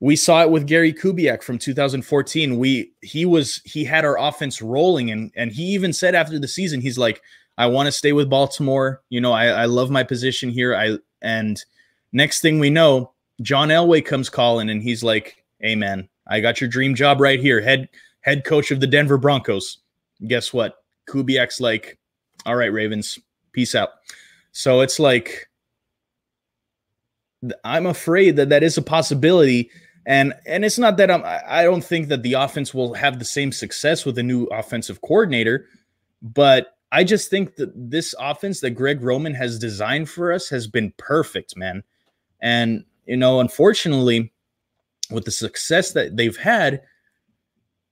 we 0.00 0.16
saw 0.16 0.42
it 0.42 0.50
with 0.50 0.66
Gary 0.66 0.92
Kubiak 0.92 1.42
from 1.42 1.58
2014. 1.58 2.58
We 2.58 2.92
he 3.00 3.24
was 3.24 3.62
he 3.64 3.84
had 3.84 4.04
our 4.04 4.18
offense 4.18 4.60
rolling 4.60 5.10
and 5.10 5.32
and 5.36 5.50
he 5.52 5.64
even 5.64 5.92
said 5.92 6.14
after 6.14 6.38
the 6.38 6.48
season 6.48 6.80
he's 6.80 6.98
like 6.98 7.22
I 7.58 7.66
want 7.66 7.86
to 7.86 7.92
stay 7.92 8.12
with 8.12 8.28
Baltimore. 8.28 9.02
You 9.08 9.20
know, 9.20 9.32
I 9.32 9.46
I 9.46 9.64
love 9.64 9.90
my 9.90 10.02
position 10.02 10.50
here. 10.50 10.76
I 10.76 10.98
and 11.22 11.62
next 12.12 12.40
thing 12.40 12.58
we 12.58 12.70
know, 12.70 13.12
John 13.40 13.68
Elway 13.68 14.04
comes 14.04 14.28
calling 14.28 14.68
and 14.68 14.82
he's 14.82 15.02
like, 15.02 15.42
"Hey 15.60 15.74
man, 15.74 16.08
I 16.26 16.40
got 16.40 16.60
your 16.60 16.68
dream 16.68 16.94
job 16.94 17.20
right 17.20 17.40
here, 17.40 17.60
head 17.60 17.88
head 18.20 18.44
coach 18.44 18.70
of 18.70 18.80
the 18.80 18.86
Denver 18.86 19.18
Broncos." 19.18 19.78
Guess 20.26 20.52
what? 20.52 20.76
Kubiak's 21.08 21.60
like, 21.60 21.98
"All 22.44 22.56
right, 22.56 22.72
Ravens, 22.72 23.18
peace 23.52 23.74
out." 23.74 23.90
So 24.52 24.82
it's 24.82 24.98
like 24.98 25.48
I'm 27.64 27.86
afraid 27.86 28.36
that 28.36 28.50
that 28.50 28.62
is 28.62 28.76
a 28.76 28.82
possibility 28.82 29.70
and 30.06 30.32
and 30.46 30.64
it's 30.64 30.78
not 30.78 30.96
that 30.98 31.10
I'm 31.10 31.22
I 31.24 31.64
don't 31.64 31.84
think 31.84 32.08
that 32.08 32.22
the 32.22 32.34
offense 32.34 32.72
will 32.72 32.94
have 32.94 33.18
the 33.18 33.24
same 33.24 33.50
success 33.50 34.06
with 34.06 34.16
a 34.18 34.22
new 34.22 34.44
offensive 34.44 35.00
coordinator, 35.02 35.66
but 36.22 36.76
I 36.92 37.02
just 37.02 37.28
think 37.28 37.56
that 37.56 37.72
this 37.74 38.14
offense 38.20 38.60
that 38.60 38.70
Greg 38.70 39.02
Roman 39.02 39.34
has 39.34 39.58
designed 39.58 40.08
for 40.08 40.32
us 40.32 40.48
has 40.48 40.68
been 40.68 40.92
perfect, 40.96 41.56
man. 41.56 41.82
And 42.40 42.84
you 43.06 43.16
know, 43.16 43.40
unfortunately, 43.40 44.32
with 45.10 45.24
the 45.24 45.32
success 45.32 45.90
that 45.92 46.16
they've 46.16 46.36
had, 46.36 46.82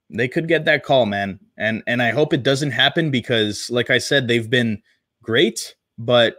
they 0.09 0.29
could 0.29 0.47
get 0.47 0.63
that 0.65 0.83
call, 0.83 1.05
man. 1.05 1.37
And 1.57 1.83
and 1.85 2.01
I 2.01 2.11
hope 2.11 2.33
it 2.33 2.43
doesn't 2.43 2.71
happen 2.71 3.11
because 3.11 3.69
like 3.69 3.89
I 3.89 3.97
said, 3.97 4.29
they've 4.29 4.49
been 4.49 4.81
great, 5.21 5.75
but 5.97 6.37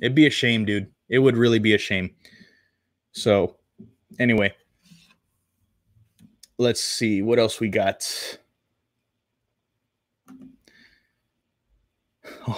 it'd 0.00 0.14
be 0.14 0.26
a 0.26 0.30
shame, 0.30 0.64
dude. 0.64 0.90
It 1.10 1.18
would 1.18 1.36
really 1.36 1.58
be 1.58 1.74
a 1.74 1.78
shame. 1.78 2.14
So 3.12 3.56
anyway, 4.18 4.54
let's 6.58 6.80
see 6.80 7.22
what 7.22 7.38
else 7.38 7.60
we 7.60 7.68
got. 7.68 8.38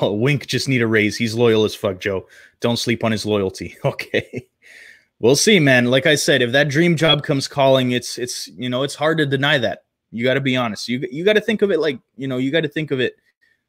Oh, 0.00 0.12
Wink 0.12 0.46
just 0.46 0.68
need 0.68 0.80
a 0.80 0.86
raise. 0.86 1.16
He's 1.16 1.34
loyal 1.34 1.64
as 1.64 1.74
fuck, 1.74 2.00
Joe. 2.00 2.26
Don't 2.61 2.78
sleep 2.78 3.05
on 3.05 3.12
his 3.12 3.26
loyalty. 3.26 3.76
Okay. 3.84 4.48
We'll 5.20 5.36
see, 5.36 5.59
man. 5.61 5.86
Like 5.86 6.07
I 6.07 6.16
said, 6.16 6.42
if 6.42 6.52
that 6.52 6.68
dream 6.68 6.96
job 6.96 7.22
comes 7.22 7.48
calling, 7.48 7.92
it's 7.92 8.18
it's 8.18 8.48
you 8.48 8.68
know, 8.68 8.82
it's 8.82 8.94
hard 8.94 9.18
to 9.18 9.26
deny 9.26 9.59
that. 9.59 9.84
You 10.11 10.24
got 10.24 10.34
to 10.34 10.40
be 10.40 10.57
honest. 10.57 10.88
You 10.88 11.07
you 11.11 11.24
got 11.24 11.34
to 11.34 11.40
think 11.40 11.62
of 11.62 11.70
it 11.70 11.80
like, 11.80 11.98
you 12.16 12.28
know, 12.28 12.38
you 12.38 12.50
got 12.50 12.62
to 12.62 12.68
think 12.68 12.90
of 12.90 13.00
it 13.00 13.16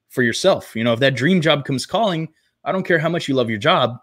for 0.10 0.24
yourself. 0.24 0.76
You 0.76 0.84
know, 0.84 0.94
if 0.94 1.00
that 1.00 1.16
dream 1.16 1.42
job 1.42 1.66
comes 1.66 1.86
calling, 1.86 2.30
I 2.64 2.72
don't 2.72 2.84
care 2.84 3.00
how 3.00 3.10
much 3.10 3.28
you 3.28 3.36
love 3.36 3.50
your 3.50 3.60
job, 3.60 3.98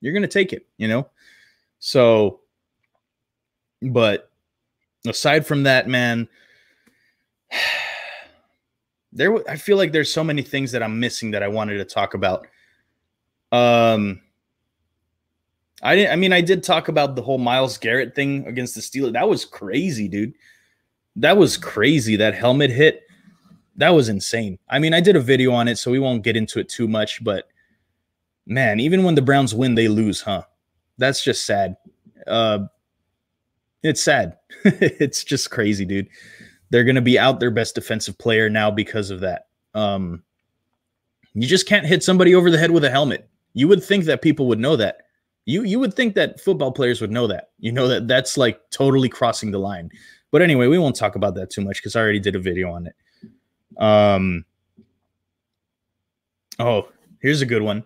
you're 0.00 0.12
going 0.12 0.22
to 0.22 0.28
take 0.28 0.52
it, 0.52 0.66
you 0.76 0.88
know? 0.88 1.08
So 1.78 2.40
but 3.82 4.30
aside 5.06 5.46
from 5.46 5.64
that, 5.64 5.88
man, 5.88 6.28
there 9.12 9.36
I 9.48 9.56
feel 9.56 9.76
like 9.76 9.92
there's 9.92 10.12
so 10.12 10.24
many 10.24 10.42
things 10.42 10.72
that 10.72 10.82
I'm 10.82 10.98
missing 10.98 11.32
that 11.32 11.42
I 11.42 11.48
wanted 11.48 11.78
to 11.78 11.84
talk 11.84 12.14
about. 12.14 12.46
Um 13.50 14.20
I 15.82 15.96
didn't 15.96 16.12
I 16.12 16.16
mean 16.16 16.32
I 16.32 16.40
did 16.40 16.62
talk 16.62 16.88
about 16.88 17.16
the 17.16 17.22
whole 17.22 17.38
Myles 17.38 17.76
Garrett 17.76 18.14
thing 18.14 18.46
against 18.46 18.74
the 18.74 18.80
Steelers. 18.80 19.12
That 19.12 19.28
was 19.28 19.44
crazy, 19.44 20.08
dude. 20.08 20.32
That 21.16 21.36
was 21.36 21.58
crazy. 21.58 22.16
That 22.16 22.34
helmet 22.34 22.70
hit. 22.70 23.02
That 23.76 23.90
was 23.90 24.08
insane. 24.08 24.58
I 24.68 24.78
mean, 24.78 24.94
I 24.94 25.00
did 25.00 25.16
a 25.16 25.20
video 25.20 25.52
on 25.52 25.66
it, 25.66 25.76
so 25.76 25.90
we 25.90 25.98
won't 25.98 26.22
get 26.22 26.36
into 26.36 26.58
it 26.58 26.68
too 26.68 26.86
much, 26.88 27.22
but 27.24 27.48
man, 28.46 28.80
even 28.80 29.02
when 29.02 29.14
the 29.14 29.22
Browns 29.22 29.54
win, 29.54 29.74
they 29.74 29.88
lose, 29.88 30.20
huh? 30.20 30.42
That's 30.98 31.22
just 31.22 31.44
sad. 31.44 31.76
Uh 32.26 32.66
it's 33.82 34.02
sad. 34.02 34.36
it's 34.64 35.24
just 35.24 35.50
crazy, 35.50 35.84
dude. 35.84 36.08
They're 36.70 36.84
going 36.84 36.96
to 36.96 37.02
be 37.02 37.18
out 37.18 37.40
their 37.40 37.50
best 37.50 37.74
defensive 37.74 38.16
player 38.18 38.48
now 38.48 38.70
because 38.70 39.10
of 39.10 39.20
that. 39.20 39.46
Um, 39.74 40.22
you 41.34 41.46
just 41.46 41.66
can't 41.66 41.86
hit 41.86 42.02
somebody 42.02 42.34
over 42.34 42.50
the 42.50 42.58
head 42.58 42.70
with 42.70 42.84
a 42.84 42.90
helmet. 42.90 43.28
You 43.54 43.68
would 43.68 43.82
think 43.82 44.04
that 44.04 44.22
people 44.22 44.46
would 44.48 44.58
know 44.58 44.76
that. 44.76 44.98
You 45.44 45.64
you 45.64 45.80
would 45.80 45.92
think 45.92 46.14
that 46.14 46.40
football 46.40 46.70
players 46.70 47.00
would 47.00 47.10
know 47.10 47.26
that. 47.26 47.50
You 47.58 47.72
know 47.72 47.88
that 47.88 48.06
that's 48.06 48.36
like 48.36 48.60
totally 48.70 49.08
crossing 49.08 49.50
the 49.50 49.58
line. 49.58 49.90
But 50.30 50.40
anyway, 50.40 50.68
we 50.68 50.78
won't 50.78 50.96
talk 50.96 51.16
about 51.16 51.34
that 51.34 51.50
too 51.50 51.62
much 51.62 51.78
because 51.78 51.96
I 51.96 52.00
already 52.00 52.20
did 52.20 52.36
a 52.36 52.40
video 52.40 52.72
on 52.72 52.86
it. 52.86 52.94
Um. 53.76 54.44
Oh, 56.58 56.88
here's 57.20 57.42
a 57.42 57.46
good 57.46 57.62
one. 57.62 57.84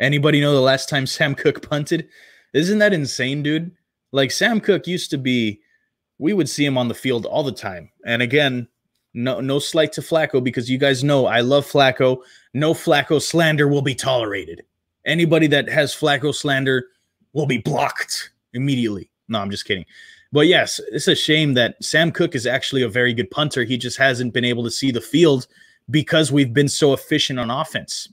Anybody 0.00 0.40
know 0.40 0.54
the 0.54 0.60
last 0.60 0.88
time 0.88 1.06
Sam 1.06 1.34
Koch 1.34 1.60
punted? 1.62 2.08
Isn't 2.54 2.78
that 2.78 2.92
insane, 2.92 3.42
dude? 3.42 3.70
Like 4.12 4.30
Sam 4.30 4.60
Koch 4.60 4.86
used 4.86 5.10
to 5.10 5.18
be, 5.18 5.60
we 6.18 6.32
would 6.32 6.48
see 6.48 6.64
him 6.64 6.78
on 6.78 6.88
the 6.88 6.94
field 6.94 7.26
all 7.26 7.42
the 7.42 7.52
time. 7.52 7.90
And 8.04 8.22
again, 8.22 8.68
no 9.14 9.40
no 9.40 9.58
slight 9.58 9.92
to 9.94 10.00
Flacco 10.00 10.42
because 10.42 10.70
you 10.70 10.78
guys 10.78 11.04
know 11.04 11.26
I 11.26 11.40
love 11.40 11.66
Flacco. 11.66 12.18
No 12.54 12.72
Flacco 12.72 13.20
slander 13.20 13.68
will 13.68 13.82
be 13.82 13.94
tolerated. 13.94 14.62
Anybody 15.04 15.46
that 15.48 15.68
has 15.68 15.94
Flacco 15.94 16.34
slander 16.34 16.86
will 17.32 17.46
be 17.46 17.58
blocked 17.58 18.30
immediately. 18.54 19.10
No, 19.28 19.40
I'm 19.40 19.50
just 19.50 19.64
kidding. 19.64 19.84
But 20.32 20.46
yes, 20.46 20.80
it's 20.90 21.08
a 21.08 21.14
shame 21.14 21.54
that 21.54 21.82
Sam 21.84 22.10
Koch 22.10 22.34
is 22.34 22.46
actually 22.46 22.82
a 22.82 22.88
very 22.88 23.12
good 23.12 23.30
punter. 23.30 23.64
He 23.64 23.76
just 23.76 23.98
hasn't 23.98 24.32
been 24.32 24.44
able 24.44 24.64
to 24.64 24.70
see 24.70 24.90
the 24.90 25.00
field 25.00 25.46
because 25.90 26.32
we've 26.32 26.54
been 26.54 26.68
so 26.68 26.94
efficient 26.94 27.38
on 27.38 27.50
offense. 27.50 28.08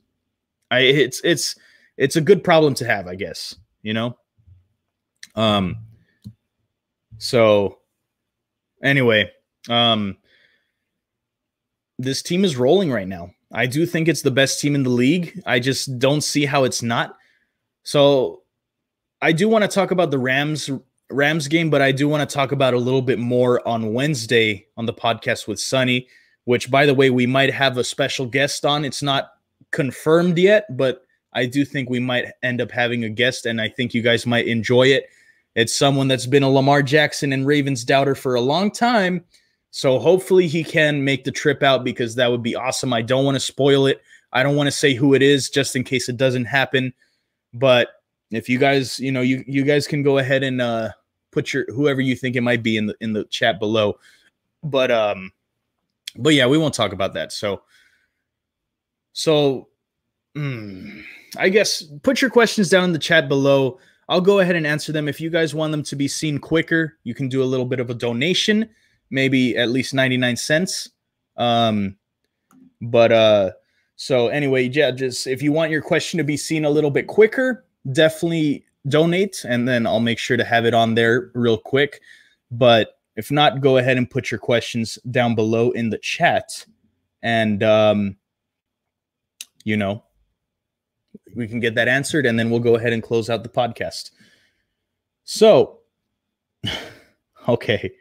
I 0.71 0.81
it's 0.81 1.21
it's 1.23 1.55
it's 1.97 2.15
a 2.15 2.21
good 2.21 2.43
problem 2.43 2.73
to 2.75 2.85
have, 2.85 3.07
I 3.07 3.15
guess, 3.15 3.55
you 3.83 3.93
know. 3.93 4.17
Um 5.35 5.77
so 7.19 7.77
anyway, 8.83 9.29
um 9.69 10.17
this 11.99 12.21
team 12.21 12.45
is 12.45 12.55
rolling 12.55 12.91
right 12.91 13.07
now. 13.07 13.31
I 13.51 13.65
do 13.65 13.85
think 13.85 14.07
it's 14.07 14.21
the 14.21 14.31
best 14.31 14.59
team 14.59 14.73
in 14.73 14.83
the 14.83 14.89
league. 14.89 15.41
I 15.45 15.59
just 15.59 15.99
don't 15.99 16.21
see 16.21 16.45
how 16.45 16.63
it's 16.63 16.81
not. 16.81 17.15
So 17.83 18.43
I 19.21 19.31
do 19.31 19.49
want 19.49 19.63
to 19.63 19.67
talk 19.67 19.91
about 19.91 20.11
the 20.11 20.19
Rams 20.19 20.69
Rams 21.11 21.47
game, 21.47 21.69
but 21.69 21.81
I 21.81 21.91
do 21.91 22.07
want 22.07 22.27
to 22.27 22.33
talk 22.33 22.51
about 22.51 22.73
a 22.73 22.77
little 22.77 23.01
bit 23.01 23.19
more 23.19 23.67
on 23.67 23.93
Wednesday 23.93 24.67
on 24.77 24.85
the 24.85 24.93
podcast 24.93 25.47
with 25.47 25.59
Sunny, 25.59 26.07
which 26.45 26.69
by 26.69 26.85
the 26.85 26.93
way, 26.93 27.09
we 27.09 27.25
might 27.25 27.51
have 27.51 27.77
a 27.77 27.83
special 27.83 28.25
guest 28.25 28.65
on. 28.65 28.85
It's 28.85 29.01
not 29.01 29.31
confirmed 29.71 30.37
yet, 30.37 30.65
but 30.77 31.03
I 31.33 31.47
do 31.47 31.65
think 31.65 31.89
we 31.89 31.99
might 31.99 32.27
end 32.43 32.61
up 32.61 32.71
having 32.71 33.03
a 33.03 33.09
guest 33.09 33.45
and 33.45 33.59
I 33.59 33.69
think 33.69 33.93
you 33.93 34.01
guys 34.01 34.25
might 34.25 34.47
enjoy 34.47 34.87
it. 34.87 35.07
It's 35.55 35.75
someone 35.75 36.07
that's 36.07 36.25
been 36.25 36.43
a 36.43 36.49
Lamar 36.49 36.81
Jackson 36.81 37.33
and 37.33 37.45
Ravens 37.45 37.83
doubter 37.83 38.15
for 38.15 38.35
a 38.35 38.41
long 38.41 38.71
time. 38.71 39.23
So 39.71 39.99
hopefully 39.99 40.47
he 40.47 40.63
can 40.63 41.03
make 41.03 41.23
the 41.23 41.31
trip 41.31 41.63
out 41.63 41.83
because 41.83 42.15
that 42.15 42.31
would 42.31 42.43
be 42.43 42.55
awesome. 42.55 42.93
I 42.93 43.01
don't 43.01 43.25
want 43.25 43.35
to 43.35 43.39
spoil 43.39 43.85
it. 43.85 44.01
I 44.31 44.43
don't 44.43 44.55
want 44.55 44.67
to 44.67 44.71
say 44.71 44.93
who 44.93 45.13
it 45.13 45.21
is 45.21 45.49
just 45.49 45.75
in 45.75 45.83
case 45.83 46.09
it 46.09 46.17
doesn't 46.17 46.45
happen. 46.45 46.93
But 47.53 47.89
if 48.31 48.47
you 48.47 48.59
guys, 48.59 48.99
you 48.99 49.11
know, 49.11 49.21
you 49.21 49.43
you 49.47 49.63
guys 49.63 49.87
can 49.87 50.03
go 50.03 50.17
ahead 50.17 50.43
and 50.43 50.61
uh 50.61 50.89
put 51.31 51.53
your 51.53 51.65
whoever 51.71 52.01
you 52.01 52.15
think 52.15 52.35
it 52.35 52.41
might 52.41 52.63
be 52.63 52.77
in 52.77 52.87
the 52.87 52.95
in 53.01 53.13
the 53.13 53.25
chat 53.25 53.59
below. 53.59 53.99
But 54.63 54.91
um 54.91 55.31
but 56.15 56.33
yeah, 56.33 56.47
we 56.47 56.57
won't 56.57 56.73
talk 56.73 56.93
about 56.93 57.13
that. 57.13 57.31
So 57.31 57.61
so 59.13 59.67
mm, 60.35 61.03
I 61.37 61.49
guess 61.49 61.83
put 62.03 62.21
your 62.21 62.31
questions 62.31 62.69
down 62.69 62.85
in 62.85 62.93
the 62.93 62.99
chat 62.99 63.27
below. 63.27 63.79
I'll 64.09 64.21
go 64.21 64.39
ahead 64.39 64.55
and 64.55 64.65
answer 64.65 64.91
them. 64.91 65.07
If 65.07 65.21
you 65.21 65.29
guys 65.29 65.53
want 65.53 65.71
them 65.71 65.83
to 65.83 65.95
be 65.95 66.07
seen 66.07 66.39
quicker, 66.39 66.97
you 67.03 67.13
can 67.13 67.29
do 67.29 67.43
a 67.43 67.45
little 67.45 67.65
bit 67.65 67.79
of 67.79 67.91
a 67.91 67.93
donation, 67.93 68.67
maybe 69.11 69.55
at 69.55 69.69
least 69.69 69.93
99 69.93 70.35
cents. 70.35 70.89
Um, 71.37 71.95
but 72.81 73.11
uh, 73.11 73.51
so 73.95 74.29
anyway, 74.29 74.67
yeah, 74.67 74.89
just 74.89 75.27
if 75.27 75.43
you 75.43 75.51
want 75.51 75.71
your 75.71 75.83
question 75.83 76.17
to 76.17 76.23
be 76.23 76.37
seen 76.37 76.65
a 76.65 76.69
little 76.69 76.89
bit 76.89 77.05
quicker, 77.05 77.65
definitely 77.91 78.65
donate, 78.87 79.45
and 79.47 79.67
then 79.67 79.85
I'll 79.85 79.99
make 79.99 80.17
sure 80.17 80.37
to 80.37 80.43
have 80.43 80.65
it 80.65 80.73
on 80.73 80.95
there 80.95 81.29
real 81.35 81.57
quick. 81.57 82.01
But 82.49 82.97
if 83.15 83.29
not, 83.29 83.61
go 83.61 83.77
ahead 83.77 83.97
and 83.97 84.09
put 84.09 84.31
your 84.31 84.39
questions 84.39 84.97
down 85.11 85.35
below 85.35 85.69
in 85.71 85.91
the 85.91 85.99
chat, 85.99 86.65
and 87.21 87.61
um, 87.61 88.17
you 89.65 89.77
know, 89.77 90.03
we 91.35 91.47
can 91.47 91.59
get 91.59 91.75
that 91.75 91.87
answered, 91.87 92.25
and 92.25 92.37
then 92.37 92.49
we'll 92.49 92.59
go 92.59 92.75
ahead 92.75 92.93
and 92.93 93.03
close 93.03 93.29
out 93.29 93.43
the 93.43 93.49
podcast. 93.49 94.11
So, 95.23 95.79
okay, 97.47 97.91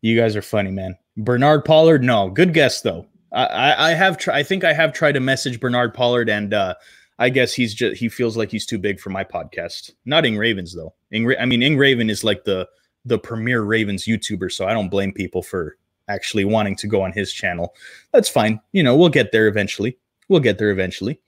you 0.00 0.18
guys 0.18 0.36
are 0.36 0.42
funny, 0.42 0.70
man. 0.70 0.96
Bernard 1.16 1.64
Pollard, 1.64 2.02
no, 2.02 2.28
good 2.28 2.52
guess 2.52 2.82
though. 2.82 3.06
I 3.32 3.90
I, 3.90 3.90
have 3.90 4.18
tr- 4.18 4.32
I 4.32 4.42
think 4.42 4.64
I 4.64 4.72
have 4.72 4.92
tried 4.92 5.12
to 5.12 5.20
message 5.20 5.60
Bernard 5.60 5.94
Pollard, 5.94 6.28
and 6.28 6.54
uh, 6.54 6.74
I 7.18 7.30
guess 7.30 7.52
he's 7.52 7.74
just 7.74 7.96
he 7.96 8.08
feels 8.08 8.36
like 8.36 8.50
he's 8.50 8.66
too 8.66 8.78
big 8.78 9.00
for 9.00 9.10
my 9.10 9.24
podcast. 9.24 9.92
Not 10.04 10.26
Ing 10.26 10.36
Ravens 10.36 10.74
though. 10.74 10.94
Ing, 11.12 11.32
I 11.38 11.44
mean, 11.44 11.62
Ing 11.62 11.76
Raven 11.76 12.10
is 12.10 12.24
like 12.24 12.44
the 12.44 12.68
the 13.04 13.18
premier 13.18 13.62
Ravens 13.62 14.04
YouTuber, 14.04 14.52
so 14.52 14.66
I 14.66 14.72
don't 14.72 14.88
blame 14.88 15.12
people 15.12 15.42
for 15.42 15.76
actually 16.08 16.44
wanting 16.44 16.76
to 16.76 16.86
go 16.86 17.02
on 17.02 17.12
his 17.12 17.32
channel. 17.32 17.74
That's 18.12 18.28
fine. 18.28 18.60
You 18.72 18.82
know, 18.82 18.96
we'll 18.96 19.08
get 19.08 19.32
there 19.32 19.48
eventually. 19.48 19.98
We'll 20.28 20.40
get 20.40 20.58
there 20.58 20.70
eventually. 20.70 21.20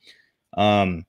Um, 0.57 1.05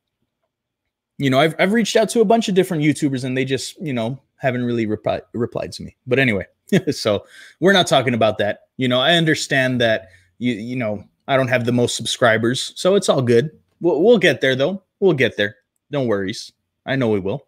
you 1.20 1.30
know, 1.30 1.39
I've 1.39 1.53
I've 1.59 1.74
reached 1.74 1.95
out 1.95 2.09
to 2.09 2.22
a 2.22 2.26
bunch 2.26 2.47
of 2.47 2.55
different 2.55 2.82
YouTubers 2.82 3.26
and 3.26 3.38
they 3.38 3.45
just, 3.45 3.80
you 3.80 3.93
know, 3.93 4.20
haven't 4.38 4.63
really 4.63 4.86
replied 4.88 5.22
replied 5.34 5.74
to 5.74 5.84
me. 5.84 5.95
But 6.07 6.17
anyway, 6.17 6.47
so 6.91 7.26
we're 7.59 7.74
not 7.74 7.88
talking 7.88 8.13
about 8.13 8.39
that. 8.39 8.61
You 8.78 8.88
know, 8.88 8.99
I 8.99 9.13
understand 9.13 9.80
that 9.82 10.07
you 10.39 10.53
you 10.53 10.76
know 10.78 11.03
I 11.28 11.38
don't 11.38 11.49
have 11.49 11.65
the 11.65 11.74
most 11.74 11.95
subscribers, 11.95 12.74
so 12.76 12.95
it's 12.95 13.09
all 13.09 13.22
good. 13.22 13.51
We'll, 13.82 14.01
we'll 14.01 14.17
get 14.17 14.41
there 14.41 14.55
though. 14.55 14.82
We'll 15.01 15.13
get 15.13 15.38
there. 15.38 15.57
Don't 15.91 16.07
worries. 16.07 16.51
I 16.86 16.95
know 16.95 17.09
we 17.09 17.20
will. 17.20 17.45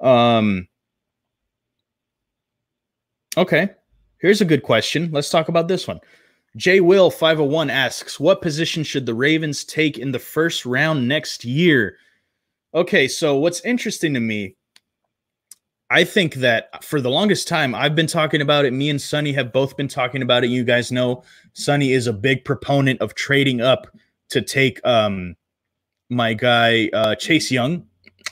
Um. 0.00 0.66
Okay, 3.36 3.68
here's 4.18 4.40
a 4.40 4.46
good 4.46 4.62
question. 4.62 5.10
Let's 5.12 5.30
talk 5.30 5.48
about 5.48 5.68
this 5.68 5.86
one. 5.86 6.00
J 6.56 6.80
Will 6.80 7.10
501 7.10 7.68
asks, 7.68 8.18
"What 8.18 8.40
position 8.40 8.82
should 8.82 9.04
the 9.04 9.14
Ravens 9.14 9.62
take 9.62 9.98
in 9.98 10.10
the 10.10 10.18
first 10.18 10.64
round 10.64 11.06
next 11.06 11.44
year?" 11.44 11.98
Okay, 12.74 13.06
so 13.08 13.36
what's 13.36 13.60
interesting 13.64 14.14
to 14.14 14.20
me 14.20 14.56
I 15.92 16.04
think 16.04 16.36
that 16.36 16.82
for 16.82 17.02
the 17.02 17.10
longest 17.10 17.46
time, 17.46 17.74
I've 17.74 17.94
been 17.94 18.06
talking 18.06 18.40
about 18.40 18.64
it. 18.64 18.72
Me 18.72 18.88
and 18.88 18.98
Sonny 18.98 19.30
have 19.32 19.52
both 19.52 19.76
been 19.76 19.88
talking 19.88 20.22
about 20.22 20.42
it. 20.42 20.48
You 20.48 20.64
guys 20.64 20.90
know 20.90 21.22
Sonny 21.52 21.92
is 21.92 22.06
a 22.06 22.14
big 22.14 22.46
proponent 22.46 23.02
of 23.02 23.14
trading 23.14 23.60
up 23.60 23.86
to 24.30 24.40
take 24.40 24.80
um, 24.86 25.36
my 26.08 26.32
guy 26.32 26.88
uh, 26.94 27.14
Chase 27.16 27.50
Young. 27.50 27.84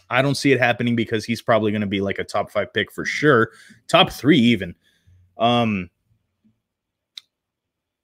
I 0.08 0.22
don't 0.22 0.36
see 0.36 0.52
it 0.52 0.58
happening 0.58 0.96
because 0.96 1.26
he's 1.26 1.42
probably 1.42 1.70
going 1.70 1.82
to 1.82 1.86
be 1.86 2.00
like 2.00 2.18
a 2.18 2.24
top 2.24 2.50
five 2.50 2.72
pick 2.72 2.90
for 2.90 3.04
sure, 3.04 3.50
top 3.88 4.10
three 4.10 4.38
even. 4.38 4.74
Um, 5.36 5.90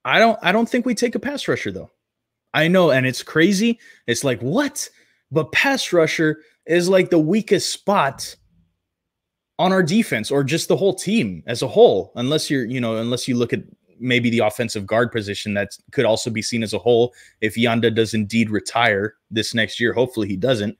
I 0.04 0.18
don't. 0.18 0.38
I 0.42 0.52
don't 0.52 0.68
think 0.68 0.84
we 0.84 0.94
take 0.94 1.14
a 1.14 1.18
pass 1.18 1.48
rusher 1.48 1.72
though. 1.72 1.90
I 2.52 2.68
know, 2.68 2.90
and 2.90 3.06
it's 3.06 3.22
crazy. 3.22 3.80
It's 4.06 4.22
like 4.22 4.40
what? 4.40 4.90
But 5.30 5.52
pass 5.52 5.92
rusher 5.92 6.40
is 6.66 6.88
like 6.88 7.10
the 7.10 7.18
weakest 7.18 7.72
spot 7.72 8.36
on 9.58 9.72
our 9.72 9.82
defense 9.82 10.30
or 10.30 10.44
just 10.44 10.68
the 10.68 10.76
whole 10.76 10.94
team 10.94 11.42
as 11.46 11.62
a 11.62 11.68
hole 11.68 12.12
unless 12.16 12.50
you're 12.50 12.66
you 12.66 12.80
know 12.80 12.96
unless 12.96 13.26
you 13.26 13.34
look 13.36 13.52
at 13.52 13.62
maybe 13.98 14.28
the 14.28 14.40
offensive 14.40 14.86
guard 14.86 15.10
position 15.10 15.54
that 15.54 15.70
could 15.92 16.04
also 16.04 16.28
be 16.28 16.42
seen 16.42 16.62
as 16.62 16.74
a 16.74 16.78
hole 16.78 17.14
if 17.40 17.54
Yanda 17.54 17.94
does 17.94 18.12
indeed 18.12 18.50
retire 18.50 19.14
this 19.30 19.54
next 19.54 19.80
year. 19.80 19.94
Hopefully 19.94 20.28
he 20.28 20.36
doesn't. 20.36 20.76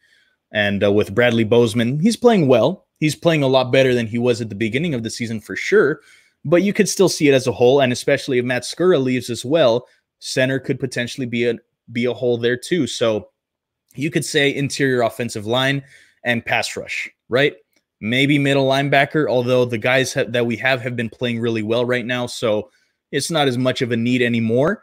And 0.53 0.85
uh, 0.85 0.93
with 0.93 1.15
Bradley 1.15 1.45
Bozeman 1.45 1.99
he's 1.99 2.17
playing 2.17 2.47
well. 2.49 2.87
He's 2.99 3.15
playing 3.15 3.43
a 3.43 3.49
lot 3.49 3.73
better 3.73 3.95
than 3.95 4.07
he 4.07 4.19
was 4.19 4.41
at 4.41 4.49
the 4.49 4.55
beginning 4.55 4.95
of 4.95 5.03
the 5.03 5.11
season 5.11 5.41
for 5.41 5.57
sure. 5.57 6.01
But 6.45 6.63
you 6.63 6.73
could 6.73 6.89
still 6.89 7.09
see 7.09 7.29
it 7.29 7.35
as 7.35 7.47
a 7.47 7.53
hole. 7.53 7.81
And 7.81 7.93
especially 7.93 8.39
if 8.39 8.45
Matt 8.45 8.63
Skura 8.63 9.03
leaves 9.03 9.31
as 9.31 9.45
well 9.45 9.87
center 10.19 10.59
could 10.59 10.81
potentially 10.81 11.27
be 11.27 11.49
a 11.49 11.55
be 11.93 12.05
a 12.05 12.15
hole 12.15 12.37
there 12.37 12.57
too. 12.57 12.87
So 12.87 13.29
you 13.99 14.11
could 14.11 14.25
say 14.25 14.55
interior 14.55 15.03
offensive 15.03 15.47
line 15.47 15.83
and 16.25 16.45
pass 16.45 16.77
rush 16.77 17.09
right 17.29 17.55
maybe 18.01 18.39
middle 18.39 18.67
linebacker, 18.67 19.29
although 19.29 19.65
the 19.65 19.79
guys 19.79 20.15
ha- 20.15 20.25
that 20.29 20.47
we 20.47 20.57
have 20.57 20.83
have 20.83 20.97
been 20.97 21.11
playing 21.11 21.41
really 21.41 21.63
well 21.63 21.85
right 21.85 22.05
now. 22.05 22.27
So 22.27 22.71
it's 23.11 23.31
not 23.31 23.49
as 23.49 23.57
much 23.57 23.83
of 23.83 23.93
a 23.93 23.97
need 23.97 24.23
anymore. 24.23 24.83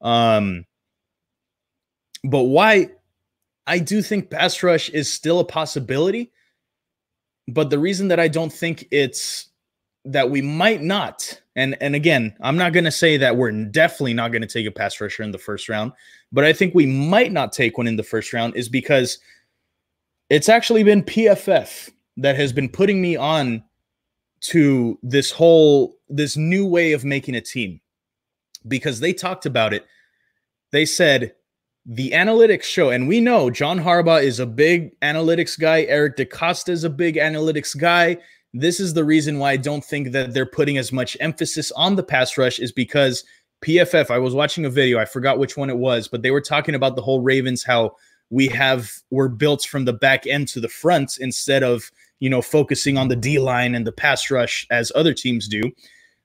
Um, 0.00 0.66
but 2.22 2.44
why? 2.44 2.90
I 3.66 3.78
do 3.78 4.02
think 4.02 4.30
pass 4.30 4.62
rush 4.62 4.90
is 4.90 5.12
still 5.12 5.40
a 5.40 5.44
possibility. 5.44 6.32
But 7.48 7.70
the 7.70 7.78
reason 7.78 8.08
that 8.08 8.20
I 8.20 8.28
don't 8.28 8.52
think 8.52 8.86
it's 8.90 9.48
that 10.06 10.30
we 10.30 10.42
might 10.42 10.82
not, 10.82 11.40
and 11.56 11.76
and 11.80 11.94
again, 11.94 12.36
I'm 12.40 12.56
not 12.56 12.72
going 12.72 12.84
to 12.84 12.90
say 12.90 13.16
that 13.18 13.36
we're 13.36 13.52
definitely 13.52 14.14
not 14.14 14.32
going 14.32 14.42
to 14.42 14.48
take 14.48 14.66
a 14.66 14.70
pass 14.70 15.00
rusher 15.00 15.22
in 15.22 15.30
the 15.30 15.38
first 15.38 15.68
round, 15.68 15.92
but 16.34 16.44
I 16.44 16.52
think 16.52 16.74
we 16.74 16.84
might 16.84 17.30
not 17.30 17.52
take 17.52 17.78
one 17.78 17.86
in 17.86 17.94
the 17.94 18.02
first 18.02 18.32
round 18.32 18.56
is 18.56 18.68
because 18.68 19.18
it's 20.28 20.48
actually 20.48 20.82
been 20.82 21.04
PFF 21.04 21.92
that 22.16 22.34
has 22.34 22.52
been 22.52 22.68
putting 22.68 23.00
me 23.00 23.14
on 23.14 23.62
to 24.40 24.98
this 25.02 25.30
whole 25.30 25.96
this 26.08 26.36
new 26.36 26.66
way 26.66 26.92
of 26.92 27.04
making 27.04 27.36
a 27.36 27.40
team 27.40 27.80
because 28.66 28.98
they 28.98 29.12
talked 29.12 29.46
about 29.46 29.72
it. 29.72 29.86
They 30.72 30.84
said 30.84 31.34
the 31.86 32.10
analytics 32.10 32.64
show, 32.64 32.90
and 32.90 33.06
we 33.06 33.20
know 33.20 33.48
John 33.48 33.78
Harbaugh 33.78 34.22
is 34.22 34.40
a 34.40 34.46
big 34.46 34.98
analytics 35.00 35.58
guy. 35.58 35.82
Eric 35.82 36.16
DeCosta 36.16 36.70
is 36.70 36.82
a 36.82 36.90
big 36.90 37.14
analytics 37.14 37.78
guy. 37.78 38.16
This 38.52 38.80
is 38.80 38.92
the 38.92 39.04
reason 39.04 39.38
why 39.38 39.52
I 39.52 39.56
don't 39.56 39.84
think 39.84 40.10
that 40.12 40.34
they're 40.34 40.46
putting 40.46 40.78
as 40.78 40.90
much 40.90 41.16
emphasis 41.20 41.70
on 41.72 41.94
the 41.94 42.02
pass 42.02 42.36
rush 42.36 42.58
is 42.58 42.72
because 42.72 43.22
PFF. 43.64 44.10
I 44.10 44.18
was 44.18 44.34
watching 44.34 44.64
a 44.64 44.70
video, 44.70 44.98
I 44.98 45.04
forgot 45.04 45.38
which 45.38 45.56
one 45.56 45.70
it 45.70 45.78
was, 45.78 46.08
but 46.08 46.22
they 46.22 46.30
were 46.30 46.40
talking 46.40 46.74
about 46.74 46.96
the 46.96 47.02
whole 47.02 47.20
Ravens, 47.20 47.64
how 47.64 47.96
we 48.30 48.48
have 48.48 48.90
we're 49.10 49.28
built 49.28 49.64
from 49.64 49.84
the 49.84 49.92
back 49.92 50.26
end 50.26 50.48
to 50.48 50.60
the 50.60 50.68
front 50.68 51.18
instead 51.18 51.62
of 51.62 51.90
you 52.24 52.30
know, 52.30 52.40
focusing 52.40 52.96
on 52.96 53.08
the 53.08 53.16
D 53.16 53.38
line 53.38 53.74
and 53.74 53.86
the 53.86 53.92
pass 53.92 54.30
rush 54.30 54.66
as 54.70 54.90
other 54.94 55.12
teams 55.12 55.46
do. 55.46 55.62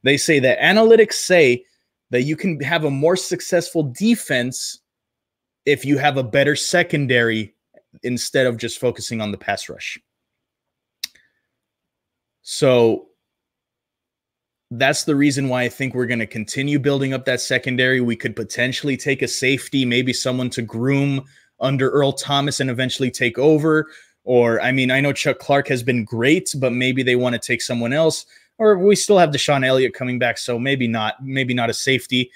They 0.04 0.16
say 0.16 0.40
that 0.40 0.60
analytics 0.60 1.16
say 1.16 1.66
that 2.12 2.22
you 2.22 2.38
can 2.38 2.58
have 2.62 2.86
a 2.86 2.90
more 2.90 3.18
successful 3.18 3.84
defense 3.84 4.80
if 5.66 5.84
you 5.84 5.98
have 5.98 6.16
a 6.16 6.24
better 6.24 6.56
secondary 6.56 7.54
instead 8.02 8.48
of 8.48 8.56
just 8.56 8.80
focusing 8.80 9.20
on 9.20 9.32
the 9.34 9.38
pass 9.38 9.68
rush. 9.68 10.00
So 12.44 13.09
that's 14.72 15.04
the 15.04 15.16
reason 15.16 15.50
why 15.50 15.64
I 15.64 15.70
think 15.70 15.96
we're 15.96 16.06
going 16.06 16.20
to 16.20 16.28
continue 16.28 16.78
building 16.78 17.14
up 17.14 17.26
that 17.26 17.42
secondary. 17.42 18.02
We 18.02 18.16
could 18.16 18.36
potentially 18.36 18.98
take 18.98 19.22
a 19.22 19.28
safety, 19.28 19.84
maybe 19.84 20.14
someone 20.14 20.50
to 20.52 20.62
groom 20.62 21.26
under 21.60 21.90
Earl 21.90 22.14
Thomas 22.14 22.60
and 22.60 22.70
eventually 22.70 23.10
take 23.10 23.40
over. 23.40 23.88
Or, 24.24 24.62
I 24.62 24.72
mean, 24.72 24.92
I 24.92 25.02
know 25.02 25.12
Chuck 25.12 25.40
Clark 25.40 25.68
has 25.70 25.82
been 25.82 26.04
great, 26.06 26.54
but 26.58 26.72
maybe 26.72 27.02
they 27.02 27.16
want 27.16 27.34
to 27.34 27.40
take 27.40 27.62
someone 27.62 27.94
else. 27.94 28.26
Or 28.60 28.78
we 28.78 28.96
still 28.96 29.18
have 29.18 29.32
DeShon 29.32 29.66
Elliott 29.66 29.94
coming 29.94 30.20
back, 30.20 30.38
so 30.38 30.60
maybe 30.60 30.88
not, 30.88 31.16
maybe 31.24 31.54
not 31.54 31.70
a 31.70 31.74
safety, 31.74 32.30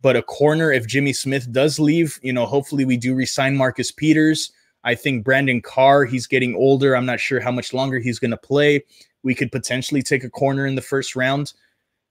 but 0.00 0.16
a 0.16 0.22
corner. 0.22 0.72
If 0.72 0.86
Jimmy 0.86 1.12
Smith 1.12 1.52
does 1.52 1.78
leave, 1.78 2.18
you 2.22 2.32
know, 2.32 2.46
hopefully 2.46 2.84
we 2.84 2.96
do 2.96 3.14
resign 3.14 3.56
Marcus 3.56 3.90
Peters. 3.90 4.52
I 4.84 4.94
think 4.94 5.24
Brandon 5.24 5.60
Carr, 5.60 6.04
he's 6.04 6.26
getting 6.26 6.54
older. 6.54 6.96
I'm 6.96 7.06
not 7.06 7.20
sure 7.20 7.40
how 7.40 7.50
much 7.50 7.74
longer 7.74 7.98
he's 7.98 8.18
going 8.18 8.30
to 8.30 8.36
play. 8.36 8.84
We 9.22 9.34
could 9.34 9.50
potentially 9.50 10.02
take 10.02 10.24
a 10.24 10.30
corner 10.30 10.66
in 10.66 10.76
the 10.76 10.82
first 10.82 11.16
round. 11.16 11.52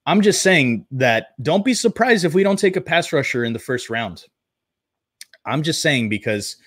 I'm 0.05 0.21
just 0.21 0.41
saying 0.41 0.85
that 0.91 1.27
don't 1.41 1.63
be 1.63 1.73
surprised 1.73 2.25
if 2.25 2.33
we 2.33 2.43
don't 2.43 2.59
take 2.59 2.75
a 2.75 2.81
pass 2.81 3.13
rusher 3.13 3.43
in 3.43 3.53
the 3.53 3.59
first 3.59 3.89
round. 3.89 4.25
I'm 5.45 5.63
just 5.63 5.81
saying 5.81 6.09
because 6.09 6.57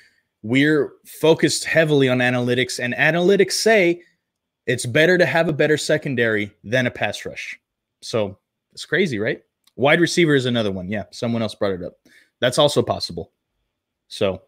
we're 0.43 0.93
focused 1.05 1.64
heavily 1.64 2.09
on 2.09 2.18
analytics, 2.18 2.82
and 2.82 2.95
analytics 2.95 3.53
say 3.53 4.03
it's 4.66 4.87
better 4.87 5.18
to 5.18 5.26
have 5.26 5.49
a 5.49 5.53
better 5.53 5.76
secondary 5.76 6.53
than 6.64 6.87
a 6.87 6.91
pass 6.91 7.24
rush. 7.24 7.59
So 8.03 8.39
it's 8.72 8.84
crazy, 8.84 9.18
right? 9.18 9.43
Wide 9.76 10.01
receiver 10.01 10.34
is 10.34 10.47
another 10.47 10.72
one. 10.72 10.89
Yeah, 10.89 11.05
someone 11.11 11.43
else 11.43 11.55
brought 11.55 11.72
it 11.72 11.82
up. 11.82 11.95
That's 12.41 12.59
also 12.59 12.82
possible. 12.82 13.32
So 14.09 14.43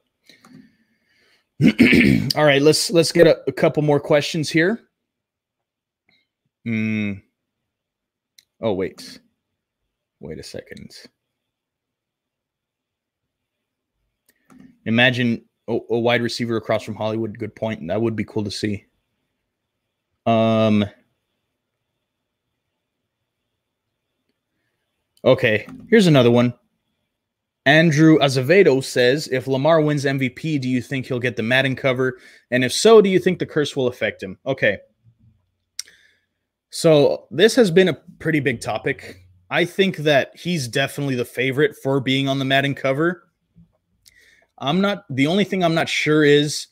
all 2.36 2.44
right, 2.44 2.62
let's 2.62 2.90
let's 2.90 3.12
get 3.12 3.26
a, 3.26 3.38
a 3.48 3.52
couple 3.52 3.82
more 3.82 4.00
questions 4.00 4.48
here. 4.48 4.80
Mm. 6.66 7.22
Oh, 8.60 8.72
wait. 8.72 9.20
Wait 10.20 10.38
a 10.38 10.42
second. 10.42 10.90
Imagine 14.84 15.44
a, 15.68 15.78
a 15.90 15.98
wide 15.98 16.22
receiver 16.22 16.56
across 16.56 16.82
from 16.82 16.94
Hollywood. 16.94 17.38
Good 17.38 17.54
point. 17.54 17.86
That 17.88 18.00
would 18.00 18.16
be 18.16 18.24
cool 18.24 18.44
to 18.44 18.50
see. 18.50 18.86
Um. 20.26 20.84
Okay, 25.24 25.66
here's 25.90 26.06
another 26.06 26.30
one. 26.30 26.54
Andrew 27.66 28.18
Azevedo 28.22 28.80
says, 28.80 29.28
if 29.28 29.46
Lamar 29.46 29.82
wins 29.82 30.06
MVP, 30.06 30.58
do 30.60 30.68
you 30.68 30.80
think 30.80 31.04
he'll 31.04 31.18
get 31.18 31.36
the 31.36 31.42
Madden 31.42 31.76
cover? 31.76 32.18
And 32.50 32.64
if 32.64 32.72
so, 32.72 33.02
do 33.02 33.10
you 33.10 33.18
think 33.18 33.38
the 33.38 33.44
curse 33.44 33.76
will 33.76 33.88
affect 33.88 34.22
him? 34.22 34.38
Okay. 34.46 34.78
So 36.70 37.26
this 37.30 37.54
has 37.56 37.70
been 37.70 37.88
a 37.88 37.94
pretty 38.18 38.40
big 38.40 38.60
topic. 38.60 39.22
I 39.50 39.64
think 39.64 39.98
that 39.98 40.36
he's 40.36 40.68
definitely 40.68 41.14
the 41.14 41.24
favorite 41.24 41.74
for 41.82 42.00
being 42.00 42.28
on 42.28 42.38
the 42.38 42.44
Madden 42.44 42.74
cover. 42.74 43.24
I'm 44.58 44.80
not 44.80 45.04
the 45.08 45.26
only 45.26 45.44
thing 45.44 45.62
I'm 45.64 45.74
not 45.74 45.88
sure 45.88 46.24
is 46.24 46.66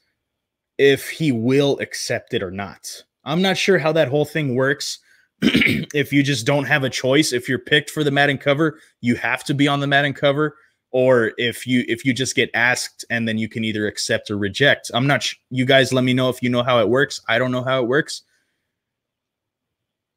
if 0.77 1.09
he 1.09 1.33
will 1.33 1.79
accept 1.79 2.35
it 2.35 2.43
or 2.43 2.51
not. 2.51 3.05
I'm 3.25 3.41
not 3.43 3.57
sure 3.57 3.79
how 3.79 3.93
that 3.93 4.09
whole 4.09 4.25
thing 4.25 4.55
works. 4.55 4.99
if 5.43 6.13
you 6.13 6.23
just 6.23 6.47
don't 6.47 6.65
have 6.65 6.85
a 6.85 6.91
choice, 6.91 7.33
if 7.33 7.49
you're 7.49 7.59
picked 7.59 7.91
for 7.91 8.05
the 8.05 8.11
Madden 8.11 8.39
cover, 8.39 8.79
you 9.01 9.15
have 9.17 9.45
to 9.45 9.55
be 9.55 9.69
on 9.69 9.81
the 9.81 9.87
Madden 9.87 10.13
cover 10.13 10.57
or 10.91 11.33
if 11.37 11.67
you 11.67 11.85
if 11.89 12.05
you 12.05 12.15
just 12.15 12.35
get 12.35 12.51
asked 12.55 13.05
and 13.11 13.27
then 13.29 13.37
you 13.39 13.49
can 13.49 13.65
either 13.65 13.87
accept 13.87 14.31
or 14.31 14.39
reject. 14.39 14.91
I'm 14.95 15.07
not 15.07 15.23
sh- 15.23 15.35
you 15.51 15.65
guys 15.65 15.93
let 15.93 16.05
me 16.05 16.15
know 16.15 16.29
if 16.29 16.43
you 16.43 16.49
know 16.49 16.63
how 16.63 16.81
it 16.81 16.89
works. 16.89 17.21
I 17.29 17.39
don't 17.39 17.53
know 17.53 17.65
how 17.65 17.83
it 17.83 17.89
works. 17.89 18.23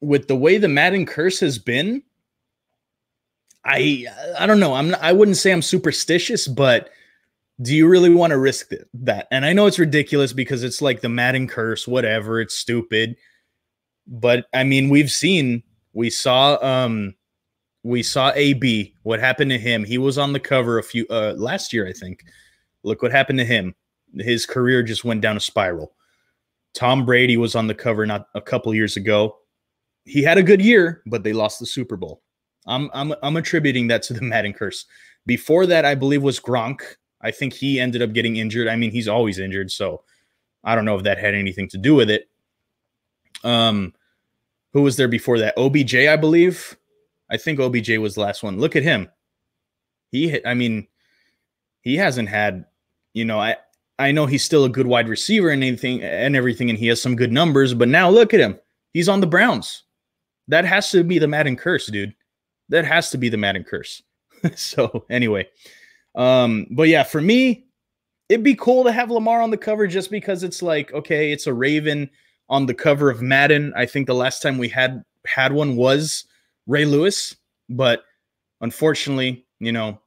With 0.01 0.27
the 0.27 0.35
way 0.35 0.57
the 0.57 0.67
Madden 0.67 1.05
curse 1.05 1.39
has 1.41 1.59
been, 1.59 2.03
I 3.65 4.05
I 4.37 4.45
don't 4.45 4.59
know. 4.59 4.73
I'm 4.73 4.91
not, 4.91 5.01
I 5.01 5.11
wouldn't 5.11 5.37
say 5.37 5.51
I'm 5.51 5.61
superstitious, 5.61 6.47
but 6.47 6.89
do 7.61 7.75
you 7.75 7.87
really 7.87 8.09
want 8.09 8.31
to 8.31 8.37
risk 8.37 8.71
that? 8.93 9.27
And 9.31 9.45
I 9.45 9.53
know 9.53 9.65
it's 9.65 9.79
ridiculous 9.79 10.31
because 10.31 10.63
it's 10.63 10.81
like 10.81 11.01
the 11.01 11.09
Madden 11.09 11.47
curse, 11.47 11.87
whatever. 11.87 12.39
It's 12.39 12.55
stupid. 12.55 13.17
But 14.07 14.47
I 14.53 14.63
mean, 14.63 14.89
we've 14.89 15.11
seen, 15.11 15.63
we 15.93 16.09
saw, 16.09 16.57
um, 16.63 17.15
we 17.83 18.01
saw 18.01 18.31
AB. 18.33 18.93
What 19.03 19.19
happened 19.19 19.51
to 19.51 19.57
him? 19.57 19.83
He 19.83 19.97
was 19.97 20.17
on 20.17 20.33
the 20.33 20.39
cover 20.39 20.79
a 20.79 20.83
few 20.83 21.05
uh, 21.09 21.33
last 21.37 21.73
year, 21.73 21.87
I 21.87 21.93
think. 21.93 22.23
Look 22.83 23.01
what 23.01 23.11
happened 23.11 23.39
to 23.39 23.45
him. 23.45 23.75
His 24.15 24.45
career 24.45 24.81
just 24.81 25.03
went 25.03 25.21
down 25.21 25.37
a 25.37 25.41
spiral. 25.41 25.93
Tom 26.73 27.05
Brady 27.05 27.35
was 27.35 27.55
on 27.55 27.67
the 27.67 27.75
cover 27.75 28.05
not 28.05 28.27
a 28.35 28.41
couple 28.41 28.73
years 28.73 28.95
ago. 28.95 29.35
He 30.09 30.23
had 30.23 30.37
a 30.37 30.43
good 30.43 30.61
year, 30.61 31.03
but 31.05 31.23
they 31.23 31.33
lost 31.33 31.59
the 31.59 31.65
Super 31.65 31.95
Bowl. 31.95 32.21
I'm 32.65 32.89
I'm 32.93 33.13
I'm 33.21 33.37
attributing 33.37 33.87
that 33.87 34.01
to 34.03 34.13
the 34.13 34.21
Madden 34.23 34.53
curse. 34.53 34.85
Before 35.25 35.65
that, 35.67 35.85
I 35.85 35.95
believe 35.95 36.23
was 36.23 36.39
Gronk. 36.39 36.81
I 37.21 37.31
think 37.31 37.53
he 37.53 37.79
ended 37.79 38.01
up 38.01 38.13
getting 38.13 38.37
injured. 38.37 38.67
I 38.67 38.75
mean, 38.75 38.91
he's 38.91 39.07
always 39.07 39.39
injured, 39.39 39.71
so 39.71 40.03
I 40.63 40.75
don't 40.75 40.85
know 40.85 40.95
if 40.95 41.03
that 41.03 41.17
had 41.17 41.35
anything 41.35 41.67
to 41.69 41.77
do 41.77 41.93
with 41.93 42.09
it. 42.09 42.29
Um, 43.43 43.93
who 44.73 44.81
was 44.81 44.95
there 44.95 45.07
before 45.07 45.37
that? 45.39 45.57
OBJ, 45.57 45.95
I 45.95 46.15
believe. 46.15 46.77
I 47.29 47.37
think 47.37 47.59
OBJ 47.59 47.97
was 47.97 48.15
the 48.15 48.21
last 48.21 48.41
one. 48.41 48.59
Look 48.59 48.75
at 48.75 48.83
him. 48.83 49.09
He, 50.11 50.43
I 50.45 50.53
mean, 50.53 50.87
he 51.81 51.97
hasn't 51.97 52.29
had, 52.29 52.65
you 53.13 53.25
know, 53.25 53.39
I 53.39 53.57
I 53.99 54.11
know 54.11 54.25
he's 54.25 54.45
still 54.45 54.63
a 54.63 54.69
good 54.69 54.87
wide 54.87 55.09
receiver 55.09 55.49
and 55.49 55.63
anything 55.63 56.01
and 56.01 56.35
everything, 56.35 56.69
and 56.69 56.79
he 56.79 56.87
has 56.87 57.01
some 57.01 57.15
good 57.15 57.31
numbers. 57.31 57.73
But 57.73 57.89
now 57.89 58.09
look 58.09 58.33
at 58.33 58.39
him. 58.39 58.57
He's 58.93 59.09
on 59.09 59.19
the 59.19 59.27
Browns. 59.27 59.83
That 60.49 60.65
has 60.65 60.89
to 60.91 61.03
be 61.03 61.19
the 61.19 61.27
Madden 61.27 61.55
curse, 61.55 61.87
dude. 61.87 62.13
That 62.69 62.83
has 62.83 63.11
to 63.11 63.17
be 63.17 63.29
the 63.29 63.37
Madden 63.37 63.63
curse. 63.63 64.01
so 64.55 65.05
anyway, 65.09 65.47
um, 66.15 66.67
but 66.71 66.87
yeah, 66.87 67.03
for 67.03 67.21
me, 67.21 67.65
it'd 68.29 68.43
be 68.43 68.55
cool 68.55 68.83
to 68.83 68.91
have 68.91 69.11
Lamar 69.11 69.41
on 69.41 69.51
the 69.51 69.57
cover 69.57 69.87
just 69.87 70.11
because 70.11 70.43
it's 70.43 70.61
like, 70.61 70.91
okay, 70.93 71.31
it's 71.31 71.47
a 71.47 71.53
Raven 71.53 72.09
on 72.49 72.65
the 72.65 72.73
cover 72.73 73.09
of 73.09 73.21
Madden. 73.21 73.71
I 73.75 73.85
think 73.85 74.07
the 74.07 74.15
last 74.15 74.41
time 74.41 74.57
we 74.57 74.67
had 74.67 75.03
had 75.25 75.53
one 75.53 75.75
was 75.75 76.25
Ray 76.65 76.85
Lewis, 76.85 77.35
but 77.69 78.03
unfortunately, 78.61 79.45
you 79.59 79.71
know, 79.71 79.99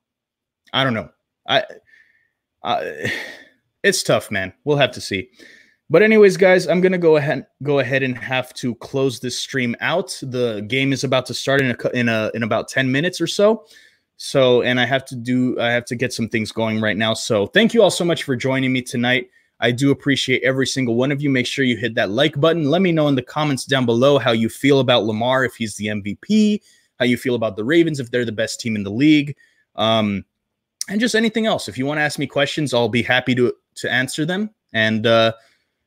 I 0.72 0.82
don't 0.82 0.94
know. 0.94 1.10
I, 1.48 1.64
I 2.64 3.12
it's 3.84 4.02
tough, 4.02 4.30
man. 4.30 4.52
We'll 4.64 4.76
have 4.76 4.92
to 4.92 5.00
see. 5.00 5.30
But 5.92 6.00
anyways, 6.00 6.38
guys, 6.38 6.66
I'm 6.66 6.80
gonna 6.80 6.96
go 6.96 7.18
ahead 7.18 7.46
go 7.62 7.80
ahead 7.80 8.02
and 8.02 8.16
have 8.16 8.54
to 8.54 8.74
close 8.76 9.20
this 9.20 9.38
stream 9.38 9.76
out. 9.80 10.18
The 10.22 10.64
game 10.66 10.90
is 10.90 11.04
about 11.04 11.26
to 11.26 11.34
start 11.34 11.60
in 11.60 11.70
a 11.70 11.88
in 11.90 12.08
a 12.08 12.30
in 12.32 12.42
about 12.42 12.68
10 12.68 12.90
minutes 12.90 13.20
or 13.20 13.26
so. 13.26 13.66
So, 14.16 14.62
and 14.62 14.80
I 14.80 14.86
have 14.86 15.04
to 15.04 15.14
do 15.14 15.60
I 15.60 15.70
have 15.70 15.84
to 15.84 15.94
get 15.94 16.14
some 16.14 16.30
things 16.30 16.50
going 16.50 16.80
right 16.80 16.96
now. 16.96 17.12
So, 17.12 17.46
thank 17.48 17.74
you 17.74 17.82
all 17.82 17.90
so 17.90 18.06
much 18.06 18.22
for 18.22 18.34
joining 18.34 18.72
me 18.72 18.80
tonight. 18.80 19.28
I 19.60 19.70
do 19.70 19.90
appreciate 19.90 20.42
every 20.42 20.66
single 20.66 20.94
one 20.94 21.12
of 21.12 21.20
you. 21.20 21.28
Make 21.28 21.46
sure 21.46 21.62
you 21.62 21.76
hit 21.76 21.94
that 21.96 22.08
like 22.08 22.40
button. 22.40 22.70
Let 22.70 22.80
me 22.80 22.90
know 22.90 23.08
in 23.08 23.14
the 23.14 23.20
comments 23.20 23.66
down 23.66 23.84
below 23.84 24.16
how 24.16 24.32
you 24.32 24.48
feel 24.48 24.80
about 24.80 25.04
Lamar 25.04 25.44
if 25.44 25.56
he's 25.56 25.74
the 25.74 25.88
MVP, 25.88 26.62
how 27.00 27.04
you 27.04 27.18
feel 27.18 27.34
about 27.34 27.56
the 27.56 27.64
Ravens 27.64 28.00
if 28.00 28.10
they're 28.10 28.24
the 28.24 28.32
best 28.32 28.60
team 28.60 28.76
in 28.76 28.82
the 28.82 28.90
league. 28.90 29.36
Um, 29.76 30.24
and 30.88 31.00
just 31.00 31.14
anything 31.14 31.44
else. 31.44 31.68
If 31.68 31.76
you 31.76 31.84
want 31.84 31.98
to 31.98 32.02
ask 32.02 32.18
me 32.18 32.26
questions, 32.26 32.72
I'll 32.72 32.88
be 32.88 33.02
happy 33.02 33.34
to 33.34 33.52
to 33.74 33.92
answer 33.92 34.24
them. 34.24 34.48
And 34.72 35.06
uh, 35.06 35.34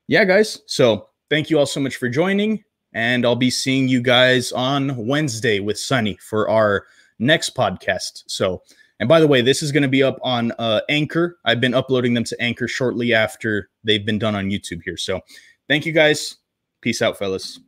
yeah, 0.08 0.24
guys. 0.26 0.62
So 0.68 1.10
thank 1.30 1.50
you 1.50 1.60
all 1.60 1.66
so 1.66 1.80
much 1.80 1.96
for 1.96 2.10
joining, 2.10 2.64
and 2.94 3.26
I'll 3.26 3.36
be 3.36 3.50
seeing 3.50 3.88
you 3.88 4.02
guys 4.02 4.52
on 4.52 4.96
Wednesday 5.06 5.60
with 5.60 5.80
Sunny 5.80 6.18
for 6.18 6.50
our 6.50 6.86
next 7.20 7.56
podcast. 7.56 8.24
So, 8.28 8.62
and 9.00 9.10
by 9.10 9.20
the 9.20 9.28
way, 9.28 9.42
this 9.42 9.62
is 9.62 9.72
going 9.72 9.84
to 9.84 9.90
be 9.90 10.04
up 10.04 10.18
on 10.22 10.52
uh, 10.54 10.82
Anchor. 10.90 11.38
I've 11.46 11.60
been 11.60 11.74
uploading 11.74 12.14
them 12.14 12.24
to 12.26 12.42
Anchor 12.42 12.68
shortly 12.68 13.14
after 13.14 13.70
they've 13.84 14.06
been 14.06 14.20
done 14.20 14.36
on 14.36 14.50
YouTube 14.50 14.82
here. 14.84 14.98
So, 14.98 15.22
thank 15.68 15.86
you 15.86 15.92
guys. 15.92 16.38
Peace 16.82 17.02
out, 17.02 17.18
fellas. 17.18 17.60